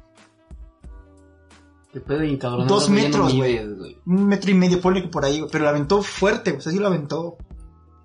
Qué 1.94 2.00
pedo, 2.00 2.20
bien 2.20 2.38
cabrón. 2.38 2.68
Dos 2.68 2.88
no, 2.90 2.96
metros, 2.96 3.34
güey. 3.36 3.60
un 4.06 4.26
metro 4.28 4.50
y 4.52 4.54
medio, 4.54 4.80
ponle 4.80 5.02
que 5.02 5.10
por 5.10 5.26
ahí, 5.26 5.40
güey. 5.40 5.52
Pero 5.52 5.66
lo 5.66 5.70
aventó 5.72 6.02
fuerte, 6.02 6.52
güey. 6.52 6.60
O 6.60 6.62
sea, 6.62 6.72
sí 6.72 6.80
lo 6.80 6.88
aventó. 6.88 7.38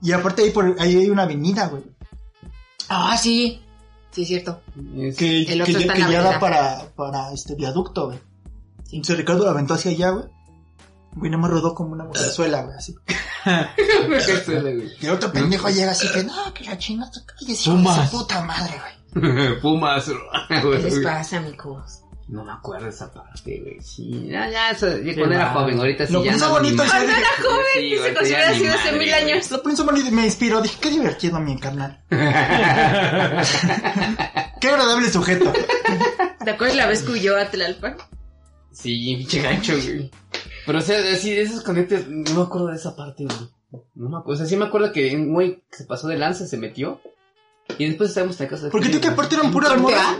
Y 0.02 0.10
aparte 0.12 0.42
ahí, 0.42 0.50
por, 0.50 0.74
ahí 0.80 0.96
hay 0.96 1.08
una 1.10 1.22
avenida, 1.22 1.68
güey. 1.68 1.84
Ah, 2.88 3.16
sí. 3.16 3.60
Sí, 4.10 4.22
es 4.22 4.28
cierto. 4.28 4.60
Es- 4.96 5.16
Que, 5.16 5.42
El 5.42 5.46
que, 5.46 5.62
otro 5.62 5.72
ya- 5.74 5.78
está 5.80 5.92
en 5.92 5.98
que 5.98 6.04
la 6.06 6.10
ya 6.10 6.22
da 6.22 6.40
para, 6.40 6.88
para 6.96 7.32
este 7.32 7.54
viaducto, 7.54 8.06
güey. 8.06 8.18
Entonces 8.90 9.18
Ricardo 9.18 9.44
lo 9.44 9.50
aventó 9.50 9.74
hacia 9.74 9.92
allá, 9.92 10.10
güey. 10.10 10.24
Güey, 11.16 11.30
no 11.30 11.38
me 11.38 11.48
rodó 11.48 11.74
como 11.74 11.92
una 11.92 12.04
mujerzuela, 12.04 12.62
güey, 12.62 12.76
así. 12.76 12.94
Güey. 14.06 14.20
Y 15.00 15.06
el 15.06 15.12
otro 15.12 15.32
pendejo 15.32 15.68
llega 15.70 15.90
así 15.92 16.06
que, 16.12 16.22
no, 16.24 16.52
que 16.54 16.64
la 16.64 16.76
chingada, 16.78 17.10
cállese, 17.26 17.70
Pumas. 17.70 18.10
su 18.10 18.18
puta 18.18 18.42
madre, 18.42 18.74
güey. 19.12 19.58
Pumas, 19.62 20.04
¿Qué 20.48 20.60
güey. 20.60 20.82
les 20.82 20.98
pasa, 21.00 21.38
amigos? 21.38 22.00
No 22.28 22.42
me 22.44 22.50
acuerdo 22.52 22.88
esa 22.88 23.10
parte, 23.12 23.60
güey. 23.62 23.80
Sí, 23.80 24.26
ya, 24.28 24.50
ya, 24.50 24.70
eso, 24.72 24.88
cuando 25.16 25.34
era 25.36 25.50
joven, 25.52 25.78
ahorita 25.78 26.06
sí 26.08 26.12
Lo 26.12 26.24
ya 26.24 26.36
no. 26.36 26.50
bonito, 26.50 26.82
ni 26.82 26.88
o 26.88 26.90
sea, 26.90 26.98
madre. 27.00 27.14
dije, 27.14 27.22
Joven, 27.42 27.64
Sí, 27.74 27.90
ya 27.90 27.96
hubiera 28.20 28.50
ni 28.52 28.58
sido 28.58 28.74
hace 28.74 28.92
mil 28.92 29.14
años. 29.14 29.50
Lo 29.52 29.62
pensó 29.62 29.84
bonito 29.84 30.08
y 30.08 30.10
me 30.10 30.24
inspiró. 30.24 30.60
Dije, 30.60 30.76
qué 30.80 30.90
divertido 30.90 31.38
mi 31.38 31.56
carnal. 31.58 32.00
qué 32.10 32.16
agradable 34.68 35.08
sujeto. 35.10 35.52
¿Te 36.44 36.50
acuerdas 36.50 36.76
la 36.76 36.86
vez 36.86 37.02
que 37.04 37.12
huyó 37.12 37.36
a 37.38 37.48
Tlalpan? 37.48 37.96
Sí, 38.72 39.14
pinche 39.18 39.40
gancho, 39.40 39.74
güey. 39.74 40.10
Pero, 40.66 40.78
o 40.78 40.82
sea, 40.82 40.98
así 41.14 41.32
de 41.32 41.42
esos 41.42 41.62
conectes, 41.62 42.08
no 42.08 42.34
me 42.34 42.42
acuerdo 42.42 42.66
de 42.68 42.76
esa 42.76 42.96
parte, 42.96 43.24
güey. 43.24 43.84
No 43.94 44.08
me 44.08 44.18
acuerdo. 44.18 44.34
O 44.34 44.36
sea, 44.36 44.46
sí 44.46 44.56
me 44.56 44.66
acuerdo 44.66 44.92
que 44.92 45.14
un 45.14 45.32
güey 45.32 45.62
se 45.70 45.84
pasó 45.84 46.08
de 46.08 46.18
lanza, 46.18 46.46
se 46.46 46.56
metió. 46.56 47.00
Y 47.78 47.86
después 47.86 48.10
estábamos 48.10 48.38
en 48.40 48.44
la 48.46 48.50
casa 48.50 48.64
de 48.64 48.70
Porque 48.70 48.88
tú 48.88 49.00
que 49.00 49.08
aparte 49.08 49.34
eran 49.34 49.50
puras 49.50 49.78
morras. 49.80 50.18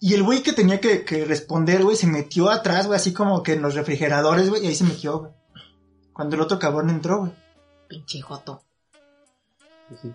Y 0.00 0.14
el 0.14 0.22
güey 0.22 0.42
que 0.42 0.52
tenía 0.52 0.80
que, 0.80 1.04
que 1.04 1.24
responder, 1.24 1.82
güey, 1.82 1.96
se 1.96 2.06
metió 2.06 2.50
atrás, 2.50 2.86
güey, 2.86 2.96
así 2.96 3.12
como 3.12 3.42
que 3.42 3.54
en 3.54 3.62
los 3.62 3.74
refrigeradores, 3.74 4.50
güey, 4.50 4.64
y 4.64 4.68
ahí 4.68 4.74
se 4.74 4.84
metió, 4.84 5.18
güey. 5.18 5.32
Cuando 6.12 6.36
el 6.36 6.42
otro 6.42 6.58
cabrón 6.58 6.90
entró, 6.90 7.20
güey. 7.20 7.32
Pinche 7.88 8.20
joto. 8.20 8.62
Sí. 10.00 10.12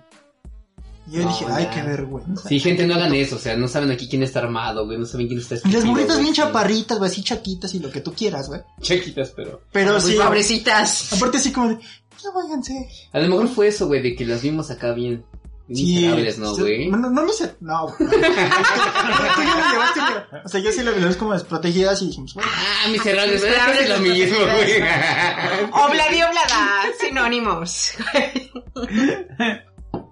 Y 1.09 1.13
yo 1.17 1.23
No, 1.23 1.29
dije, 1.29 1.45
ay, 1.49 1.63
ya. 1.63 1.69
qué 1.71 1.81
vergüenza. 1.81 2.47
Sí, 2.47 2.59
gente, 2.59 2.85
no 2.85 2.93
hagan 2.95 3.13
eso, 3.15 3.37
o 3.37 3.39
sea, 3.39 3.55
no 3.55 3.67
saben 3.67 3.89
aquí 3.91 4.07
quién 4.07 4.21
está 4.23 4.39
armado, 4.39 4.85
güey, 4.85 4.97
no 4.99 5.05
saben 5.05 5.27
quién 5.27 5.39
está 5.39 5.55
Y 5.65 5.71
las 5.71 5.85
burritas 5.85 6.19
bien 6.19 6.33
chaparritas, 6.33 6.97
güey, 6.99 7.09
así 7.09 7.23
chaquitas 7.23 7.73
y 7.73 7.79
lo 7.79 7.89
que 7.91 8.01
tú 8.01 8.13
quieras, 8.13 8.47
güey. 8.47 8.61
Chiquitas, 8.81 9.31
pero... 9.35 9.61
Pero 9.71 9.99
sí, 9.99 10.13
pobrecitas. 10.13 11.13
aparte 11.13 11.37
así 11.37 11.51
como 11.51 11.69
de, 11.69 11.75
ya 11.77 12.29
váyanse. 12.35 12.87
A 13.11 13.19
lo 13.19 13.27
mejor 13.29 13.47
fue 13.47 13.67
eso, 13.69 13.87
güey, 13.87 14.01
de 14.01 14.15
que 14.15 14.25
las 14.25 14.41
vimos 14.43 14.69
acá 14.69 14.91
bien... 14.93 15.23
miserables, 15.67 16.37
¿no, 16.39 16.55
güey? 16.55 16.89
No, 16.89 16.97
no 16.97 17.23
me 17.25 17.31
sé, 17.33 17.55
no, 17.61 17.87
güey. 17.87 17.95
Tú 18.09 18.15
ya 18.17 19.55
me 19.55 19.71
llevaste, 19.71 19.99
pero- 20.29 20.43
o 20.45 20.47
sea, 20.49 20.59
yo 20.61 20.71
sí 20.71 20.81
lo 20.83 20.93
vimos 20.93 21.15
como 21.15 21.33
desprotegidas 21.33 22.01
y 22.01 22.07
dijimos, 22.07 22.33
bueno, 22.33 22.49
Ah, 22.53 22.87
miserables, 22.91 23.41
¿verdad? 23.41 23.79
Es 23.81 23.89
lo 23.89 23.97
mismo, 23.99 24.37
güey. 24.39 24.73
Obladi, 25.71 26.21
oblada. 26.23 26.83
Sinónimos. 26.99 27.93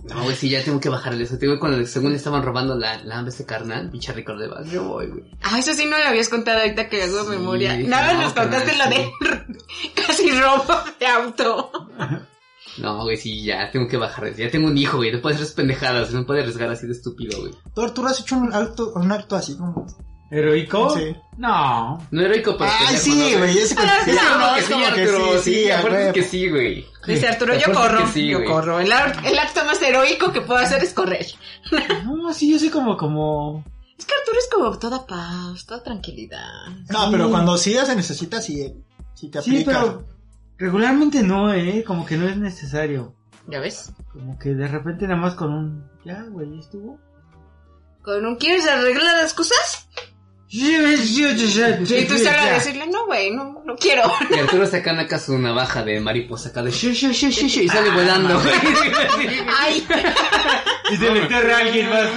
No, 0.09 0.23
güey, 0.23 0.35
sí, 0.35 0.49
ya 0.49 0.63
tengo 0.63 0.79
que 0.79 0.89
bajarle 0.89 1.23
eso. 1.23 1.37
Te 1.37 1.45
digo, 1.45 1.59
cuando 1.59 1.85
según 1.85 2.11
le 2.11 2.17
estaban 2.17 2.43
robando 2.43 2.75
la, 2.75 3.03
la 3.03 3.17
hambre 3.17 3.29
a 3.29 3.33
este 3.33 3.45
carnal, 3.45 3.89
pinche 3.89 4.13
Ricardo 4.13 4.41
de 4.41 4.69
yo 4.69 4.83
voy, 4.83 5.07
güey. 5.07 5.23
Ah, 5.41 5.59
eso 5.59 5.73
sí 5.73 5.85
no 5.85 5.97
lo 5.97 6.03
habías 6.05 6.29
contado 6.29 6.59
ahorita 6.59 6.89
que 6.89 7.03
hago 7.03 7.23
Sí, 7.23 7.29
memoria. 7.29 7.77
Nada 7.77 8.13
no, 8.13 8.21
nos 8.21 8.33
contaste 8.33 8.77
lo 8.77 8.89
de 8.89 9.11
casi 10.07 10.31
robo 10.31 10.73
de 10.99 11.07
auto. 11.07 11.71
No, 12.77 13.03
güey, 13.03 13.17
sí, 13.17 13.43
ya 13.43 13.71
tengo 13.71 13.87
que 13.87 13.97
bajarle. 13.97 14.33
Ya 14.35 14.49
tengo 14.49 14.67
un 14.67 14.77
hijo, 14.77 14.97
güey, 14.97 15.11
no 15.11 15.21
puede 15.21 15.35
hacer 15.35 15.45
esas 15.45 15.55
pendejadas, 15.55 16.11
no 16.11 16.25
puede 16.25 16.41
arriesgar 16.41 16.69
así 16.69 16.85
de 16.85 16.93
estúpido, 16.93 17.39
güey. 17.39 17.53
tú 17.73 17.81
Arturo 17.81 18.07
has 18.07 18.19
hecho 18.19 18.37
un 18.37 18.53
acto, 18.53 18.93
un 18.95 19.11
acto 19.11 19.35
así 19.35 19.57
como... 19.57 19.87
¿Heroico? 20.29 20.89
Sí. 20.89 21.15
No. 21.37 22.05
No 22.11 22.21
heroico, 22.21 22.57
pero... 22.57 22.69
Ay, 22.69 22.97
sí, 22.97 23.31
¿no, 23.31 23.39
güey, 23.39 23.57
ese 23.57 23.75
con... 23.75 23.85
Ah, 23.87 24.01
que 24.03 24.11
es 24.11 24.65
sí, 24.65 24.73
como 24.73 24.85
que 24.93 25.01
Arturo, 25.01 25.41
sí, 25.41 25.71
a 25.71 26.11
que 26.13 26.23
sí, 26.23 26.49
güey. 26.49 26.85
Dice 27.07 27.27
Arturo, 27.27 27.55
yo 27.55 27.73
corro. 27.73 28.07
sí, 28.07 28.27
yo 28.27 28.43
corro. 28.45 28.79
El, 28.79 28.91
acto 28.91 29.65
más 29.65 29.81
heroico 29.81 30.31
que 30.31 30.41
puedo 30.41 30.59
hacer 30.59 30.83
es 30.83 30.93
correr. 30.93 31.25
No, 32.05 32.33
sí, 32.33 32.51
yo 32.51 32.59
soy 32.59 32.69
como, 32.69 32.95
como... 32.97 33.63
Es 33.97 34.05
que 34.05 34.13
Arturo 34.13 34.37
es 34.39 34.49
como 34.53 34.77
toda 34.77 35.07
paz, 35.07 35.65
toda 35.65 35.81
tranquilidad. 35.83 36.67
No, 36.89 37.09
pero 37.09 37.29
cuando 37.29 37.57
sí 37.57 37.73
se 37.73 37.95
necesita, 37.95 38.41
sí, 38.41 38.73
sí 39.15 39.29
te 39.29 39.41
Sí, 39.41 39.61
aplica. 39.61 39.71
pero 39.81 40.05
regularmente 40.57 41.23
no, 41.23 41.53
eh, 41.53 41.83
como 41.85 42.05
que 42.05 42.17
no 42.17 42.27
es 42.27 42.37
necesario. 42.37 43.15
¿Ya 43.47 43.59
ves? 43.59 43.91
Como 44.13 44.37
que 44.37 44.49
de 44.53 44.67
repente 44.67 45.07
nada 45.07 45.19
más 45.19 45.35
con 45.35 45.51
un... 45.53 45.89
Ya, 46.05 46.23
güey, 46.29 46.51
¿ya 46.53 46.59
estuvo. 46.59 46.99
¿Con 48.03 48.25
un 48.25 48.35
quieres 48.35 48.67
arreglar 48.67 49.21
las 49.21 49.33
cosas? 49.33 49.87
Y 50.49 52.05
tú 52.05 52.17
solo 52.17 52.45
decirle, 52.53 52.87
no, 52.87 53.05
güey, 53.05 53.31
no, 53.31 53.61
no 53.65 53.75
quiero. 53.75 54.03
Y 54.29 54.39
Arturo 54.39 54.65
sacan 54.65 54.97
acá 54.97 55.19
su 55.19 55.37
navaja 55.37 55.83
de 55.83 55.99
mariposa 55.99 56.49
acá 56.49 56.63
de 56.63 56.71
shu, 56.71 56.91
shu, 56.93 57.11
shu, 57.11 57.29
shu, 57.29 57.47
shu, 57.47 57.61
y 57.61 57.67
sale 57.67 57.89
volando, 57.89 58.39
güey. 58.39 58.53
Ay, 59.59 59.85
Y 60.89 60.95
se 60.95 61.11
le 61.11 61.19
enterra 61.19 61.57
a 61.57 61.59
alguien 61.59 61.89
más. 61.89 62.07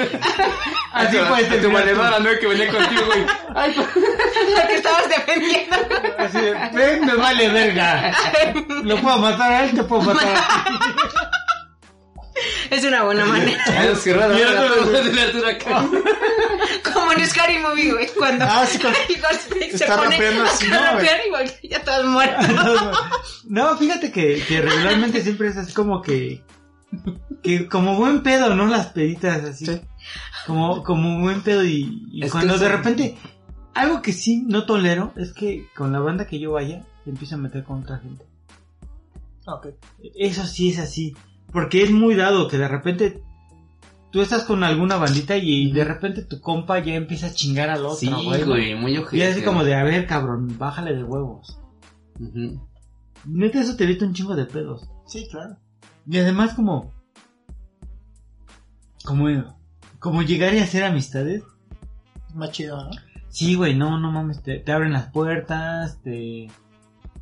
Así 0.92 1.16
puede 1.16 1.58
a 1.58 1.60
tu 1.60 1.72
valedora, 1.72 2.20
¿no? 2.20 2.30
Que 2.38 2.46
venía 2.46 2.68
contigo, 2.68 3.02
güey. 3.06 3.26
Ay, 3.56 3.74
lo 3.74 4.68
que 4.68 4.74
estabas 4.76 5.08
defendiendo. 5.08 5.76
Así 6.18 6.38
de, 6.38 6.52
ven, 6.72 7.06
me 7.06 7.14
vale 7.14 7.48
verga. 7.48 8.12
Lo 8.84 8.96
puedo 8.98 9.18
matar 9.18 9.52
a 9.52 9.64
él, 9.64 9.74
te 9.74 9.82
puedo 9.82 10.02
matar 10.02 10.36
a 10.36 10.64
ti. 10.64 10.74
Es 12.70 12.84
una 12.84 13.02
buena 13.02 13.24
manera. 13.24 13.62
Ay, 13.66 13.88
los 13.88 13.98
que 14.00 14.14
de 14.14 15.20
Arturo 15.20 15.48
acá. 15.48 15.84
Como 17.10 17.22
en 17.22 17.28
Scary 17.28 17.58
Movie, 17.58 17.92
güey, 17.92 18.06
cuando 18.16 18.44
Ah, 18.44 18.64
sí, 18.66 18.78
con- 18.78 18.94
se, 19.58 19.78
se 19.78 19.86
pone 19.86 20.10
rapeando 20.10 20.44
así, 20.44 20.68
¿no, 20.68 20.76
rapear 20.78 21.20
y 21.26 21.30
güey, 21.30 21.50
ya 21.68 21.82
todos 21.82 22.06
muertos. 22.06 22.46
No, 23.48 23.76
fíjate 23.76 24.12
que, 24.12 24.40
que 24.46 24.60
regularmente 24.60 25.20
siempre 25.22 25.48
es 25.48 25.56
así 25.56 25.72
como 25.72 26.02
que... 26.02 26.44
Que 27.42 27.68
como 27.68 27.96
buen 27.96 28.22
pedo, 28.22 28.54
¿no? 28.54 28.66
Las 28.66 28.86
peditas 28.88 29.42
así. 29.42 29.66
Sí. 29.66 29.80
Como, 30.46 30.84
como 30.84 31.20
buen 31.20 31.40
pedo 31.42 31.64
y, 31.64 32.20
que 32.20 32.30
cuando 32.30 32.58
de 32.58 32.68
repente... 32.68 33.18
Algo 33.74 34.02
que 34.02 34.12
sí 34.12 34.44
no 34.46 34.66
tolero 34.66 35.12
es 35.16 35.32
que 35.32 35.68
con 35.76 35.92
la 35.92 36.00
banda 36.00 36.26
que 36.26 36.38
yo 36.38 36.52
vaya, 36.52 36.84
se 37.04 37.10
empieza 37.10 37.36
a 37.36 37.38
meter 37.38 37.64
con 37.64 37.82
otra 37.82 37.98
gente. 37.98 38.24
Ok. 39.46 39.68
Eso 40.16 40.46
sí 40.46 40.70
es 40.70 40.78
así. 40.78 41.16
Porque 41.52 41.82
es 41.82 41.90
muy 41.90 42.14
dado 42.14 42.46
que 42.48 42.58
de 42.58 42.68
repente 42.68 43.22
tú 44.10 44.20
estás 44.20 44.44
con 44.44 44.64
alguna 44.64 44.96
bandita 44.96 45.36
y 45.36 45.70
de 45.72 45.84
repente 45.84 46.22
tu 46.22 46.40
compa 46.40 46.78
ya 46.80 46.94
empieza 46.94 47.28
a 47.28 47.32
chingar 47.32 47.70
al 47.70 47.84
otro, 47.84 47.96
Sí, 47.96 48.10
güey. 48.10 48.44
güey, 48.44 48.74
muy 48.74 48.96
ojete. 48.96 49.16
Y 49.18 49.22
así 49.22 49.42
como 49.42 49.64
de, 49.64 49.74
a 49.74 49.82
ver, 49.84 50.06
cabrón, 50.06 50.56
bájale 50.58 50.94
de 50.94 51.04
huevos. 51.04 51.58
Ujú. 52.18 52.60
Neta, 53.26 53.60
eso 53.60 53.76
te 53.76 53.84
evita 53.84 54.04
un 54.04 54.14
chingo 54.14 54.34
de 54.34 54.46
pedos. 54.46 54.88
Sí, 55.06 55.26
claro. 55.30 55.56
Y 56.08 56.18
además 56.18 56.54
como... 56.54 56.92
Como... 59.04 59.26
Como 59.98 60.22
llegar 60.22 60.54
y 60.54 60.58
hacer 60.58 60.82
amistades. 60.84 61.42
Es 62.28 62.34
más 62.34 62.50
chido, 62.52 62.82
¿no? 62.84 62.90
Sí, 63.28 63.54
güey, 63.54 63.74
no, 63.76 63.98
no 63.98 64.10
mames, 64.10 64.42
te, 64.42 64.58
te 64.58 64.72
abren 64.72 64.92
las 64.92 65.10
puertas, 65.12 66.00
te... 66.02 66.48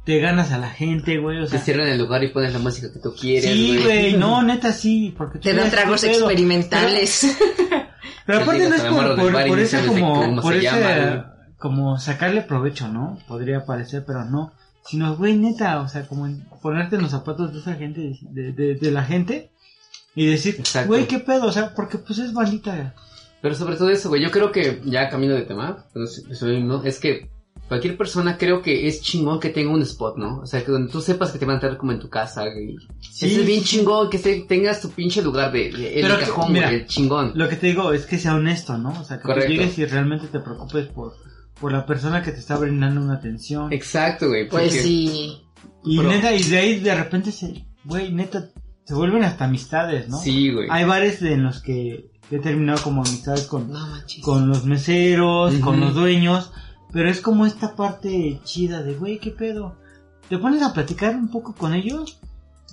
Te 0.09 0.20
ganas 0.20 0.52
a 0.52 0.59
la 0.59 0.70
gente, 0.70 1.18
güey, 1.18 1.36
o 1.36 1.44
Te 1.44 1.50
sea... 1.50 1.61
cierran 1.61 1.86
el 1.86 1.98
lugar 1.98 2.24
y 2.24 2.28
pones 2.28 2.54
la 2.54 2.59
música 2.59 2.90
que 2.90 2.98
tú 2.98 3.14
quieres, 3.14 3.44
Sí, 3.44 3.78
güey, 3.82 4.16
no, 4.16 4.42
neta, 4.42 4.72
sí, 4.72 5.14
porque... 5.14 5.38
Te 5.38 5.52
dan 5.52 5.70
tragos 5.70 6.02
experimentales. 6.02 7.36
Pero 8.24 8.38
aparte 8.38 8.70
no 8.70 8.74
es 8.74 8.80
por, 8.84 9.16
por, 9.16 9.32
de 9.32 9.86
como, 9.86 10.40
por 10.40 10.54
se 10.54 10.61
esa, 10.61 10.80
llama, 10.80 11.34
como 11.59 11.98
sacarle 11.98 12.40
provecho, 12.40 12.88
¿no? 12.88 13.18
Podría 13.28 13.66
parecer, 13.66 14.04
pero 14.06 14.24
no. 14.24 14.54
Sino, 14.82 15.14
güey, 15.14 15.36
neta, 15.36 15.78
o 15.82 15.88
sea, 15.88 16.06
como 16.06 16.26
ponerte 16.62 16.96
en 16.96 17.02
los 17.02 17.11
zapatos 17.11 17.52
de 17.52 17.59
esa 17.59 17.74
gente, 17.74 18.18
de, 18.30 18.52
de, 18.54 18.76
de 18.76 18.90
la 18.90 19.04
gente, 19.04 19.50
y 20.14 20.24
decir, 20.24 20.56
Exacto. 20.59 20.88
güey, 20.88 21.06
qué 21.06 21.18
pedo, 21.18 21.48
o 21.48 21.52
sea, 21.52 21.74
porque 21.74 21.98
pues 21.98 22.18
es 22.18 22.32
bandita. 22.32 22.94
Pero 23.42 23.54
sobre 23.54 23.76
todo 23.76 23.90
eso, 23.90 24.09
güey, 24.09 24.22
yo 24.22 24.30
creo 24.30 24.52
que 24.52 24.80
ya 24.86 25.11
camino 25.11 25.34
de 25.34 25.42
tema, 25.42 25.84
pero 25.92 26.06
sí, 26.06 26.22
eso 26.30 26.46
mismo, 26.46 26.82
es 26.82 26.98
que 26.98 27.28
cualquier 27.69 27.97
persona 27.97 28.37
creo 28.39 28.62
que 28.62 28.87
es 28.89 29.01
chingón 29.03 29.39
que 29.39 29.51
tenga 29.51 29.71
un 29.73 29.83
spot, 29.83 30.16
¿no? 30.16 30.39
O 30.41 30.47
sea, 30.47 30.64
que 30.64 30.73
donde 30.73 30.91
tú 30.91 31.01
sepas 31.01 31.31
que 31.31 31.39
te 31.39 31.45
van 31.45 31.57
a 31.57 31.61
traer 31.61 31.77
como 31.77 31.93
en 31.93 32.01
tu 32.01 32.09
casa, 32.09 32.43
güey. 32.45 32.77
Sí, 33.01 33.27
es 33.35 33.47
bien 33.47 33.62
chingón 33.62 34.09
que 34.11 34.19
se- 34.19 34.45
tengas 34.49 34.81
tu 34.81 34.91
pinche 34.91 35.23
lugar 35.23 35.53
de, 35.53 35.71
de- 35.71 36.01
el 36.01 36.09
cajón, 36.09 36.53
mira, 36.53 36.69
güey, 36.69 36.81
el 36.81 36.87
chingón. 36.87 37.33
Lo 37.35 37.49
que 37.49 37.57
te 37.57 37.66
digo 37.69 37.93
es 37.93 38.07
que 38.07 38.19
sea 38.19 38.35
honesto, 38.35 38.77
¿no? 38.79 38.91
O 39.01 39.05
sea, 39.05 39.19
que 39.19 39.23
tú 39.23 39.29
Correcto. 39.29 39.51
llegues 39.53 39.79
y 39.79 39.85
realmente 39.85 40.27
te 40.29 40.41
preocupes 40.41 40.87
por, 40.89 41.14
por 41.61 41.71
la 41.73 41.85
persona 41.87 42.23
que 42.23 42.33
te 42.33 42.39
está 42.39 42.57
brindando 42.57 43.01
una 43.01 43.14
atención. 43.14 43.73
Exacto, 43.73 44.29
güey. 44.29 44.49
Pues 44.49 44.64
porque- 44.64 44.83
sí. 44.83 45.43
Y 45.85 45.97
Pero- 45.99 46.09
neta, 46.11 46.35
y 46.35 46.43
de 46.43 46.59
ahí 46.59 46.81
de 46.81 46.95
repente 46.95 47.31
se, 47.33 47.66
güey, 47.85 48.12
neta, 48.12 48.49
se 48.85 48.95
vuelven 48.95 49.23
hasta 49.25 49.45
amistades, 49.45 50.09
¿no? 50.09 50.19
Sí, 50.19 50.51
güey. 50.53 50.66
Hay 50.71 50.85
bares 50.85 51.21
en 51.23 51.43
los 51.45 51.61
que 51.61 52.11
he 52.31 52.39
terminado 52.39 52.83
como 52.83 53.03
amistades 53.03 53.47
con, 53.47 53.71
No 53.71 53.79
con 54.23 54.49
los 54.49 54.64
meseros, 54.64 55.55
con 55.57 55.81
los 55.81 55.95
dueños, 55.95 56.51
pero 56.93 57.11
es 57.11 57.20
como 57.20 57.47
esta 57.47 57.74
parte 57.76 58.41
chida 58.45 58.82
de, 58.82 58.95
güey, 58.95 59.18
¿qué 59.18 59.30
pedo? 59.30 59.76
Te 60.28 60.39
pones 60.39 60.62
a 60.62 60.72
platicar 60.72 61.16
un 61.16 61.28
poco 61.30 61.55
con 61.55 61.74
ellos 61.74 62.18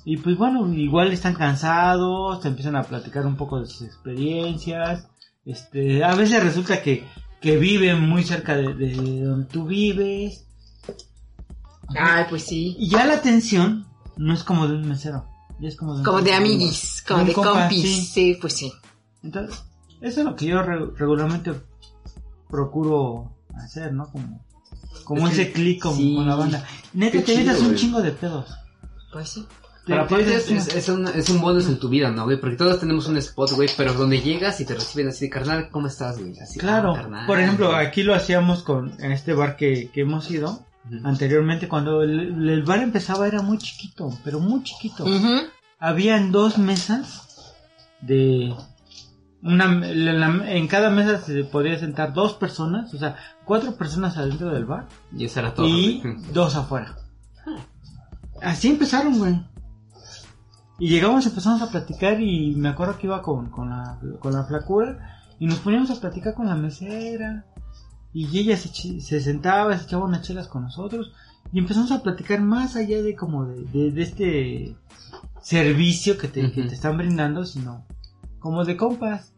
y 0.04 0.18
pues 0.18 0.38
bueno, 0.38 0.72
igual 0.74 1.12
están 1.12 1.34
cansados, 1.34 2.42
te 2.42 2.48
empiezan 2.50 2.76
a 2.76 2.84
platicar 2.84 3.26
un 3.26 3.36
poco 3.38 3.60
de 3.60 3.66
sus 3.66 3.82
experiencias, 3.84 5.08
este, 5.46 6.04
a 6.04 6.14
veces 6.16 6.44
resulta 6.44 6.82
que, 6.82 7.06
que 7.42 7.58
viven 7.58 8.02
muy 8.08 8.24
cerca 8.24 8.56
de, 8.56 8.74
de 8.74 9.22
donde 9.24 9.46
tú 9.48 9.66
vives 9.66 10.46
Ay, 11.98 12.26
pues 12.30 12.44
sí. 12.44 12.76
y 12.80 12.90
ya 12.90 13.06
la 13.06 13.16
atención 13.16 13.86
no 14.18 14.34
es 14.34 14.44
como 14.44 14.68
de 14.68 14.76
un 14.76 14.88
mesero, 14.88 15.26
ya 15.60 15.68
es 15.68 15.76
como 15.76 15.98
de 15.98 16.04
Como 16.04 16.22
de 16.22 16.34
amiguis, 16.34 17.04
como 17.08 17.24
de 17.26 17.34
compis. 17.34 17.82
sí. 17.82 18.02
Sí, 18.06 18.38
pues 18.42 18.54
sí. 18.54 18.72
Entonces, 19.24 19.64
eso 20.02 20.20
es 20.22 20.26
lo 20.26 20.36
que 20.36 20.46
yo 20.48 20.62
re- 20.62 20.92
regularmente 20.98 21.54
procuro 22.50 23.35
hacer, 23.58 23.94
¿no? 23.94 24.10
Como, 24.12 24.44
como 25.04 25.28
Es 25.28 25.36
que- 25.36 25.42
ese 25.44 25.52
clic 25.52 25.82
con, 25.82 25.96
sí. 25.96 26.16
con 26.16 26.28
la 26.28 26.36
banda. 26.36 26.66
Neta, 26.94 27.12
Qué 27.14 27.24
te 27.24 27.34
evitas 27.36 27.60
un 27.60 27.76
chingo 27.76 28.02
de 28.02 28.12
pedos. 28.12 28.48
Pues 29.12 29.30
sí. 29.30 29.46
Aparte 29.88 30.24
te 30.26 30.36
es, 30.36 30.50
es, 30.50 30.76
es 30.76 30.90
un, 30.90 31.08
es 31.08 31.30
un 31.30 31.42
bonus 31.42 31.68
en 31.68 31.78
tu 31.80 31.90
vida, 31.90 32.10
¿no, 32.10 32.24
güey? 32.24 32.40
Porque 32.40 32.56
todos 32.56 32.80
tenemos 32.80 33.08
un 33.08 33.18
spot, 33.18 33.52
güey, 33.52 33.70
pero 33.78 33.94
donde 33.94 34.20
llegas 34.20 34.60
y 34.60 34.66
te 34.66 34.74
reciben 34.74 35.10
así, 35.10 35.30
carnal, 35.30 35.70
¿cómo 35.70 35.86
estás, 35.88 36.18
güey? 36.18 36.40
Así, 36.40 36.58
Claro, 36.60 36.94
ah, 36.94 37.02
carnal. 37.02 37.28
por 37.28 37.40
ejemplo, 37.40 37.76
aquí 37.76 38.02
lo 38.02 38.16
hacíamos 38.16 38.64
con 38.64 38.94
en 39.00 39.12
este 39.12 39.34
bar 39.34 39.56
que, 39.56 39.92
que 39.94 40.02
hemos 40.02 40.30
ido. 40.32 40.66
Anteriormente, 41.04 41.68
cuando 41.68 42.02
el, 42.04 42.50
el 42.50 42.64
bar 42.64 42.80
empezaba, 42.80 43.28
era 43.28 43.42
muy 43.44 43.58
chiquito, 43.60 44.12
pero 44.24 44.40
muy 44.40 44.64
chiquito. 44.64 45.04
Ujú. 45.04 45.42
Habían 45.80 46.32
dos 46.32 46.58
mesas 46.58 47.54
de 48.02 48.54
una 49.46 49.68
la- 49.68 50.14
la- 50.14 50.52
en 50.52 50.68
cada 50.68 50.90
mesa 50.90 51.20
se 51.22 51.44
podía 51.46 51.78
sentar 51.80 52.14
dos 52.14 52.34
personas, 52.34 52.94
o 52.94 52.98
sea, 52.98 53.16
cuatro 53.46 53.76
personas 53.78 54.18
adentro 54.18 54.50
del 54.50 54.66
bar 54.66 54.88
Y 55.16 55.26
eso 55.26 55.40
era 55.40 55.54
todo, 55.54 55.68
y 55.68 56.02
güey. 56.02 56.16
dos 56.34 56.56
afuera. 56.56 56.96
Así 58.42 58.68
empezaron, 58.70 59.18
güey. 59.18 59.40
Y 60.80 60.90
llegamos, 60.90 61.26
empezamos 61.26 61.62
a 61.62 61.70
platicar 61.72 62.20
y 62.20 62.54
me 62.56 62.70
acuerdo 62.70 62.98
que 62.98 63.08
iba 63.08 63.22
con, 63.22 63.50
con, 63.50 63.70
la, 63.70 63.98
con 64.20 64.34
la 64.34 64.44
flacura 64.44 65.22
y 65.40 65.46
nos 65.48 65.60
poníamos 65.60 65.90
a 65.92 66.02
platicar 66.02 66.34
con 66.34 66.48
la 66.48 66.56
mesera 66.56 67.46
y 68.14 68.38
ella 68.38 68.58
se, 68.58 69.00
sentaba, 69.22 69.78
se 69.78 69.86
echaba 69.86 70.06
unas 70.06 70.24
chelas 70.24 70.48
con 70.48 70.64
nosotros 70.64 71.14
y 71.54 71.60
empezamos 71.60 71.92
a 71.92 72.02
platicar 72.04 72.42
más 72.42 72.76
allá 72.76 73.02
de 73.02 73.16
como 73.16 73.46
de, 73.46 73.64
de, 73.66 73.92
de 73.92 74.02
este 74.02 74.76
servicio 75.42 76.18
que 76.18 76.28
te, 76.28 76.52
que 76.52 76.64
te 76.64 76.74
están 76.74 76.98
brindando, 76.98 77.46
sino 77.46 77.86
como 78.40 78.66
de 78.66 78.76
compas. 78.76 79.34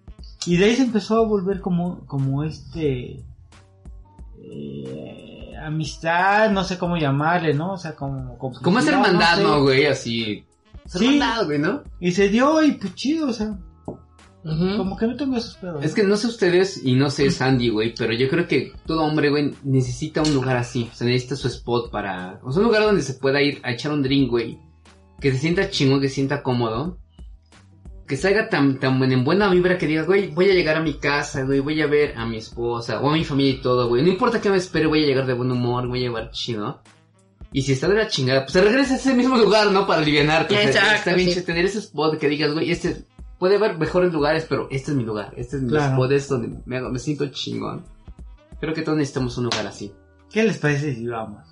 Y 0.45 0.57
de 0.57 0.65
ahí 0.65 0.75
se 0.75 0.83
empezó 0.83 1.17
a 1.17 1.25
volver 1.25 1.59
como, 1.61 2.05
como 2.05 2.43
este, 2.43 3.23
eh, 4.41 5.53
amistad, 5.61 6.51
no 6.51 6.63
sé 6.63 6.77
cómo 6.77 6.97
llamarle, 6.97 7.53
¿no? 7.53 7.73
O 7.73 7.77
sea, 7.77 7.95
como... 7.95 8.37
Como 8.37 8.79
es 8.79 8.87
hermandad, 8.87 9.37
sé. 9.37 9.43
¿no, 9.43 9.61
güey? 9.63 9.85
Así. 9.85 10.45
Es 10.85 10.93
Sí. 10.93 11.05
hermandad, 11.05 11.45
güey, 11.45 11.59
¿no? 11.59 11.83
Y 11.99 12.11
se 12.11 12.29
dio 12.29 12.63
y 12.63 12.73
pues 12.73 12.95
chido, 12.95 13.27
o 13.27 13.33
sea, 13.33 13.57
como 14.77 14.95
que 14.95 15.07
no 15.07 15.15
tengo 15.17 15.35
esos 15.35 15.55
pedos. 15.55 15.83
Es 15.83 15.93
que 15.93 16.03
no 16.03 16.15
sé 16.15 16.27
ustedes 16.27 16.81
y 16.85 16.95
no 16.95 17.09
sé 17.09 17.29
Sandy, 17.31 17.69
güey, 17.69 17.93
pero 17.93 18.13
yo 18.13 18.29
creo 18.29 18.47
que 18.47 18.71
todo 18.85 19.03
hombre, 19.03 19.29
güey, 19.29 19.53
necesita 19.63 20.21
un 20.21 20.33
lugar 20.33 20.55
así. 20.55 20.89
O 20.91 20.95
sea, 20.95 21.07
necesita 21.07 21.35
su 21.35 21.47
spot 21.47 21.91
para... 21.91 22.39
O 22.43 22.51
sea, 22.51 22.61
un 22.61 22.67
lugar 22.67 22.83
donde 22.83 23.01
se 23.01 23.15
pueda 23.15 23.41
ir 23.41 23.59
a 23.63 23.71
echar 23.73 23.91
un 23.91 24.03
drink, 24.03 24.29
güey. 24.29 24.59
Que 25.19 25.31
se 25.31 25.39
sienta 25.39 25.69
chingón, 25.69 25.99
que 25.99 26.07
se 26.07 26.15
sienta 26.15 26.43
cómodo. 26.43 26.97
Que 28.07 28.15
salga 28.15 28.47
tan, 28.47 28.79
tan 28.79 29.03
en 29.11 29.23
buena 29.25 29.49
vibra 29.49 29.77
que 29.77 29.85
digas, 29.85 30.05
güey, 30.07 30.27
voy 30.29 30.49
a 30.49 30.53
llegar 30.53 30.77
a 30.77 30.81
mi 30.81 30.93
casa, 30.93 31.43
güey, 31.43 31.59
voy 31.59 31.81
a 31.81 31.87
ver 31.87 32.13
a 32.17 32.25
mi 32.25 32.37
esposa 32.37 33.01
o 33.01 33.09
a 33.09 33.13
mi 33.13 33.25
familia 33.25 33.53
y 33.53 33.61
todo, 33.61 33.89
güey. 33.89 34.01
No 34.01 34.09
importa 34.09 34.39
que 34.39 34.49
me 34.49 34.55
espere, 34.57 34.85
voy 34.87 35.03
a 35.03 35.07
llegar 35.07 35.25
de 35.25 35.33
buen 35.33 35.51
humor, 35.51 35.87
voy 35.87 35.99
a 36.05 36.07
llegar 36.07 36.31
chido. 36.31 36.81
Y 37.51 37.63
si 37.63 37.73
está 37.73 37.87
de 37.89 37.95
la 37.95 38.07
chingada, 38.07 38.41
pues 38.45 38.53
te 38.53 38.61
regresas 38.61 38.91
a 38.91 38.95
ese 38.95 39.13
mismo 39.13 39.35
lugar, 39.43 39.71
¿no? 39.71 39.85
Para 39.85 40.01
alivianarte. 40.01 40.53
O 40.55 40.57
sea, 40.57 40.67
Exacto, 40.69 40.95
está 40.95 41.13
bien 41.15 41.31
sí. 41.33 41.41
tener 41.41 41.65
ese 41.65 41.79
spot 41.79 42.17
que 42.17 42.29
digas, 42.29 42.53
güey, 42.53 42.71
este 42.71 43.03
puede 43.39 43.57
haber 43.57 43.77
mejores 43.77 44.13
lugares, 44.13 44.45
pero 44.47 44.67
este 44.71 44.91
es 44.91 44.97
mi 44.97 45.03
lugar, 45.03 45.33
este 45.35 45.57
es 45.57 45.61
mi 45.63 45.69
Claro. 45.69 45.91
spot, 45.93 46.11
es 46.13 46.29
donde 46.29 46.49
me, 46.65 46.77
hago- 46.77 46.89
me 46.89 46.99
siento 46.99 47.27
chingón. 47.27 47.83
Creo 48.61 48.73
que 48.73 48.81
todos 48.83 48.97
necesitamos 48.97 49.37
un 49.37 49.43
lugar 49.45 49.67
así. 49.67 49.93
¿Qué 50.31 50.43
les 50.43 50.57
parece 50.57 50.95
si 50.95 51.05
vamos? 51.07 51.45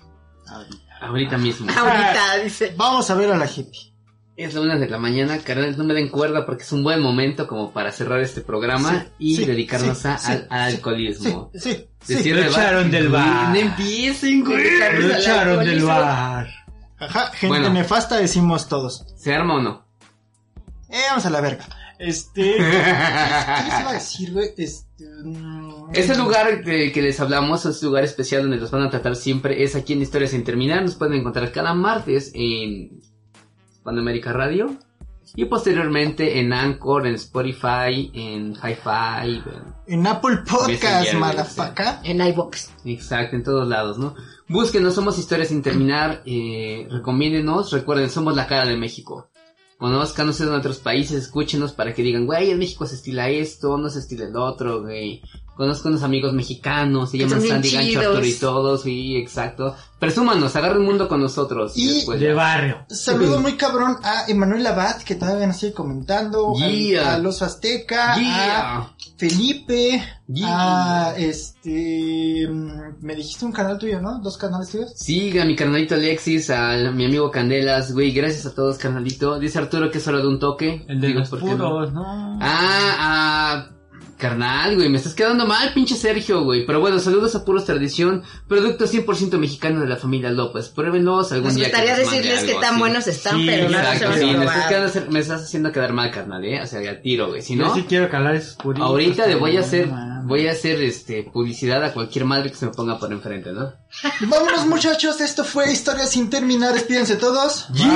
Ahorita. 0.48 0.76
Ahorita 1.02 1.38
mismo. 1.38 1.66
Ahorita, 1.70 2.38
dice. 2.42 2.74
Vamos 2.76 3.08
a 3.10 3.14
ver 3.14 3.30
a 3.30 3.36
la 3.36 3.46
hippie. 3.46 3.92
Es 4.36 4.52
la 4.54 4.60
una 4.60 4.76
de 4.76 4.86
la 4.88 4.98
mañana, 4.98 5.38
carnales, 5.38 5.78
no 5.78 5.84
me 5.84 5.94
den 5.94 6.08
cuerda 6.10 6.44
porque 6.44 6.62
es 6.62 6.70
un 6.72 6.82
buen 6.82 7.00
momento 7.00 7.46
como 7.46 7.72
para 7.72 7.90
cerrar 7.90 8.20
este 8.20 8.42
programa 8.42 9.00
Sí, 9.00 9.08
y 9.18 9.36
sí, 9.36 9.44
dedicarnos 9.46 9.96
sí, 9.98 10.08
a- 10.08 10.18
sí, 10.18 10.32
al, 10.32 10.46
alcoholismo. 10.50 11.50
Sí, 11.54 11.86
sí, 12.02 12.30
echaron 12.30 12.90
del 12.90 13.08
bar. 13.08 13.48
No 13.50 13.56
empiecen, 13.56 14.44
güey. 14.44 14.62
Lo 15.00 15.16
echaron 15.16 15.64
del 15.64 15.82
bar. 15.84 16.48
Ajá, 16.98 17.26
gente 17.32 17.46
Bueno. 17.48 17.70
nefasta 17.70 18.18
decimos 18.18 18.68
todos. 18.68 19.06
¿Se 19.16 19.34
arma 19.34 19.54
o 19.56 19.60
no? 19.62 19.86
Eh, 20.90 21.00
vamos 21.08 21.24
a 21.24 21.30
la 21.30 21.40
verga. 21.40 21.64
Este... 21.98 22.56
¿Qué 22.56 22.62
les 22.62 23.80
iba 23.80 23.90
a 23.90 23.92
decir, 23.94 24.32
güey? 24.34 24.50
Este... 24.58 25.04
mm, 25.24 25.90
Ese 25.94 26.14
lugar 26.14 26.62
de 26.62 26.92
que 26.92 27.00
les 27.00 27.18
hablamos, 27.20 27.64
ese 27.64 27.86
lugar 27.86 28.04
especial 28.04 28.42
donde 28.42 28.58
los 28.58 28.70
van 28.70 28.82
a 28.82 28.90
tratar 28.90 29.16
siempre, 29.16 29.62
es 29.64 29.74
aquí 29.74 29.94
en 29.94 30.02
Historias 30.02 30.32
sin 30.32 30.44
Terminar. 30.44 30.82
Nos 30.82 30.94
pueden 30.96 31.14
encontrar 31.20 31.50
cada 31.52 31.72
martes 31.72 32.32
en 32.34 33.00
Panamérica 33.86 34.34
Radio. 34.34 34.76
Y 35.34 35.46
posteriormente 35.46 36.38
en 36.38 36.52
Anchor, 36.52 37.06
en 37.06 37.14
Spotify, 37.14 38.10
en 38.14 38.52
Hi-Fi. 38.54 39.26
en- 39.26 39.42
En 39.86 40.06
Apple 40.06 40.38
Podcast, 40.48 41.12
madafaca. 41.18 42.00
En 42.04 42.20
iBox. 42.20 42.70
Exacto, 42.84 43.34
en 43.36 43.42
todos 43.42 43.66
lados, 43.66 43.98
¿no? 43.98 44.14
Búsquenos, 44.48 44.94
somos 44.94 45.18
Historias 45.18 45.48
sin 45.48 45.62
Terminar. 45.62 46.22
Eh, 46.26 46.86
recomiéndenos, 46.90 47.72
recuerden, 47.72 48.08
somos 48.10 48.36
la 48.36 48.46
cara 48.46 48.66
de 48.66 48.76
México. 48.76 49.28
Conozcanos 49.78 50.40
en 50.40 50.48
otros 50.50 50.78
países, 50.78 51.24
escúchenos 51.24 51.72
para 51.72 51.92
que 51.92 52.02
digan, 52.02 52.24
güey, 52.24 52.50
en 52.50 52.58
México 52.58 52.86
se 52.86 52.94
estila 52.94 53.28
esto, 53.28 53.76
no 53.76 53.90
se 53.90 53.98
estila 53.98 54.24
el 54.26 54.36
otro, 54.36 54.80
güey. 54.82 55.22
Conozco 55.56 55.88
unos 55.88 56.02
amigos 56.02 56.34
mexicanos, 56.34 57.10
se 57.10 57.16
Que 57.18 57.24
llaman 57.26 57.42
Sandy 57.48 57.70
Gancho. 57.70 58.00
Arturo 58.00 58.26
y 58.26 58.32
todos, 58.34 58.82
sí, 58.82 59.16
exacto. 59.16 59.74
Presúmanos, 59.98 60.54
agarren 60.54 60.82
el 60.82 60.84
mundo 60.86 61.08
con 61.08 61.22
nosotros. 61.22 61.72
Y, 61.76 61.88
Y- 61.88 61.94
después 61.94 62.20
De 62.20 62.34
barrio. 62.34 62.84
Saludo 62.90 63.40
muy 63.40 63.56
cabrón 63.56 63.96
a 64.02 64.26
Emanuel 64.28 64.66
Abad, 64.66 64.98
que 65.02 65.14
todavía 65.14 65.46
nos 65.46 65.56
sigue 65.56 65.72
comentando. 65.72 66.52
Yeah. 66.56 67.14
A, 67.14 67.18
los 67.18 67.40
Azteca. 67.40 68.12
A 68.12 68.18
Yeah. 68.20 68.92
Felipe. 69.16 70.02
Yeah. 70.28 71.06
A 71.12 71.16
este. 71.16 72.46
mm, 72.50 72.96
Me 73.00 73.14
dijiste 73.14 73.46
un 73.46 73.52
canal 73.52 73.78
tuyo, 73.78 74.00
¿no? 74.02 74.18
Dos 74.20 74.36
canales 74.36 74.68
tuyos. 74.70 74.92
Siga 74.94 75.44
a 75.44 75.46
mi 75.46 75.56
carnalito 75.56 75.94
Alexis, 75.94 76.50
a 76.50 76.76
mi 76.92 77.06
amigo 77.06 77.30
Candelas, 77.30 77.92
güey, 77.92 78.12
gracias 78.12 78.44
a 78.44 78.54
todos, 78.54 78.76
carnalito. 78.76 79.38
Dice 79.38 79.58
Arturo 79.58 79.90
que 79.90 79.98
es 79.98 80.06
hora 80.06 80.18
de 80.18 80.28
un 80.28 80.38
toque. 80.38 80.84
El 80.88 81.00
de 81.00 81.08
Digo, 81.08 81.86
¿no? 81.86 82.38
Ah, 82.42 82.96
ah, 82.98 83.75
carnal, 84.16 84.76
güey, 84.76 84.88
me 84.88 84.96
estás 84.98 85.14
quedando 85.14 85.46
mal, 85.46 85.72
pinche 85.74 85.94
Sergio, 85.94 86.42
güey. 86.42 86.64
Pero 86.66 86.80
bueno, 86.80 86.98
saludos 86.98 87.34
a 87.34 87.44
Puros 87.44 87.64
Tradición, 87.64 88.22
producto 88.48 88.86
100% 88.86 89.38
mexicano 89.38 89.80
de 89.80 89.86
la 89.86 89.96
familia 89.96 90.30
López. 90.30 90.68
Pruébenlos 90.68 91.32
algún 91.32 91.54
día. 91.54 91.64
gustaría 91.68 91.94
que 91.94 92.00
decirles 92.00 92.44
qué 92.44 92.50
algo, 92.50 92.60
tan 92.60 92.74
sí. 92.74 92.80
buenos 92.80 93.06
están, 93.06 93.36
Sí, 93.38 93.46
pero 93.46 93.68
no 93.68 93.78
los 93.78 93.80
Exacto, 93.80 94.04
hemos 94.06 94.18
sí, 94.18 94.26
me 94.36 94.44
estás, 94.44 94.68
quedando 94.68 95.10
me 95.12 95.20
estás 95.20 95.42
haciendo 95.42 95.72
quedar 95.72 95.92
mal, 95.92 96.10
carnal, 96.10 96.44
eh. 96.44 96.62
O 96.62 96.66
sea, 96.66 96.82
ya 96.82 97.00
tiro, 97.00 97.28
güey. 97.28 97.42
Si 97.42 97.56
Yo 97.56 97.64
no, 97.66 97.74
sí 97.74 97.84
quiero 97.88 98.08
calar 98.08 98.34
esos 98.34 98.54
puritos. 98.54 98.88
ahorita 98.88 99.26
le 99.26 99.34
voy 99.36 99.56
a 99.56 99.60
hacer, 99.60 99.88
voy 100.24 100.46
a 100.48 100.52
hacer, 100.52 100.82
este, 100.82 101.22
publicidad 101.24 101.84
a 101.84 101.92
cualquier 101.92 102.24
madre 102.24 102.50
que 102.50 102.56
se 102.56 102.66
me 102.66 102.72
ponga 102.72 102.98
por 102.98 103.12
enfrente, 103.12 103.52
¿no? 103.52 103.72
Vámonos, 104.20 104.66
muchachos. 104.66 105.20
Esto 105.20 105.44
fue 105.44 105.72
Historia 105.72 106.06
sin 106.06 106.30
terminar. 106.30 106.72
Despídense 106.74 107.16
todos. 107.16 107.68
Yeah. 107.74 107.86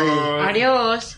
Bye. 0.00 0.50
Adiós. 0.50 1.16